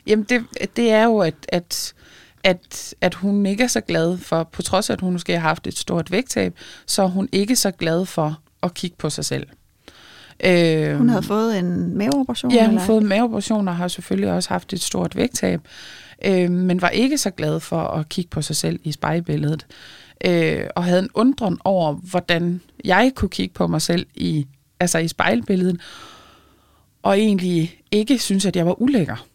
Jamen, 0.07 0.25
det, 0.29 0.43
det 0.75 0.91
er 0.91 1.03
jo, 1.03 1.17
at, 1.19 1.33
at, 1.49 1.93
at, 2.43 2.93
at 3.01 3.13
hun 3.15 3.45
ikke 3.45 3.63
er 3.63 3.67
så 3.67 3.81
glad 3.81 4.17
for, 4.17 4.43
på 4.43 4.61
trods 4.61 4.89
af, 4.89 4.93
at 4.93 5.01
hun 5.01 5.11
måske 5.13 5.33
har 5.33 5.39
haft 5.47 5.67
et 5.67 5.77
stort 5.77 6.11
vægttab, 6.11 6.57
så 6.85 7.03
er 7.03 7.07
hun 7.07 7.29
ikke 7.31 7.55
så 7.55 7.71
glad 7.71 8.05
for 8.05 8.39
at 8.63 8.73
kigge 8.73 8.95
på 8.99 9.09
sig 9.09 9.25
selv. 9.25 9.47
Øh, 10.45 10.97
Hun 10.97 11.09
havde 11.09 11.23
fået 11.23 11.59
en 11.59 11.97
maveoperation? 11.97 12.51
Ja, 12.51 12.67
hun 12.67 12.77
har 12.77 12.85
fået 12.85 13.03
maveoperationer 13.03 13.71
og 13.71 13.77
har 13.77 13.87
selvfølgelig 13.87 14.31
også 14.31 14.49
haft 14.49 14.73
et 14.73 14.81
stort 14.81 15.15
vægttab, 15.15 15.61
øh, 16.25 16.51
men 16.51 16.81
var 16.81 16.89
ikke 16.89 17.17
så 17.17 17.29
glad 17.29 17.59
for 17.59 17.81
at 17.81 18.09
kigge 18.09 18.29
på 18.29 18.41
sig 18.41 18.55
selv 18.55 18.79
i 18.83 18.91
spejlbilledet. 18.91 19.65
Øh, 20.25 20.65
og 20.75 20.83
havde 20.83 20.99
en 20.99 21.09
undren 21.13 21.57
over, 21.63 21.93
hvordan 21.93 22.61
jeg 22.85 23.11
kunne 23.15 23.29
kigge 23.29 23.53
på 23.53 23.67
mig 23.67 23.81
selv 23.81 24.05
i, 24.15 24.47
altså 24.79 24.97
i 24.97 25.07
spejlbilledet, 25.07 25.81
og 27.03 27.19
egentlig 27.19 27.79
ikke 27.91 28.19
synes, 28.19 28.45
at 28.45 28.55
jeg 28.55 28.65
var 28.65 28.81
ulækker. 28.81 29.25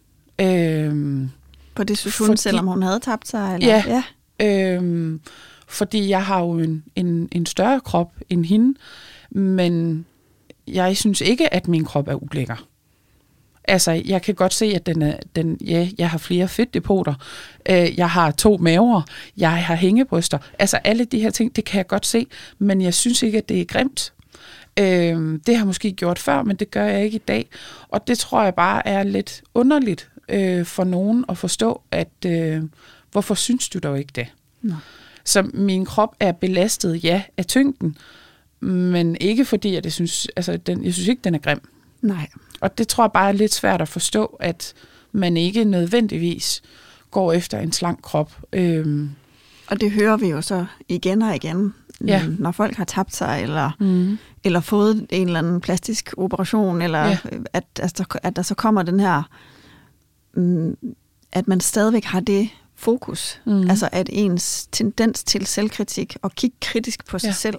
Øh, 0.41 1.27
På 1.75 1.83
det 1.83 1.97
synes 1.97 2.17
hun, 2.17 2.27
Fordi- 2.27 2.41
selvom 2.41 2.67
hun 2.67 2.83
havde 2.83 2.99
tabt 2.99 3.27
sig? 3.27 3.53
Eller? 3.55 3.67
Ja. 3.67 4.03
ja. 4.39 4.75
Øhm, 4.75 5.21
fordi 5.67 6.09
jeg 6.09 6.25
har 6.25 6.39
jo 6.39 6.51
en, 6.59 6.83
en, 6.95 7.29
en 7.31 7.45
større 7.45 7.79
krop 7.81 8.11
end 8.29 8.45
hende, 8.45 8.79
men 9.31 10.05
jeg 10.67 10.97
synes 10.97 11.21
ikke, 11.21 11.53
at 11.53 11.67
min 11.67 11.85
krop 11.85 12.07
er 12.07 12.23
ulækker. 12.23 12.65
Altså, 13.67 13.91
jeg 13.91 14.21
kan 14.21 14.35
godt 14.35 14.53
se, 14.53 14.65
at 14.65 14.85
den 14.85 15.01
er, 15.01 15.17
den, 15.35 15.57
ja, 15.65 15.89
jeg 15.97 16.09
har 16.09 16.17
flere 16.17 16.47
fedtdepoter, 16.47 17.13
øh, 17.69 17.97
jeg 17.97 18.09
har 18.09 18.31
to 18.31 18.57
maver, 18.57 19.01
jeg 19.37 19.65
har 19.65 19.75
hængebryster. 19.75 20.37
Altså, 20.59 20.77
alle 20.83 21.05
de 21.05 21.19
her 21.19 21.29
ting, 21.29 21.55
det 21.55 21.65
kan 21.65 21.77
jeg 21.77 21.87
godt 21.87 22.05
se, 22.05 22.27
men 22.59 22.81
jeg 22.81 22.93
synes 22.93 23.23
ikke, 23.23 23.37
at 23.37 23.49
det 23.49 23.61
er 23.61 23.65
grimt. 23.65 24.13
Øh, 24.79 25.39
det 25.47 25.55
har 25.55 25.61
jeg 25.61 25.65
måske 25.65 25.91
gjort 25.91 26.19
før, 26.19 26.43
men 26.43 26.55
det 26.55 26.71
gør 26.71 26.85
jeg 26.85 27.03
ikke 27.03 27.15
i 27.15 27.23
dag. 27.27 27.47
Og 27.89 28.07
det 28.07 28.19
tror 28.19 28.43
jeg 28.43 28.55
bare 28.55 28.87
er 28.87 29.03
lidt 29.03 29.43
underligt, 29.53 30.09
øh, 30.29 30.65
for 30.65 30.83
nogen 30.83 31.25
at 31.29 31.37
forstå, 31.37 31.81
at 31.91 32.25
øh, 32.25 32.63
hvorfor 33.11 33.35
synes 33.35 33.69
du 33.69 33.79
dog 33.79 33.99
ikke 33.99 34.11
det? 34.15 34.27
Nå. 34.61 34.75
Så 35.25 35.49
min 35.53 35.85
krop 35.85 36.15
er 36.19 36.31
belastet, 36.31 37.03
ja, 37.03 37.23
af 37.37 37.45
tyngden, 37.45 37.97
men 38.59 39.17
ikke 39.21 39.45
fordi, 39.45 39.75
at 39.75 39.85
jeg 39.85 39.93
synes, 39.93 40.27
altså, 40.35 40.57
den, 40.57 40.85
jeg 40.85 40.93
synes 40.93 41.07
ikke, 41.07 41.21
den 41.23 41.35
er 41.35 41.39
grim. 41.39 41.61
Nej. 42.01 42.27
Og 42.63 42.77
det 42.77 42.87
tror 42.87 43.03
jeg 43.03 43.11
bare 43.11 43.27
er 43.29 43.31
lidt 43.31 43.53
svært 43.53 43.81
at 43.81 43.87
forstå, 43.89 44.25
at 44.25 44.73
man 45.11 45.37
ikke 45.37 45.63
nødvendigvis 45.63 46.61
går 47.11 47.33
efter 47.33 47.59
en 47.59 47.71
slank 47.71 48.01
krop. 48.01 48.31
Øhm, 48.53 49.09
Og 49.67 49.81
det 49.81 49.91
hører 49.91 50.17
vi 50.17 50.27
jo 50.27 50.41
så 50.41 50.65
igen 50.89 51.21
og 51.21 51.35
igen, 51.35 51.73
Ja. 52.07 52.23
når 52.39 52.51
folk 52.51 52.75
har 52.77 52.85
tabt 52.85 53.15
sig, 53.15 53.39
eller, 53.43 53.71
mm. 53.79 54.17
eller 54.43 54.59
fået 54.59 55.05
en 55.09 55.27
eller 55.27 55.39
anden 55.39 55.61
plastisk 55.61 56.13
operation, 56.17 56.81
eller 56.81 56.99
Ja. 56.99 57.17
at, 57.53 57.63
altså, 57.79 58.05
at 58.23 58.35
der 58.35 58.41
så 58.41 58.55
kommer 58.55 58.83
den 58.83 58.99
her, 58.99 59.23
mm, 60.33 60.77
at 61.31 61.47
man 61.47 61.59
stadigvæk 61.59 62.03
har 62.05 62.19
det 62.19 62.49
fokus. 62.75 63.41
Mhm. 63.45 63.69
Altså 63.69 63.89
at 63.91 64.09
ens 64.13 64.67
tendens 64.71 65.23
til 65.23 65.45
selvkritik 65.45 66.17
og 66.21 66.31
kigge 66.31 66.55
kritisk 66.61 67.05
på 67.07 67.19
sig 67.19 67.27
Ja. 67.27 67.33
selv, 67.33 67.57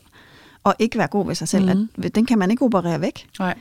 og 0.65 0.75
ikke 0.79 0.99
være 0.99 1.07
god 1.09 1.27
ved 1.27 1.35
sig 1.35 1.49
selv, 1.49 1.77
Mhm. 1.77 1.89
at 2.05 2.15
den 2.15 2.27
kan 2.27 2.39
man 2.39 2.51
ikke 2.51 2.63
operere 2.65 3.01
væk. 3.01 3.27
Nej. 3.39 3.55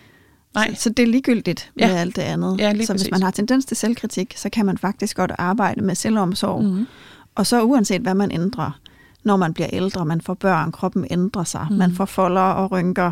Nej. 0.55 0.73
Så, 0.75 0.81
så 0.81 0.89
det 0.89 1.03
er 1.03 1.07
ligegyldigt 1.07 1.71
Ja. 1.79 1.87
med 1.87 1.95
alt 1.95 2.15
det 2.15 2.21
andet. 2.21 2.59
Ja, 2.59 2.85
så 2.85 2.93
hvis 2.93 3.11
man 3.11 3.21
har 3.23 3.31
tendens 3.31 3.65
til 3.65 3.77
selvkritik, 3.77 4.33
så 4.37 4.49
kan 4.49 4.65
man 4.65 4.77
faktisk 4.77 5.17
godt 5.17 5.31
arbejde 5.37 5.81
med 5.81 5.95
selvomsorg. 5.95 6.63
Mm. 6.63 6.87
Og 7.35 7.45
så 7.47 7.61
uanset 7.63 8.01
hvad 8.01 8.13
man 8.13 8.31
ændrer, 8.31 8.79
når 9.23 9.35
man 9.37 9.53
bliver 9.53 9.69
ældre, 9.73 10.05
man 10.05 10.21
får 10.21 10.33
børn, 10.33 10.71
kroppen 10.71 11.07
ændrer 11.11 11.43
sig, 11.43 11.67
Mm. 11.69 11.75
man 11.75 11.93
får 11.95 12.05
folder 12.05 12.41
og 12.41 12.71
rynker, 12.71 13.11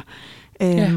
øhm, 0.61 0.71
Ja. 0.71 0.91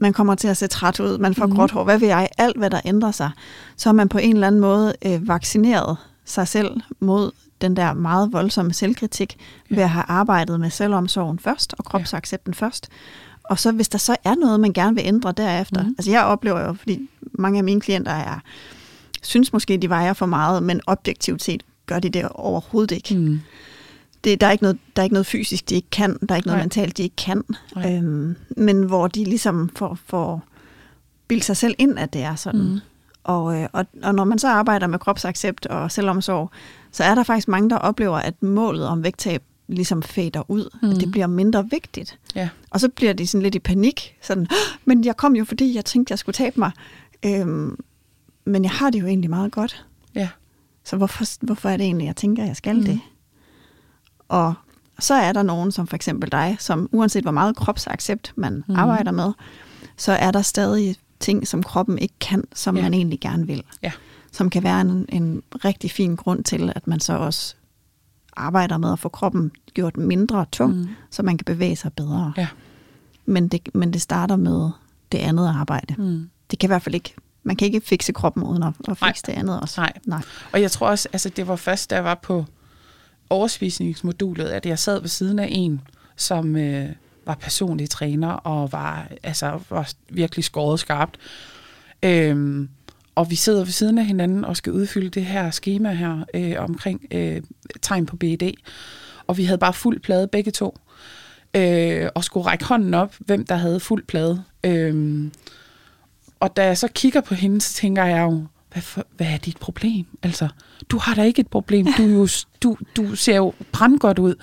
man 0.00 0.12
kommer 0.12 0.34
til 0.34 0.48
at 0.48 0.56
se 0.56 0.66
træt 0.66 1.00
ud, 1.00 1.18
man 1.18 1.34
får 1.34 1.46
Mhm. 1.46 1.52
mm. 1.52 1.56
gråt 1.56 1.70
hår, 1.70 1.84
hvad 1.84 1.98
ved 1.98 2.08
jeg, 2.08 2.28
alt 2.38 2.56
hvad 2.58 2.70
der 2.70 2.80
ændrer 2.84 3.10
sig, 3.10 3.30
så 3.76 3.88
har 3.88 3.94
man 3.94 4.08
på 4.08 4.18
en 4.18 4.34
eller 4.34 4.46
anden 4.46 4.60
måde 4.60 4.94
øh, 5.06 5.28
vaccineret 5.28 5.96
sig 6.24 6.48
selv 6.48 6.80
mod 7.00 7.30
den 7.60 7.76
der 7.76 7.92
meget 7.94 8.32
voldsomme 8.32 8.72
selvkritik, 8.72 9.36
ja. 9.70 9.74
ved 9.74 9.82
at 9.82 9.90
have 9.90 10.04
arbejdet 10.08 10.60
med 10.60 10.70
selvomsorgen 10.70 11.38
først, 11.38 11.74
og 11.78 11.84
kropsaccepten 11.84 12.54
ja. 12.60 12.66
først. 12.66 12.88
Og 13.50 13.58
så 13.58 13.72
hvis 13.72 13.88
der 13.88 13.98
så 13.98 14.16
er 14.24 14.34
noget, 14.34 14.60
man 14.60 14.72
gerne 14.72 14.96
vil 14.96 15.04
ændre 15.06 15.32
derefter. 15.32 15.82
Mm. 15.82 15.94
Altså 15.98 16.10
jeg 16.10 16.24
oplever 16.24 16.60
jo, 16.60 16.72
fordi 16.72 17.08
mange 17.32 17.58
af 17.58 17.64
mine 17.64 17.80
klienter 17.80 18.12
er, 18.12 18.38
synes 19.22 19.52
måske, 19.52 19.76
de 19.76 19.88
vejer 19.88 20.12
for 20.12 20.26
meget, 20.26 20.62
men 20.62 20.80
objektivt 20.86 21.42
set 21.42 21.62
gør 21.86 21.98
de 21.98 22.08
det 22.08 22.28
overhovedet 22.28 22.94
ikke. 22.94 23.14
Mm. 23.14 23.40
Det, 24.24 24.40
der, 24.40 24.46
er 24.46 24.50
ikke 24.50 24.64
noget, 24.64 24.78
der 24.96 25.02
er 25.02 25.04
ikke 25.04 25.14
noget 25.14 25.26
fysisk, 25.26 25.68
de 25.68 25.74
ikke 25.74 25.90
kan. 25.90 26.18
Der 26.28 26.34
er 26.34 26.36
ikke 26.36 26.48
noget 26.48 26.58
Nej. 26.58 26.64
mentalt, 26.64 26.96
de 26.96 27.02
ikke 27.02 27.16
kan. 27.16 27.42
Nej. 27.76 27.96
Øhm, 27.96 28.36
men 28.56 28.82
hvor 28.82 29.08
de 29.08 29.24
ligesom 29.24 29.70
får, 29.76 29.98
får 30.06 30.44
bildt 31.28 31.44
sig 31.44 31.56
selv 31.56 31.74
ind, 31.78 31.98
at 31.98 32.12
det 32.12 32.22
er 32.22 32.34
sådan. 32.34 32.60
Mm. 32.60 32.78
Og, 33.24 33.60
øh, 33.60 33.68
og, 33.72 33.86
og 34.02 34.14
når 34.14 34.24
man 34.24 34.38
så 34.38 34.48
arbejder 34.48 34.86
med 34.86 34.98
kropsaccept 34.98 35.66
og 35.66 35.92
selvomsorg, 35.92 36.50
så 36.92 37.04
er 37.04 37.14
der 37.14 37.22
faktisk 37.22 37.48
mange, 37.48 37.70
der 37.70 37.76
oplever, 37.76 38.18
at 38.18 38.42
målet 38.42 38.86
om 38.86 39.02
vægttab 39.02 39.42
ligesom 39.70 40.02
fader 40.02 40.50
ud. 40.50 40.76
Mm. 40.82 40.90
At 40.90 40.96
det 40.96 41.10
bliver 41.10 41.26
mindre 41.26 41.70
vigtigt. 41.70 42.18
Ja. 42.34 42.48
Og 42.70 42.80
så 42.80 42.88
bliver 42.88 43.12
de 43.12 43.26
sådan 43.26 43.42
lidt 43.42 43.54
i 43.54 43.58
panik. 43.58 44.16
Sådan, 44.22 44.42
"Åh, 44.50 44.56
men 44.84 45.04
jeg 45.04 45.16
kom 45.16 45.36
jo, 45.36 45.44
fordi 45.44 45.74
jeg 45.76 45.84
tænkte, 45.84 46.12
jeg 46.12 46.18
skulle 46.18 46.34
tabe 46.34 46.60
mig. 46.60 46.70
Øhm, 47.26 47.76
men 48.44 48.62
jeg 48.64 48.70
har 48.70 48.90
det 48.90 49.00
jo 49.00 49.06
egentlig 49.06 49.30
meget 49.30 49.52
godt. 49.52 49.84
Ja. 50.14 50.28
Så 50.84 50.96
hvorfor, 50.96 51.44
hvorfor 51.46 51.68
er 51.68 51.76
det 51.76 51.84
egentlig, 51.84 52.06
jeg 52.06 52.16
tænker, 52.16 52.44
jeg 52.44 52.56
skal 52.56 52.76
mm. 52.76 52.84
det? 52.84 53.00
Og 54.28 54.54
så 54.98 55.14
er 55.14 55.32
der 55.32 55.42
nogen, 55.42 55.72
som 55.72 55.86
for 55.86 55.96
eksempel 55.96 56.32
dig, 56.32 56.56
som 56.58 56.88
uanset 56.92 57.22
hvor 57.24 57.30
meget 57.30 57.56
kropsaccept 57.56 58.32
man 58.36 58.64
mm. 58.68 58.76
arbejder 58.76 59.10
med, 59.10 59.32
så 59.96 60.12
er 60.12 60.30
der 60.30 60.42
stadig 60.42 60.96
ting, 61.20 61.48
som 61.48 61.62
kroppen 61.62 61.98
ikke 61.98 62.14
kan, 62.20 62.44
som 62.54 62.76
Ja. 62.76 62.82
man 62.82 62.94
egentlig 62.94 63.20
gerne 63.20 63.46
vil. 63.46 63.62
Ja. 63.82 63.92
Som 64.32 64.50
kan 64.50 64.62
være 64.62 64.80
en, 64.80 65.06
en 65.08 65.42
rigtig 65.64 65.90
fin 65.90 66.16
grund 66.16 66.44
til, 66.44 66.72
at 66.76 66.86
man 66.86 67.00
så 67.00 67.12
også 67.16 67.54
arbejder 68.40 68.78
med 68.78 68.92
at 68.92 68.98
få 68.98 69.08
kroppen 69.08 69.50
gjort 69.74 69.96
mindre 69.96 70.46
tung, 70.52 70.74
Mm. 70.76 70.88
så 71.10 71.22
man 71.22 71.38
kan 71.38 71.44
bevæge 71.44 71.76
sig 71.76 71.92
bedre. 71.92 72.32
Ja. 72.36 72.46
Men, 73.26 73.48
det, 73.48 73.68
men 73.74 73.92
det 73.92 74.00
starter 74.02 74.36
med 74.36 74.70
det 75.12 75.18
andet 75.18 75.48
arbejde. 75.48 75.94
Mm. 75.98 76.30
Det 76.50 76.58
kan 76.58 76.66
i 76.66 76.70
hvert 76.70 76.82
fald 76.82 76.94
ikke, 76.94 77.14
man 77.42 77.56
kan 77.56 77.66
ikke 77.66 77.80
fikse 77.80 78.12
kroppen 78.12 78.42
uden 78.42 78.62
at, 78.62 78.74
at 78.88 78.98
fikse 78.98 79.22
det 79.26 79.32
andet 79.32 79.60
også. 79.60 79.80
Nej. 79.80 79.92
Nej. 80.04 80.22
Og 80.52 80.62
jeg 80.62 80.70
tror 80.70 80.88
også, 80.88 81.08
altså 81.12 81.28
det 81.28 81.48
var 81.48 81.56
først, 81.56 81.90
da 81.90 81.94
jeg 81.94 82.04
var 82.04 82.14
på 82.22 82.44
overspisningsmodulet, 83.30 84.44
at 84.44 84.66
jeg 84.66 84.78
sad 84.78 85.00
ved 85.00 85.08
siden 85.08 85.38
af 85.38 85.48
en, 85.50 85.80
som 86.16 86.56
øh, 86.56 86.88
var 87.26 87.34
personlig 87.34 87.90
træner 87.90 88.28
og 88.28 88.72
var, 88.72 89.08
altså, 89.22 89.60
var 89.70 89.92
virkelig 90.10 90.44
skåret 90.44 90.80
skarpt. 90.80 91.18
Øhm, 92.02 92.68
og 93.20 93.30
vi 93.30 93.36
sidder 93.36 93.64
ved 93.64 93.72
siden 93.72 93.98
af 93.98 94.04
hinanden 94.04 94.44
og 94.44 94.56
skal 94.56 94.72
udfylde 94.72 95.08
det 95.08 95.24
her 95.24 95.50
schema 95.50 95.92
her 95.92 96.24
øh, 96.34 96.54
omkring 96.58 97.06
øh, 97.10 97.42
tegn 97.82 98.06
på 98.06 98.16
BED. 98.16 98.52
Og 99.26 99.36
vi 99.36 99.44
havde 99.44 99.58
bare 99.58 99.72
fuld 99.72 100.00
plade 100.00 100.28
begge 100.28 100.50
to. 100.50 100.78
Øh, 101.54 102.08
og 102.14 102.24
skulle 102.24 102.46
række 102.46 102.64
hånden 102.64 102.94
op, 102.94 103.14
hvem 103.18 103.46
der 103.46 103.54
havde 103.54 103.80
fuld 103.80 104.04
plade. 104.04 104.42
Øh, 104.64 105.24
og 106.40 106.56
da 106.56 106.64
jeg 106.64 106.78
så 106.78 106.88
kigger 106.88 107.20
på 107.20 107.34
hende, 107.34 107.60
så 107.60 107.74
tænker 107.74 108.04
jeg 108.04 108.22
jo, 108.22 108.46
hvad, 108.72 108.82
for, 108.82 109.06
hvad 109.16 109.26
er 109.26 109.38
dit 109.38 109.58
problem? 109.58 110.06
Altså, 110.22 110.48
du 110.88 110.98
har 110.98 111.14
da 111.14 111.22
ikke 111.22 111.40
et 111.40 111.48
problem. 111.48 111.86
Du, 111.96 112.02
er 112.02 112.14
jo, 112.14 112.28
du, 112.62 112.76
du 112.96 113.14
ser 113.14 113.36
jo 113.36 113.52
brandgodt 113.72 114.18
ud. 114.18 114.34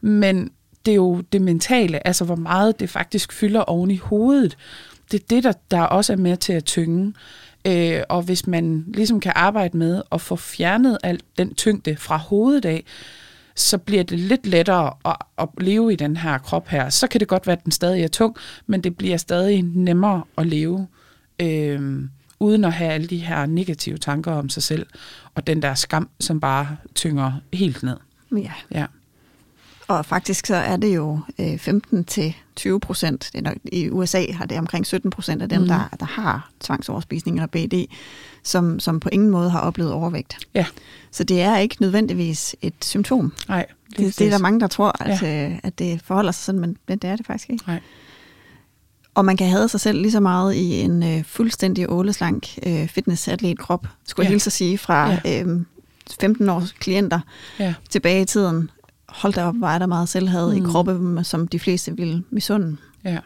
Men 0.00 0.50
det 0.86 0.92
er 0.92 0.96
jo 0.96 1.20
det 1.20 1.42
mentale, 1.42 2.06
altså 2.06 2.24
hvor 2.24 2.36
meget 2.36 2.80
det 2.80 2.90
faktisk 2.90 3.32
fylder 3.32 3.60
oven 3.60 3.90
i 3.90 3.96
hovedet. 3.96 4.56
Det 5.12 5.20
er 5.20 5.24
det, 5.30 5.44
der, 5.44 5.52
der 5.70 5.80
også 5.80 6.12
er 6.12 6.16
med 6.16 6.36
til 6.36 6.52
at 6.52 6.64
tynge. 6.64 7.06
Øh, 7.06 7.12
og 8.08 8.22
hvis 8.22 8.46
man 8.46 8.84
ligesom 8.94 9.20
kan 9.20 9.32
arbejde 9.36 9.76
med 9.76 10.02
at 10.12 10.20
få 10.20 10.36
fjernet 10.36 10.98
al 11.02 11.20
den 11.38 11.54
tyngde 11.54 11.96
fra 11.96 12.16
hovedet 12.16 12.64
af, 12.64 12.84
så 13.54 13.78
bliver 13.78 14.02
det 14.02 14.18
lidt 14.18 14.46
lettere 14.46 14.92
at, 15.04 15.16
at 15.38 15.48
leve 15.58 15.92
i 15.92 15.96
den 15.96 16.16
her 16.16 16.38
krop 16.38 16.68
her. 16.68 16.88
Så 16.88 17.06
kan 17.06 17.20
det 17.20 17.28
godt 17.28 17.46
være, 17.46 17.56
at 17.56 17.64
den 17.64 17.72
stadig 17.72 18.04
er 18.04 18.08
tung, 18.08 18.36
men 18.66 18.80
det 18.80 18.96
bliver 18.96 19.16
stadig 19.16 19.62
nemmere 19.62 20.24
at 20.38 20.46
leve, 20.46 20.86
øh, 21.40 22.02
uden 22.40 22.64
at 22.64 22.72
have 22.72 22.92
alle 22.92 23.06
de 23.06 23.18
her 23.18 23.46
negative 23.46 23.98
tanker 23.98 24.32
om 24.32 24.48
sig 24.48 24.62
selv, 24.62 24.86
og 25.34 25.46
den 25.46 25.62
der 25.62 25.74
skam, 25.74 26.08
som 26.20 26.40
bare 26.40 26.76
tynger 26.94 27.32
helt 27.52 27.82
ned. 27.82 27.96
Ja. 28.36 28.52
Ja. 28.74 28.86
Og 29.88 30.06
faktisk 30.06 30.46
så 30.46 30.56
er 30.56 30.76
det 30.76 30.94
jo 30.94 31.20
øh, 31.38 31.58
15 31.58 32.04
til 32.04 32.34
20 32.56 32.80
procent. 32.80 33.30
Det 33.32 33.54
I 33.64 33.90
USA 33.90 34.32
har 34.32 34.46
det 34.46 34.58
omkring 34.58 34.86
17 34.86 35.10
procent 35.10 35.42
af 35.42 35.48
dem, 35.48 35.60
mm. 35.60 35.68
der, 35.68 35.88
der 36.00 36.06
har 36.06 36.50
tvangsoverspisning 36.60 37.36
eller 37.36 37.46
BD, 37.46 37.92
som, 38.42 38.80
som 38.80 39.00
på 39.00 39.08
ingen 39.12 39.30
måde 39.30 39.50
har 39.50 39.60
oplevet 39.60 39.92
overvægt. 39.92 40.38
Ja. 40.54 40.66
Så 41.10 41.24
det 41.24 41.40
er 41.42 41.56
ikke 41.56 41.76
nødvendigvis 41.80 42.56
et 42.62 42.74
symptom. 42.80 43.32
Nej, 43.48 43.66
Det, 43.96 44.18
det 44.18 44.26
er 44.26 44.30
der 44.30 44.38
mange, 44.38 44.60
der 44.60 44.66
tror, 44.66 45.02
at, 45.02 45.22
Ja. 45.22 45.28
ja. 45.48 45.56
at 45.62 45.78
det 45.78 46.00
forholder 46.04 46.32
sig 46.32 46.44
sådan, 46.44 46.60
men, 46.60 46.76
men 46.88 46.98
det 46.98 47.10
er 47.10 47.16
det 47.16 47.26
faktisk 47.26 47.50
ikke. 47.50 47.64
Nej. 47.66 47.80
Og 49.14 49.24
man 49.24 49.36
kan 49.36 49.48
have 49.48 49.68
sig 49.68 49.80
selv 49.80 50.00
lige 50.02 50.12
så 50.12 50.20
meget 50.20 50.54
i 50.54 50.80
en 50.80 51.02
øh, 51.02 51.24
fuldstændig 51.24 51.90
åleslank 51.90 52.58
øh, 52.66 52.88
fitnessatlet-krop, 52.88 53.86
skulle 54.06 54.24
Ja. 54.24 54.28
jeg 54.28 54.32
hilse 54.32 54.48
at 54.48 54.52
sige, 54.52 54.78
fra 54.78 55.10
Ja. 55.24 55.42
øh, 55.42 55.60
15 56.20 56.48
års 56.48 56.72
klienter 56.72 57.20
Ja. 57.58 57.74
tilbage 57.90 58.22
i 58.22 58.24
tiden. 58.24 58.70
Hold 59.08 59.32
da 59.32 59.44
op, 59.44 59.54
er 59.54 59.78
der 59.78 59.86
meget 59.86 60.08
selvhed 60.08 60.50
mm. 60.50 60.66
I 60.66 60.70
kroppen, 60.70 61.24
som 61.24 61.48
de 61.48 61.58
fleste 61.58 61.96
vil 61.96 62.22
misunde. 62.30 62.76
Ja. 63.04 63.18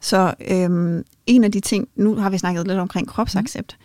Så 0.00 0.34
øhm, 0.50 1.04
en 1.26 1.44
af 1.44 1.52
de 1.52 1.60
ting, 1.60 1.88
nu 1.96 2.14
har 2.16 2.30
vi 2.30 2.38
snakket 2.38 2.66
lidt 2.66 2.78
omkring 2.78 3.08
kropsaccept, 3.08 3.76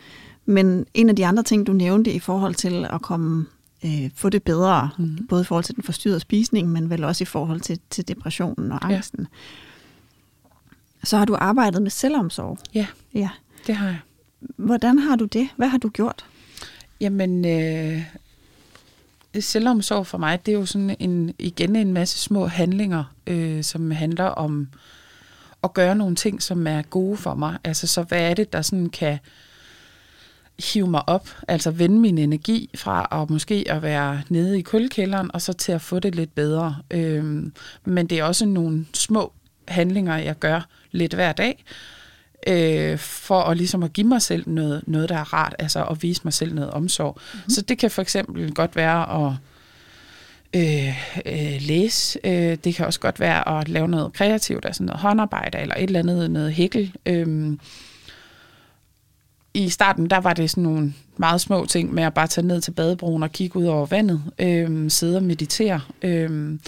mm. 0.46 0.54
men 0.54 0.86
en 0.94 1.10
af 1.10 1.16
de 1.16 1.26
andre 1.26 1.44
ting, 1.44 1.68
du 1.68 1.74
nævnte 1.74 2.12
i 2.14 2.20
forhold 2.20 2.56
til 2.56 2.86
at 2.90 3.02
komme 3.02 3.46
øh, 3.86 4.10
få 4.16 4.30
det 4.30 4.44
bedre, 4.44 4.90
mm. 4.98 5.28
både 5.30 5.42
i 5.42 5.46
forhold 5.46 5.64
til 5.64 5.76
den 5.76 5.84
forstyrrede 5.84 6.20
spisning, 6.20 6.70
men 6.70 6.90
vel 6.90 7.04
også 7.04 7.24
i 7.24 7.26
forhold 7.26 7.60
til, 7.62 7.80
til 7.90 8.08
depressionen 8.08 8.72
og 8.72 8.80
Ja. 8.90 8.96
angsten, 8.96 9.28
så 11.04 11.18
har 11.18 11.26
du 11.26 11.36
arbejdet 11.40 11.82
med 11.82 11.92
selvomsorg. 11.92 12.58
Ja. 12.74 12.88
ja. 13.14 13.30
Det 13.68 13.76
har 13.76 13.88
jeg. 13.88 14.00
Hvordan 14.56 15.00
har 15.00 15.16
du 15.16 15.26
det? 15.26 15.48
Hvad 15.56 15.68
har 15.68 15.78
du 15.78 15.90
gjort? 15.90 16.26
Jamen, 17.02 17.46
øh, 17.46 18.04
Øh, 19.34 19.44
selvomsorg 19.44 20.08
for 20.08 20.18
mig, 20.18 20.46
det 20.46 20.52
er 20.52 20.60
jo 20.60 20.66
sådan 20.66 20.96
en, 21.00 21.34
igen 21.40 21.76
en 21.76 21.94
masse 21.94 22.20
små 22.20 22.48
handlinger, 22.48 23.04
øh, 23.28 23.64
som 23.64 23.92
handler 23.92 24.26
om 24.26 24.68
at 25.64 25.74
gøre 25.74 25.96
nogle 25.96 26.16
ting, 26.16 26.42
som 26.42 26.68
er 26.68 26.82
gode 26.82 27.18
for 27.18 27.34
mig. 27.34 27.58
Altså, 27.64 27.88
så 27.88 28.04
hvad 28.04 28.30
er 28.30 28.34
det, 28.34 28.54
der 28.54 28.62
sådan 28.62 28.90
kan 28.90 29.20
hive 30.74 30.88
mig 30.88 31.10
op, 31.10 31.30
altså 31.48 31.72
vende 31.72 32.00
min 32.00 32.18
energi 32.18 32.70
fra 32.76 33.22
at 33.22 33.30
måske 33.30 33.66
at 33.68 33.82
være 33.82 34.22
nede 34.30 34.60
i 34.60 34.62
kuldekælderen, 34.62 35.32
og 35.34 35.42
så 35.42 35.54
til 35.54 35.72
at 35.72 35.82
få 35.82 36.00
det 36.00 36.16
lidt 36.16 36.36
bedre. 36.36 36.78
Øhm, 36.92 37.54
men 37.86 38.08
det 38.08 38.20
er 38.20 38.24
også 38.24 38.46
nogle 38.46 38.86
små 38.94 39.34
handlinger, 39.68 40.18
jeg 40.18 40.40
gør 40.40 40.68
lidt 40.92 41.14
hver 41.14 41.32
dag, 41.32 41.64
øh, 42.48 42.98
for 42.98 43.42
at 43.42 43.58
ligesom 43.58 43.84
at 43.84 43.94
give 43.94 44.08
mig 44.08 44.22
selv 44.22 44.44
noget, 44.48 44.84
noget, 44.88 45.10
der 45.10 45.16
er 45.16 45.34
rart, 45.34 45.56
altså 45.60 45.84
at 45.84 46.04
vise 46.04 46.22
mig 46.24 46.34
selv 46.34 46.54
noget 46.54 46.72
omsorg. 46.72 47.18
Mm-hmm. 47.34 47.50
Så 47.50 47.62
det 47.62 47.78
kan 47.78 47.92
for 47.92 48.02
eksempel 48.02 48.54
godt 48.54 48.76
være 48.76 49.28
at 49.28 49.34
øh, 50.54 51.22
øh, 51.26 51.62
læse. 51.62 52.20
Øh, 52.24 52.58
det 52.64 52.76
kan 52.76 52.86
også 52.86 53.00
godt 53.00 53.20
være 53.20 53.60
at 53.60 53.70
lave 53.70 53.88
noget 53.88 54.14
kreativt, 54.14 54.66
altså 54.66 54.84
noget 54.84 55.02
håndarbejde 55.02 55.58
eller 55.58 55.76
et 55.76 55.84
eller 55.84 56.00
andet, 56.00 56.32
noget 56.32 56.54
hækkel. 56.54 56.96
Øh, 57.06 57.58
i 59.54 59.70
starten, 59.70 60.10
der 60.10 60.18
var 60.18 60.34
det 60.34 60.50
sådan 60.50 60.64
nogle 60.64 60.94
meget 61.18 61.42
små 61.42 61.66
ting 61.66 61.94
med 61.94 62.04
at 62.04 62.14
bare 62.14 62.28
tage 62.28 62.48
ned 62.48 62.62
til 62.62 62.72
badebroen 62.72 63.24
og 63.24 63.32
kigge 63.32 63.60
ud 63.60 63.66
over 63.66 63.86
vandet, 63.86 64.24
øh, 64.40 64.92
sidde 64.92 65.18
og 65.18 65.24
meditere, 65.24 65.82
øh, 66.02 66.60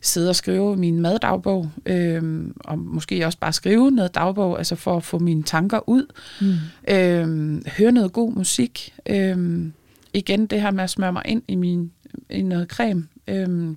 sidde 0.00 0.28
og 0.28 0.36
skrive 0.36 0.76
min 0.76 1.00
maddagbog, 1.00 1.70
øh, 1.86 2.44
og 2.64 2.78
måske 2.78 3.26
også 3.26 3.38
bare 3.38 3.52
skrive 3.52 3.90
noget 3.90 4.14
dagbog, 4.14 4.58
altså 4.58 4.74
for 4.74 4.96
at 4.96 5.04
få 5.04 5.18
mine 5.18 5.42
tanker 5.42 5.88
ud. 5.88 6.06
Mm. 6.40 6.54
Øh, 6.94 7.60
høre 7.66 7.92
noget 7.92 8.12
god 8.12 8.32
musik. 8.32 8.94
Øh, 9.06 9.66
igen 10.12 10.46
det 10.46 10.60
her 10.60 10.70
med 10.70 10.84
at 10.84 10.90
smøre 10.90 11.12
mig 11.12 11.22
ind 11.24 11.42
i, 11.48 11.54
min, 11.54 11.92
i 12.30 12.42
noget 12.42 12.68
creme. 12.68 13.08
Øh, 13.28 13.76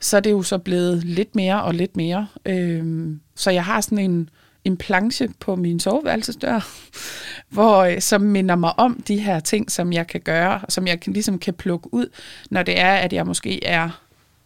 så 0.00 0.16
er 0.16 0.20
det 0.20 0.30
jo 0.30 0.42
så 0.42 0.58
blevet 0.58 1.04
lidt 1.04 1.36
mere 1.36 1.62
og 1.62 1.74
lidt 1.74 1.96
mere. 1.96 2.26
Øh, 2.46 3.16
så 3.34 3.50
jeg 3.50 3.64
har 3.64 3.80
sådan 3.80 3.98
en 3.98 4.30
en 4.64 4.76
planche 4.76 5.28
på 5.40 5.56
min 5.56 5.80
soveværelsesdør, 5.80 6.68
hvor, 7.54 7.78
øh, 7.84 8.00
som 8.00 8.20
minder 8.20 8.56
mig 8.56 8.78
om 8.78 9.02
de 9.08 9.18
her 9.18 9.40
ting, 9.40 9.70
som 9.70 9.92
jeg 9.92 10.06
kan 10.06 10.20
gøre, 10.20 10.60
som 10.68 10.86
jeg 10.86 11.00
kan, 11.00 11.12
ligesom 11.12 11.38
kan 11.38 11.54
plukke 11.54 11.94
ud, 11.94 12.06
når 12.50 12.62
det 12.62 12.80
er, 12.80 12.94
at 12.94 13.12
jeg 13.12 13.26
måske 13.26 13.64
er 13.64 14.02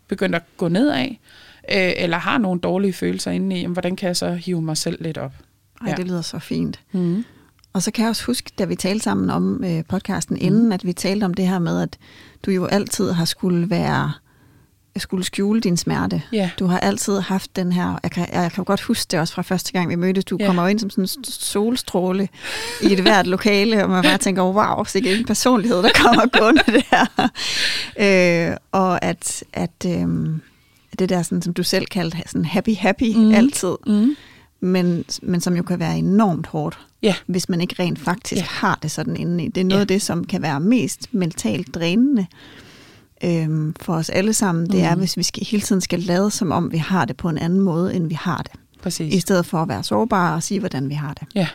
begyndt 0.09 0.35
at 0.35 0.43
gå 0.57 0.69
nedad, 0.69 1.09
øh, 1.71 1.93
eller 1.97 2.19
har 2.19 2.39
nogle 2.39 2.61
dårlige 2.61 2.93
følelser 2.93 3.31
inde 3.31 3.57
i, 3.57 3.61
jamen, 3.61 3.73
hvordan 3.73 3.97
kan 3.97 4.07
jeg 4.07 4.17
så 4.17 4.33
hive 4.33 4.63
mig 4.63 4.77
selv 4.77 5.03
lidt 5.03 5.19
op? 5.19 5.33
Ej, 5.81 5.89
ja. 5.91 5.95
det 5.95 6.07
lyder 6.07 6.23
så 6.23 6.39
fint. 6.39 6.81
Mm. 6.93 7.25
Og 7.73 7.83
så 7.83 7.91
kan 7.91 8.03
jeg 8.03 8.11
også 8.11 8.27
huske, 8.27 8.51
da 8.59 8.65
vi 8.65 8.77
talte 8.77 9.05
sammen 9.05 9.31
om 9.31 9.65
øh, 9.65 9.85
podcasten 9.89 10.37
inden, 10.37 10.65
mm. 10.65 10.73
at 10.73 10.87
vi 10.87 10.93
talte 10.93 11.25
om 11.25 11.35
det 11.35 11.49
her 11.49 11.59
med, 11.59 11.83
at 11.83 11.99
du 12.47 12.51
jo 12.51 12.67
altid 12.67 13.13
har 13.13 13.25
skulle 13.25 13.71
være 13.71 14.13
skulle 15.01 15.25
skjule 15.25 15.61
din 15.61 15.77
smerte. 15.77 16.23
Yeah. 16.35 16.49
Du 16.59 16.67
har 16.67 16.79
altid 16.79 17.21
haft 17.21 17.57
den 17.57 17.73
her, 17.73 17.99
jeg 18.03 18.11
kan, 18.11 18.29
jeg 18.33 18.53
kan 18.53 18.65
godt 18.65 18.81
huske 18.81 19.11
det 19.11 19.21
også 19.21 19.35
fra 19.35 19.43
første 19.43 19.73
gang, 19.73 19.89
vi 19.89 19.95
mødtes, 19.95 20.25
du 20.25 20.39
yeah. 20.41 20.47
kommer 20.47 20.69
ind 20.69 20.79
som 20.79 20.91
sådan 20.91 21.05
en 21.05 21.25
solstråle 21.25 22.29
i 22.83 22.93
et 22.93 23.01
hvert 23.01 23.27
lokale, 23.27 23.83
og 23.83 23.91
man 23.91 24.03
bare 24.03 24.19
tænker, 24.19 24.43
wow, 24.43 24.55
er 24.55 25.17
en 25.19 25.25
personlighed, 25.25 25.83
der 25.83 25.91
kommer 25.95 26.27
gående 26.39 26.63
der. 26.67 27.29
Øh, 28.51 28.57
og 28.73 29.05
at, 29.05 29.45
at 29.53 29.87
øh, 29.87 30.09
det 30.99 31.09
der, 31.09 31.23
sådan, 31.23 31.43
som 31.43 31.55
du 31.55 31.63
selv 31.63 31.87
kaldte, 31.87 32.23
sådan 32.27 32.45
happy 32.45 32.77
happy 32.77 33.17
mm. 33.17 33.35
altid, 33.35 33.75
mm. 33.87 34.17
Men, 34.61 35.05
men 35.23 35.41
som 35.41 35.57
jo 35.57 35.63
kan 35.63 35.79
være 35.79 35.99
enormt 35.99 36.47
hårdt, 36.47 36.79
yeah. 37.05 37.15
hvis 37.27 37.49
man 37.49 37.61
ikke 37.61 37.75
rent 37.79 37.99
faktisk 37.99 38.39
yeah. 38.39 38.49
har 38.49 38.79
det 38.83 38.91
sådan 38.91 39.17
indeni. 39.17 39.49
Det 39.49 39.61
er 39.61 39.65
noget 39.65 39.73
yeah. 39.73 39.81
af 39.81 39.89
det, 39.89 40.03
som 40.03 40.25
kan 40.25 40.43
være 40.43 40.61
mest 40.61 41.15
mentalt 41.15 41.75
drænende 41.75 42.27
øhm, 43.25 43.75
for 43.81 43.95
os 43.95 44.11
alle 44.11 44.33
sammen, 44.33 44.67
det 44.67 44.75
mm. 44.75 44.81
er, 44.81 44.95
hvis 44.95 45.17
vi 45.17 45.23
skal, 45.23 45.47
hele 45.47 45.63
tiden 45.63 45.81
skal 45.81 46.01
lade, 46.01 46.31
som 46.31 46.53
om 46.53 46.73
vi 46.73 46.79
har 46.79 47.05
det 47.05 47.17
på 47.17 47.29
en 47.29 47.39
anden 47.39 47.61
måde, 47.61 47.95
end 47.95 48.09
vi 48.09 48.15
har 48.15 48.43
det. 48.43 48.53
Præcis. 48.83 49.15
I 49.15 49.21
stedet 49.21 49.47
for 49.47 49.63
at 49.63 49.69
være 49.69 49.83
sårbare 49.83 50.35
og 50.35 50.43
sige, 50.43 50.61
hvordan 50.61 50.89
vi 50.89 50.95
har 50.95 51.15
det. 51.15 51.29
Ja. 51.35 51.49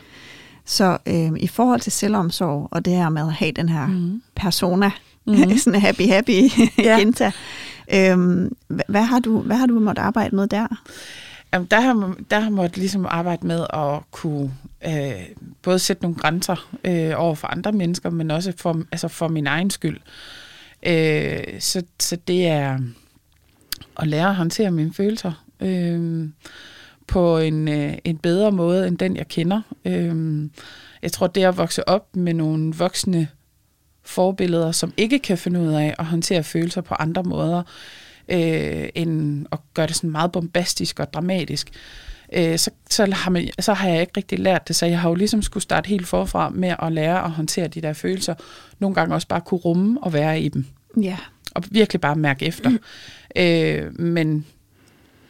Så 0.64 0.98
øhm, 1.06 1.36
i 1.36 1.46
forhold 1.46 1.80
til 1.80 1.92
selvomsorg, 1.92 2.68
og 2.70 2.84
det 2.84 2.92
her 2.92 3.08
med 3.08 3.22
at 3.22 3.32
have 3.32 3.52
den 3.52 3.68
her 3.68 3.86
mm. 3.86 4.22
persona, 4.36 4.90
mm. 5.26 5.56
sådan 5.58 5.80
happy, 5.80 6.08
happy 6.08 6.50
ja. 6.78 6.98
Genta, 6.98 7.32
øhm, 7.94 8.56
hvad, 8.68 8.84
hvad, 8.88 9.02
har 9.02 9.18
du, 9.18 9.40
hvad 9.40 9.56
har 9.56 9.66
du 9.66 9.80
måttet 9.80 10.02
arbejde 10.02 10.36
med 10.36 10.46
der? 10.46 10.66
Jamen, 11.52 11.68
der 11.70 11.80
har, 11.80 12.14
der 12.30 12.40
har 12.40 12.50
måttet 12.50 12.76
ligesom 12.76 13.06
arbejde 13.08 13.46
med 13.46 13.66
at 13.72 14.10
kunne 14.10 14.52
øh, 14.86 15.12
både 15.62 15.78
sætte 15.78 16.02
nogle 16.02 16.16
grænser 16.16 16.68
øh, 16.84 17.12
over 17.16 17.34
for 17.34 17.48
andre 17.48 17.72
mennesker, 17.72 18.10
men 18.10 18.30
også 18.30 18.52
for, 18.56 18.82
altså 18.92 19.08
for 19.08 19.28
min 19.28 19.46
egen 19.46 19.70
skyld. 19.70 19.96
Øh, 19.96 20.00
Øh, 20.82 21.60
så, 21.60 21.82
så 22.00 22.16
det 22.16 22.46
er 22.46 22.78
at 23.98 24.06
lære 24.06 24.28
at 24.28 24.36
håndtere 24.36 24.70
mine 24.70 24.94
følelser 24.94 25.44
øh, 25.60 26.28
på 27.06 27.38
en, 27.38 27.68
øh, 27.68 27.94
en 28.04 28.18
bedre 28.18 28.52
måde 28.52 28.88
end 28.88 28.98
den, 28.98 29.16
jeg 29.16 29.28
kender. 29.28 29.62
Øh, 29.84 30.42
jeg 31.02 31.12
tror, 31.12 31.26
det 31.26 31.44
at 31.44 31.56
vokse 31.56 31.88
op 31.88 32.16
med 32.16 32.34
nogle 32.34 32.74
voksne 32.74 33.28
forbilleder, 34.02 34.72
som 34.72 34.92
ikke 34.96 35.18
kan 35.18 35.38
finde 35.38 35.60
ud 35.60 35.72
af 35.72 35.94
at 35.98 36.04
håndtere 36.04 36.42
følelser 36.42 36.80
på 36.80 36.94
andre 36.94 37.22
måder, 37.22 37.62
øh, 38.28 38.88
end 38.94 39.46
at 39.52 39.58
gøre 39.74 39.86
det 39.86 39.96
sådan 39.96 40.10
meget 40.10 40.32
bombastisk 40.32 41.00
og 41.00 41.12
dramatisk, 41.12 41.68
øh, 41.68 42.09
så, 42.36 42.70
så, 42.90 43.10
har 43.12 43.30
man, 43.30 43.48
så 43.60 43.72
har 43.72 43.88
jeg 43.88 44.00
ikke 44.00 44.12
rigtig 44.16 44.38
lært 44.38 44.68
det. 44.68 44.76
Så 44.76 44.86
jeg 44.86 45.00
har 45.00 45.08
jo 45.08 45.14
ligesom 45.14 45.42
skulle 45.42 45.62
starte 45.62 45.88
helt 45.88 46.06
forfra 46.06 46.50
med 46.50 46.74
at 46.82 46.92
lære 46.92 47.24
at 47.24 47.30
håndtere 47.30 47.68
de 47.68 47.80
der 47.80 47.92
følelser. 47.92 48.34
Nogle 48.78 48.94
gange 48.94 49.14
også 49.14 49.28
bare 49.28 49.40
kunne 49.40 49.60
rumme 49.60 50.02
og 50.02 50.12
være 50.12 50.40
i 50.40 50.48
dem. 50.48 50.66
Ja. 51.02 51.16
Og 51.54 51.62
virkelig 51.70 52.00
bare 52.00 52.16
mærke 52.16 52.46
efter. 52.46 52.70
Mm. 52.70 52.78
Øh, 53.36 54.00
men 54.00 54.46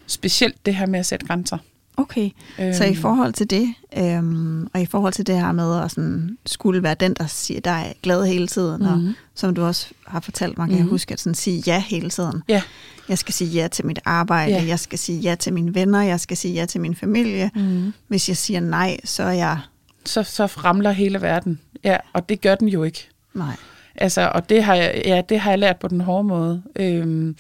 specielt 0.07 0.67
det 0.67 0.75
her 0.75 0.87
med 0.87 0.99
at 0.99 1.07
sætte 1.07 1.27
grænser. 1.27 1.59
Okay, 1.97 2.31
øhm. 2.61 2.73
så 2.73 2.85
i 2.85 2.95
forhold 2.95 3.33
til 3.33 3.51
det, 3.51 3.75
øhm, 3.99 4.69
og 4.75 4.81
i 4.81 4.87
forhold 4.87 5.13
til 5.13 5.27
det 5.27 5.41
her 5.41 5.53
med 5.53 5.81
at 5.81 5.91
sådan, 5.91 6.39
skulle 6.47 6.83
være 6.83 6.95
den, 6.95 7.15
der 7.15 7.27
siger, 7.27 7.61
der 7.61 7.71
er 7.71 7.93
glad 8.03 8.27
hele 8.27 8.47
tiden, 8.47 8.77
mm-hmm. 8.77 8.93
og 8.93 8.99
mhm. 8.99 9.15
som 9.35 9.55
du 9.55 9.65
også 9.65 9.87
har 10.07 10.21
fortalt 10.21 10.59
mig, 10.59 10.67
kan 10.67 10.73
mm-hmm. 10.73 10.87
jeg 10.87 10.91
huske, 10.91 11.13
at 11.13 11.21
sådan 11.21 11.35
sige 11.35 11.63
ja 11.67 11.83
hele 11.89 12.11
tiden. 12.11 12.43
Ja. 12.49 12.63
Jeg 13.09 13.19
skal 13.19 13.35
sige 13.35 13.51
ja 13.51 13.69
til 13.69 13.87
mit 13.87 13.99
arbejde, 14.05 14.53
ja. 14.53 14.65
jeg 14.67 14.79
skal 14.79 14.99
sige 14.99 15.21
ja 15.21 15.35
til 15.35 15.53
mine 15.53 15.75
venner, 15.75 16.03
jeg 16.03 16.21
skal 16.21 16.37
sige 16.37 16.55
ja 16.55 16.67
til 16.67 16.81
min 16.81 16.95
familie. 16.95 17.51
Mm-hmm. 17.55 17.93
Hvis 18.09 18.29
jeg 18.29 18.37
siger 18.37 18.61
nej, 18.61 18.97
så 19.05 19.23
er 19.23 19.33
jeg... 19.33 19.59
Så, 20.05 20.23
så 20.23 20.47
ramler 20.47 20.91
hele 20.91 21.23
verden. 21.23 21.61
Ja, 21.85 21.97
og 22.13 22.29
det 22.29 22.41
gør 22.41 22.55
den 22.55 22.69
jo 22.69 22.83
ikke. 22.83 23.09
Nej. 23.35 23.57
Altså, 23.95 24.31
og 24.35 24.49
det 24.49 24.65
har 24.65 24.75
jeg, 24.75 25.03
ja, 25.05 25.23
det 25.29 25.41
har 25.41 25.51
jeg 25.51 25.59
lært 25.59 25.77
på 25.77 25.89
den 25.89 26.01
hårde 26.01 26.25
måde. 26.25 26.63
Øhm, 26.77 27.37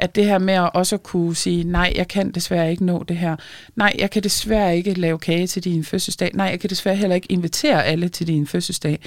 at 0.00 0.14
det 0.14 0.24
her 0.24 0.38
med 0.38 0.54
at 0.54 0.70
også 0.74 0.96
kunne 0.96 1.36
sige, 1.36 1.64
nej, 1.64 1.92
jeg 1.96 2.08
kan 2.08 2.30
desværre 2.30 2.70
ikke 2.70 2.84
nå 2.84 3.04
det 3.08 3.16
her. 3.16 3.36
Nej, 3.76 3.92
jeg 3.98 4.10
kan 4.10 4.22
desværre 4.22 4.76
ikke 4.76 4.94
lave 4.94 5.18
kage 5.18 5.46
til 5.46 5.64
din 5.64 5.84
fødselsdag. 5.84 6.30
Nej, 6.34 6.46
jeg 6.46 6.60
kan 6.60 6.70
desværre 6.70 6.96
heller 6.96 7.16
ikke 7.16 7.32
invitere 7.32 7.84
alle 7.84 8.08
til 8.08 8.26
din 8.26 8.46
fødselsdag. 8.46 8.98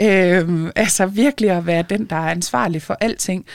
Øh, 0.00 0.70
altså 0.76 1.06
virkelig 1.06 1.50
at 1.50 1.66
være 1.66 1.84
den, 1.90 2.04
der 2.04 2.16
er 2.16 2.30
ansvarlig 2.30 2.82
for 2.82 2.96
alting. 3.00 3.46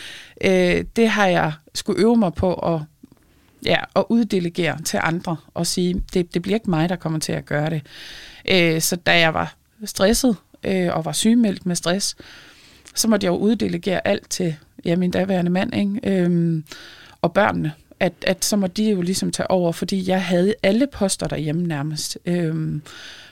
Øh, 0.44 0.84
det 0.96 1.10
har 1.10 1.28
jeg 1.28 1.54
skulle 1.76 2.02
øve 2.02 2.18
mig 2.18 2.34
på 2.34 2.54
at 2.54 2.82
ja, 3.66 3.78
og 3.94 4.12
uddelegere 4.12 4.82
til 4.82 5.00
andre 5.04 5.38
og 5.54 5.68
sige, 5.68 6.02
det, 6.14 6.34
det 6.34 6.42
bliver 6.42 6.56
ikke 6.56 6.70
mig, 6.70 6.90
der 6.90 6.96
kommer 6.96 7.20
til 7.20 7.32
at 7.32 7.46
gøre 7.46 7.70
det. 7.70 7.82
Øh, 8.52 8.82
så 8.82 8.96
da 8.96 9.20
jeg 9.20 9.34
var 9.34 9.56
stresset 9.86 10.36
øh, 10.64 10.96
og 10.96 11.06
var 11.06 11.12
sygemeldt 11.12 11.66
med 11.66 11.76
stress, 11.76 12.16
så 12.96 13.08
måtte 13.08 13.26
jeg 13.26 13.32
jo 13.32 13.38
uddelegere 13.38 14.08
alt 14.08 14.30
til 14.30 14.56
ja, 14.86 14.96
min 14.96 15.12
daværende 15.12 15.52
mand 15.52 15.76
ikke? 15.76 16.22
Øhm, 16.22 16.64
og 17.22 17.34
børnene. 17.34 17.72
At, 18.00 18.14
at 18.22 18.46
så 18.46 18.56
må 18.56 18.68
de 18.68 18.91
jo 18.91 19.02
ligesom 19.02 19.32
tage 19.32 19.52
over, 19.52 19.72
fordi 19.72 20.10
jeg 20.10 20.24
havde 20.24 20.54
alle 20.64 20.88
poster 20.88 21.28
derhjemme 21.28 21.64
nærmest. 21.68 22.18
Øhm, 22.26 22.82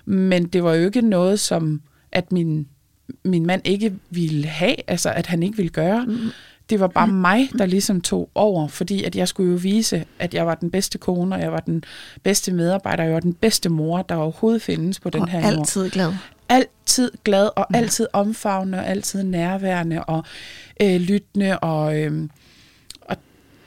men 0.05 0.47
det 0.47 0.63
var 0.63 0.73
jo 0.73 0.85
ikke 0.85 1.01
noget, 1.01 1.39
som 1.39 1.81
at 2.11 2.31
min, 2.31 2.67
min 3.23 3.45
mand 3.45 3.61
ikke 3.65 3.93
ville 4.09 4.45
have, 4.45 4.75
altså 4.87 5.09
at 5.09 5.25
han 5.25 5.43
ikke 5.43 5.57
ville 5.57 5.69
gøre. 5.69 6.05
Mm. 6.05 6.17
Det 6.71 6.79
var 6.79 6.87
bare 6.87 7.07
mig, 7.07 7.49
der 7.57 7.65
ligesom 7.65 8.01
tog 8.01 8.29
over, 8.35 8.67
fordi 8.67 9.03
at 9.03 9.15
jeg 9.15 9.27
skulle 9.27 9.51
jo 9.51 9.57
vise, 9.61 10.05
at 10.19 10.33
jeg 10.33 10.47
var 10.47 10.55
den 10.55 10.71
bedste 10.71 10.97
kone, 10.97 11.35
og 11.35 11.41
jeg 11.41 11.51
var 11.51 11.59
den 11.59 11.83
bedste 12.23 12.53
medarbejder, 12.53 13.03
og 13.03 13.07
jeg 13.07 13.13
var 13.13 13.19
den 13.19 13.33
bedste 13.33 13.69
mor, 13.69 14.01
der 14.01 14.15
overhovedet 14.15 14.61
findes 14.61 14.99
på 14.99 15.09
den 15.09 15.21
og 15.21 15.29
her 15.29 15.39
jord. 15.39 15.59
altid 15.59 15.89
glad 15.89 16.13
altid 16.51 17.11
glad 17.23 17.49
og 17.55 17.67
ja. 17.73 17.77
altid 17.77 18.07
omfavnende 18.13 18.77
og 18.77 18.87
altid 18.87 19.23
nærværende 19.23 20.03
og 20.03 20.23
øh, 20.81 21.01
lyttende 21.01 21.59
og, 21.59 21.99
øh, 21.99 22.29
og 23.01 23.17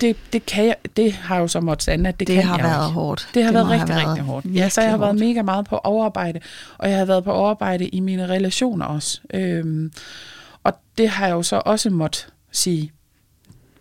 det, 0.00 0.16
det, 0.32 0.46
kan 0.46 0.66
jeg, 0.66 0.76
det 0.96 1.12
har 1.12 1.38
jo 1.38 1.48
så 1.48 1.60
måttet 1.60 1.84
sande, 1.84 2.08
at 2.08 2.20
det, 2.20 2.28
det 2.28 2.34
kan 2.34 2.44
har 2.44 2.56
jeg 2.56 2.64
været 2.64 2.88
ikke. 2.88 2.94
hårdt. 2.94 3.28
Det 3.34 3.44
har 3.44 3.50
det 3.50 3.54
været 3.54 3.70
rigtig, 3.70 3.88
været 3.88 4.08
rigtig 4.08 4.24
hårdt. 4.24 4.46
Ja, 4.54 4.68
så 4.68 4.80
jeg 4.80 4.90
har 4.90 4.98
været 4.98 5.18
mega 5.18 5.42
meget 5.42 5.66
på 5.66 5.76
overarbejde, 5.76 6.40
og 6.78 6.90
jeg 6.90 6.98
har 6.98 7.04
været 7.04 7.24
på 7.24 7.32
overarbejde 7.32 7.88
i 7.88 8.00
mine 8.00 8.28
relationer 8.28 8.86
også. 8.86 9.20
Øhm, 9.34 9.92
og 10.64 10.72
det 10.98 11.08
har 11.08 11.26
jeg 11.26 11.34
jo 11.34 11.42
så 11.42 11.62
også 11.64 11.90
måttet 11.90 12.26
sige 12.52 12.92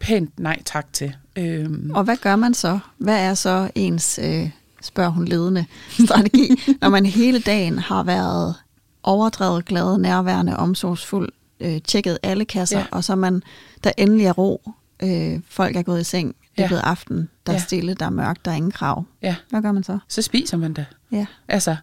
pænt 0.04 0.40
nej 0.40 0.62
tak 0.66 0.94
til. 0.94 1.16
Øhm. 1.36 1.92
Og 1.96 2.04
hvad 2.04 2.18
gør 2.18 2.36
man 2.36 2.54
så? 2.54 2.80
Hvad 2.98 3.20
er 3.20 3.34
så 3.34 3.72
ens, 3.76 4.20
øh, 4.24 4.50
spørger 4.82 5.10
hun 5.10 5.26
ledende, 5.26 5.66
strategi, 6.06 6.50
når 6.82 6.90
man 6.90 7.06
hele 7.06 7.40
dagen 7.40 7.80
har 7.80 8.04
været 8.04 8.56
overdrevet 9.04 9.66
glad, 9.66 9.98
nærværende, 9.98 10.58
omsorgsfuld, 10.58 11.30
øh, 11.60 11.82
tjekket 11.82 12.18
alle 12.24 12.46
kasser, 12.46 12.80
ja. 12.80 12.86
og 12.92 13.04
så 13.04 13.16
man, 13.16 13.44
der 13.84 13.92
endelig 13.98 14.26
er 14.26 14.32
ro, 14.32 14.72
øh, 15.04 15.40
folk 15.50 15.76
er 15.76 15.82
gået 15.82 16.02
i 16.02 16.04
seng, 16.04 16.28
det 16.28 16.60
er 16.60 16.64
ja. 16.64 16.68
blevet 16.68 16.82
aften, 16.82 17.30
der 17.46 17.54
er 17.54 17.58
ja. 17.58 17.64
stille, 17.64 17.94
der 17.94 18.06
er 18.06 18.10
mørkt, 18.10 18.46
der 18.46 18.52
er 18.52 18.56
ingen 18.56 18.72
krav. 18.72 19.06
Ja. 19.22 19.36
Hvad 19.50 19.62
gør 19.62 19.72
man 19.72 19.84
så? 19.84 20.00
Så 20.08 20.22
spiser 20.22 20.58
man 20.58 20.74
det. 20.74 20.86
Ja. 21.12 21.26
Altså, 21.48 21.76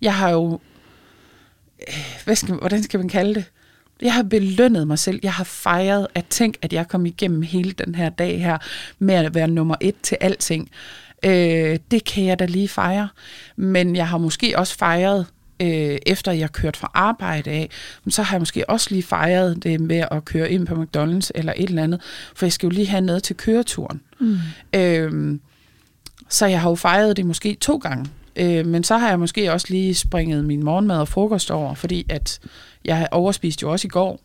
jeg 0.00 0.14
har 0.14 0.30
jo, 0.30 0.60
øh, 1.88 1.94
hvad 2.24 2.36
skal, 2.36 2.54
hvordan 2.54 2.82
skal 2.82 3.00
man 3.00 3.08
kalde 3.08 3.34
det? 3.34 3.44
Jeg 4.04 4.14
har 4.14 4.22
belønnet 4.22 4.86
mig 4.86 4.98
selv. 4.98 5.20
Jeg 5.22 5.32
har 5.32 5.44
fejret 5.44 6.06
at 6.14 6.24
tænke, 6.30 6.58
at 6.62 6.72
jeg 6.72 6.88
kom 6.88 7.06
igennem 7.06 7.42
hele 7.42 7.72
den 7.72 7.94
her 7.94 8.08
dag 8.08 8.42
her 8.42 8.58
med 8.98 9.14
at 9.14 9.34
være 9.34 9.48
nummer 9.48 9.74
et 9.80 9.94
til 10.02 10.18
alting. 10.20 10.70
Øh, 11.24 11.78
det 11.90 12.04
kan 12.04 12.24
jeg 12.24 12.38
da 12.38 12.44
lige 12.44 12.68
fejre. 12.68 13.08
Men 13.56 13.96
jeg 13.96 14.08
har 14.08 14.18
måske 14.18 14.58
også 14.58 14.76
fejret 14.78 15.26
øh, 15.60 15.98
efter 16.06 16.32
jeg 16.32 16.52
kørt 16.52 16.76
fra 16.76 16.90
arbejde 16.94 17.50
af, 17.50 17.70
så 18.08 18.22
har 18.22 18.36
jeg 18.36 18.40
måske 18.40 18.70
også 18.70 18.90
lige 18.90 19.02
fejret 19.02 19.62
det 19.62 19.80
med 19.80 20.04
at 20.10 20.24
køre 20.24 20.50
ind 20.50 20.66
på 20.66 20.74
McDonald's 20.74 21.30
eller 21.34 21.52
et 21.56 21.68
eller 21.68 21.82
andet, 21.82 22.00
for 22.34 22.46
jeg 22.46 22.52
skal 22.52 22.66
jo 22.66 22.70
lige 22.70 22.88
have 22.88 23.00
noget 23.00 23.22
til 23.22 23.36
køreturen. 23.36 24.00
Mm. 24.20 24.38
Øh, 24.74 25.38
så 26.28 26.46
jeg 26.46 26.60
har 26.60 26.68
jo 26.68 26.74
fejret 26.74 27.16
det 27.16 27.26
måske 27.26 27.56
to 27.60 27.76
gange. 27.76 28.06
Øh, 28.36 28.66
men 28.66 28.84
så 28.84 28.96
har 28.96 29.08
jeg 29.08 29.18
måske 29.18 29.52
også 29.52 29.66
lige 29.70 29.94
springet 29.94 30.44
min 30.44 30.64
morgenmad 30.64 30.98
og 30.98 31.08
frokost 31.08 31.50
over, 31.50 31.74
fordi 31.74 32.06
at 32.08 32.40
jeg 32.84 33.08
overspiste 33.10 33.62
jo 33.62 33.72
også 33.72 33.86
i 33.86 33.88
går. 33.88 34.20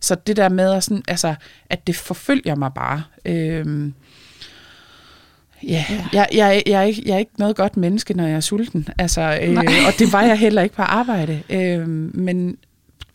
Så 0.00 0.14
det 0.14 0.36
der 0.36 0.48
med, 0.48 0.72
at, 0.72 0.84
sådan, 0.84 1.02
altså, 1.08 1.34
at 1.70 1.86
det 1.86 1.96
forfølger 1.96 2.54
mig 2.54 2.70
bare. 2.74 3.02
Øh, 3.24 3.92
Ja, 5.66 5.84
yeah. 5.92 6.04
jeg, 6.12 6.28
jeg, 6.32 6.62
jeg, 6.66 6.80
er 6.80 6.82
ikke, 6.82 7.02
jeg 7.06 7.14
er 7.14 7.18
ikke 7.18 7.32
noget 7.38 7.56
godt 7.56 7.76
menneske, 7.76 8.14
når 8.14 8.26
jeg 8.26 8.36
er 8.36 8.40
sulten. 8.40 8.88
Altså, 8.98 9.38
øh, 9.42 9.56
og 9.86 9.92
det 9.98 10.12
var 10.12 10.22
jeg 10.22 10.38
heller 10.38 10.62
ikke 10.62 10.74
på 10.74 10.82
arbejde. 10.82 11.42
Øh, 11.50 11.88
men 11.88 12.56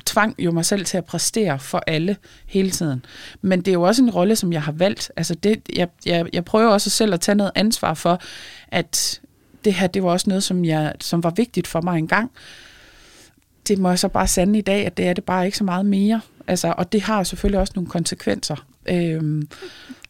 tvang 0.05 0.35
jo 0.39 0.51
mig 0.51 0.65
selv 0.65 0.85
til 0.85 0.97
at 0.97 1.05
præstere 1.05 1.59
for 1.59 1.83
alle 1.87 2.17
hele 2.45 2.71
tiden. 2.71 3.05
Men 3.41 3.59
det 3.59 3.67
er 3.67 3.73
jo 3.73 3.81
også 3.81 4.03
en 4.03 4.09
rolle, 4.09 4.35
som 4.35 4.53
jeg 4.53 4.61
har 4.61 4.71
valgt. 4.71 5.11
Altså 5.17 5.35
det, 5.35 5.61
jeg, 5.75 5.87
jeg, 6.05 6.25
jeg 6.33 6.45
prøver 6.45 6.71
også 6.71 6.89
selv 6.89 7.13
at 7.13 7.21
tage 7.21 7.35
noget 7.35 7.51
ansvar 7.55 7.93
for, 7.93 8.21
at 8.67 9.21
det 9.67 9.75
her, 9.75 9.87
det 9.87 10.03
var 10.03 10.09
også 10.09 10.29
noget, 10.29 10.43
som, 10.43 10.65
jeg, 10.65 10.93
som 11.01 11.23
var 11.23 11.29
vigtigt 11.29 11.67
for 11.67 11.81
mig 11.81 11.97
engang. 11.97 12.31
Det 13.67 13.77
må 13.77 13.89
jeg 13.89 13.99
så 13.99 14.07
bare 14.07 14.27
sande 14.27 14.59
i 14.59 14.61
dag, 14.61 14.85
at 14.85 14.97
det 14.97 15.07
er 15.07 15.13
det 15.13 15.23
bare 15.23 15.45
ikke 15.45 15.57
så 15.57 15.63
meget 15.63 15.85
mere. 15.85 16.21
Altså, 16.47 16.73
og 16.77 16.91
det 16.91 17.01
har 17.01 17.23
selvfølgelig 17.23 17.59
også 17.59 17.73
nogle 17.75 17.89
konsekvenser. 17.89 18.65
Øhm, 18.89 19.47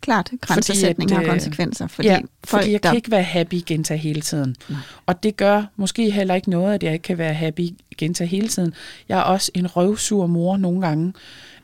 Klart, 0.02 0.32
grænsesætning 0.42 1.12
har 1.12 1.22
øh, 1.22 1.30
konsekvenser. 1.30 1.88
Fordi, 1.88 2.08
ja, 2.08 2.16
folk, 2.16 2.28
fordi 2.44 2.72
jeg 2.72 2.84
der... 2.84 2.90
kan 2.90 2.96
ikke 2.96 3.12
være 3.12 3.24
happy 3.24 3.56
gentage 3.66 3.98
hele 3.98 4.22
tiden. 4.22 4.56
Nej. 4.70 4.80
Og 5.06 5.24
det 5.24 5.38
gør 5.38 5.64
måske 5.76 6.12
heller 6.12 6.36
ikke 6.36 6.50
noget, 6.50 6.74
at 6.74 6.84
jeg 6.84 6.94
ikke 6.94 7.04
kan 7.04 7.18
være 7.18 7.34
happy 7.34 7.70
gentage 7.98 8.28
hele 8.28 8.48
tiden. 8.48 8.74
Jeg 9.10 9.20
er 9.20 9.24
også 9.24 9.52
en 9.54 9.76
røvsur 9.76 10.28
mor 10.28 10.58
nogle 10.58 10.82
gange, 10.82 11.14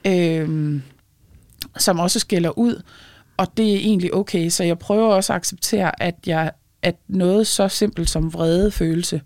øhm, 0.05 0.81
som 1.77 1.99
også 1.99 2.19
skælder 2.19 2.57
ud. 2.57 2.81
Og 3.37 3.57
det 3.57 3.73
er 3.73 3.77
egentlig 3.77 4.13
okay, 4.13 4.49
så 4.49 4.63
jeg 4.63 4.79
prøver 4.79 5.07
også 5.07 5.33
at 5.33 5.37
acceptere, 5.37 6.03
at, 6.03 6.15
jeg, 6.25 6.51
at 6.84 6.95
noget 7.07 7.47
så 7.47 7.67
simpelt 7.67 8.09
som 8.09 8.34
vrede 8.34 8.71
følelse, 8.71 9.21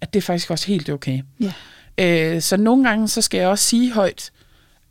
at 0.00 0.14
det 0.14 0.18
er 0.18 0.22
faktisk 0.22 0.50
også 0.50 0.66
helt 0.66 0.90
okay. 0.90 1.20
Ja. 1.40 1.52
Øh, 1.98 2.42
så 2.42 2.56
nogle 2.56 2.88
gange, 2.88 3.08
så 3.08 3.22
skal 3.22 3.38
jeg 3.38 3.48
også 3.48 3.64
sige 3.64 3.92
højt, 3.92 4.30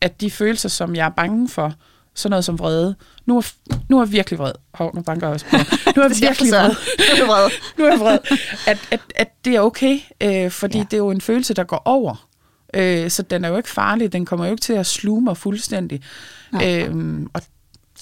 at 0.02 0.22
de 0.22 0.32
følelser, 0.32 0.70
som 0.70 0.96
jeg 0.96 1.06
er 1.06 1.10
bange 1.10 1.50
for, 1.50 1.74
sådan 2.14 2.30
noget 2.30 2.46
som 2.46 2.60
vrede. 2.60 2.96
Nu 3.26 3.38
er, 3.38 3.52
nu 3.90 4.00
er 4.00 4.04
jeg 4.04 4.12
virkelig 4.12 4.40
vred. 4.40 4.52
Hov, 4.74 4.96
nu 4.96 5.02
banker 5.02 5.28
jeg 5.28 5.34
også 5.34 5.46
på. 5.46 5.58
Nu 5.96 6.02
er 6.02 6.08
jeg 6.08 6.18
virkelig 6.22 6.52
vred. 6.52 6.70
Nu 6.70 7.14
er 7.14 7.18
jeg 7.18 7.28
vred. 7.28 7.50
nu 7.78 7.86
er 7.86 7.90
jeg 7.90 8.00
vred. 8.00 8.18
At, 8.68 8.78
at, 8.92 9.00
at 9.16 9.28
det 9.46 9.56
er 9.56 9.60
okay, 9.60 10.00
øh, 10.22 10.52
fordi 10.52 10.78
ja. 10.78 10.84
det 10.84 10.94
er 10.94 10.98
jo 10.98 11.12
en 11.12 11.22
følelse, 11.22 11.54
der 11.54 11.64
går 11.64 11.82
over. 11.86 12.28
Øh, 12.74 13.10
så 13.10 13.24
den 13.24 13.46
er 13.46 13.50
jo 13.50 13.58
ikke 13.58 13.70
farlig. 13.70 14.14
Den 14.14 14.26
kommer 14.26 14.46
jo 14.46 14.52
ikke 14.52 14.62
til 14.62 14.74
at 14.74 14.86
sluge 14.86 15.22
mig 15.22 15.38
fuldstændig. 15.38 16.02
Øh, 16.64 17.20
og 17.34 17.42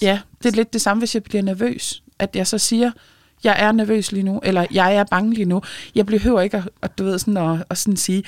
ja, 0.02 0.20
det 0.42 0.52
er 0.52 0.56
lidt 0.56 0.72
det 0.72 0.80
samme, 0.80 1.00
hvis 1.00 1.14
jeg 1.14 1.22
bliver 1.22 1.42
nervøs. 1.42 2.02
At 2.18 2.36
jeg 2.36 2.46
så 2.46 2.58
siger, 2.58 2.90
jeg 3.44 3.56
er 3.58 3.72
nervøs 3.72 4.12
lige 4.12 4.22
nu, 4.22 4.40
eller 4.42 4.66
jeg 4.70 4.96
er 4.96 5.04
bange 5.04 5.34
lige 5.34 5.44
nu. 5.44 5.62
Jeg 5.94 6.06
behøver 6.06 6.40
ikke 6.40 6.56
at, 6.56 6.68
at 6.82 6.98
du 6.98 7.04
ved, 7.04 7.18
sådan 7.18 7.36
at, 7.36 7.64
at 7.70 7.78
sådan 7.78 7.96
sige, 7.96 8.24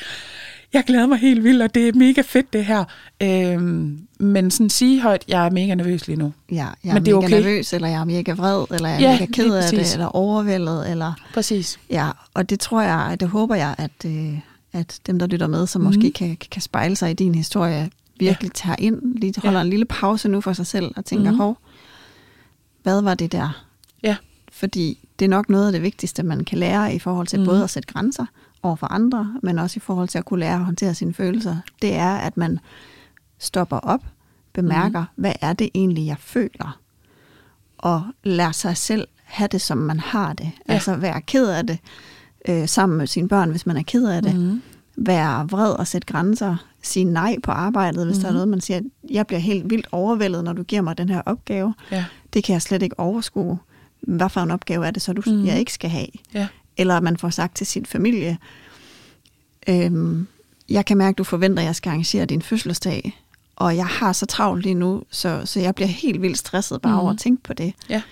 jeg 0.73 0.85
glæder 0.87 1.07
mig 1.07 1.19
helt 1.19 1.45
vildt, 1.45 1.63
og 1.63 1.75
det 1.75 1.89
er 1.89 1.93
mega 1.93 2.21
fedt 2.21 2.53
det 2.53 2.65
her. 2.65 2.85
Øhm, 3.23 3.99
men 4.21 4.51
sådan 4.51 4.71
sige 4.71 5.01
højt, 5.01 5.25
jeg 5.29 5.47
er 5.47 5.51
mega 5.51 5.75
nervøs 5.75 6.07
lige 6.07 6.17
nu. 6.17 6.33
Ja, 6.51 6.55
jeg 6.55 6.91
er 6.91 6.95
men 6.95 7.07
det 7.07 7.13
er 7.13 7.17
mega 7.17 7.27
okay. 7.27 7.37
nervøs, 7.37 7.73
eller 7.73 7.89
jeg 7.89 8.01
er 8.01 8.05
mega 8.05 8.33
vred, 8.33 8.65
eller 8.71 8.89
jeg 8.89 8.97
er 8.97 9.11
ja, 9.11 9.13
mega 9.13 9.27
ked 9.27 9.55
af 9.55 9.71
det, 9.71 9.93
eller 9.93 10.07
overvældet. 10.07 10.91
Eller, 10.91 11.13
præcis. 11.35 11.81
Ja, 11.91 12.11
og 12.35 12.51
det 12.51 12.61
tror 12.61 12.83
jeg, 12.83 13.17
det 13.21 13.29
håber 13.29 13.55
jeg, 13.55 13.75
at, 13.79 13.91
øh, 14.07 14.39
at 14.73 15.01
dem, 15.07 15.19
der 15.19 15.27
lytter 15.27 15.47
med, 15.47 15.67
som 15.67 15.81
mm. 15.81 15.87
måske 15.87 16.11
kan, 16.11 16.37
kan 16.51 16.63
spejle 16.63 16.97
sig 16.97 17.11
i 17.11 17.15
din 17.15 17.35
historie, 17.35 17.91
virkelig 18.19 18.49
ja. 18.49 18.53
tager 18.55 18.77
ind, 18.79 19.19
lige 19.19 19.35
holder 19.43 19.59
ja. 19.59 19.65
en 19.65 19.71
lille 19.71 19.85
pause 19.85 20.29
nu 20.29 20.41
for 20.41 20.53
sig 20.53 20.67
selv, 20.67 20.93
og 20.97 21.05
tænker, 21.05 21.31
mm. 21.31 21.37
hov, 21.37 21.59
hvad 22.83 23.03
var 23.03 23.15
det 23.15 23.33
der? 23.33 23.65
Ja. 24.03 24.17
Fordi 24.59 25.09
det 25.19 25.25
er 25.25 25.29
nok 25.29 25.49
noget 25.49 25.67
af 25.67 25.73
det 25.73 25.83
vigtigste, 25.83 26.23
man 26.23 26.45
kan 26.45 26.59
lære 26.59 26.95
i 26.95 26.99
forhold 26.99 27.27
til 27.27 27.41
mm. 27.41 27.47
både 27.47 27.65
at 27.65 27.71
sætte 27.71 27.93
grænser, 27.93 28.27
over 28.63 28.77
for 28.77 28.87
andre, 28.87 29.35
men 29.43 29.59
også 29.59 29.77
i 29.77 29.81
forhold 29.81 30.09
til 30.09 30.19
at 30.19 30.25
kunne 30.25 30.41
lære 30.41 30.55
at 30.55 30.65
håndtere 30.65 30.95
sine 30.95 31.15
følelser, 31.15 31.57
det 31.83 31.95
er, 31.95 32.15
at 32.15 32.37
man 32.37 32.59
stopper 33.39 33.77
op, 33.77 34.01
bemærker, 34.53 35.01
mm. 35.01 35.23
hvad 35.23 35.33
er 35.41 35.53
det 35.53 35.71
egentlig, 35.75 36.07
jeg 36.07 36.17
føler, 36.19 36.79
og 37.79 38.03
lærer 38.25 38.53
sig 38.53 38.77
selv 38.77 39.09
have 39.25 39.49
det, 39.53 39.61
som 39.61 39.79
man 39.79 40.01
har 40.01 40.33
det. 40.33 40.51
Ja. 40.69 40.73
Altså 40.73 40.97
være 40.97 41.21
ked 41.21 41.49
af 41.49 41.67
det 41.67 41.79
øh, 42.49 42.69
sammen 42.69 42.99
med 42.99 43.07
sine 43.07 43.29
børn, 43.29 43.51
hvis 43.51 43.67
man 43.67 43.77
er 43.77 43.83
ked 43.83 44.07
af 44.07 44.23
det. 44.23 44.37
Mm. 44.37 44.63
Være 44.97 45.49
vred 45.49 45.73
og 45.73 45.87
sætte 45.87 46.07
grænser. 46.07 46.57
Sige 46.83 47.05
nej 47.05 47.37
på 47.43 47.51
arbejdet, 47.51 48.07
hvis 48.07 48.17
mm. 48.17 48.23
der 48.23 48.29
er 48.29 48.33
noget, 48.33 48.49
man 48.49 48.61
siger, 48.61 48.81
jeg 49.11 49.27
bliver 49.27 49.41
helt 49.41 49.71
vildt 49.71 49.87
overvældet, 49.93 50.45
når 50.45 50.53
du 50.53 50.63
giver 50.63 50.83
mig 50.83 50.99
den 50.99 51.09
her 51.09 51.23
opgave. 51.27 51.75
Ja. 51.91 52.05
Det 52.33 52.45
kan 52.45 52.53
jeg 52.53 52.63
slet 52.63 52.83
ikke 52.83 53.01
overskue. 53.01 53.59
Hvad 54.17 54.29
for 54.29 54.41
en 54.41 54.51
opgave 54.51 54.87
er 54.87 54.91
det 54.91 55.03
så, 55.03 55.13
du, 55.13 55.23
mm. 55.27 55.47
jeg 55.47 55.59
ikke 55.59 55.73
skal 55.73 55.91
have? 55.91 56.09
Ja 56.35 56.49
eller 56.79 57.01
man 57.01 57.17
får 57.17 57.31
sagt 57.31 57.57
til 57.57 57.67
sin 57.67 57.87
familie, 57.87 58.39
øhm, 59.69 60.27
jeg 60.69 60.85
kan 60.85 60.97
mærke, 60.97 61.15
at 61.15 61.19
du 61.19 61.25
forventer, 61.25 61.63
at 61.63 61.67
jeg 61.67 61.77
skal 61.77 61.91
arrangere 61.91 62.25
din 62.25 62.43
fødselsdag, 62.43 63.23
og 63.57 63.77
jeg 63.77 63.87
har 63.87 64.13
så 64.13 64.27
travlt 64.27 64.63
lige 64.63 64.75
nu, 64.75 65.03
så, 65.11 65.43
så 65.45 65.61
jeg 65.61 65.75
bliver 65.75 65.89
helt 65.89 66.23
vildt 66.23 66.39
stresset 66.39 66.83
bare 66.83 66.93
mm. 66.93 66.99
over 66.99 67.11
at 67.11 67.19
tænke 67.19 67.43
på 67.43 67.53
det. 67.53 67.75
Ja. 67.89 68.03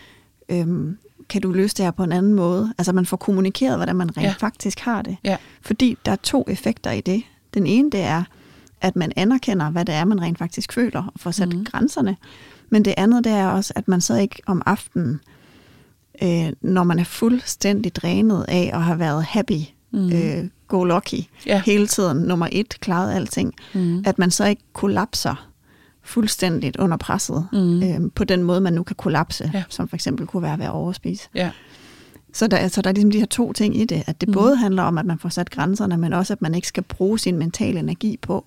Øhm, 0.49 0.99
kan 1.29 1.43
du 1.43 1.53
løse 1.53 1.77
det 1.77 1.85
her 1.85 1.91
på 1.91 2.05
en 2.05 2.13
anden 2.13 2.35
måde? 2.35 2.75
Altså 2.79 2.93
man 2.93 3.07
får 3.07 3.17
kommunikeret, 3.17 3.77
hvordan 3.77 3.97
man 3.97 4.17
rent 4.17 4.27
ja. 4.27 4.35
faktisk 4.39 4.81
har 4.81 5.03
det. 5.03 5.17
Ja. 5.25 5.37
Fordi 5.63 5.97
der 6.05 6.13
er 6.13 6.17
to 6.17 6.45
effekter 6.49 6.91
i 6.91 7.01
det. 7.01 7.23
Den 7.55 7.67
ene, 7.67 7.91
det 7.91 8.01
er, 8.01 8.23
at 8.81 8.97
man 8.97 9.13
anerkender, 9.17 9.71
hvad 9.71 9.85
det 9.85 9.95
er, 9.95 10.05
man 10.05 10.21
rent 10.21 10.39
faktisk 10.39 10.73
føler, 10.73 11.03
og 11.15 11.21
får 11.21 11.31
sat 11.31 11.49
mm. 11.49 11.65
grænserne. 11.65 12.17
Men 12.71 12.85
det 12.85 12.95
andet, 12.97 13.25
det 13.25 13.33
er 13.33 13.47
også, 13.47 13.73
at 13.77 13.89
man 13.89 14.01
så 14.01 14.17
ikke 14.17 14.43
om 14.47 14.63
aftenen 14.67 15.21
øh, 16.23 16.53
når 16.61 16.85
man 16.85 16.99
er 16.99 17.05
fuldstændig 17.05 17.97
drænet 17.97 18.45
af 18.49 18.71
at 18.75 18.83
have 18.83 18.99
været 18.99 19.25
happy, 19.25 19.61
mm. 19.93 20.13
øh, 20.13 20.45
go 20.69 20.85
lucky, 20.85 21.25
ja. 21.47 21.63
hele 21.67 21.87
tiden, 21.87 22.17
nummer 22.17 22.49
et, 22.53 22.81
klaret 22.81 23.15
alting, 23.15 23.55
mm. 23.75 24.03
at 24.07 24.19
man 24.19 24.31
så 24.31 24.45
ikke 24.45 24.63
kollapser 24.73 25.51
fuldstændigt 26.03 26.77
under 26.77 26.97
presset, 26.97 27.49
mm. 27.53 27.83
øh, 27.83 28.11
på 28.15 28.25
den 28.25 28.43
måde, 28.43 28.61
man 28.61 28.73
nu 28.73 28.83
kan 28.83 28.97
kollapse, 28.97 29.51
ja. 29.55 29.65
som 29.69 29.89
for 29.89 29.97
eksempel 29.97 30.27
kunne 30.27 30.43
være 30.43 30.59
ved 30.59 30.65
at 30.65 30.71
overspise. 30.71 31.29
Ja. 31.35 31.51
Så 32.33 32.47
der, 32.47 32.69
så 32.69 32.83
der 32.83 32.91
er 32.91 32.95
ligesom 32.95 33.11
de 33.11 33.19
her 33.19 33.27
to 33.27 33.53
ting 33.53 33.77
i 33.77 33.85
det, 33.85 34.03
at 34.07 34.21
det 34.21 34.29
mm. 34.29 34.33
både 34.33 34.57
handler 34.57 34.83
om, 34.83 34.99
at 34.99 35.07
man 35.07 35.19
får 35.19 35.29
sat 35.29 35.51
grænserne, 35.51 35.97
men 35.97 36.13
også, 36.13 36.33
at 36.33 36.43
man 36.43 36.55
ikke 36.55 36.69
skal 36.69 36.83
bruge 36.83 37.19
sin 37.19 37.37
mentale 37.39 37.79
energi 37.79 38.17
på 38.23 38.45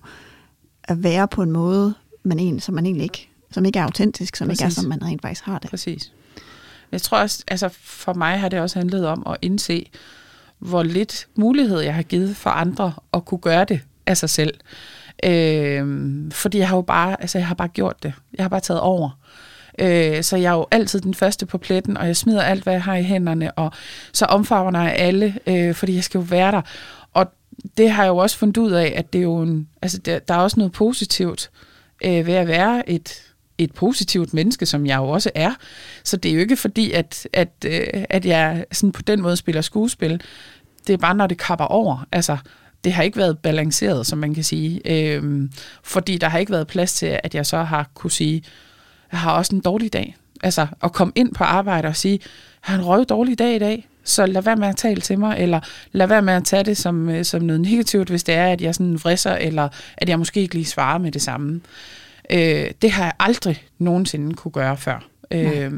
at 0.84 1.02
være 1.02 1.28
på 1.28 1.42
en 1.42 1.50
måde, 1.50 1.94
man 2.22 2.38
egentlig, 2.38 2.62
som 2.62 2.74
man 2.74 2.86
egentlig 2.86 3.04
ikke, 3.04 3.28
som 3.50 3.64
ikke 3.64 3.78
er 3.78 3.84
autentisk, 3.84 4.36
som 4.36 4.48
Præcis. 4.48 4.60
ikke 4.60 4.66
er, 4.66 4.70
som 4.70 4.88
man 4.88 5.02
rent 5.02 5.22
faktisk 5.22 5.44
har 5.44 5.58
det. 5.58 5.70
Præcis. 5.70 6.12
Jeg 6.92 7.02
tror 7.02 7.18
også, 7.18 7.44
altså 7.48 7.68
for 7.82 8.12
mig 8.12 8.38
har 8.40 8.48
det 8.48 8.60
også 8.60 8.78
handlet 8.78 9.06
om 9.06 9.22
at 9.26 9.36
indse, 9.42 9.90
hvor 10.58 10.82
lidt 10.82 11.26
mulighed 11.34 11.80
jeg 11.80 11.94
har 11.94 12.02
givet 12.02 12.36
for 12.36 12.50
andre 12.50 12.92
at 13.14 13.24
kunne 13.24 13.40
gøre 13.40 13.64
det 13.64 13.80
af 14.06 14.16
sig 14.16 14.30
selv. 14.30 14.54
Øh, 15.24 15.86
fordi 16.32 16.58
jeg 16.58 16.68
har 16.68 16.76
jo 16.76 16.82
bare, 16.82 17.20
altså 17.20 17.38
jeg 17.38 17.46
har 17.46 17.54
bare 17.54 17.68
gjort 17.68 18.02
det. 18.02 18.12
Jeg 18.34 18.44
har 18.44 18.48
bare 18.48 18.60
taget 18.60 18.80
over. 18.80 19.10
Øh, 19.78 20.22
så 20.22 20.36
jeg 20.36 20.50
er 20.50 20.56
jo 20.56 20.66
altid 20.70 21.00
den 21.00 21.14
første 21.14 21.46
på 21.46 21.58
pletten, 21.58 21.96
og 21.96 22.06
jeg 22.06 22.16
smider 22.16 22.42
alt, 22.42 22.62
hvad 22.62 22.72
jeg 22.72 22.82
har 22.82 22.96
i 22.96 23.02
hænderne, 23.02 23.52
og 23.52 23.72
så 24.12 24.24
omfavner 24.24 24.82
jeg 24.82 24.94
alle, 24.96 25.38
øh, 25.46 25.74
fordi 25.74 25.94
jeg 25.94 26.04
skal 26.04 26.18
jo 26.18 26.24
være 26.28 26.52
der. 26.52 26.62
Og 27.14 27.26
det 27.76 27.90
har 27.90 28.02
jeg 28.02 28.10
jo 28.10 28.16
også 28.16 28.38
fundet 28.38 28.56
ud 28.56 28.70
af, 28.70 28.92
at 28.96 29.12
det 29.12 29.18
er 29.18 29.22
jo 29.22 29.42
en, 29.42 29.68
altså 29.82 29.98
der, 29.98 30.18
der 30.18 30.34
er 30.34 30.38
også 30.38 30.60
noget 30.60 30.72
positivt 30.72 31.50
øh, 32.04 32.26
ved 32.26 32.34
at 32.34 32.48
være 32.48 32.90
et 32.90 33.22
et 33.64 33.72
positivt 33.72 34.34
menneske, 34.34 34.66
som 34.66 34.86
jeg 34.86 34.96
jo 34.96 35.08
også 35.08 35.30
er. 35.34 35.54
Så 36.04 36.16
det 36.16 36.28
er 36.30 36.34
jo 36.34 36.40
ikke 36.40 36.56
fordi, 36.56 36.92
at, 36.92 37.28
at, 37.32 37.48
øh, 37.66 37.86
at 38.10 38.26
jeg 38.26 38.64
sådan 38.72 38.92
på 38.92 39.02
den 39.02 39.22
måde 39.22 39.36
spiller 39.36 39.60
skuespil. 39.60 40.20
Det 40.86 40.92
er 40.92 40.96
bare, 40.96 41.14
når 41.14 41.26
det 41.26 41.38
kapper 41.38 41.64
over. 41.64 42.06
Altså, 42.12 42.36
det 42.84 42.92
har 42.92 43.02
ikke 43.02 43.18
været 43.18 43.38
balanceret, 43.38 44.06
som 44.06 44.18
man 44.18 44.34
kan 44.34 44.44
sige. 44.44 44.80
Øhm, 44.84 45.50
fordi 45.82 46.18
der 46.18 46.28
har 46.28 46.38
ikke 46.38 46.52
været 46.52 46.66
plads 46.66 46.92
til, 46.92 47.20
at 47.22 47.34
jeg 47.34 47.46
så 47.46 47.62
har 47.62 47.90
kunne 47.94 48.10
sige, 48.10 48.42
jeg 49.12 49.20
har 49.20 49.32
også 49.32 49.54
en 49.54 49.60
dårlig 49.60 49.92
dag. 49.92 50.16
Altså, 50.42 50.66
at 50.82 50.92
komme 50.92 51.12
ind 51.16 51.34
på 51.34 51.44
arbejde 51.44 51.88
og 51.88 51.96
sige, 51.96 52.20
jeg 52.22 52.74
har 52.74 52.78
en 52.78 52.86
røv 52.86 53.04
dårlig 53.04 53.38
dag 53.38 53.56
i 53.56 53.58
dag, 53.58 53.88
så 54.04 54.26
lad 54.26 54.42
være 54.42 54.56
med 54.56 54.68
at 54.68 54.76
tale 54.76 55.00
til 55.00 55.18
mig, 55.18 55.36
eller 55.38 55.60
lad 55.92 56.06
være 56.06 56.22
med 56.22 56.32
at 56.34 56.44
tage 56.44 56.64
det 56.64 56.76
som, 56.76 57.08
øh, 57.08 57.24
som 57.24 57.42
noget 57.42 57.60
negativt, 57.60 58.08
hvis 58.08 58.24
det 58.24 58.34
er, 58.34 58.46
at 58.46 58.60
jeg 58.60 58.74
sådan 58.74 58.94
vrisser, 58.94 59.32
eller 59.32 59.68
at 59.96 60.08
jeg 60.08 60.18
måske 60.18 60.40
ikke 60.40 60.54
lige 60.54 60.64
svarer 60.64 60.98
med 60.98 61.12
det 61.12 61.22
samme. 61.22 61.60
Øh, 62.32 62.70
det 62.82 62.90
har 62.90 63.04
jeg 63.04 63.12
aldrig 63.18 63.64
nogensinde 63.78 64.34
kunne 64.34 64.52
gøre 64.52 64.76
før. 64.76 65.06
Øh, 65.30 65.72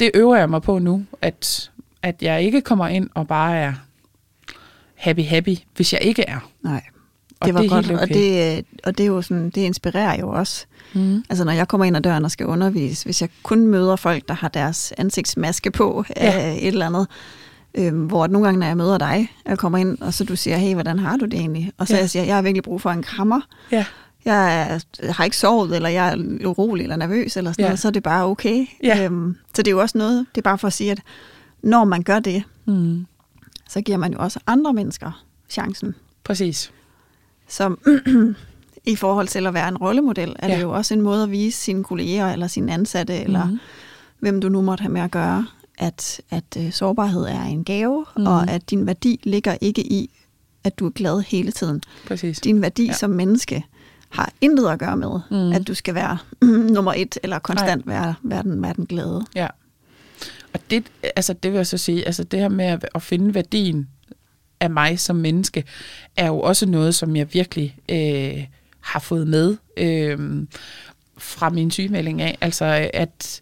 det 0.00 0.10
øver 0.14 0.36
jeg 0.36 0.50
mig 0.50 0.62
på 0.62 0.78
nu, 0.78 1.04
at, 1.22 1.70
at 2.02 2.22
jeg 2.22 2.42
ikke 2.42 2.60
kommer 2.60 2.88
ind 2.88 3.10
og 3.14 3.28
bare 3.28 3.56
er 3.56 3.72
happy 4.94 5.24
happy, 5.24 5.56
hvis 5.76 5.92
jeg 5.92 6.02
ikke 6.02 6.22
er. 6.28 6.50
Nej. 6.62 6.82
Og 7.40 7.46
det 7.46 7.54
var 7.54 7.60
det 7.60 7.70
godt, 7.70 7.86
okay. 7.86 7.98
og, 8.02 8.08
det, 8.08 8.64
og 8.84 8.98
det 8.98 9.04
er 9.04 9.08
jo 9.08 9.22
sådan, 9.22 9.50
det 9.50 9.60
inspirerer 9.60 10.20
jo 10.20 10.28
også. 10.28 10.66
Mm. 10.92 11.24
Altså 11.30 11.44
når 11.44 11.52
jeg 11.52 11.68
kommer 11.68 11.84
ind 11.84 11.96
ad 11.96 12.02
døren 12.02 12.24
og 12.24 12.30
skal 12.30 12.46
undervise, 12.46 13.04
hvis 13.04 13.20
jeg 13.20 13.28
kun 13.42 13.66
møder 13.66 13.96
folk, 13.96 14.28
der 14.28 14.34
har 14.34 14.48
deres 14.48 14.92
ansigtsmaske 14.98 15.70
på 15.70 16.04
ja. 16.16 16.22
af 16.22 16.58
et 16.60 16.66
eller 16.68 16.86
andet, 16.86 17.06
øhm, 17.74 18.06
hvor 18.06 18.26
nogle 18.26 18.46
gange, 18.46 18.60
når 18.60 18.66
jeg 18.66 18.76
møder 18.76 18.98
dig, 18.98 19.28
jeg 19.46 19.58
kommer 19.58 19.78
ind, 19.78 19.98
og 20.00 20.14
så 20.14 20.24
du 20.24 20.36
siger, 20.36 20.56
hey, 20.56 20.74
hvordan 20.74 20.98
har 20.98 21.16
du 21.16 21.24
det 21.24 21.34
egentlig? 21.34 21.72
Og 21.78 21.88
så 21.88 21.94
ja. 21.94 22.00
jeg 22.00 22.10
siger, 22.10 22.24
jeg 22.24 22.34
har 22.34 22.42
virkelig 22.42 22.62
brug 22.62 22.80
for 22.80 22.90
en 22.90 23.02
krammer. 23.02 23.40
Ja 23.72 23.84
jeg 24.24 24.80
har 25.10 25.24
ikke 25.24 25.36
sovet, 25.36 25.76
eller 25.76 25.88
jeg 25.88 26.12
er 26.12 26.16
urolig 26.46 26.82
eller 26.82 26.96
nervøs, 26.96 27.36
eller 27.36 27.52
sådan 27.52 27.62
ja. 27.62 27.68
noget, 27.68 27.78
så 27.78 27.88
er 27.88 27.92
det 27.92 28.02
bare 28.02 28.24
okay. 28.24 28.66
Ja. 28.82 29.04
Øhm, 29.04 29.36
så 29.54 29.62
det 29.62 29.68
er 29.68 29.72
jo 29.72 29.80
også 29.80 29.98
noget, 29.98 30.26
det 30.34 30.40
er 30.40 30.42
bare 30.42 30.58
for 30.58 30.66
at 30.66 30.72
sige, 30.72 30.90
at 30.90 31.00
når 31.62 31.84
man 31.84 32.02
gør 32.02 32.18
det, 32.18 32.42
mm. 32.64 33.06
så 33.68 33.80
giver 33.80 33.98
man 33.98 34.12
jo 34.12 34.18
også 34.18 34.40
andre 34.46 34.72
mennesker 34.72 35.24
chancen. 35.48 35.94
Præcis. 36.24 36.72
Så 37.48 37.76
i 38.86 38.96
forhold 38.96 39.28
til 39.28 39.46
at 39.46 39.54
være 39.54 39.68
en 39.68 39.76
rollemodel, 39.76 40.36
er 40.38 40.48
ja. 40.48 40.54
Det 40.56 40.62
jo 40.62 40.70
også 40.70 40.94
en 40.94 41.00
måde 41.02 41.22
at 41.22 41.30
vise 41.30 41.58
sine 41.58 41.84
kolleger, 41.84 42.32
eller 42.32 42.46
sine 42.46 42.72
ansatte, 42.72 43.14
eller 43.20 43.44
Mhm. 43.44 43.58
hvem 44.18 44.40
du 44.40 44.48
nu 44.48 44.60
måtte 44.60 44.82
have 44.82 44.92
med 44.92 45.00
at 45.00 45.10
gøre, 45.10 45.46
at, 45.78 46.20
at 46.30 46.44
uh, 46.58 46.72
sårbarhed 46.72 47.22
er 47.24 47.42
en 47.42 47.64
gave, 47.64 48.04
mm. 48.16 48.26
Og 48.26 48.50
at 48.50 48.70
din 48.70 48.86
værdi 48.86 49.20
ligger 49.24 49.56
ikke 49.60 49.82
i, 49.92 50.10
at 50.64 50.78
du 50.78 50.86
er 50.86 50.90
glad 50.90 51.20
hele 51.20 51.52
tiden. 51.52 51.82
Præcis. 52.06 52.40
Din 52.40 52.62
værdi. 52.62 52.86
Ja. 52.86 52.92
som 52.92 53.10
menneske 53.10 53.64
har 54.14 54.32
intet 54.40 54.68
at 54.68 54.78
gøre 54.78 54.96
med, 54.96 55.20
mm. 55.30 55.52
At 55.52 55.68
du 55.68 55.74
skal 55.74 55.94
være 55.94 56.18
nummer 56.74 56.92
et, 56.96 57.18
eller 57.22 57.38
konstant 57.38 57.86
være, 57.86 58.14
være, 58.22 58.42
den, 58.42 58.62
være 58.62 58.72
den 58.72 58.86
glade. 58.86 59.26
Ja. 59.34 59.46
Og 60.52 60.60
det, 60.70 60.84
altså 61.16 61.32
det 61.32 61.50
vil 61.50 61.56
jeg 61.56 61.66
så 61.66 61.78
sige, 61.78 62.06
altså 62.06 62.24
det 62.24 62.40
her 62.40 62.48
med 62.48 62.64
at, 62.64 62.86
at 62.94 63.02
finde 63.02 63.34
værdien 63.34 63.88
af 64.60 64.70
mig 64.70 65.00
som 65.00 65.16
menneske, 65.16 65.64
er 66.16 66.26
jo 66.26 66.40
også 66.40 66.66
noget, 66.66 66.94
som 66.94 67.16
jeg 67.16 67.34
virkelig 67.34 67.76
øh, 67.90 68.44
har 68.80 69.00
fået 69.00 69.28
med 69.28 69.56
øh, 69.76 70.46
fra 71.18 71.50
min 71.50 71.70
sygemelding 71.70 72.22
af. 72.22 72.38
Altså 72.40 72.90
at 72.94 73.40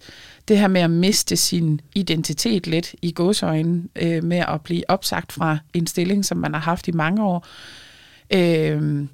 det 0.48 0.58
her 0.58 0.68
med 0.68 0.80
at 0.80 0.90
miste 0.90 1.36
sin 1.36 1.80
identitet 1.94 2.66
lidt 2.66 2.94
i 3.02 3.12
gåsøjne, 3.12 3.82
øh, 3.96 4.24
med 4.24 4.44
at 4.48 4.60
blive 4.60 4.82
opsagt 4.88 5.32
fra 5.32 5.58
en 5.74 5.86
stilling, 5.86 6.24
som 6.24 6.38
man 6.38 6.54
har 6.54 6.60
haft 6.60 6.88
i 6.88 6.92
mange 6.92 7.24
år. 7.24 7.46
Øh, 8.34 9.06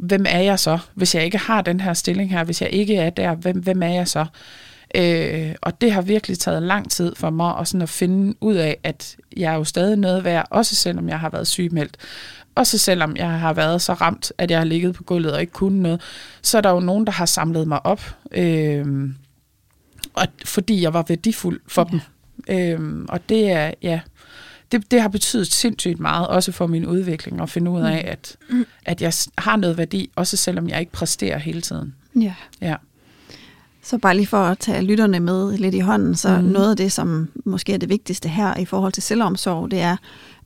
hvem 0.00 0.24
er 0.28 0.38
jeg 0.38 0.58
så, 0.58 0.78
hvis 0.94 1.14
jeg 1.14 1.24
ikke 1.24 1.38
har 1.38 1.62
den 1.62 1.80
her 1.80 1.94
stilling 1.94 2.30
her, 2.30 2.44
hvis 2.44 2.62
jeg 2.62 2.70
ikke 2.70 2.96
er 2.96 3.10
der, 3.10 3.34
hvem, 3.34 3.58
hvem 3.58 3.82
er 3.82 3.88
jeg 3.88 4.08
så? 4.08 4.26
Øh, 4.94 5.54
og 5.62 5.80
det 5.80 5.92
har 5.92 6.02
virkelig 6.02 6.38
taget 6.38 6.62
lang 6.62 6.90
tid 6.90 7.14
for 7.16 7.30
mig 7.30 7.58
at, 7.58 7.68
sådan 7.68 7.82
at 7.82 7.88
finde 7.88 8.34
ud 8.40 8.54
af, 8.54 8.78
at 8.82 9.16
jeg 9.36 9.52
er 9.52 9.56
jo 9.56 9.64
stadig 9.64 9.96
noget 9.96 10.24
værd, 10.24 10.46
også 10.50 10.74
selvom 10.76 11.08
jeg 11.08 11.20
har 11.20 11.30
været 11.30 11.46
sygemeldt. 11.46 11.96
Også 12.54 12.78
selvom 12.78 13.16
jeg 13.16 13.30
har 13.30 13.52
været 13.52 13.82
så 13.82 13.92
ramt, 13.92 14.32
at 14.38 14.50
jeg 14.50 14.58
har 14.58 14.64
ligget 14.64 14.94
på 14.94 15.02
gulvet 15.02 15.32
og 15.32 15.40
ikke 15.40 15.52
kunne 15.52 15.82
noget, 15.82 16.00
så 16.42 16.58
er 16.58 16.62
der 16.62 16.70
jo 16.70 16.80
nogen, 16.80 17.06
der 17.06 17.12
har 17.12 17.26
samlet 17.26 17.68
mig 17.68 17.86
op, 17.86 18.16
øh, 18.32 19.10
og 20.14 20.26
fordi 20.44 20.82
jeg 20.82 20.94
var 20.94 21.04
værdifuld 21.08 21.60
for 21.68 21.88
ja. 21.90 21.90
dem. 21.90 22.00
Øh, 22.48 23.04
og 23.08 23.28
det 23.28 23.50
er, 23.50 23.72
ja, 23.82 24.00
det, 24.72 24.90
det 24.90 25.02
har 25.02 25.08
betydet 25.08 25.46
sindssygt 25.52 26.00
meget, 26.00 26.26
også 26.26 26.52
for 26.52 26.66
min 26.66 26.86
udvikling, 26.86 27.40
at 27.40 27.50
finde 27.50 27.70
ud 27.70 27.80
af, 27.80 28.04
at, 28.08 28.36
at 28.84 29.02
jeg 29.02 29.12
har 29.38 29.56
noget 29.56 29.78
værdi, 29.78 30.10
også 30.16 30.36
selvom 30.36 30.68
jeg 30.68 30.80
ikke 30.80 30.92
præsterer 30.92 31.38
hele 31.38 31.60
tiden. 31.60 31.94
Ja. 32.16 32.34
Ja. 32.60 32.76
Så 33.82 33.98
bare 33.98 34.16
lige 34.16 34.26
for 34.26 34.38
at 34.44 34.58
tage 34.58 34.82
lytterne 34.82 35.20
med 35.20 35.58
lidt 35.58 35.74
i 35.74 35.78
hånden, 35.78 36.16
så 36.16 36.38
mm. 36.38 36.44
Noget 36.44 36.70
af 36.70 36.76
det, 36.76 36.92
som 36.92 37.28
måske 37.44 37.72
er 37.74 37.78
det 37.78 37.88
vigtigste 37.88 38.28
her 38.28 38.56
i 38.56 38.64
forhold 38.64 38.92
til 38.92 39.02
selvomsorg, 39.02 39.70
det 39.70 39.80
er, 39.80 39.96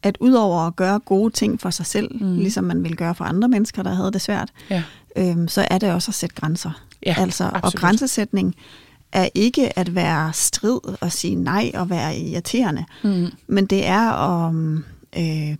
at 0.02 0.16
udover 0.20 0.60
at 0.66 0.76
gøre 0.76 0.98
gode 0.98 1.32
ting 1.32 1.60
for 1.60 1.70
sig 1.70 1.86
selv, 1.86 2.16
mm. 2.20 2.36
Ligesom 2.38 2.64
man 2.64 2.82
ville 2.82 2.96
gøre 2.96 3.14
for 3.14 3.24
andre 3.24 3.48
mennesker, 3.48 3.82
der 3.82 3.94
havde 3.94 4.12
det 4.12 4.20
svært, 4.20 4.48
Ja. 4.70 4.82
øhm, 5.16 5.48
så 5.48 5.66
er 5.70 5.78
det 5.78 5.92
også 5.92 6.10
at 6.10 6.14
sætte 6.14 6.34
grænser. 6.34 6.70
Ja, 7.06 7.14
altså, 7.18 7.44
og 7.44 7.56
absolut. 7.56 7.80
grænsesætning 7.80 8.54
er 9.14 9.28
ikke 9.34 9.78
at 9.78 9.94
være 9.94 10.32
strid 10.32 10.80
og 11.00 11.12
sige 11.12 11.34
nej 11.34 11.70
og 11.74 11.90
være 11.90 12.16
irriterende, 12.18 12.84
Mm. 13.02 13.26
men 13.46 13.66
det 13.66 13.86
er 13.86 14.10
at, 14.12 14.54
øh, 15.18 15.56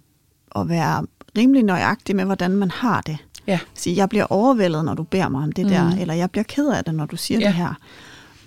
at 0.56 0.68
være 0.68 1.06
rimelig 1.38 1.62
nøjagtig 1.62 2.16
med, 2.16 2.24
hvordan 2.24 2.50
man 2.50 2.70
har 2.70 3.00
det. 3.00 3.16
Ja. 3.46 3.58
Sige, 3.74 3.96
jeg 3.96 4.08
bliver 4.08 4.26
overvældet, 4.30 4.84
når 4.84 4.94
du 4.94 5.02
beder 5.02 5.28
mig 5.28 5.42
om 5.42 5.52
det 5.52 5.64
mm. 5.64 5.70
der, 5.70 5.96
eller 6.00 6.14
jeg 6.14 6.30
bliver 6.30 6.44
ked 6.44 6.68
af 6.68 6.84
det, 6.84 6.94
når 6.94 7.06
du 7.06 7.16
siger 7.16 7.40
Ja. 7.40 7.46
det 7.46 7.54
her. 7.54 7.74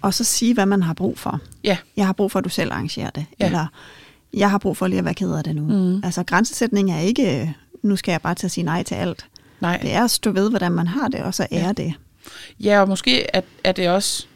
Og 0.02 0.14
så 0.14 0.24
sige, 0.24 0.54
hvad 0.54 0.66
man 0.66 0.84
har 0.84 0.94
brug 0.94 1.20
for. 1.20 1.40
Ja. 1.64 1.78
Jeg 1.98 2.06
har 2.06 2.14
brug 2.14 2.32
for, 2.32 2.40
at 2.40 2.46
du 2.46 2.50
selv 2.50 2.72
arrangerer 2.72 3.10
det. 3.10 3.26
Ja. 3.40 3.46
Eller 3.46 3.66
jeg 4.34 4.52
har 4.52 4.58
brug 4.58 4.78
for 4.78 4.88
lige 4.88 5.00
at 5.00 5.06
være 5.06 5.14
ked 5.14 5.32
af 5.34 5.44
det 5.44 5.56
nu. 5.56 5.62
Mhm. 5.62 6.02
Altså 6.04 6.24
grænsesætning 6.24 6.92
er 6.92 7.00
ikke, 7.00 7.56
nu 7.84 7.96
skal 7.96 8.12
jeg 8.12 8.22
bare 8.22 8.36
til 8.36 8.48
at 8.48 8.52
sige 8.52 8.64
nej 8.64 8.84
til 8.84 8.96
alt. 8.96 9.26
Nej. 9.62 9.78
Det 9.82 9.94
er 9.94 10.04
at 10.04 10.12
stå 10.12 10.32
ved, 10.32 10.50
hvordan 10.50 10.72
man 10.72 10.88
har 10.88 11.08
det, 11.08 11.20
og 11.20 11.34
så 11.34 11.48
ære 11.52 11.66
Ja. 11.66 11.72
det. 11.72 11.94
Ja, 12.60 12.82
og 12.82 12.88
måske 12.88 13.36
er, 13.36 13.42
er 13.64 13.72
det 13.72 13.90
også... 13.90 14.28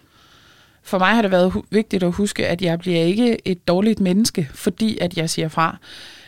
For 0.84 1.00
mig 1.00 1.10
har 1.10 1.22
det 1.22 1.32
været 1.32 1.54
vigtigt 1.70 2.04
at 2.04 2.12
huske, 2.12 2.48
at 2.48 2.62
jeg 2.62 2.80
bliver 2.80 3.02
ikke 3.02 3.48
et 3.48 3.68
dårligt 3.68 4.00
menneske, 4.00 4.50
fordi 4.54 4.98
at 5.02 5.18
jeg 5.18 5.30
siger 5.30 5.48
fra. 5.48 5.78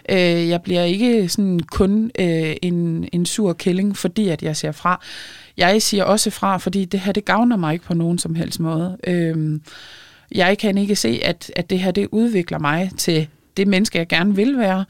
Øh, 0.09 0.49
jeg 0.49 0.61
bliver 0.61 0.83
ikke 0.83 1.29
sådan 1.29 1.59
kun 1.59 2.11
øh, 2.19 2.55
en, 2.61 3.09
en 3.13 3.25
sur 3.25 3.53
kælling, 3.53 3.97
fordi 3.97 4.29
at 4.29 4.43
jeg 4.43 4.55
siger 4.55 4.71
fra. 4.71 5.01
Jeg 5.57 5.81
siger 5.81 6.03
også 6.03 6.29
fra, 6.29 6.57
fordi 6.57 6.85
det 6.85 6.99
her, 6.99 7.11
det 7.11 7.25
gavner 7.25 7.57
mig 7.57 7.73
ikke 7.73 7.85
på 7.85 7.93
nogen 7.93 8.17
som 8.17 8.35
helst 8.35 8.59
måde. 8.59 8.97
Øh, 9.07 9.59
jeg 10.31 10.57
kan 10.57 10.77
ikke 10.77 10.95
se, 10.95 11.19
at, 11.23 11.51
at 11.55 11.69
det 11.69 11.79
her, 11.79 11.91
det 11.91 12.07
udvikler 12.11 12.59
mig 12.59 12.91
til 12.97 13.27
det 13.57 13.67
menneske, 13.67 13.97
jeg 13.97 14.07
gerne 14.07 14.35
vil 14.35 14.57
være, 14.57 14.85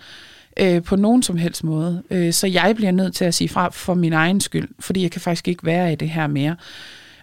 øh, 0.60 0.84
på 0.84 0.96
nogen 0.96 1.24
som 1.24 1.38
helst 1.38 1.64
måde. 1.64 2.04
Øh, 2.10 2.34
så 2.34 2.48
jeg 2.48 2.74
bliver 2.76 2.92
nødt 2.92 3.16
til 3.16 3.26
at 3.26 3.34
sige 3.34 3.50
fra 3.50 3.70
for 3.70 3.94
min 3.94 4.14
egen 4.14 4.42
skyld, 4.42 4.70
fordi 4.80 5.02
jeg 5.02 5.12
kan 5.12 5.22
faktisk 5.22 5.48
ikke 5.48 5.66
være 5.66 5.94
i 5.94 5.96
det 5.96 6.10
her 6.10 6.28
mere. 6.28 6.56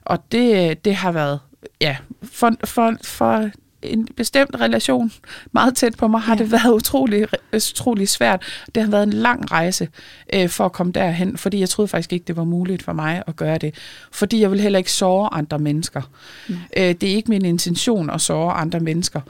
Og 0.02 0.18
det, 0.32 0.70
øh, 0.70 0.76
det 0.84 0.94
har 0.94 1.12
været, 1.12 1.38
ja, 1.80 1.96
for, 2.22 2.52
for, 2.64 2.94
for 3.04 3.50
en 3.82 4.08
bestemt 4.16 4.60
relation 4.60 5.12
meget 5.52 5.76
tæt 5.76 5.94
på 5.96 6.08
mig, 6.08 6.20
har 6.20 6.34
Ja. 6.36 6.42
det 6.42 6.52
været 6.52 6.72
utrolig, 6.74 7.26
utrolig 7.56 8.08
svært. 8.08 8.42
Det 8.74 8.82
har 8.82 8.90
været 8.90 9.02
en 9.02 9.12
lang 9.12 9.52
rejse 9.52 9.88
øh, 10.32 10.48
for 10.48 10.64
at 10.64 10.72
komme 10.72 10.92
derhen, 10.92 11.36
fordi 11.38 11.60
jeg 11.60 11.68
troede 11.68 11.88
faktisk 11.88 12.12
ikke, 12.12 12.24
det 12.24 12.36
var 12.36 12.44
muligt 12.44 12.82
for 12.82 12.92
mig 12.92 13.22
at 13.26 13.36
gøre 13.36 13.58
det. 13.58 13.74
Fordi 14.12 14.40
jeg 14.40 14.50
vil 14.50 14.60
heller 14.60 14.78
ikke 14.78 14.92
såre 14.92 15.34
andre 15.34 15.58
mennesker. 15.58 16.02
Nej. 16.48 16.58
Øh, 16.76 16.94
det 16.94 17.02
er 17.10 17.14
ikke 17.14 17.28
min 17.30 17.44
intention 17.44 18.10
at 18.10 18.20
såre 18.20 18.52
andre 18.52 18.80
mennesker. 18.80 19.20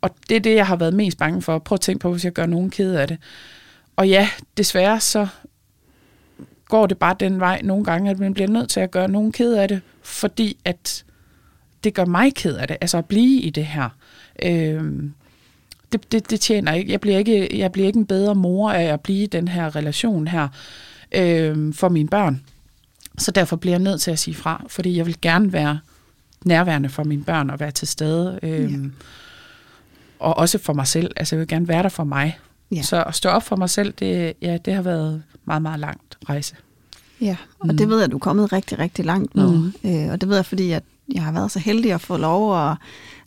Og 0.00 0.10
det 0.28 0.36
er 0.36 0.40
det, 0.40 0.54
jeg 0.54 0.66
har 0.66 0.76
været 0.76 0.94
mest 0.94 1.18
bange 1.18 1.42
for. 1.42 1.58
Prøv 1.58 1.76
at 1.76 1.80
tænke 1.80 1.98
på, 1.98 2.10
hvis 2.12 2.24
jeg 2.24 2.32
gør 2.32 2.46
nogen 2.46 2.70
ked 2.70 2.94
af 2.94 3.08
det. 3.08 3.18
Og 3.96 4.08
ja, 4.08 4.28
desværre 4.56 5.00
så 5.00 5.26
går 6.68 6.86
det 6.86 6.98
bare 6.98 7.16
den 7.20 7.40
vej 7.40 7.60
nogle 7.64 7.84
gange, 7.84 8.10
at 8.10 8.18
man 8.18 8.34
bliver 8.34 8.48
nødt 8.48 8.70
til 8.70 8.80
at 8.80 8.90
gøre 8.90 9.08
nogen 9.08 9.32
ked 9.32 9.54
af 9.54 9.68
det, 9.68 9.80
fordi 10.02 10.56
at 10.64 11.04
det 11.84 11.94
gør 11.94 12.04
mig 12.04 12.34
ked 12.34 12.56
af 12.56 12.68
det, 12.68 12.76
altså 12.80 12.98
at 12.98 13.04
blive 13.04 13.40
i 13.40 13.50
det 13.50 13.66
her. 13.66 13.88
Øhm, 14.42 15.12
det, 15.92 16.12
det, 16.12 16.30
det 16.30 16.40
tjener 16.40 16.72
ikke. 16.72 16.92
Jeg 16.92 17.00
bliver 17.00 17.18
ikke, 17.18 17.58
jeg 17.58 17.72
bliver 17.72 17.86
ikke 17.86 17.98
en 17.98 18.06
bedre 18.06 18.34
mor 18.34 18.70
af 18.72 18.82
at 18.84 19.00
blive 19.00 19.22
i 19.22 19.26
den 19.26 19.48
her 19.48 19.76
relation 19.76 20.28
her 20.28 20.48
øhm, 21.12 21.72
for 21.72 21.88
mine 21.88 22.08
børn. 22.08 22.42
Så 23.18 23.30
derfor 23.30 23.56
bliver 23.56 23.72
jeg 23.74 23.82
nødt 23.82 24.00
til 24.00 24.10
at 24.10 24.18
sige 24.18 24.34
fra, 24.34 24.64
fordi 24.68 24.96
jeg 24.96 25.06
vil 25.06 25.16
gerne 25.22 25.52
være 25.52 25.78
nærværende 26.44 26.88
for 26.88 27.04
mine 27.04 27.24
børn 27.24 27.50
og 27.50 27.60
være 27.60 27.70
til 27.70 27.88
stede. 27.88 28.38
Øhm, 28.42 28.84
Ja. 28.84 28.88
Og 30.18 30.36
også 30.36 30.58
for 30.58 30.72
mig 30.72 30.86
selv. 30.86 31.10
Altså 31.16 31.36
jeg 31.36 31.40
vil 31.40 31.48
gerne 31.48 31.68
være 31.68 31.82
der 31.82 31.88
for 31.88 32.04
mig. 32.04 32.38
Ja. 32.72 32.82
Så 32.82 33.02
at 33.04 33.14
stå 33.14 33.28
op 33.28 33.42
for 33.42 33.56
mig 33.56 33.70
selv, 33.70 33.92
det, 33.98 34.32
ja, 34.42 34.58
det 34.64 34.74
har 34.74 34.82
været 34.82 35.22
meget, 35.44 35.62
meget 35.62 35.80
langt 35.80 36.18
rejse. 36.28 36.54
Ja, 37.20 37.36
og 37.58 37.66
Mm. 37.66 37.76
det 37.76 37.88
ved 37.88 38.00
jeg, 38.00 38.10
du 38.10 38.16
er 38.16 38.20
kommet 38.20 38.52
rigtig, 38.52 38.78
rigtig 38.78 39.04
langt 39.04 39.34
med. 39.34 39.50
Mm. 39.52 39.72
Øh, 39.84 40.12
og 40.12 40.20
det 40.20 40.28
ved 40.28 40.36
jeg, 40.36 40.46
fordi 40.46 40.70
at 40.70 40.82
jeg 41.14 41.22
har 41.22 41.32
været 41.32 41.50
så 41.50 41.58
heldig 41.58 41.92
at 41.92 42.00
få 42.00 42.16
lov 42.16 42.68
at 42.70 42.76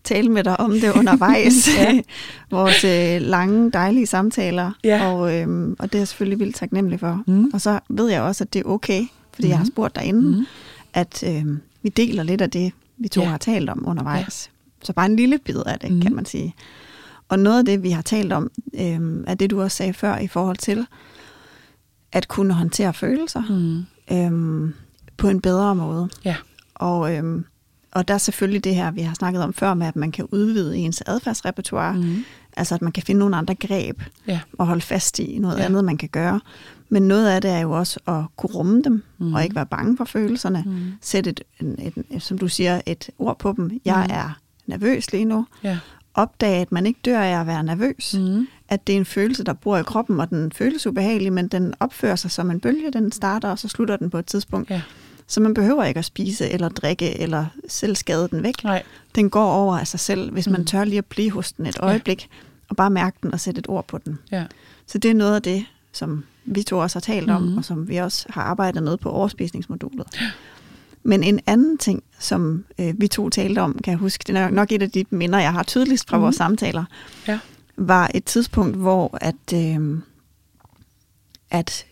tale 0.04 0.30
med 0.30 0.44
dig 0.44 0.60
om 0.60 0.72
det 0.72 0.96
undervejs. 0.96 1.68
Ja. 1.78 2.02
Vores 2.58 2.84
øh, 2.84 3.22
lange, 3.28 3.72
dejlige 3.72 4.06
samtaler. 4.08 4.72
Ja. 4.84 5.06
Og, 5.12 5.36
øhm, 5.42 5.76
og 5.80 5.86
det 5.92 5.96
er 5.96 6.00
jeg 6.00 6.08
selvfølgelig 6.08 6.40
vildt 6.40 6.56
taknemmelig 6.56 7.00
for. 7.00 7.24
Mm. 7.28 7.52
Og 7.54 7.62
så 7.62 7.80
ved 7.90 8.10
jeg 8.10 8.22
også, 8.22 8.44
at 8.44 8.54
det 8.54 8.60
er 8.60 8.64
okay, 8.70 9.04
fordi 9.34 9.48
mm. 9.48 9.50
jeg 9.50 9.58
har 9.58 9.64
Mhm. 9.66 9.72
spurgt 9.72 9.96
dig 9.96 10.04
inden, 10.04 10.38
Mm. 10.38 10.46
at 10.94 11.24
øhm, 11.28 11.60
vi 11.84 11.90
deler 11.90 12.24
lidt 12.24 12.42
af 12.42 12.50
det, 12.52 12.72
vi 12.98 13.08
to 13.08 13.22
Ja. 13.22 13.28
har 13.28 13.38
talt 13.38 13.70
om 13.70 13.84
undervejs. 13.88 14.52
Så 14.84 14.94
bare 14.94 15.06
en 15.06 15.16
lille 15.16 15.38
bid 15.38 15.62
af 15.66 15.80
det, 15.80 15.92
Mhm. 15.92 16.02
kan 16.02 16.16
man 16.16 16.26
sige. 16.26 16.56
Og 17.30 17.40
noget 17.40 17.60
af 17.60 17.66
det, 17.66 17.84
vi 17.84 17.90
har 17.90 18.02
talt 18.02 18.34
om, 18.34 18.52
øhm, 18.80 19.24
er 19.28 19.34
det, 19.34 19.52
du 19.52 19.62
også 19.62 19.78
sagde 19.78 19.94
før 19.94 20.18
i 20.18 20.28
forhold 20.28 20.58
til 20.58 20.86
at 22.12 22.28
kunne 22.28 22.54
håndtere 22.54 22.94
følelser 22.94 23.42
Mm. 23.50 24.16
øhm, 24.18 24.74
på 25.18 25.28
en 25.30 25.42
bedre 25.42 25.76
måde. 25.76 26.10
Ja. 26.26 26.36
Og, 26.76 27.16
øhm, 27.16 27.46
og 27.92 28.08
der 28.08 28.14
er 28.14 28.18
selvfølgelig 28.18 28.64
det 28.64 28.76
her, 28.76 28.92
vi 28.92 29.02
har 29.02 29.14
snakket 29.14 29.44
om 29.44 29.54
før, 29.54 29.74
med 29.74 29.88
at 29.88 29.96
man 29.96 30.12
kan 30.12 30.26
udvide 30.32 30.78
ens 30.78 31.04
adfærdsrepertoire. 31.06 31.94
Mm. 31.98 32.24
Altså 32.58 32.76
at 32.76 32.82
man 32.82 32.92
kan 32.92 33.04
finde 33.04 33.20
nogle 33.20 33.36
andre 33.38 33.56
greb 33.56 34.02
Ja. 34.28 34.40
og 34.58 34.68
holde 34.68 34.82
fast 34.82 35.20
i 35.20 35.38
noget 35.40 35.58
ja. 35.58 35.64
Andet, 35.64 35.84
man 35.86 35.98
kan 35.98 36.10
gøre. 36.10 36.40
Men 36.90 37.04
noget 37.08 37.28
af 37.30 37.42
det 37.42 37.52
er 37.52 37.60
jo 37.60 37.72
også 37.72 38.00
at 38.08 38.24
kunne 38.38 38.54
rumme 38.56 38.82
dem, 38.82 39.04
mm. 39.18 39.34
Og 39.34 39.44
ikke 39.44 39.56
være 39.56 39.66
bange 39.66 39.98
for 39.98 40.06
følelserne. 40.06 40.64
Mm. 40.66 40.82
Sætte 41.02 41.30
et, 41.30 41.42
et, 41.60 41.94
et, 42.10 42.22
som 42.22 42.38
du 42.38 42.48
siger, 42.48 42.82
et 42.86 43.10
ord 43.20 43.40
på 43.40 43.54
dem. 43.58 43.72
Jeg 43.86 44.06
Mm. 44.10 44.14
er 44.16 44.38
nervøs 44.68 45.12
lige 45.12 45.26
nu. 45.26 45.46
Ja. 45.64 45.78
Opdage, 46.14 46.62
at 46.62 46.72
man 46.72 46.86
ikke 46.86 47.00
dør 47.06 47.20
af 47.22 47.40
at 47.40 47.48
være 47.48 47.64
nervøs. 47.64 48.16
Mm. 48.20 48.48
At 48.70 48.88
det 48.88 48.94
er 48.94 48.98
en 48.98 49.06
følelse, 49.06 49.44
der 49.44 49.54
bor 49.54 49.78
i 49.78 49.84
kroppen, 49.84 50.20
og 50.20 50.30
den 50.30 50.52
føles 50.52 50.88
ubehagelig, 50.88 51.34
men 51.34 51.48
den 51.48 51.74
opfører 51.80 52.16
sig 52.16 52.32
som 52.32 52.52
en 52.52 52.60
bølge. 52.60 52.92
Den 52.92 53.12
starter, 53.12 53.50
og 53.50 53.60
så 53.60 53.68
slutter 53.68 53.98
den 53.98 54.10
på 54.10 54.18
et 54.18 54.26
tidspunkt. 54.26 54.70
Ja. 54.70 54.82
Så 55.30 55.42
man 55.42 55.54
behøver 55.54 55.84
ikke 55.84 55.98
at 55.98 56.06
spise 56.06 56.50
eller 56.50 56.70
drikke 56.70 57.20
eller 57.22 57.46
selv 57.68 57.96
skade 57.96 58.28
den 58.32 58.44
væk. 58.44 58.64
Nej. 58.64 58.84
Den 59.16 59.30
går 59.30 59.52
over 59.52 59.78
af 59.78 59.88
sig 59.88 60.00
selv, 60.00 60.32
hvis 60.32 60.50
man 60.50 60.60
Mm. 60.60 60.66
tør 60.66 60.84
lige 60.84 60.98
at 60.98 61.06
blive 61.06 61.32
hos 61.32 61.52
den 61.52 61.66
et 61.66 61.78
øjeblik, 61.80 62.30
og 62.70 62.76
bare 62.76 62.90
mærke 62.90 63.18
den 63.24 63.34
og 63.34 63.40
sætte 63.40 63.60
et 63.60 63.70
ord 63.70 63.88
på 63.88 63.98
den. 63.98 64.20
Ja. 64.32 64.46
Så 64.88 64.98
det 64.98 65.12
er 65.12 65.16
noget 65.16 65.36
af 65.36 65.42
det, 65.42 65.66
som 65.92 66.24
vi 66.46 66.64
to 66.64 66.78
også 66.78 66.96
har 66.96 67.02
talt 67.02 67.30
om, 67.30 67.42
Mhm. 67.42 67.58
og 67.58 67.66
som 67.66 67.88
vi 67.90 67.98
også 67.98 68.26
har 68.30 68.42
arbejdet 68.42 68.84
med 68.84 68.98
på 68.98 69.10
overspisningsmodulet. 69.10 70.08
Men 71.04 71.24
en 71.24 71.40
anden 71.46 71.78
ting, 71.78 72.04
som 72.20 72.66
øh, 72.80 72.94
vi 73.02 73.08
to 73.08 73.30
talte 73.30 73.60
om, 73.60 73.80
kan 73.84 73.92
jeg 73.92 73.98
huske, 74.00 74.24
det 74.28 74.38
er 74.38 74.50
nok 74.50 74.72
et 74.72 74.82
af 74.82 74.92
de 74.92 75.06
minder, 75.10 75.40
jeg 75.40 75.54
har 75.54 75.64
tydeligst 75.64 76.10
fra 76.10 76.18
Mhm. 76.18 76.24
vores 76.24 76.36
samtaler, 76.36 76.84
Ja. 77.28 77.40
var 77.78 78.12
et 78.14 78.24
tidspunkt, 78.26 78.76
hvor 78.76 79.18
at, 79.22 79.54
øh, 79.54 80.00
at 81.50 81.86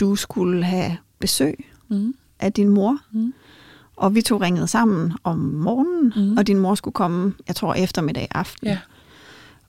du 0.00 0.16
skulle 0.16 0.64
have 0.64 0.96
besøg 1.18 1.64
Mm. 1.88 2.14
Af 2.40 2.52
din 2.52 2.68
mor, 2.68 2.98
Mm. 3.12 3.34
og 3.96 4.14
vi 4.14 4.22
to 4.22 4.36
ringede 4.36 4.66
sammen 4.66 5.12
om 5.24 5.38
morgenen, 5.38 6.12
Mhm. 6.16 6.38
og 6.38 6.46
din 6.46 6.58
mor 6.58 6.74
skulle 6.74 6.92
komme, 6.94 7.34
jeg 7.48 7.56
tror 7.56 7.74
eftermiddag 7.74 8.28
aften. 8.34 8.66
Ja. 8.66 8.78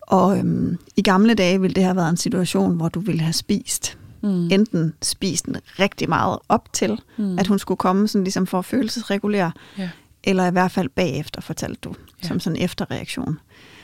Og 0.01 0.37
øhm, 0.39 0.77
i 0.95 1.01
gamle 1.01 1.33
dage 1.33 1.61
ville 1.61 1.73
det 1.75 1.83
have 1.83 1.95
været 1.95 2.09
en 2.09 2.17
situation, 2.17 2.75
hvor 2.75 2.89
du 2.89 2.99
ville 2.99 3.21
have 3.21 3.33
spist. 3.33 3.97
Mm. 4.23 4.29
Enten 4.51 4.93
spist 5.01 5.47
rigtig 5.79 6.09
meget 6.09 6.39
op 6.49 6.73
til, 6.73 6.99
Mm. 7.17 7.23
mm. 7.25 7.39
at 7.39 7.47
hun 7.47 7.59
skulle 7.59 7.77
komme 7.77 8.07
sådan 8.07 8.23
ligesom 8.23 8.47
for 8.47 8.59
at 8.59 8.65
følelsesregulere, 8.65 9.51
Ja. 9.77 9.89
eller 10.23 10.47
i 10.47 10.51
hvert 10.51 10.71
fald 10.71 10.89
bagefter, 10.89 11.41
fortalte 11.41 11.79
du, 11.83 11.95
ja. 12.23 12.27
som 12.27 12.39
sådan 12.39 12.57
en 12.57 12.63
efterreaktion. 12.63 13.39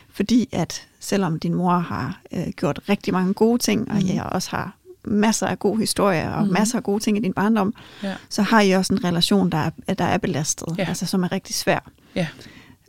Fordi 0.09 0.49
at 0.51 0.87
selvom 0.99 1.39
din 1.39 1.53
mor 1.53 1.77
har 1.77 2.21
øh, 2.33 2.47
gjort 2.55 2.79
rigtig 2.89 3.13
mange 3.13 3.33
gode 3.33 3.57
ting, 3.57 3.91
og 3.91 3.95
Mhm. 3.97 4.07
jeg 4.07 4.23
også 4.23 4.49
har 4.51 4.75
masser 5.05 5.47
af 5.47 5.59
gode 5.59 5.79
historier 5.79 6.29
og 6.31 6.43
Mhm. 6.43 6.53
masser 6.53 6.77
af 6.77 6.83
gode 6.83 7.03
ting 7.03 7.17
i 7.17 7.21
din 7.21 7.33
barndom, 7.33 7.73
Ja. 8.03 8.13
så 8.29 8.41
har 8.41 8.61
I 8.61 8.71
også 8.71 8.93
en 8.93 9.03
relation, 9.03 9.49
der 9.49 9.69
er, 9.87 9.93
der 9.93 10.05
er 10.05 10.17
belastet, 10.17 10.67
Ja. 10.77 10.85
altså 10.87 11.05
som 11.05 11.23
er 11.23 11.31
rigtig 11.31 11.55
svær. 11.55 11.79
Ja. 12.15 12.27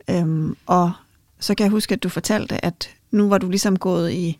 Øhm, 0.09 0.55
og 0.65 0.91
så 1.39 1.55
kan 1.55 1.63
jeg 1.63 1.71
huske, 1.71 1.93
at 1.93 2.03
du 2.03 2.09
fortalte, 2.09 2.65
at 2.65 2.89
nu 3.11 3.29
var 3.29 3.37
du 3.37 3.49
ligesom 3.49 3.79
gået 3.79 4.11
i 4.11 4.37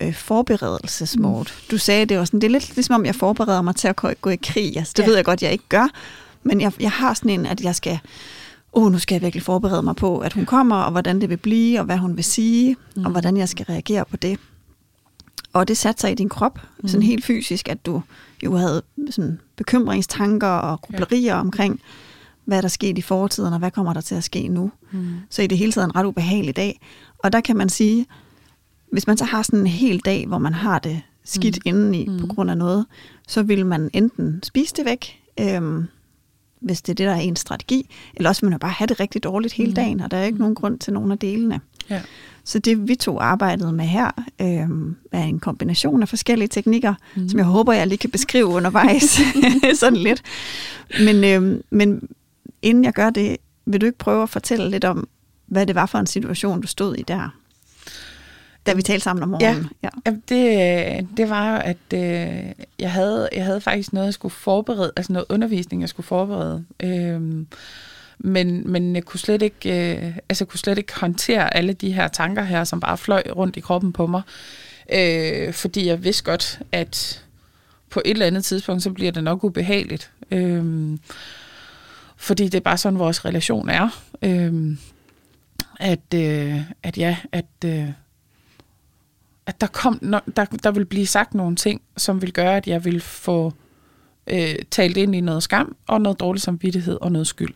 øh, 0.00 0.14
forberedelsesmode. 0.14 1.40
Mm. 1.40 1.68
Du 1.70 1.78
sagde, 1.78 2.04
det 2.06 2.18
var 2.18 2.24
sådan, 2.24 2.40
det 2.40 2.46
er 2.46 2.50
lidt 2.50 2.74
ligesom 2.76 2.94
om, 2.94 3.06
jeg 3.06 3.14
forbereder 3.14 3.62
mig 3.62 3.76
til 3.76 3.88
at 3.88 3.96
gå, 3.96 4.28
i 4.30 4.36
krig. 4.36 4.76
Altså, 4.76 4.92
det 4.96 5.02
Ja. 5.02 5.08
ved 5.08 5.14
jeg 5.16 5.24
godt, 5.24 5.42
jeg 5.42 5.52
ikke 5.52 5.64
gør. 5.68 5.88
Men 6.42 6.60
jeg, 6.60 6.72
jeg 6.80 6.90
har 6.90 7.14
sådan 7.14 7.30
en, 7.30 7.46
at 7.46 7.60
jeg 7.60 7.74
skal, 7.74 7.98
oh, 8.72 8.92
nu 8.92 8.98
skal 8.98 9.14
jeg 9.14 9.22
virkelig 9.22 9.42
forberede 9.42 9.82
mig 9.82 9.96
på, 9.96 10.18
at 10.18 10.32
hun 10.32 10.46
kommer, 10.46 10.76
og 10.76 10.90
hvordan 10.90 11.20
det 11.20 11.28
vil 11.30 11.36
blive, 11.36 11.78
og 11.78 11.84
hvad 11.84 11.96
hun 11.96 12.16
vil 12.16 12.24
sige, 12.24 12.74
Mm. 12.96 13.00
mm. 13.00 13.04
og 13.04 13.10
hvordan 13.10 13.36
jeg 13.36 13.48
skal 13.48 13.66
reagere 13.66 14.04
på 14.04 14.16
det. 14.16 14.38
Og 15.58 15.68
det 15.68 15.76
satte 15.76 16.00
sig 16.00 16.12
i 16.12 16.14
din 16.14 16.28
krop, 16.28 16.58
mm. 16.82 16.88
sådan 16.88 17.02
helt 17.02 17.24
fysisk, 17.24 17.68
at 17.68 17.86
du 17.86 18.02
jo 18.44 18.56
havde 18.56 18.82
sådan 19.10 19.40
bekymringstanker 19.56 20.46
og 20.48 20.80
grublerier 20.80 21.34
ja. 21.34 21.40
omkring, 21.40 21.80
hvad 22.44 22.62
der 22.62 22.68
skete 22.68 22.98
i 22.98 23.02
fortiden, 23.02 23.52
og 23.52 23.58
hvad 23.58 23.70
kommer 23.70 23.92
der 23.92 24.00
til 24.00 24.14
at 24.14 24.24
ske 24.24 24.48
nu. 24.48 24.70
Mm. 24.90 25.06
Så 25.30 25.42
i 25.42 25.46
det 25.46 25.58
hele 25.58 25.72
taget 25.72 25.84
en 25.84 25.96
ret 25.96 26.04
ubehagelig 26.06 26.56
dag. 26.56 26.80
Og 27.18 27.32
der 27.32 27.40
kan 27.40 27.56
man 27.56 27.68
sige, 27.68 28.06
hvis 28.92 29.06
man 29.06 29.16
så 29.16 29.24
har 29.24 29.42
sådan 29.42 29.58
en 29.60 29.66
hel 29.66 29.98
dag, 29.98 30.26
hvor 30.26 30.38
man 30.38 30.54
har 30.54 30.78
det 30.78 31.02
skidt 31.24 31.58
Mm. 31.66 31.72
mm. 31.72 31.78
indeni 31.78 32.06
Mm. 32.06 32.12
mm. 32.12 32.18
på 32.20 32.26
grund 32.26 32.50
af 32.50 32.56
noget, 32.58 32.86
så 33.28 33.42
vil 33.42 33.66
man 33.66 33.90
enten 33.92 34.42
spise 34.42 34.74
det 34.76 34.84
væk, 34.84 35.20
øhm, 35.40 35.86
hvis 36.60 36.82
det 36.82 36.92
er 36.92 36.94
det, 36.94 37.06
der 37.06 37.12
er 37.12 37.20
ens 37.20 37.40
strategi, 37.40 37.90
eller 38.14 38.28
også 38.30 38.40
vil 38.40 38.50
man 38.50 38.58
bare 38.58 38.70
have 38.70 38.86
det 38.86 39.00
rigtig 39.00 39.22
dårligt 39.24 39.54
hele 39.54 39.68
Mm. 39.70 39.74
dagen, 39.74 40.00
og 40.00 40.10
der 40.10 40.16
er 40.16 40.24
ikke 40.24 40.38
nogen 40.38 40.54
grund 40.54 40.78
til 40.78 40.92
nogen 40.92 41.12
af 41.12 41.18
delene. 41.18 41.60
Ja. 41.90 42.02
Så 42.48 42.58
det 42.58 42.88
vi 42.88 42.94
to 42.94 43.20
arbejdede 43.20 43.72
med 43.72 43.84
her, 43.84 44.10
øhm, 44.40 44.96
er 45.12 45.22
en 45.22 45.40
kombination 45.40 46.02
af 46.02 46.08
forskellige 46.08 46.48
teknikker, 46.48 46.94
mm. 47.16 47.28
som 47.28 47.38
jeg 47.38 47.46
håber, 47.46 47.72
jeg 47.72 47.86
lige 47.86 47.98
kan 47.98 48.10
beskrive 48.10 48.46
undervejs, 48.46 49.20
sådan 49.80 49.96
lidt. 49.98 50.22
Men, 51.00 51.24
øhm, 51.24 51.62
men 51.70 52.08
inden 52.62 52.84
jeg 52.84 52.92
gør 52.92 53.10
det, 53.10 53.36
vil 53.66 53.80
du 53.80 53.86
ikke 53.86 53.98
prøve 53.98 54.22
at 54.22 54.30
fortælle 54.30 54.70
lidt 54.70 54.84
om, 54.84 55.08
hvad 55.46 55.66
det 55.66 55.74
var 55.74 55.86
for 55.86 55.98
en 55.98 56.06
situation, 56.06 56.60
du 56.60 56.66
stod 56.66 56.96
i 56.96 57.02
der, 57.02 57.36
da 58.66 58.72
vi 58.72 58.82
talte 58.82 59.04
sammen 59.04 59.22
om 59.22 59.28
morgenen? 59.28 59.68
Ja. 59.82 59.88
Jamen, 60.06 60.22
Det, 60.28 61.08
det 61.16 61.30
var 61.30 61.52
jo, 61.52 61.60
at 61.64 61.94
øh, 61.94 62.52
jeg, 62.78 62.92
havde, 62.92 63.28
jeg 63.32 63.44
havde 63.44 63.60
faktisk 63.60 63.92
noget, 63.92 64.06
jeg 64.06 64.14
skulle 64.14 64.34
forberede, 64.34 64.92
altså 64.96 65.12
noget 65.12 65.26
undervisning, 65.28 65.82
jeg 65.82 65.88
skulle 65.88 66.06
forberede. 66.06 66.64
Øhm, 66.80 67.46
men, 68.18 68.72
men 68.72 68.94
jeg 68.94 69.04
kunne 69.04 69.20
slet 69.20 69.42
ikke, 69.42 69.96
øh, 69.96 70.16
altså 70.28 70.44
kunne 70.44 70.58
slet 70.58 70.78
ikke 70.78 71.00
håndtere 71.00 71.56
alle 71.56 71.72
de 71.72 71.92
her 71.92 72.08
tanker 72.08 72.42
her, 72.42 72.64
som 72.64 72.80
bare 72.80 72.98
fløj 72.98 73.22
rundt 73.36 73.56
i 73.56 73.60
kroppen 73.60 73.92
på 73.92 74.06
mig. 74.06 74.22
Øh, 74.92 75.52
fordi 75.52 75.86
jeg 75.86 76.04
vidste 76.04 76.24
godt, 76.24 76.60
at 76.72 77.24
på 77.90 78.02
et 78.04 78.10
eller 78.10 78.26
andet 78.26 78.44
tidspunkt, 78.44 78.82
så 78.82 78.90
bliver 78.90 79.12
det 79.12 79.24
nok 79.24 79.44
ubehageligt. 79.44 80.10
Øh, 80.30 80.98
fordi 82.16 82.44
det 82.44 82.54
er 82.54 82.60
bare 82.60 82.78
sådan, 82.78 82.98
vores 82.98 83.24
relation 83.24 83.68
er. 83.68 84.02
Øh, 84.22 84.76
at, 85.80 86.14
øh, 86.14 86.60
at 86.82 86.98
ja, 86.98 87.16
at, 87.32 87.44
øh, 87.64 87.88
at 89.46 89.60
der, 89.60 89.66
kom, 89.66 89.98
no, 90.02 90.18
der, 90.36 90.44
der 90.44 90.70
vil 90.70 90.84
blive 90.84 91.06
sagt 91.06 91.34
nogle 91.34 91.56
ting, 91.56 91.82
som 91.96 92.22
vil 92.22 92.32
gøre, 92.32 92.56
at 92.56 92.66
jeg 92.66 92.84
vil 92.84 93.00
få 93.00 93.52
øh, 94.26 94.54
talt 94.70 94.96
ind 94.96 95.14
i 95.14 95.20
noget 95.20 95.42
skam, 95.42 95.76
og 95.86 96.00
noget 96.00 96.20
dårlig 96.20 96.42
samvittighed 96.42 96.98
og 97.00 97.12
noget 97.12 97.26
skyld. 97.26 97.54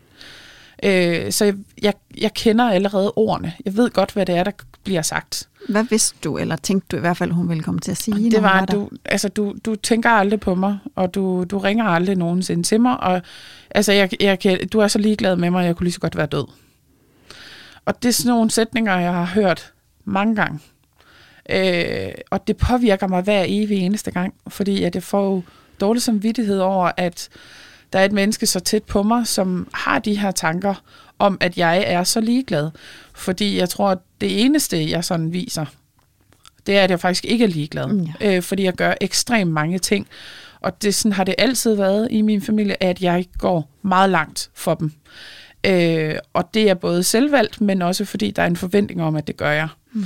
Øh, 0.83 1.31
så 1.31 1.45
jeg, 1.45 1.55
jeg, 1.81 1.93
jeg 2.17 2.33
kender 2.33 2.69
allerede 2.69 3.13
ordene. 3.15 3.53
Jeg 3.65 3.77
ved 3.77 3.89
godt, 3.89 4.11
hvad 4.11 4.25
det 4.25 4.35
er, 4.35 4.43
der 4.43 4.51
bliver 4.83 5.01
sagt. 5.01 5.49
Hvad 5.69 5.83
vidste 5.83 6.15
du, 6.23 6.37
eller 6.37 6.55
tænkte 6.55 6.87
du 6.91 6.97
i 6.97 6.99
hvert 6.99 7.17
fald, 7.17 7.31
hun 7.31 7.49
ville 7.49 7.63
komme 7.63 7.79
til 7.79 7.91
at 7.91 7.97
sige? 7.97 8.31
Det 8.31 8.43
var, 8.43 8.61
at 8.61 8.71
du, 8.71 8.89
altså, 9.05 9.27
du, 9.27 9.55
du 9.65 9.75
tænker 9.75 10.09
aldrig 10.09 10.39
på 10.39 10.55
mig, 10.55 10.77
og 10.95 11.13
du, 11.13 11.43
du 11.43 11.57
ringer 11.57 11.85
aldrig 11.85 12.15
nogensinde 12.15 12.63
til 12.63 12.81
mig, 12.81 12.99
og 12.99 13.21
altså, 13.69 13.91
jeg, 13.91 14.09
jeg 14.19 14.59
du 14.73 14.79
er 14.79 14.87
så 14.87 14.99
ligeglad 14.99 15.35
med 15.35 15.49
mig, 15.49 15.61
at 15.61 15.67
jeg 15.67 15.75
kunne 15.75 15.85
lige 15.85 15.93
så 15.93 15.99
godt 15.99 16.17
være 16.17 16.25
død. 16.25 16.45
Og 17.85 18.03
det 18.03 18.09
er 18.09 18.13
sådan 18.13 18.29
nogle 18.29 18.51
sætninger, 18.51 18.99
jeg 18.99 19.13
har 19.13 19.25
hørt 19.25 19.73
mange 20.05 20.35
gange. 20.35 20.59
Øh, 21.49 22.13
og 22.29 22.47
det 22.47 22.57
påvirker 22.57 23.07
mig 23.07 23.21
hver 23.21 23.43
evig 23.47 23.77
eneste 23.77 24.11
gang, 24.11 24.33
fordi 24.47 24.83
at 24.83 24.95
jeg 24.95 25.03
får 25.03 25.43
dårlig 25.81 26.01
samvittighed 26.01 26.59
over, 26.59 26.91
at 26.97 27.29
der 27.93 27.99
er 27.99 28.05
et 28.05 28.11
menneske 28.11 28.45
så 28.45 28.59
tæt 28.59 28.83
på 28.83 29.03
mig, 29.03 29.27
som 29.27 29.67
har 29.73 29.99
de 29.99 30.19
her 30.19 30.31
tanker 30.31 30.73
om, 31.19 31.37
at 31.41 31.57
jeg 31.57 31.83
er 31.87 32.03
så 32.03 32.21
ligeglad. 32.21 32.69
Fordi 33.13 33.57
jeg 33.57 33.69
tror, 33.69 33.89
at 33.89 33.97
det 34.21 34.45
eneste, 34.45 34.89
jeg 34.89 35.03
sådan 35.03 35.33
viser, 35.33 35.65
det 36.67 36.77
er, 36.77 36.83
at 36.83 36.89
jeg 36.89 36.99
faktisk 36.99 37.25
ikke 37.25 37.43
er 37.43 37.49
ligeglad. 37.49 37.87
Mm, 37.87 38.07
Øh, 38.21 38.41
fordi 38.41 38.63
jeg 38.63 38.73
gør 38.73 38.93
ekstremt 39.01 39.51
mange 39.51 39.79
ting. 39.79 40.07
Og 40.61 40.81
det 40.81 40.95
sådan 40.95 41.13
har 41.13 41.23
det 41.23 41.35
altid 41.37 41.75
været 41.75 42.07
i 42.11 42.21
min 42.21 42.41
familie, 42.41 42.83
at 42.83 43.01
jeg 43.01 43.25
går 43.37 43.69
meget 43.81 44.09
langt 44.09 44.49
for 44.53 44.73
dem. 44.73 44.91
Øh, 45.63 46.15
og 46.33 46.53
det 46.53 46.69
er 46.69 46.73
både 46.73 47.03
selvvalgt, 47.03 47.61
men 47.61 47.81
også 47.81 48.05
fordi 48.05 48.31
der 48.31 48.41
er 48.41 48.47
en 48.47 48.55
forventning 48.55 49.03
om, 49.03 49.15
at 49.15 49.27
det 49.27 49.37
gør 49.37 49.51
jeg. 49.51 49.67
Mm. 49.91 50.05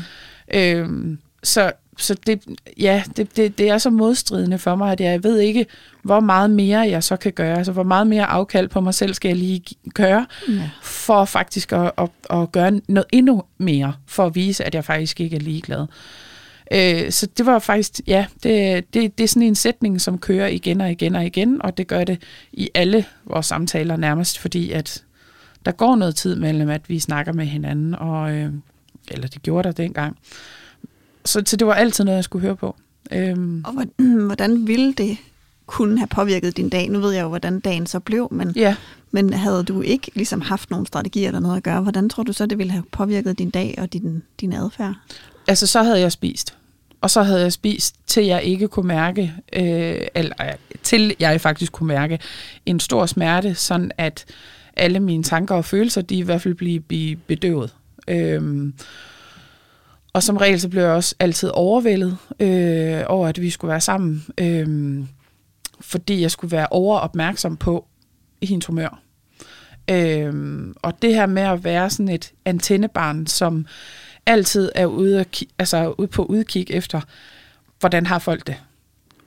Øh, 0.53 1.17
så 1.43 1.71
så 1.99 2.15
det, 2.27 2.43
ja, 2.79 3.03
det, 3.17 3.37
det, 3.37 3.57
det 3.57 3.69
er 3.69 3.77
så 3.77 3.89
modstridende 3.89 4.57
for 4.57 4.75
mig, 4.75 4.91
at 4.91 5.01
jeg 5.01 5.23
ved 5.23 5.39
ikke, 5.39 5.65
hvor 6.03 6.19
meget 6.19 6.49
mere 6.49 6.79
jeg 6.79 7.03
så 7.03 7.15
kan 7.15 7.31
gøre. 7.31 7.57
Altså, 7.57 7.71
hvor 7.71 7.83
meget 7.83 8.07
mere 8.07 8.25
afkald 8.25 8.67
på 8.67 8.81
mig 8.81 8.93
selv 8.93 9.13
skal 9.13 9.29
jeg 9.29 9.37
lige 9.37 9.61
gøre, 9.93 10.25
Ja. 10.49 10.69
for 10.81 11.25
faktisk 11.25 11.71
at, 11.73 11.91
at, 11.97 12.09
at 12.29 12.51
gøre 12.51 12.81
noget 12.87 13.05
endnu 13.11 13.43
mere, 13.57 13.93
for 14.05 14.25
at 14.25 14.35
vise, 14.35 14.63
at 14.63 14.75
jeg 14.75 14.85
faktisk 14.85 15.21
ikke 15.21 15.35
er 15.35 15.39
ligeglad. 15.39 15.85
Øh, 16.71 17.11
så 17.11 17.27
det 17.37 17.45
var 17.45 17.59
faktisk, 17.59 17.99
ja, 18.07 18.25
det, 18.43 18.93
det, 18.93 19.17
det 19.17 19.23
er 19.23 19.27
sådan 19.27 19.41
en 19.47 19.55
sætning, 19.55 20.01
som 20.01 20.17
kører 20.17 20.47
igen 20.47 20.81
og 20.81 20.91
igen 20.91 21.15
og 21.15 21.25
igen, 21.25 21.61
og 21.61 21.77
det 21.77 21.87
gør 21.87 22.03
det 22.03 22.21
i 22.53 22.69
alle 22.75 23.05
vores 23.25 23.45
samtaler 23.45 23.95
nærmest, 23.97 24.39
fordi 24.39 24.71
at 24.71 25.03
der 25.65 25.71
går 25.71 25.95
noget 25.95 26.15
tid 26.15 26.35
mellem, 26.35 26.69
at 26.69 26.81
vi 26.89 26.99
snakker 26.99 27.33
med 27.33 27.45
hinanden, 27.45 27.95
og, 27.95 28.31
øh, 28.31 28.51
eller 29.11 29.27
det 29.27 29.41
gjorde 29.41 29.67
der 29.67 29.71
dengang. 29.71 30.17
Så, 31.28 31.43
så 31.45 31.55
det 31.55 31.67
var 31.67 31.73
altid 31.73 32.03
noget, 32.03 32.15
jeg 32.15 32.23
skulle 32.23 32.41
høre 32.41 32.55
på. 32.55 32.75
Øhm, 33.11 33.63
Og 33.65 33.73
hvor- 33.73 34.25
hvordan 34.28 34.67
ville 34.67 34.93
det 34.93 35.17
kunne 35.65 35.97
have 35.97 36.07
påvirket 36.07 36.57
din 36.57 36.69
dag? 36.69 36.89
Nu 36.89 36.99
ved 36.99 37.11
jeg 37.11 37.21
jo, 37.23 37.28
hvordan 37.28 37.59
dagen 37.59 37.86
så 37.88 37.99
blev, 37.99 38.28
men, 38.32 38.53
ja, 38.55 38.75
men 39.11 39.34
havde 39.34 39.63
du 39.63 39.82
ikke 39.82 40.11
ligesom 40.15 40.41
haft 40.41 40.71
nogen 40.71 40.86
strategier 40.86 41.28
eller 41.28 41.39
noget 41.39 41.57
at 41.57 41.63
gøre, 41.63 41.82
hvordan 41.82 42.09
tror 42.09 42.23
du 42.23 42.34
så, 42.34 42.45
det 42.45 42.57
ville 42.57 42.71
have 42.71 42.84
påvirket 42.91 43.39
din 43.39 43.49
dag 43.49 43.75
og 43.78 43.93
din, 43.93 44.23
din 44.41 44.53
adfærd? 44.53 44.93
altså 45.47 45.67
så 45.67 45.84
havde 45.84 45.99
jeg 45.99 46.11
spist. 46.11 46.53
Og 47.01 47.09
så 47.09 47.23
havde 47.23 47.41
jeg 47.41 47.53
spist, 47.53 47.95
til 48.07 48.25
jeg 48.25 48.43
ikke 48.43 48.67
kunne 48.67 48.88
mærke, 48.88 49.34
øh, 49.53 49.95
eller 50.15 50.36
til 50.84 51.15
jeg 51.19 51.41
faktisk 51.41 51.71
kunne 51.71 51.88
mærke 51.88 52.19
en 52.65 52.80
stor 52.80 53.05
smerte, 53.05 53.55
sådan 53.55 53.91
at 53.97 54.25
alle 54.75 54.99
mine 54.99 55.23
tanker 55.23 55.55
og 55.55 55.65
følelser, 55.65 56.01
de 56.01 56.15
i 56.17 56.21
hvert 56.21 56.41
fald 56.41 56.53
blive, 56.53 56.80
blive 56.80 57.15
bedøvet. 57.15 57.73
Øhm, 58.07 58.73
og 60.13 60.23
som 60.23 60.37
regel, 60.37 60.59
så 60.59 60.69
blev 60.69 60.83
jeg 60.83 60.91
også 60.91 61.15
altid 61.19 61.49
overvældet 61.53 62.17
øh, 62.39 63.03
over, 63.07 63.27
at 63.27 63.41
vi 63.41 63.49
skulle 63.49 63.69
være 63.69 63.81
sammen, 63.81 64.25
øh, 64.37 64.99
fordi 65.79 66.21
jeg 66.21 66.31
skulle 66.31 66.51
være 66.51 66.67
overopmærksom 66.71 67.57
på 67.57 67.87
hendes 68.43 68.65
humør. 68.65 68.99
Øh, 69.89 70.65
og 70.81 71.01
det 71.01 71.13
her 71.13 71.25
med 71.25 71.41
at 71.41 71.63
være 71.63 71.89
sådan 71.89 72.09
et 72.09 72.31
antennebarn, 72.45 73.27
som 73.27 73.65
altid 74.25 74.71
er 74.75 74.85
ude, 74.85 75.19
at, 75.19 75.43
altså 75.59 75.95
ude 75.97 76.07
på 76.07 76.23
udkig 76.25 76.71
efter, 76.71 77.01
hvordan 77.79 78.05
har 78.05 78.19
folk 78.19 78.47
det? 78.47 78.55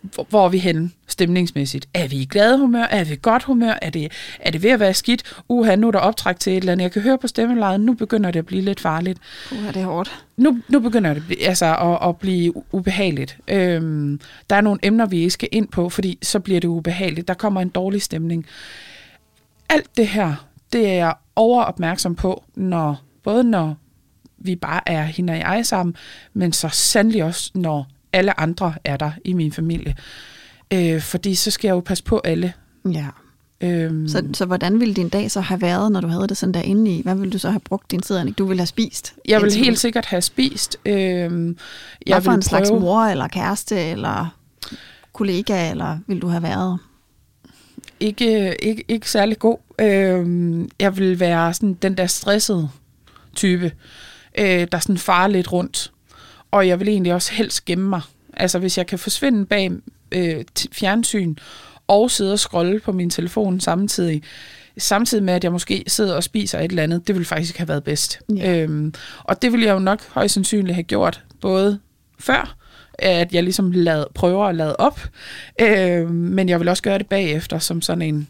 Hvor, 0.02 0.26
hvor 0.28 0.44
er 0.44 0.48
vi 0.48 0.58
henne 0.58 0.90
stemningsmæssigt? 1.06 1.88
Er 1.94 2.08
vi 2.08 2.16
i 2.16 2.24
glade 2.24 2.58
humør? 2.58 2.82
Er 2.82 3.04
vi 3.04 3.12
i 3.12 3.18
godt 3.22 3.42
humør? 3.42 3.78
Er 3.82 3.90
det, 3.90 4.12
er 4.40 4.50
det 4.50 4.62
ved 4.62 4.70
at 4.70 4.80
være 4.80 4.94
skidt? 4.94 5.22
Uha, 5.48 5.76
nu 5.76 5.86
er 5.86 5.90
der 5.90 5.98
optræk 5.98 6.38
til 6.40 6.52
et 6.52 6.56
eller 6.56 6.72
andet. 6.72 6.82
Jeg 6.82 6.92
kan 6.92 7.02
høre 7.02 7.18
på 7.18 7.26
stemmelejet, 7.26 7.80
nu 7.80 7.94
begynder 7.94 8.30
det 8.30 8.38
at 8.38 8.46
blive 8.46 8.62
lidt 8.62 8.80
farligt. 8.80 9.18
Uh, 9.52 9.66
er 9.66 9.72
det 9.72 9.84
hårdt? 9.84 10.24
Nu, 10.36 10.58
nu 10.68 10.80
begynder 10.80 11.14
det 11.14 11.20
at 11.20 11.26
blive- 11.26 11.46
altså, 11.46 11.76
at, 11.76 12.08
at 12.08 12.16
blive 12.16 12.52
ubehageligt. 12.74 13.36
Øhm, 13.48 14.20
der 14.50 14.56
er 14.56 14.60
nogle 14.60 14.80
emner, 14.82 15.06
vi 15.06 15.18
ikke 15.18 15.30
skal 15.30 15.48
ind 15.52 15.68
på, 15.68 15.88
fordi 15.88 16.18
så 16.22 16.40
bliver 16.40 16.60
det 16.60 16.68
ubehageligt. 16.68 17.28
Der 17.28 17.34
kommer 17.34 17.60
en 17.60 17.68
dårlig 17.68 18.02
stemning. 18.02 18.46
Alt 19.68 19.96
det 19.96 20.08
her, 20.08 20.46
det 20.72 20.88
er 20.88 20.94
jeg 20.94 21.14
overopmærksom 21.36 22.14
på, 22.14 22.44
når, 22.54 23.00
både 23.24 23.44
når 23.44 23.76
vi 24.38 24.56
bare 24.56 24.80
er 24.86 25.02
hende 25.02 25.32
og 25.32 25.38
jeg 25.38 25.66
sammen, 25.66 25.96
men 26.34 26.52
så 26.52 26.68
sandelig 26.68 27.24
også, 27.24 27.50
når 27.54 27.86
alle 28.12 28.40
andre 28.40 28.74
er 28.84 28.96
der 28.96 29.10
i 29.24 29.32
min 29.32 29.52
familie. 29.52 29.96
Øh, 30.72 31.00
fordi 31.00 31.34
så 31.34 31.50
skal 31.50 31.68
jeg 31.68 31.74
jo 31.74 31.80
passe 31.80 32.04
på 32.04 32.20
alle. 32.24 32.52
Ja. 32.92 33.06
Øhm, 33.60 34.08
Så, 34.08 34.24
så 34.34 34.44
hvordan 34.46 34.80
ville 34.80 34.94
din 34.94 35.08
dag 35.08 35.30
så 35.30 35.40
have 35.40 35.60
været, 35.60 35.92
når 35.92 36.00
du 36.00 36.08
havde 36.08 36.26
det 36.28 36.36
sådan 36.36 36.54
der 36.54 36.60
inde 36.62 36.90
i? 36.96 37.02
Hvad 37.02 37.14
ville 37.14 37.32
du 37.32 37.38
så 37.38 37.50
have 37.50 37.60
brugt 37.60 37.90
din 37.90 38.00
tid, 38.00 38.16
Annik? 38.16 38.38
Du 38.38 38.44
ville 38.44 38.60
have 38.60 38.66
spist? 38.66 39.14
jeg 39.28 39.40
vil 39.40 39.46
indtil 39.46 39.64
helt 39.64 39.78
sikkert 39.78 40.06
have 40.06 40.22
spist. 40.22 40.76
Øhm, 40.86 41.44
Hvad 41.44 41.54
jeg 42.06 42.22
for 42.22 42.30
vil 42.30 42.36
en 42.36 42.42
slags 42.42 42.68
prøve- 42.68 42.80
mor, 42.80 43.00
eller 43.02 43.28
kæreste, 43.28 43.80
eller 43.80 44.36
kollega, 45.12 45.70
eller 45.70 45.98
vil 46.06 46.22
du 46.22 46.26
have 46.28 46.42
været? 46.42 46.78
ikke, 48.00 48.56
ikke, 48.64 48.84
ikke 48.88 49.10
særlig 49.10 49.38
god. 49.38 49.58
Øhm, 49.80 50.68
jeg 50.80 50.98
vil 50.98 51.20
være 51.20 51.54
sådan 51.54 51.74
den 51.74 51.96
der 51.96 52.06
stressede 52.06 52.68
type, 53.34 53.72
øh, 54.38 54.66
der 54.72 54.78
sådan 54.78 54.98
farer 54.98 55.28
lidt 55.28 55.52
rundt. 55.52 55.92
Og 56.50 56.68
jeg 56.68 56.80
vil 56.80 56.88
egentlig 56.88 57.14
også 57.14 57.32
helst 57.32 57.64
gemme 57.64 57.88
mig. 57.88 58.00
Altså 58.32 58.58
hvis 58.58 58.78
jeg 58.78 58.86
kan 58.86 58.98
forsvinde 58.98 59.46
bag 59.46 59.70
øh, 60.12 60.44
fjernsyn 60.72 61.34
og 61.86 62.10
sidde 62.10 62.32
og 62.32 62.38
scrolle 62.38 62.80
på 62.80 62.92
min 62.92 63.10
telefon 63.10 63.60
samtidig, 63.60 64.22
samtidig 64.78 65.24
med, 65.24 65.34
at 65.34 65.44
jeg 65.44 65.52
måske 65.52 65.84
sidder 65.86 66.14
og 66.14 66.22
spiser 66.22 66.58
et 66.58 66.70
eller 66.70 66.82
andet, 66.82 67.06
det 67.06 67.14
ville 67.14 67.26
faktisk 67.26 67.58
have 67.58 67.68
været 67.68 67.84
bedst. 67.84 68.20
Ja. 68.36 68.62
Øhm, 68.62 68.94
og 69.24 69.42
det 69.42 69.52
ville 69.52 69.66
jeg 69.66 69.72
jo 69.74 69.78
nok 69.78 70.02
højst 70.08 70.34
sandsynligt 70.34 70.74
have 70.74 70.82
gjort, 70.82 71.24
både 71.40 71.78
før, 72.18 72.56
at 72.94 73.32
jeg 73.32 73.42
ligesom 73.42 73.70
lad, 73.70 74.04
prøver 74.14 74.46
at 74.46 74.54
lade 74.54 74.76
op, 74.76 75.00
øh, 75.60 76.10
men 76.10 76.48
jeg 76.48 76.60
vil 76.60 76.68
også 76.68 76.82
gøre 76.82 76.98
det 76.98 77.06
bagefter, 77.06 77.58
som 77.58 77.82
sådan 77.82 78.02
en 78.02 78.28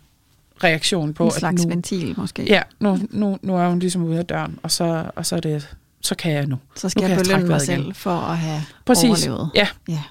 reaktion 0.65 1.15
på, 1.15 1.25
En 1.25 1.31
slags 1.31 1.63
at 1.63 1.69
nu, 1.69 1.75
ventil 1.75 2.15
måske? 2.17 2.43
ja, 2.43 2.63
nu, 2.81 2.99
nu, 3.11 3.39
nu 3.43 3.57
er 3.57 3.69
hun 3.69 3.79
ligesom 3.79 4.05
ude 4.05 4.19
af 4.19 4.27
døren, 4.27 4.59
og 4.63 4.71
så, 4.71 5.05
og 5.17 5.27
så 5.27 5.37
er 5.37 5.41
det, 5.41 5.69
så 6.01 6.15
kan 6.15 6.33
jeg 6.33 6.47
nu. 6.47 6.57
Så 6.77 6.89
skal 6.89 7.03
Nu 7.03 7.09
jeg 7.09 7.17
jeg 7.17 7.25
belønne 7.25 7.47
mig 7.49 7.61
selv 7.61 7.81
igen. 7.83 7.95
for 7.95 8.11
at 8.17 8.39
have 8.39 8.63
Præcis. 8.87 9.05
overlevet. 9.27 9.51
Ja. 9.55 9.69
ja. 9.89 10.03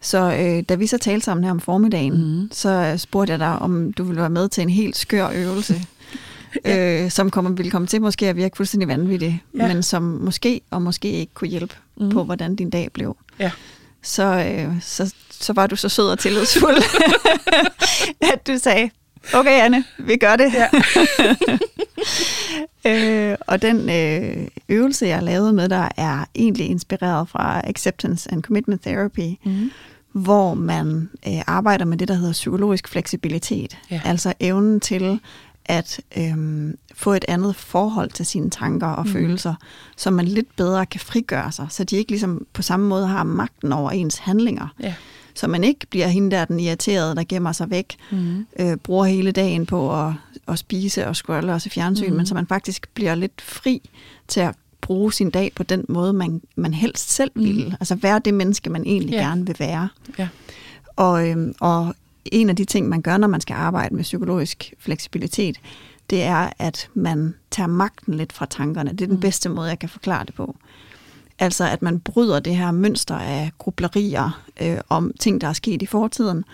Så 0.00 0.18
øh, 0.18 0.62
da 0.68 0.74
vi 0.74 0.86
så 0.86 0.98
talte 0.98 1.24
sammen 1.24 1.44
her 1.44 1.50
om 1.50 1.60
formiddagen, 1.60 2.12
Mhm. 2.12 2.48
så 2.52 2.68
øh, 2.70 2.98
spurgte 2.98 3.30
jeg 3.30 3.38
dig, 3.40 3.58
om 3.58 3.92
du 3.92 4.04
ville 4.04 4.20
være 4.20 4.30
med 4.30 4.48
til 4.48 4.62
en 4.62 4.68
helt 4.70 4.96
skør 4.96 5.28
øvelse, 5.34 5.82
øh, 6.64 7.10
som 7.10 7.30
kommer, 7.30 7.50
ville 7.50 7.70
komme 7.70 7.86
til 7.88 8.00
måske 8.02 8.28
at 8.28 8.36
virke 8.36 8.56
fuldstændig 8.56 8.88
vanvittig, 8.88 9.42
Ja. 9.58 9.66
men 9.68 9.82
som 9.82 10.02
måske 10.02 10.60
og 10.70 10.82
måske 10.82 11.10
ikke 11.10 11.34
kunne 11.34 11.48
hjælpe 11.50 11.74
Mhm. 11.96 12.10
på, 12.10 12.24
hvordan 12.24 12.56
din 12.56 12.70
dag 12.70 12.88
blev. 12.92 13.16
Ja. 13.38 13.50
Så, 14.02 14.24
øh, 14.24 14.80
så, 14.82 15.14
så 15.30 15.52
var 15.52 15.66
du 15.66 15.76
så 15.76 15.88
sød 15.88 16.08
og 16.08 16.18
tillidsfuld, 16.18 16.76
at 18.32 18.46
du 18.46 18.58
sagde, 18.58 18.90
okay 19.34 19.60
Anne, 19.64 19.84
vi 19.98 20.16
gør 20.16 20.36
det. 20.36 20.52
Ja. 20.54 20.68
øh, 23.30 23.36
og 23.40 23.62
den 23.62 23.90
øh, 23.90 24.46
øvelse, 24.68 25.06
jeg 25.06 25.22
lavede 25.22 25.52
med 25.52 25.68
dig, 25.68 25.90
er 25.96 26.24
egentlig 26.34 26.66
inspireret 26.70 27.28
fra 27.28 27.60
Acceptance 27.68 28.32
and 28.32 28.42
Commitment 28.42 28.82
Therapy, 28.82 29.38
Mm. 29.44 29.70
hvor 30.12 30.54
man 30.54 31.08
øh, 31.28 31.40
arbejder 31.46 31.84
med 31.84 31.98
det, 31.98 32.08
der 32.08 32.14
hedder 32.14 32.32
psykologisk 32.32 32.88
fleksibilitet. 32.88 33.78
Ja. 33.90 34.00
Altså 34.04 34.32
evnen 34.40 34.80
til 34.80 35.20
at 35.66 36.00
øhm, 36.18 36.78
få 36.94 37.12
et 37.12 37.24
andet 37.28 37.56
forhold 37.56 38.10
til 38.10 38.26
sine 38.26 38.50
tanker 38.50 38.86
og 38.86 39.06
mm. 39.06 39.12
følelser, 39.12 39.54
så 39.96 40.10
man 40.10 40.24
lidt 40.24 40.56
bedre 40.56 40.86
kan 40.86 41.00
frigøre 41.00 41.52
sig, 41.52 41.66
så 41.70 41.84
de 41.84 41.96
ikke 41.96 42.10
ligesom 42.10 42.46
på 42.52 42.62
samme 42.62 42.88
måde 42.88 43.06
har 43.06 43.22
magten 43.24 43.72
over 43.72 43.90
ens 43.90 44.18
handlinger. 44.18 44.68
Ja. 44.80 44.94
Så 45.34 45.46
man 45.46 45.64
ikke 45.64 45.86
bliver 45.90 46.06
hende 46.08 46.30
der, 46.30 46.44
den 46.44 46.60
irriterede, 46.60 47.14
der 47.16 47.24
gemmer 47.28 47.52
sig 47.52 47.70
væk, 47.70 47.96
Mm. 48.12 48.46
øh, 48.60 48.76
bruger 48.76 49.04
hele 49.04 49.32
dagen 49.32 49.66
på 49.66 50.00
at, 50.06 50.12
at 50.48 50.58
spise 50.58 51.06
og 51.06 51.16
scrolle 51.16 51.52
og 51.54 51.60
se 51.60 51.70
fjernsyn, 51.70 52.10
mm. 52.10 52.16
men 52.16 52.26
så 52.26 52.34
man 52.34 52.46
faktisk 52.46 52.88
bliver 52.94 53.14
lidt 53.14 53.40
fri 53.42 53.90
til 54.28 54.40
at 54.40 54.54
bruge 54.80 55.12
sin 55.12 55.30
dag 55.30 55.52
på 55.56 55.62
den 55.62 55.84
måde, 55.88 56.12
man, 56.12 56.42
man 56.56 56.74
helst 56.74 57.10
selv 57.10 57.30
vil. 57.34 57.64
Mhm. 57.64 57.74
Altså 57.80 57.94
være 57.94 58.18
det 58.24 58.34
menneske, 58.34 58.70
man 58.70 58.84
egentlig 58.86 59.12
Ja. 59.14 59.22
gerne 59.22 59.46
vil 59.46 59.56
være. 59.58 59.88
Ja. 60.18 60.28
Og, 60.96 61.28
øhm, 61.28 61.54
og 61.60 61.94
en 62.24 62.50
af 62.50 62.56
de 62.56 62.64
ting, 62.64 62.88
man 62.88 63.02
gør, 63.02 63.16
når 63.16 63.28
man 63.28 63.40
skal 63.40 63.54
arbejde 63.54 63.94
med 63.94 64.02
psykologisk 64.02 64.72
fleksibilitet, 64.78 65.60
det 66.10 66.22
er, 66.22 66.48
at 66.58 66.88
man 66.94 67.34
tager 67.50 67.66
magten 67.66 68.14
lidt 68.14 68.32
fra 68.32 68.46
tankerne. 68.46 68.90
Det 68.90 69.00
er 69.00 69.06
den 69.06 69.14
Mm. 69.14 69.20
bedste 69.20 69.48
måde, 69.48 69.68
jeg 69.68 69.78
kan 69.78 69.88
forklare 69.88 70.24
det 70.26 70.34
på. 70.34 70.56
Altså, 71.38 71.64
at 71.68 71.82
man 71.82 72.00
bryder 72.00 72.40
det 72.40 72.56
her 72.56 72.70
mønster 72.70 73.14
af 73.14 73.50
grublerier 73.58 74.42
øh, 74.62 74.76
om 74.88 75.12
ting, 75.20 75.40
der 75.40 75.48
er 75.48 75.52
sket 75.52 75.82
i 75.82 75.86
fortiden, 75.86 76.44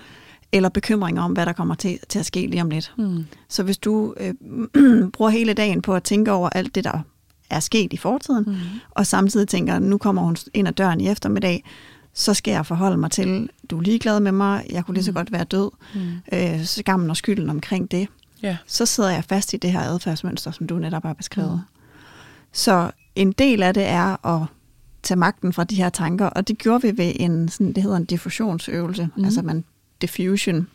eller 0.52 0.68
bekymringer 0.68 1.22
om, 1.22 1.32
hvad 1.32 1.46
der 1.46 1.52
kommer 1.52 1.74
til, 1.74 1.98
til 2.08 2.18
at 2.18 2.26
ske 2.26 2.46
lige 2.46 2.62
om 2.62 2.70
lidt. 2.70 2.92
Mm. 2.98 3.24
Så 3.48 3.62
hvis 3.62 3.78
du 3.78 4.14
øh, 4.20 4.34
bruger 5.14 5.30
hele 5.30 5.52
dagen 5.54 5.82
på 5.82 5.94
at 5.94 6.02
tænke 6.02 6.32
over 6.32 6.48
alt 6.48 6.74
det, 6.74 6.84
der 6.84 6.98
er 7.50 7.60
sket 7.60 7.92
i 7.92 7.96
fortiden, 7.96 8.44
Mm. 8.46 8.54
og 8.90 9.06
samtidig 9.06 9.48
tænker, 9.48 9.78
nu 9.78 9.98
kommer 9.98 10.22
hun 10.22 10.36
ind 10.54 10.68
ad 10.68 10.72
døren 10.72 11.00
i 11.00 11.08
eftermiddag, 11.08 11.64
så 12.14 12.34
skal 12.34 12.52
jeg 12.52 12.66
forholde 12.66 12.96
mig 12.96 13.10
til, 13.10 13.48
du 13.70 13.78
er 13.78 13.82
ligeglad 13.82 14.20
med 14.20 14.32
mig, 14.32 14.66
jeg 14.70 14.84
kunne 14.84 14.94
lige 14.94 15.04
så 15.04 15.10
Mm. 15.10 15.14
godt 15.14 15.32
være 15.32 15.44
død, 15.44 15.70
Mm. 15.94 16.00
øh, 16.32 16.64
skammen 16.64 17.10
og 17.10 17.16
skylden 17.16 17.50
omkring 17.50 17.90
det. 17.90 18.08
Ja. 18.42 18.56
Så 18.66 18.86
sidder 18.86 19.10
jeg 19.10 19.24
fast 19.24 19.54
i 19.54 19.56
det 19.56 19.72
her 19.72 19.80
adfærdsmønster, 19.80 20.50
som 20.50 20.66
du 20.66 20.78
netop 20.78 21.02
har 21.04 21.12
beskrevet. 21.12 21.52
Mm. 21.52 21.58
Så 22.52 22.90
en 23.14 23.32
del 23.32 23.62
af 23.62 23.74
det 23.74 23.86
er 23.86 24.26
at 24.26 24.46
tage 25.02 25.18
magten 25.18 25.52
fra 25.52 25.64
de 25.64 25.74
her 25.74 25.88
tanker, 25.88 26.26
og 26.26 26.48
det 26.48 26.58
gjorde 26.58 26.82
vi 26.82 26.98
ved 26.98 27.12
en, 27.16 27.48
sådan, 27.48 27.72
det 27.72 27.82
hedder 27.82 27.96
en 27.96 28.04
diffusionsøvelse, 28.04 29.08
mm. 29.16 29.24
altså 29.24 29.42
man 29.42 29.64
diffusion. 30.02 30.66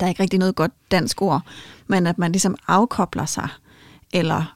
Der 0.00 0.06
er 0.06 0.08
ikke 0.10 0.22
rigtig 0.22 0.38
noget 0.38 0.54
godt 0.54 0.72
dansk 0.90 1.22
ord, 1.22 1.42
men 1.86 2.06
at 2.06 2.18
man 2.18 2.32
ligesom 2.32 2.56
afkobler 2.68 3.26
sig, 3.26 3.48
eller 4.12 4.54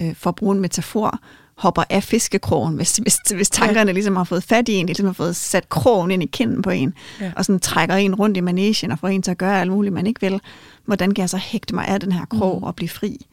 øh, 0.00 0.14
for 0.14 0.30
at 0.30 0.36
bruge 0.36 0.54
en 0.54 0.60
metafor, 0.60 1.18
hopper 1.54 1.82
af 1.90 2.02
fiskekrogen, 2.02 2.74
hvis, 2.76 2.96
hvis, 2.96 3.16
hvis 3.34 3.50
tankerne 3.50 3.92
ligesom 3.92 4.16
har 4.16 4.24
fået 4.24 4.42
fat 4.44 4.68
i 4.68 4.72
en, 4.72 4.86
ligesom 4.86 5.06
har 5.06 5.12
fået 5.12 5.36
sat 5.36 5.68
krogen 5.68 6.10
ind 6.10 6.22
i 6.22 6.26
kinden 6.26 6.62
på 6.62 6.70
en, 6.70 6.94
Ja. 7.20 7.32
og 7.36 7.44
sådan 7.44 7.60
trækker 7.60 7.94
en 7.94 8.14
rundt 8.14 8.36
i 8.36 8.40
managen 8.40 8.90
og 8.92 8.98
får 8.98 9.08
en 9.08 9.22
til 9.22 9.30
at 9.30 9.38
gøre 9.38 9.60
alt 9.60 9.70
muligt, 9.70 9.94
man 9.94 10.06
ikke 10.06 10.20
vil. 10.20 10.40
Hvordan 10.84 11.14
kan 11.14 11.22
jeg 11.22 11.30
så 11.30 11.36
hægte 11.36 11.74
mig 11.74 11.88
af 11.88 12.00
den 12.00 12.12
her 12.12 12.24
krog 12.24 12.58
Mm. 12.58 12.62
og 12.64 12.76
blive 12.76 12.88
fri? 12.88 13.26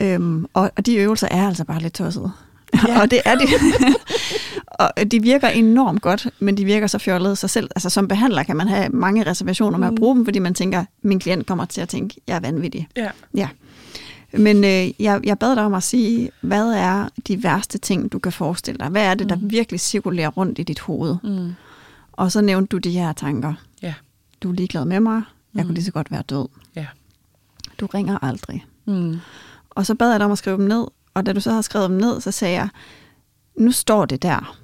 Øhm, 0.00 0.46
og, 0.54 0.70
og 0.76 0.86
de 0.86 0.96
øvelser 0.96 1.28
er 1.30 1.46
altså 1.46 1.64
bare 1.64 1.80
lidt 1.80 1.94
tossede. 1.94 2.32
Ja. 2.88 3.00
og 3.00 3.10
det 3.10 3.20
er 3.24 3.34
de. 3.34 3.44
og 4.98 5.10
de 5.12 5.22
virker 5.22 5.48
enormt 5.48 6.02
godt, 6.02 6.28
men 6.38 6.56
de 6.56 6.64
virker 6.64 6.86
så 6.86 6.98
fjollede 6.98 7.36
sig 7.36 7.50
selv. 7.50 7.70
Altså 7.76 7.90
som 7.90 8.08
behandler 8.08 8.42
kan 8.42 8.56
man 8.56 8.68
have 8.68 8.88
mange 8.88 9.26
reservationer 9.26 9.78
med 9.78 9.86
at 9.86 9.92
Mm. 9.92 9.96
bruge 9.96 10.16
dem, 10.16 10.24
fordi 10.24 10.38
man 10.38 10.54
tænker, 10.54 10.84
min 11.02 11.18
klient 11.20 11.46
kommer 11.46 11.64
til 11.64 11.80
at 11.80 11.88
tænke, 11.88 12.20
jeg 12.26 12.36
er 12.36 12.40
vanvittig. 12.40 12.88
Ja. 12.96 13.08
Ja. 13.34 13.48
Men 14.32 14.56
øh, 14.64 15.02
jeg, 15.02 15.20
jeg 15.24 15.38
bad 15.38 15.56
dig 15.56 15.64
om 15.64 15.74
at 15.74 15.82
sige, 15.82 16.30
hvad 16.40 16.72
er 16.72 17.08
de 17.28 17.42
værste 17.42 17.78
ting, 17.78 18.12
du 18.12 18.18
kan 18.18 18.32
forestille 18.32 18.78
dig? 18.78 18.88
Hvad 18.88 19.02
er 19.02 19.14
det, 19.14 19.28
der 19.28 19.36
Mm. 19.36 19.50
virkelig 19.50 19.80
cirkulerer 19.80 20.28
rundt 20.28 20.58
i 20.58 20.62
dit 20.62 20.80
hoved? 20.80 21.16
Mm. 21.24 21.52
Og 22.12 22.32
så 22.32 22.40
nævnte 22.40 22.68
du 22.70 22.78
de 22.78 22.90
her 22.90 23.12
tanker. 23.12 23.54
Ja. 23.82 23.94
Du 24.42 24.48
er 24.50 24.54
ligeglad 24.54 24.84
med 24.84 25.00
mig. 25.00 25.22
Jeg 25.54 25.62
Mm. 25.62 25.66
kunne 25.68 25.74
lige 25.74 25.84
så 25.84 25.92
godt 25.92 26.10
være 26.10 26.22
død. 26.22 26.48
Ja. 26.76 26.86
Du 27.80 27.86
ringer 27.86 28.18
aldrig. 28.24 28.64
Mm. 28.84 29.16
Og 29.70 29.86
så 29.86 29.94
bad 29.94 30.10
jeg 30.10 30.20
dig 30.20 30.26
om 30.26 30.32
at 30.32 30.38
skrive 30.38 30.56
dem 30.56 30.64
ned. 30.64 30.84
Og 31.14 31.26
da 31.26 31.32
du 31.32 31.40
så 31.40 31.50
havde 31.50 31.62
skrevet 31.62 31.90
dem 31.90 31.98
ned, 31.98 32.20
så 32.20 32.30
sagde 32.30 32.54
jeg, 32.54 32.68
nu 33.56 33.72
står 33.72 34.04
det 34.04 34.22
der 34.22 34.56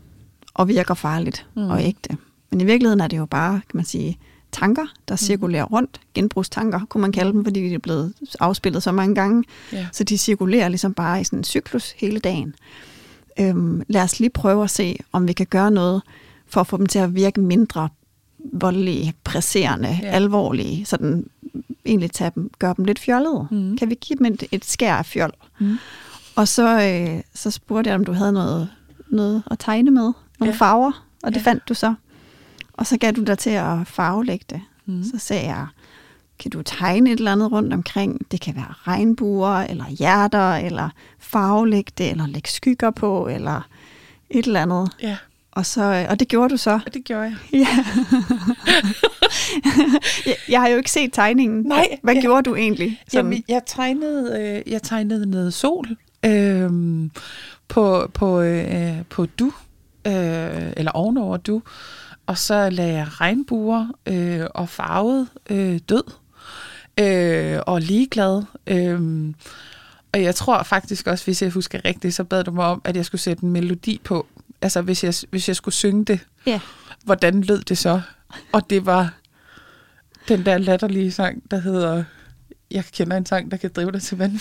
og 0.54 0.68
virker 0.68 0.94
farligt 0.94 1.46
Mm. 1.54 1.62
mm. 1.62 1.68
og 1.70 1.82
ægte. 1.84 2.16
Men 2.50 2.60
i 2.60 2.64
virkeligheden 2.64 3.00
er 3.00 3.06
det 3.08 3.16
jo 3.16 3.26
bare, 3.26 3.52
kan 3.52 3.76
man 3.76 3.84
sige, 3.84 4.18
tanker, 4.52 4.82
Mm. 4.82 4.88
der 5.08 5.16
cirkulerer 5.16 5.64
rundt. 5.64 6.00
Genbrugstanker, 6.14 6.80
kunne 6.88 7.00
man 7.00 7.12
kalde 7.12 7.32
dem, 7.32 7.44
fordi 7.44 7.60
de 7.68 7.74
er 7.74 7.78
blevet 7.78 8.12
afspillet 8.40 8.82
så 8.82 8.92
mange 8.92 9.14
gange. 9.14 9.44
Ja. 9.72 9.86
Så 9.92 10.04
de 10.04 10.18
cirkulerer 10.18 10.68
ligesom 10.68 10.94
bare 10.94 11.20
i 11.20 11.24
sådan 11.24 11.38
en 11.38 11.44
cyklus 11.44 11.90
hele 11.90 12.18
dagen. 12.20 12.54
Øhm, 13.40 13.82
lad 13.88 14.02
os 14.02 14.20
lige 14.20 14.30
prøve 14.30 14.64
at 14.64 14.70
se, 14.70 14.98
om 15.12 15.28
vi 15.28 15.32
kan 15.32 15.46
gøre 15.46 15.70
noget 15.70 16.02
for 16.46 16.60
at 16.60 16.66
få 16.66 16.76
dem 16.76 16.86
til 16.86 16.98
at 16.98 17.14
virke 17.14 17.40
mindre 17.40 17.88
voldelige, 18.52 19.14
presserende, 19.24 19.98
ja. 20.02 20.08
alvorlige, 20.08 20.84
sådan 20.84 21.26
egentlig 21.86 22.10
tage 22.10 22.32
dem, 22.34 22.50
gøre 22.58 22.74
dem 22.76 22.84
lidt 22.84 22.98
fjollede. 22.98 23.46
Mhm. 23.50 23.76
Kan 23.78 23.90
vi 23.90 23.94
give 23.94 24.16
dem 24.18 24.26
et, 24.26 24.44
et 24.52 24.64
skær 24.64 24.94
af 24.94 25.06
fjol? 25.06 25.32
Mm. 25.58 25.76
Og 26.36 26.48
så, 26.48 26.80
øh, 26.82 27.20
så 27.34 27.50
spurgte 27.50 27.88
jeg, 27.90 27.94
om 27.98 28.04
du 28.04 28.12
havde 28.12 28.32
noget, 28.32 28.68
noget 29.10 29.42
at 29.50 29.58
tegne 29.58 29.90
med, 29.90 30.12
nogle 30.40 30.52
Ja. 30.52 30.58
farver, 30.58 31.04
og 31.22 31.34
det 31.34 31.40
Ja. 31.40 31.50
fandt 31.50 31.68
du 31.68 31.74
så. 31.74 31.94
Og 32.72 32.86
så 32.86 32.96
gav 32.98 33.12
du 33.12 33.22
dig 33.22 33.38
til 33.38 33.50
at 33.50 33.78
farvelægge 33.86 34.44
det. 34.50 34.60
Mm. 34.86 35.04
Så 35.04 35.18
sagde 35.18 35.46
jeg, 35.46 35.66
kan 36.38 36.50
du 36.50 36.62
tegne 36.62 37.10
et 37.12 37.18
eller 37.18 37.32
andet 37.32 37.52
rundt 37.52 37.72
omkring? 37.72 38.20
Det 38.30 38.40
kan 38.40 38.56
være 38.56 38.74
regnbuer, 38.86 39.50
eller 39.56 39.88
hjerter, 39.88 40.54
eller 40.54 40.88
farvelægge 41.18 41.92
det, 41.98 42.10
eller 42.10 42.26
lægge 42.26 42.50
skygger 42.50 42.90
på, 42.90 43.28
eller 43.28 43.68
et 44.30 44.46
eller 44.46 44.62
andet. 44.62 44.90
Ja, 45.02 45.16
Og, 45.52 45.66
så, 45.66 46.06
og 46.10 46.20
det 46.20 46.28
gjorde 46.28 46.48
du 46.48 46.56
så. 46.56 46.80
det 46.94 47.04
gjorde 47.04 47.22
jeg. 47.22 47.36
Ja. 47.52 47.66
jeg, 50.26 50.36
jeg 50.48 50.60
har 50.60 50.68
jo 50.68 50.76
ikke 50.76 50.90
set 50.90 51.12
tegningen. 51.12 51.62
Nej, 51.62 51.86
Hvad 52.02 52.14
ja. 52.14 52.20
gjorde 52.20 52.50
du 52.50 52.54
egentlig? 52.54 53.02
Jamen, 53.12 53.44
jeg 53.48 53.62
tegnede, 53.66 54.40
øh, 54.66 54.72
jeg 54.72 54.82
tegnede 54.82 55.26
noget 55.30 55.54
sol 55.54 55.96
øh, 56.26 56.70
på, 57.68 58.10
på, 58.14 58.40
øh, 58.40 59.04
på 59.10 59.26
du, 59.26 59.46
øh, 60.06 60.72
eller 60.76 60.90
ovenover 60.92 61.36
du, 61.36 61.62
og 62.26 62.38
så 62.38 62.70
lagde 62.70 62.92
jeg 62.94 63.20
regnbuer 63.20 63.86
øh, 64.06 64.46
og 64.54 64.68
farvet 64.68 65.28
øh, 65.50 65.78
død 65.88 66.04
øh, 67.00 67.60
og 67.66 67.80
ligeglad. 67.80 68.42
Øh, 68.66 69.34
Og 70.12 70.22
jeg 70.22 70.34
tror 70.34 70.62
faktisk 70.62 71.06
også, 71.06 71.24
hvis 71.24 71.42
jeg 71.42 71.50
husker 71.50 71.84
rigtigt, 71.84 72.14
så 72.14 72.24
bad 72.24 72.44
du 72.44 72.50
mig 72.50 72.64
om, 72.64 72.80
at 72.84 72.96
jeg 72.96 73.04
skulle 73.04 73.20
sætte 73.20 73.44
en 73.44 73.50
melodi 73.50 74.00
på. 74.04 74.26
Altså, 74.62 74.80
hvis 74.82 75.04
jeg, 75.04 75.14
hvis 75.30 75.48
jeg 75.48 75.56
skulle 75.56 75.74
synge 75.74 76.04
det, 76.04 76.20
Ja. 76.46 76.60
hvordan 77.04 77.40
lød 77.40 77.62
det 77.62 77.78
så? 77.78 78.00
Og 78.52 78.70
det 78.70 78.86
var 78.86 79.14
den 80.28 80.46
der 80.46 80.58
latterlige 80.58 81.12
sang, 81.12 81.42
der 81.50 81.58
hedder... 81.60 82.04
Jeg 82.70 82.84
kender 82.92 83.16
en 83.16 83.26
sang, 83.26 83.50
der 83.50 83.56
kan 83.56 83.70
drive 83.76 83.92
dig 83.92 84.02
til 84.02 84.18
vand. 84.18 84.40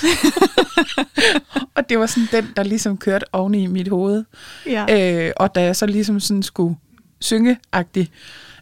og 1.76 1.90
det 1.90 2.00
var 2.00 2.06
sådan 2.06 2.28
den, 2.32 2.54
der 2.56 2.64
ligesom 2.64 2.98
kørte 2.98 3.26
oven 3.34 3.56
i 3.56 3.68
mit 3.68 3.88
hoved. 3.88 4.24
ja. 4.66 5.26
Øh, 5.28 5.34
og 5.38 5.56
da 5.56 5.64
jeg 5.64 5.76
så 5.76 5.86
ligesom 5.86 6.20
sådan 6.20 6.44
skulle 6.44 6.76
synge 7.20 7.58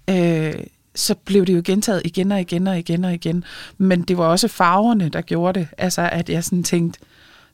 øh, 0.09 0.53
så 0.95 1.15
blev 1.15 1.45
det 1.45 1.55
jo 1.55 1.61
gentaget 1.65 2.01
igen 2.05 2.31
og 2.31 2.41
igen 2.41 2.67
og 2.67 2.79
igen 2.79 3.05
og 3.05 3.13
igen. 3.13 3.43
Men 3.77 4.01
det 4.01 4.17
var 4.17 4.25
også 4.25 4.47
farverne, 4.47 5.09
der 5.09 5.21
gjorde 5.21 5.59
det. 5.59 5.67
Altså, 5.77 6.09
at 6.11 6.29
jeg 6.29 6.43
sådan 6.43 6.63
tænkte, 6.63 6.99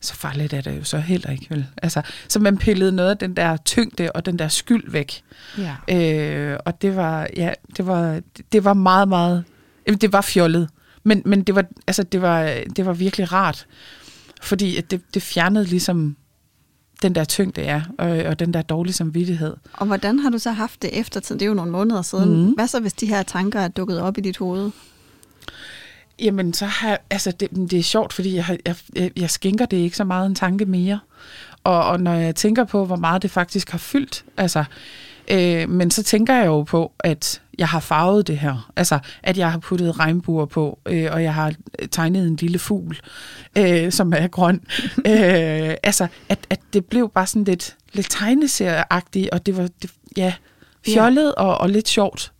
så 0.01 0.13
farligt 0.13 0.53
er 0.53 0.61
det 0.61 0.77
jo 0.77 0.83
så 0.83 0.97
heller 0.97 1.29
ikke, 1.29 1.47
vel? 1.49 1.65
Altså, 1.83 2.01
så 2.27 2.39
man 2.39 2.57
pillede 2.57 2.91
noget 2.91 3.09
af 3.09 3.17
den 3.17 3.35
der 3.35 3.57
tyngde 3.57 4.11
og 4.11 4.25
den 4.25 4.39
der 4.39 4.47
skyld 4.47 4.91
væk. 4.91 5.21
ja. 5.57 5.95
Øh, 5.95 6.59
og 6.65 6.81
det 6.81 6.95
var, 6.95 7.27
ja, 7.35 7.53
det 7.77 7.87
var, 7.87 8.21
det 8.51 8.63
var 8.63 8.73
meget, 8.73 9.07
meget, 9.09 9.43
det 10.01 10.13
var 10.13 10.21
fjollet. 10.21 10.69
Men, 11.03 11.21
men 11.25 11.41
det, 11.43 11.55
var, 11.55 11.65
altså, 11.87 12.03
det, 12.03 12.21
var, 12.21 12.53
det 12.75 12.85
var 12.85 12.93
virkelig 12.93 13.31
rart, 13.33 13.65
fordi 14.41 14.77
at 14.77 14.91
det, 14.91 15.01
det 15.13 15.21
fjernede 15.21 15.65
ligesom 15.65 16.15
den 17.01 17.15
der 17.15 17.23
tyngde, 17.23 17.61
ja, 17.61 17.81
og, 17.97 18.09
og 18.09 18.39
den 18.39 18.53
der 18.53 18.61
dårlige 18.61 18.93
samvittighed. 18.93 19.55
Og 19.73 19.85
hvordan 19.87 20.19
har 20.19 20.29
du 20.29 20.37
så 20.37 20.51
haft 20.51 20.81
det 20.81 20.99
eftertid? 20.99 21.35
Det 21.35 21.41
er 21.41 21.47
jo 21.47 21.53
nogle 21.53 21.71
måneder 21.71 22.01
siden. 22.01 22.43
Mhm. 22.43 22.51
Hvad 22.53 22.67
så, 22.67 22.79
hvis 22.79 22.93
de 22.93 23.05
her 23.05 23.23
tanker 23.23 23.59
er 23.59 23.67
dukket 23.67 24.01
op 24.01 24.17
i 24.17 24.21
dit 24.21 24.37
hoved? 24.37 24.71
Jamen, 26.19 26.53
så 26.53 26.65
har 26.65 26.89
jeg- 26.89 26.99
altså, 27.09 27.31
det, 27.31 27.49
det 27.71 27.79
er 27.79 27.83
sjovt, 27.83 28.13
fordi 28.13 28.35
jeg, 28.35 28.45
har, 28.45 28.57
jeg, 28.65 28.75
jeg, 28.95 29.11
jeg 29.15 29.29
skænker 29.29 29.65
det 29.65 29.77
ikke 29.77 29.97
så 29.97 30.03
meget 30.03 30.25
en 30.25 30.35
tanke 30.35 30.65
mere. 30.65 30.99
Og, 31.63 31.83
og 31.85 31.99
når 31.99 32.13
jeg 32.13 32.35
tænker 32.35 32.63
på, 32.63 32.85
hvor 32.85 32.95
meget 32.95 33.21
det 33.21 33.31
faktisk 33.31 33.69
har 33.69 33.77
fyldt, 33.77 34.25
altså, 34.37 34.63
øh, 35.31 35.69
men 35.69 35.91
så 35.91 36.03
tænker 36.03 36.35
jeg 36.35 36.45
jo 36.45 36.63
på, 36.63 36.91
at 36.99 37.41
jeg 37.59 37.67
har 37.67 37.79
farvet 37.79 38.27
det 38.27 38.37
her. 38.39 38.71
Altså, 38.75 38.99
at 39.23 39.37
jeg 39.37 39.51
har 39.51 39.59
puttet 39.59 39.99
regnbuer 39.99 40.45
på, 40.45 40.79
øh, 40.85 41.07
og 41.11 41.23
jeg 41.23 41.33
har 41.33 41.53
tegnet 41.91 42.27
en 42.27 42.35
lille 42.35 42.59
fugl, 42.59 42.99
øh, 43.57 43.91
som 43.91 44.13
er 44.13 44.27
grøn. 44.27 44.61
øh, 45.07 45.73
altså, 45.83 46.07
at, 46.29 46.39
at 46.49 46.59
det 46.73 46.85
blev 46.85 47.09
bare 47.15 47.27
sådan 47.27 47.43
lidt, 47.43 47.75
lidt 47.93 48.07
tegneserieagtigt, 48.09 49.29
og 49.29 49.45
det 49.45 49.57
var, 49.57 49.67
det, 49.81 49.91
ja, 50.17 50.33
fjollet 50.85 51.35
og, 51.35 51.57
og 51.57 51.69
lidt 51.69 51.87
sjovt. 51.87 52.31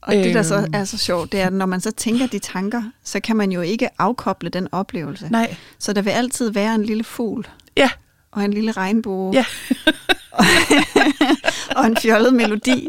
Og 0.00 0.12
det, 0.14 0.34
der 0.34 0.42
så 0.42 0.56
Øhm. 0.56 0.70
er 0.74 0.84
så 0.84 0.98
sjovt, 0.98 1.32
det 1.32 1.40
er, 1.40 1.46
at 1.46 1.52
når 1.52 1.66
man 1.66 1.80
så 1.80 1.90
tænker 1.90 2.26
de 2.26 2.38
tanker, 2.38 2.82
så 3.04 3.20
kan 3.20 3.36
man 3.36 3.52
jo 3.52 3.60
ikke 3.60 3.88
afkoble 3.98 4.48
den 4.48 4.68
oplevelse. 4.72 5.28
Nej, 5.30 5.56
Så 5.78 5.92
der 5.92 6.02
vil 6.02 6.10
altid 6.10 6.50
være 6.50 6.74
en 6.74 6.82
lille 6.84 7.04
fugl 7.04 7.46
ja, 7.76 7.90
og 8.32 8.44
en 8.44 8.52
lille 8.54 8.72
regnbue 8.72 9.32
Ja. 9.34 9.44
og 11.76 11.86
en 11.86 11.96
fjollet 11.96 12.34
melodi 12.34 12.88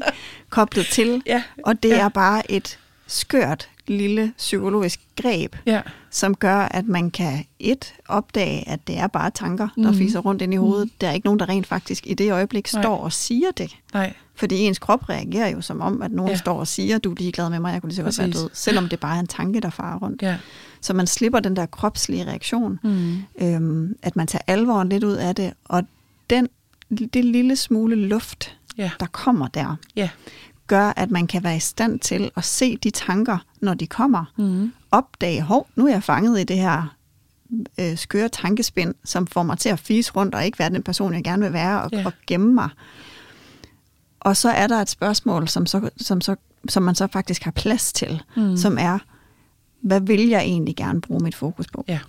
koblet 0.50 0.86
til. 0.86 1.22
ja, 1.26 1.44
Og 1.64 1.84
det 1.84 1.90
Ja. 1.90 2.00
er 2.00 2.10
bare 2.10 2.52
et 2.52 2.80
skørt 3.08 3.70
lille 3.88 4.34
psykologisk 4.38 5.00
greb, 5.22 5.56
ja. 5.66 5.82
som 6.12 6.36
gør, 6.36 6.58
at 6.58 6.88
man 6.88 7.12
kan 7.12 7.46
et 7.60 7.94
opdage, 8.08 8.70
at 8.70 8.88
det 8.88 8.98
er 8.98 9.08
bare 9.08 9.30
tanker, 9.32 9.68
der 9.76 9.92
Mhm. 9.92 9.98
fiser 9.98 10.20
rundt 10.20 10.42
ind 10.42 10.54
i 10.54 10.58
hovedet. 10.58 10.90
Der 11.02 11.08
er 11.08 11.12
ikke 11.12 11.28
nogen, 11.28 11.40
der 11.40 11.50
rent 11.50 11.68
faktisk 11.68 12.08
i 12.08 12.14
det 12.14 12.32
øjeblik 12.32 12.74
Nej. 12.74 12.82
står 12.84 12.98
og 12.98 13.14
siger 13.14 13.52
det. 13.58 13.76
Nej, 13.94 14.14
Fordi 14.36 14.56
ens 14.60 14.80
krop 14.80 15.10
reagerer 15.10 15.50
jo 15.50 15.62
som 15.62 15.82
om, 15.82 16.02
at 16.02 16.12
nogen 16.12 16.32
Ja. 16.32 16.38
står 16.38 16.60
og 16.60 16.68
siger, 16.68 16.98
du 16.98 17.12
er 17.12 17.16
ligeglad 17.18 17.50
med 17.50 17.60
mig, 17.60 17.74
jeg 17.74 17.82
kunne 17.82 17.90
lige 17.90 17.96
så 17.96 18.04
godt 18.04 18.20
være 18.20 18.30
død. 18.32 18.50
Selvom 18.54 18.90
det 18.90 19.00
bare 19.00 19.16
er 19.16 19.20
en 19.20 19.28
tanke, 19.28 19.60
der 19.60 19.70
farer 19.70 19.98
rundt. 20.00 20.22
ja. 20.22 20.38
Så 20.82 20.94
man 20.94 21.08
slipper 21.08 21.40
den 21.40 21.56
der 21.56 21.66
kropslige 21.66 22.26
reaktion. 22.26 22.80
Mm. 22.84 23.18
Øhm, 23.42 23.96
at 24.04 24.16
man 24.16 24.28
tager 24.28 24.42
alvoren 24.48 24.90
lidt 24.90 25.04
ud 25.04 25.14
af 25.14 25.36
det. 25.36 25.54
Og 25.66 25.84
den, 26.30 26.48
det 27.14 27.26
lille 27.26 27.56
smule 27.56 27.96
luft, 27.96 28.58
Ja, 28.78 28.92
der 29.00 29.06
kommer 29.06 29.48
der, 29.48 29.76
ja. 29.96 30.10
gør, 30.68 30.94
at 30.96 31.12
man 31.12 31.28
kan 31.28 31.44
være 31.44 31.56
i 31.58 31.60
stand 31.60 32.00
til 32.00 32.32
at 32.36 32.44
se 32.46 32.78
de 32.78 32.90
tanker, 32.90 33.38
når 33.62 33.74
de 33.74 33.88
kommer. 33.88 34.26
Mm. 34.38 34.74
Opdage, 34.92 35.42
hov, 35.42 35.68
nu 35.76 35.88
er 35.88 35.92
jeg 35.92 36.04
fanget 36.04 36.40
i 36.40 36.44
det 36.44 36.58
her 36.58 36.96
øh, 37.80 37.98
skøre 37.98 38.30
tankespind, 38.30 38.96
som 39.06 39.28
får 39.28 39.44
mig 39.44 39.58
til 39.58 39.70
at 39.70 39.80
fise 39.80 40.12
rundt 40.12 40.36
og 40.36 40.46
ikke 40.46 40.60
være 40.60 40.70
den 40.70 40.84
person, 40.84 41.14
jeg 41.14 41.24
gerne 41.24 41.44
vil 41.44 41.54
være, 41.54 41.82
og, 41.82 41.90
Ja. 41.92 42.06
og 42.06 42.14
gemme 42.28 42.54
mig. 42.54 42.70
Og 44.20 44.38
så 44.38 44.50
er 44.50 44.68
der 44.68 44.76
et 44.82 44.90
spørgsmål, 44.90 45.48
som, 45.48 45.66
så, 45.66 45.90
som, 45.98 46.22
så, 46.22 46.36
som 46.70 46.84
man 46.84 46.96
så 46.96 47.08
faktisk 47.14 47.44
har 47.44 47.52
plads 47.52 47.94
til, 47.94 48.22
Mm. 48.36 48.58
som 48.58 48.78
er, 48.80 49.00
hvad 49.82 50.02
vil 50.02 50.28
jeg 50.28 50.42
egentlig 50.42 50.76
gerne 50.76 51.02
bruge 51.02 51.24
mit 51.24 51.36
fokus 51.36 51.68
på? 51.68 51.86
Ja. 51.88 52.00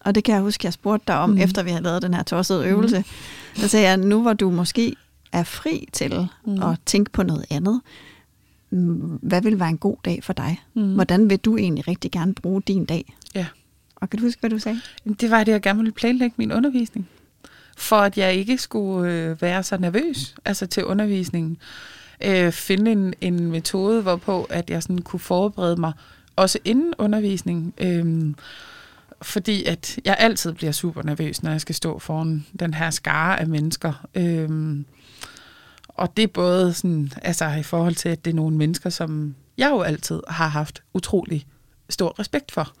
Og 0.00 0.14
det 0.14 0.24
kan 0.24 0.34
jeg 0.34 0.42
huske, 0.42 0.66
jeg 0.66 0.72
spurgte 0.72 1.04
dig 1.06 1.16
om, 1.18 1.30
Mm. 1.30 1.38
efter 1.38 1.62
vi 1.62 1.70
havde 1.70 1.82
lavet 1.82 2.02
den 2.02 2.14
her 2.14 2.22
tossede 2.22 2.66
øvelse. 2.66 2.98
Mm. 2.98 3.60
Der 3.60 3.66
sagde 3.68 3.88
jeg, 3.88 3.96
nu 3.96 4.22
hvor 4.22 4.32
du 4.32 4.50
måske 4.50 4.96
er 5.32 5.42
fri 5.42 5.88
til 5.92 6.28
Mm. 6.46 6.62
at 6.62 6.78
tænke 6.86 7.10
på 7.12 7.22
noget 7.22 7.44
andet, 7.50 7.80
mm, 8.70 9.18
hvad 9.22 9.42
vil 9.42 9.60
være 9.60 9.68
en 9.68 9.78
god 9.78 9.96
dag 10.04 10.24
for 10.24 10.32
dig? 10.32 10.60
Mm. 10.74 10.94
Hvordan 10.94 11.30
vil 11.30 11.38
du 11.38 11.56
egentlig 11.56 11.88
rigtig 11.88 12.10
gerne 12.10 12.34
bruge 12.34 12.62
din 12.62 12.84
dag? 12.84 13.14
Ja. 13.34 13.46
Og 13.96 14.10
kan 14.10 14.18
du 14.18 14.24
huske, 14.26 14.40
hvad 14.40 14.50
du 14.50 14.58
sagde? 14.58 14.80
Det 15.20 15.30
var 15.30 15.44
det, 15.44 15.52
jeg 15.52 15.62
gerne 15.62 15.78
ville 15.78 15.92
planlægge 15.92 16.34
min 16.38 16.52
undervisning. 16.52 17.08
For 17.76 17.96
at 17.96 18.18
jeg 18.18 18.34
ikke 18.34 18.58
skulle 18.58 19.12
øh, 19.12 19.42
være 19.42 19.62
så 19.62 19.76
nervøs 19.78 20.34
altså 20.44 20.66
til 20.66 20.84
undervisningen. 20.84 21.56
Øh, 22.24 22.52
finde 22.52 22.92
en, 22.92 23.14
en 23.20 23.50
metode, 23.50 24.02
hvorpå 24.02 24.44
at 24.44 24.70
jeg 24.70 24.82
sådan 24.82 24.98
kunne 25.02 25.20
forberede 25.20 25.76
mig, 25.80 25.92
også 26.36 26.58
inden 26.64 26.94
undervisningen. 26.98 27.72
Øh, 27.78 28.34
fordi 29.22 29.64
at 29.64 29.98
jeg 30.04 30.16
altid 30.18 30.52
bliver 30.52 30.72
super 30.72 31.02
nervøs, 31.02 31.42
når 31.42 31.50
jeg 31.50 31.60
skal 31.60 31.74
stå 31.74 31.98
foran 31.98 32.46
den 32.60 32.74
her 32.74 32.90
skare 32.90 33.40
af 33.40 33.46
mennesker. 33.46 34.06
Øh, 34.14 34.76
og 36.00 36.16
det 36.16 36.22
er 36.22 36.26
både 36.26 36.72
sådan, 36.72 37.12
altså 37.22 37.48
i 37.48 37.62
forhold 37.62 37.94
til, 37.94 38.08
at 38.08 38.24
det 38.24 38.30
er 38.30 38.34
nogle 38.34 38.56
mennesker, 38.56 38.90
som 38.90 39.34
jeg 39.58 39.70
jo 39.70 39.80
altid 39.80 40.20
har 40.28 40.48
haft 40.48 40.82
utrolig 40.94 41.46
stor 41.90 42.18
respekt 42.18 42.52
for. 42.52 42.72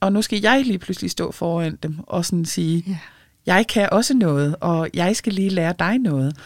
Og 0.00 0.12
nu 0.12 0.22
skal 0.22 0.40
jeg 0.40 0.62
lige 0.64 0.78
pludselig 0.78 1.10
stå 1.10 1.32
foran 1.32 1.78
dem 1.82 1.98
og 2.06 2.24
sådan 2.24 2.44
sige, 2.44 2.84
Ja. 2.86 2.98
jeg 3.46 3.66
kan 3.66 3.88
også 3.92 4.14
noget, 4.14 4.56
og 4.60 4.88
jeg 4.94 5.16
skal 5.16 5.32
lige 5.32 5.50
lære 5.50 5.74
dig 5.78 5.98
noget. 5.98 6.36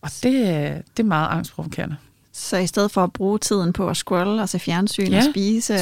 Og 0.00 0.10
det, 0.22 0.32
det 0.96 1.02
er 1.02 1.06
meget 1.06 1.28
angstprovokerende. 1.30 1.96
Så 2.40 2.56
i 2.56 2.66
stedet 2.66 2.90
for 2.90 3.04
at 3.04 3.12
bruge 3.12 3.38
tiden 3.38 3.72
på 3.72 3.88
at 3.88 3.96
scrolle 3.96 4.42
og 4.42 4.48
se 4.48 4.58
fjernsyn 4.58 5.06
Ja, 5.10 5.16
og 5.18 5.22
spise 5.30 5.74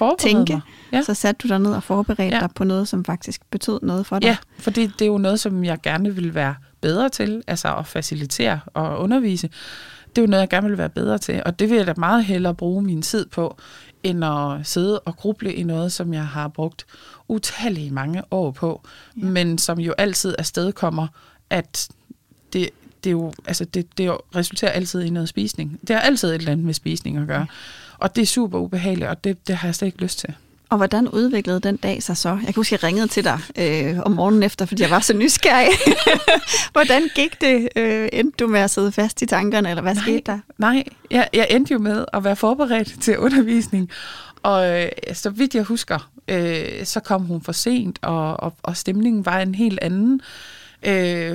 og 0.00 0.18
tænke, 0.18 0.52
mig. 0.52 0.60
Ja. 0.92 1.02
så 1.02 1.14
satte 1.14 1.38
du 1.42 1.48
dig 1.48 1.58
ned 1.58 1.72
og 1.72 1.82
forberedte 1.82 2.36
Ja. 2.36 2.40
dig 2.40 2.48
på 2.54 2.64
noget, 2.64 2.88
som 2.88 3.04
faktisk 3.04 3.40
betød 3.50 3.78
noget 3.82 4.06
for 4.06 4.18
dig. 4.18 4.26
Ja, 4.28 4.36
fordi 4.58 4.86
det 4.86 5.02
er 5.02 5.06
jo 5.06 5.18
noget, 5.18 5.40
som 5.40 5.64
jeg 5.64 5.78
gerne 5.82 6.14
vil 6.14 6.34
være 6.34 6.54
bedre 6.80 7.08
til, 7.08 7.42
altså 7.46 7.74
at 7.76 7.86
facilitere 7.86 8.60
og 8.74 8.98
undervise. 9.00 9.50
Det 10.08 10.18
er 10.18 10.22
jo 10.22 10.26
noget, 10.30 10.40
jeg 10.40 10.48
gerne 10.48 10.68
vil 10.68 10.78
være 10.78 10.88
bedre 10.88 11.18
til, 11.18 11.42
og 11.46 11.58
det 11.58 11.70
vil 11.70 11.76
jeg 11.76 11.86
da 11.86 11.94
meget 11.96 12.24
hellere 12.24 12.54
bruge 12.54 12.82
min 12.82 13.02
tid 13.02 13.26
på, 13.26 13.56
end 14.02 14.24
at 14.24 14.66
sidde 14.66 14.98
og 15.00 15.16
gruble 15.16 15.52
i 15.54 15.62
noget, 15.62 15.92
som 15.92 16.14
jeg 16.14 16.26
har 16.26 16.48
brugt 16.48 16.86
utallige 17.28 17.90
mange 17.90 18.22
år 18.30 18.50
på, 18.50 18.82
ja. 19.16 19.24
men 19.24 19.58
som 19.58 19.78
jo 19.80 19.94
altid 19.98 20.34
afstedkommer, 20.38 21.06
at 21.50 21.88
det, 22.52 22.68
det, 23.04 23.10
er 23.10 23.12
jo, 23.12 23.32
altså 23.46 23.64
det, 23.64 23.98
det 23.98 24.16
resulterer 24.36 24.70
altid 24.70 25.02
i 25.02 25.10
noget 25.10 25.28
spisning. 25.28 25.80
Det 25.88 25.96
har 25.96 26.00
altid 26.00 26.28
et 26.28 26.34
eller 26.34 26.52
andet 26.52 26.66
med 26.66 26.74
spisning 26.74 27.16
at 27.18 27.26
gøre. 27.26 27.46
Og 27.98 28.16
det 28.16 28.22
er 28.22 28.26
super 28.26 28.58
ubehageligt, 28.58 29.10
og 29.10 29.24
det, 29.24 29.48
det 29.48 29.56
har 29.56 29.68
jeg 29.68 29.74
slet 29.74 29.86
ikke 29.86 30.02
lyst 30.02 30.18
til. 30.18 30.34
Og 30.70 30.76
hvordan 30.76 31.08
udviklede 31.08 31.60
den 31.60 31.76
dag 31.76 32.02
sig 32.02 32.16
så? 32.16 32.28
Jeg 32.28 32.44
kan 32.44 32.54
huske, 32.56 32.72
jeg 32.74 32.84
ringede 32.84 33.08
til 33.08 33.24
dig 33.24 33.40
øh, 33.58 33.98
om 34.00 34.12
morgenen 34.12 34.42
efter, 34.42 34.66
fordi 34.66 34.82
jeg 34.82 34.90
var 34.90 35.00
så 35.00 35.14
nysgerrig. 35.14 35.68
hvordan 36.72 37.02
gik 37.14 37.40
det? 37.40 37.68
Øh, 37.76 38.08
endte 38.12 38.44
du 38.44 38.46
med 38.46 38.60
at 38.60 38.70
sidde 38.70 38.92
fast 38.92 39.22
i 39.22 39.26
tankerne, 39.26 39.70
eller 39.70 39.82
hvad 39.82 39.94
Nej. 39.94 40.02
skete 40.02 40.22
der? 40.26 40.38
Nej, 40.58 40.84
jeg, 41.10 41.28
jeg 41.32 41.46
endte 41.50 41.72
jo 41.72 41.78
med 41.78 42.04
at 42.12 42.24
være 42.24 42.36
forberedt 42.36 43.02
til 43.02 43.18
undervisning. 43.18 43.90
Og 44.42 44.70
øh, 44.70 44.88
så 45.12 45.30
vidt 45.30 45.54
jeg 45.54 45.62
husker, 45.62 46.10
øh, 46.28 46.84
så 46.84 47.00
kom 47.00 47.22
hun 47.22 47.42
for 47.42 47.52
sent, 47.52 47.98
og, 48.02 48.40
og, 48.40 48.54
og 48.62 48.76
stemningen 48.76 49.26
var 49.26 49.38
en 49.38 49.54
helt 49.54 49.78
anden. 49.82 50.14
Øh, 50.14 50.57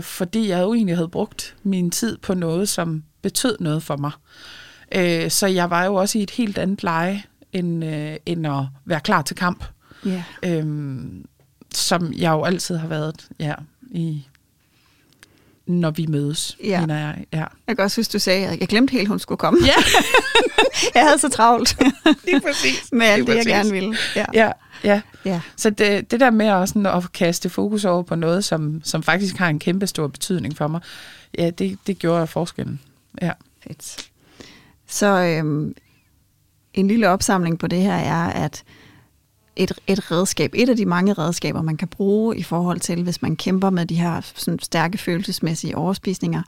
fordi 0.02 0.50
jeg 0.50 0.62
jo 0.62 0.74
egentlig 0.74 0.96
havde 0.96 1.10
brugt 1.10 1.56
min 1.64 1.92
tid 1.92 2.18
på 2.18 2.34
noget, 2.34 2.70
som 2.70 3.04
betød 3.22 3.58
noget 3.60 3.84
for 3.84 3.98
mig. 3.98 4.12
Øh, 4.96 5.32
så 5.32 5.48
jeg 5.48 5.70
var 5.70 5.86
jo 5.86 5.96
også 5.96 6.18
i 6.18 6.24
et 6.24 6.32
helt 6.32 6.58
andet 6.58 6.84
leje, 6.84 7.24
end, 7.54 7.86
øh, 7.86 8.16
end 8.26 8.48
at 8.48 8.66
være 8.86 9.00
klar 9.00 9.22
til 9.22 9.36
kamp. 9.36 9.66
Ja. 10.06 10.24
Øhm, 10.46 11.26
som 11.74 12.14
jeg 12.14 12.32
jo 12.32 12.44
altid 12.44 12.78
har 12.78 12.88
været, 12.88 13.28
ja, 13.40 13.54
i, 13.92 14.28
når 15.68 15.92
vi 15.92 16.06
mødes, 16.06 16.58
Ja. 16.64 16.80
mener 16.80 16.98
jeg. 17.00 17.26
Ja. 17.34 17.46
Jeg 17.68 17.76
kan 17.76 17.80
også 17.86 18.00
huske, 18.02 18.12
du 18.12 18.20
sagde, 18.20 18.48
at 18.48 18.60
jeg 18.60 18.68
glemte 18.68 18.92
helt, 18.92 19.08
hun 19.08 19.20
skulle 19.20 19.40
komme. 19.40 19.60
Ja. 19.66 19.74
jeg 20.96 21.04
havde 21.04 21.18
så 21.20 21.30
travlt 21.30 21.78
Lige 22.26 22.42
præcis. 22.42 22.90
med 22.92 23.06
alt 23.06 23.28
det, 23.28 23.36
jeg 23.36 23.46
gerne 23.46 23.72
ville. 23.72 23.96
Ja. 24.16 24.26
Ja, 24.34 24.52
ja. 24.84 25.02
ja. 25.26 25.42
Så 25.56 25.70
det, 25.70 26.12
det 26.12 26.20
der 26.20 26.32
med 26.32 26.46
at, 26.46 26.70
sådan, 26.70 26.86
at 26.86 27.14
kaste 27.14 27.50
fokus 27.50 27.86
over 27.86 28.04
på 28.04 28.16
noget, 28.16 28.46
som, 28.46 28.82
som 28.84 29.04
faktisk 29.04 29.38
har 29.38 29.50
en 29.50 29.60
kæmpe 29.60 29.88
stor 29.88 30.08
betydning 30.08 30.58
for 30.58 30.68
mig, 30.68 30.82
ja, 31.38 31.50
det, 31.50 31.78
det 31.88 32.00
gjorde 32.00 32.28
forskellen. 32.28 32.80
Ja. 33.22 33.32
Fedt. 33.68 34.10
Så 34.88 35.08
øhm, 35.08 35.74
en 36.74 36.88
lille 36.88 37.10
opsamling 37.10 37.60
på 37.60 37.68
det 37.68 37.80
her 37.80 37.94
er, 37.96 38.28
at 38.30 38.64
et, 39.56 39.72
et 39.88 40.12
redskab, 40.12 40.52
et 40.56 40.70
af 40.70 40.78
de 40.78 40.86
mange 40.86 41.14
redskaber, 41.14 41.62
man 41.62 41.78
kan 41.78 41.88
bruge 41.88 42.38
i 42.38 42.44
forhold 42.44 42.80
til, 42.80 43.04
hvis 43.04 43.22
man 43.22 43.36
kæmper 43.36 43.70
med 43.70 43.86
de 43.86 43.96
her 43.96 44.22
sådan, 44.36 44.60
stærke 44.60 44.98
følelsesmæssige 44.98 45.78
overspisninger, 45.78 46.42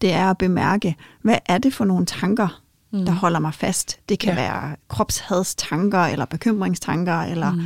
det 0.00 0.12
er 0.12 0.30
at 0.30 0.38
bemærke, 0.38 0.96
hvad 1.22 1.38
er 1.46 1.58
det 1.58 1.74
for 1.74 1.84
nogle 1.84 2.06
tanker, 2.06 2.62
mm. 2.92 3.04
der 3.04 3.12
holder 3.12 3.38
mig 3.38 3.54
fast. 3.54 3.98
Det 4.08 4.18
kan 4.18 4.34
ja. 4.34 4.34
være 4.34 4.76
kropshadstanker, 4.88 5.98
eller 5.98 6.24
bekymringstanker, 6.24 7.20
eller 7.20 7.52
mm. 7.52 7.62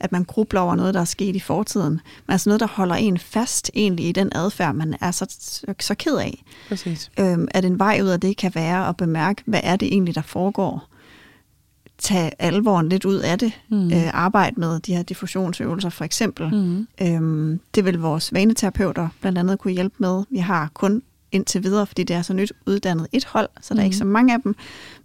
at 0.00 0.12
man 0.12 0.24
grubler 0.24 0.60
over 0.60 0.74
noget, 0.74 0.94
der 0.94 1.00
er 1.00 1.04
sket 1.04 1.36
i 1.36 1.40
fortiden. 1.40 2.00
Men 2.26 2.32
altså 2.32 2.48
noget, 2.48 2.60
der 2.60 2.68
holder 2.68 2.94
en 2.94 3.18
fast 3.18 3.70
egentlig 3.74 4.08
i 4.08 4.12
den 4.12 4.32
adfærd, 4.34 4.74
man 4.74 4.96
er 5.00 5.10
så, 5.10 5.26
så, 5.40 5.74
så 5.80 5.94
ked 5.94 6.16
af. 6.16 6.44
Præcis. 6.68 7.10
Øhm, 7.18 7.48
at 7.50 7.64
en 7.64 7.78
vej 7.78 8.00
ud 8.02 8.08
af 8.08 8.20
det 8.20 8.36
kan 8.36 8.54
være 8.54 8.88
at 8.88 8.96
bemærke, 8.96 9.42
hvad 9.46 9.60
er 9.62 9.76
det 9.76 9.88
egentlig, 9.88 10.14
der 10.14 10.22
foregår 10.22 10.89
tage 12.00 12.30
alvoren 12.38 12.88
lidt 12.88 13.04
ud 13.04 13.16
af 13.16 13.38
det. 13.38 13.52
Mm. 13.68 13.92
Øh, 13.92 14.10
arbejde 14.12 14.60
med 14.60 14.80
de 14.80 14.96
her 14.96 15.02
diffusionsøvelser 15.02 15.88
for 15.88 16.04
eksempel. 16.04 16.54
Mm. 16.54 16.86
Øhm, 17.02 17.60
det 17.74 17.84
vil 17.84 17.98
vores 17.98 18.32
vaneterapeuter 18.32 19.08
blandt 19.20 19.38
andet 19.38 19.58
kunne 19.58 19.72
hjælpe 19.72 19.94
med. 19.98 20.22
Vi 20.30 20.38
har 20.38 20.70
kun 20.74 21.02
indtil 21.32 21.62
videre, 21.62 21.86
fordi 21.86 22.04
det 22.04 22.16
er 22.16 22.22
så 22.22 22.32
nyt 22.32 22.52
uddannet 22.66 23.06
et 23.12 23.24
hold, 23.24 23.48
så 23.60 23.74
der 23.74 23.74
mm. 23.74 23.80
er 23.80 23.84
ikke 23.84 23.96
så 23.96 24.04
mange 24.04 24.34
af 24.34 24.42
dem, 24.42 24.54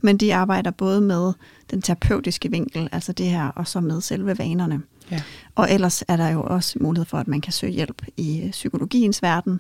men 0.02 0.18
de 0.18 0.36
arbejder 0.36 0.72
både 0.72 1.02
med 1.02 1.34
den 1.72 1.82
terapeutiske 1.82 2.52
vinkel, 2.52 2.90
altså 2.92 3.14
det 3.14 3.26
her, 3.26 3.48
og 3.48 3.68
så 3.68 3.82
med 3.82 4.02
selve 4.02 4.38
vanerne. 4.40 4.82
Ja. 5.12 5.22
Og 5.56 5.72
ellers 5.72 6.04
er 6.08 6.18
der 6.18 6.30
jo 6.30 6.44
også 6.44 6.78
mulighed 6.82 7.06
for, 7.06 7.18
at 7.18 7.28
man 7.28 7.42
kan 7.42 7.54
søge 7.54 7.74
hjælp 7.74 8.06
i 8.18 8.48
psykologiens 8.52 9.22
verden, 9.22 9.60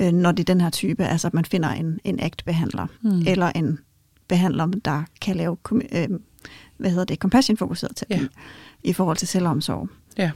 øh, 0.00 0.12
når 0.12 0.32
det 0.32 0.40
er 0.40 0.54
den 0.54 0.60
her 0.60 0.70
type, 0.70 1.04
altså 1.04 1.26
at 1.26 1.34
man 1.34 1.44
finder 1.44 1.68
en, 1.68 1.98
en 2.04 2.20
ACT-behandler, 2.20 2.86
mm. 3.02 3.22
eller 3.26 3.52
en 3.54 3.78
behandler, 4.28 4.66
der 4.66 5.02
kan 5.20 5.36
lave 5.36 5.56
øh, 5.72 6.08
hvad 6.76 6.90
hedder 6.90 7.04
det, 7.04 7.18
compassion-fokuseret 7.18 7.96
terapi 7.96 8.22
ja. 8.22 8.28
i 8.82 8.92
forhold 8.92 9.16
til 9.16 9.28
selvomsorg. 9.28 9.88
Ja. 10.18 10.30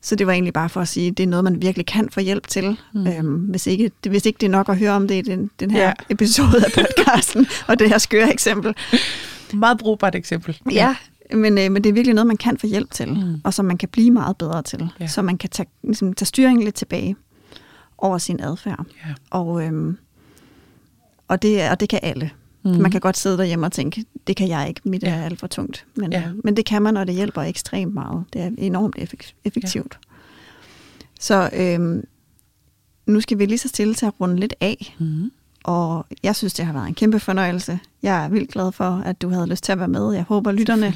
Så 0.00 0.16
det 0.16 0.26
var 0.26 0.32
egentlig 0.32 0.52
bare 0.52 0.68
for 0.68 0.80
at 0.80 0.88
sige, 0.88 1.10
at 1.10 1.16
det 1.16 1.22
er 1.22 1.26
noget, 1.26 1.44
man 1.44 1.62
virkelig 1.62 1.86
kan 1.86 2.08
få 2.10 2.20
hjælp 2.20 2.48
til. 2.48 2.78
Mm. 2.94 3.06
Øhm, 3.06 3.34
hvis, 3.34 3.66
ikke, 3.66 3.90
det, 4.04 4.12
hvis 4.12 4.26
ikke 4.26 4.38
det 4.40 4.46
er 4.46 4.50
nok 4.50 4.68
at 4.68 4.78
høre 4.78 4.90
om 4.90 5.08
det 5.08 5.14
i 5.14 5.20
den, 5.30 5.50
den 5.60 5.70
her 5.70 5.86
ja. 5.86 5.92
episode 6.10 6.64
af 6.64 6.72
podcasten, 6.74 7.46
og 7.68 7.78
det 7.78 7.88
her 7.88 7.98
skøre 7.98 8.32
eksempel. 8.32 8.74
Meget 9.54 9.78
brugbart 9.78 10.14
eksempel. 10.14 10.60
Ja, 10.70 10.72
ja 10.72 10.96
men, 11.36 11.58
øh, 11.58 11.72
men 11.72 11.84
det 11.84 11.90
er 11.90 11.92
virkelig 11.92 12.14
noget, 12.14 12.26
man 12.26 12.36
kan 12.36 12.58
få 12.58 12.66
hjælp 12.66 12.90
til, 12.90 13.08
mm. 13.14 13.40
og 13.44 13.54
som 13.54 13.64
man 13.64 13.78
kan 13.78 13.88
blive 13.88 14.10
meget 14.10 14.36
bedre 14.36 14.62
til. 14.62 14.88
Ja. 15.00 15.06
Så 15.06 15.22
man 15.22 15.38
kan 15.38 15.50
tage, 15.50 15.68
ligesom, 15.82 16.12
tage 16.12 16.26
styringen 16.26 16.64
lidt 16.64 16.74
tilbage 16.74 17.16
over 17.98 18.18
sin 18.18 18.40
adfærd. 18.40 18.84
Ja. 19.06 19.14
Og, 19.30 19.64
øhm, 19.64 19.98
og, 21.28 21.42
det, 21.42 21.70
og 21.70 21.80
det 21.80 21.88
kan 21.88 22.00
alle. 22.02 22.30
Mm. 22.74 22.82
Man 22.82 22.90
kan 22.90 23.00
godt 23.00 23.16
sidde 23.16 23.38
derhjemme 23.38 23.66
og 23.66 23.72
tænke, 23.72 24.04
det 24.26 24.36
kan 24.36 24.48
jeg 24.48 24.68
ikke, 24.68 24.80
mit 24.84 25.02
ja. 25.02 25.10
er 25.10 25.24
alt 25.24 25.40
for 25.40 25.46
tungt. 25.46 25.86
Men, 25.94 26.12
ja. 26.12 26.24
men 26.44 26.56
det 26.56 26.64
kan 26.64 26.82
man, 26.82 26.96
og 26.96 27.06
det 27.06 27.14
hjælper 27.14 27.42
ekstremt 27.42 27.94
meget. 27.94 28.24
Det 28.32 28.42
er 28.42 28.50
enormt 28.58 28.96
effektivt. 29.44 29.98
Ja. 30.02 30.14
Så 31.20 31.50
øhm, 31.52 32.04
nu 33.06 33.20
skal 33.20 33.38
vi 33.38 33.46
lige 33.46 33.58
så 33.58 33.68
stille 33.68 33.94
til 33.94 34.06
at 34.06 34.12
runde 34.20 34.36
lidt 34.36 34.54
af. 34.60 34.96
Mm. 34.98 35.30
Og 35.64 36.06
jeg 36.22 36.36
synes, 36.36 36.54
det 36.54 36.66
har 36.66 36.72
været 36.72 36.88
en 36.88 36.94
kæmpe 36.94 37.20
fornøjelse. 37.20 37.78
Jeg 38.02 38.24
er 38.24 38.28
vildt 38.28 38.50
glad 38.50 38.72
for, 38.72 39.02
at 39.04 39.22
du 39.22 39.28
havde 39.28 39.46
lyst 39.46 39.64
til 39.64 39.72
at 39.72 39.78
være 39.78 39.88
med. 39.88 40.12
Jeg 40.12 40.22
håber, 40.22 40.52
lytterne 40.52 40.94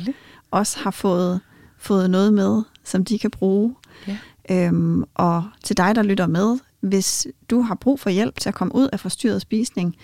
også 0.50 0.78
har 0.78 0.90
fået, 0.90 1.40
fået 1.78 2.10
noget 2.10 2.34
med, 2.34 2.62
som 2.84 3.04
de 3.04 3.18
kan 3.18 3.30
bruge. 3.30 3.74
Ja. 4.08 4.18
Øhm, 4.50 5.04
og 5.14 5.44
til 5.64 5.76
dig, 5.76 5.94
der 5.94 6.02
lytter 6.02 6.26
med, 6.26 6.58
hvis 6.80 7.26
du 7.50 7.60
har 7.60 7.74
brug 7.74 8.00
for 8.00 8.10
hjælp 8.10 8.40
til 8.40 8.48
at 8.48 8.54
komme 8.54 8.74
ud 8.74 8.88
af 8.92 9.00
forstyrret 9.00 9.40
spisning, 9.42 9.96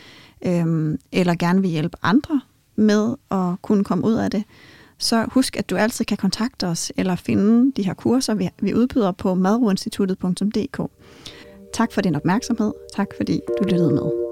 øhm, 0.47 0.99
eller 1.13 1.35
gerne 1.35 1.61
vil 1.61 1.71
hjælpe 1.71 1.97
andre 2.03 2.41
med 2.77 3.15
at 3.31 3.63
kunne 3.63 3.85
komme 3.85 4.05
ud 4.05 4.15
af 4.15 4.31
det, 4.31 4.45
så 4.99 5.27
husk, 5.33 5.57
at 5.57 5.71
du 5.71 5.77
altid 5.77 6.05
kan 6.05 6.17
kontakte 6.17 6.67
os 6.67 6.93
eller 6.97 7.17
finde 7.17 7.73
de 7.77 7.83
her 7.83 7.95
kurser, 7.95 8.35
vi, 8.35 8.49
vi 8.63 8.75
udbyder 8.75 9.13
på 9.13 9.35
madroinstituttet.dk. 9.35 10.81
Tak 11.75 11.93
for 11.93 12.01
din 12.01 12.15
opmærksomhed. 12.15 12.73
Tak 12.97 13.09
fordi 13.17 13.41
du 13.59 13.69
lyttede 13.69 13.93
med. 13.93 14.28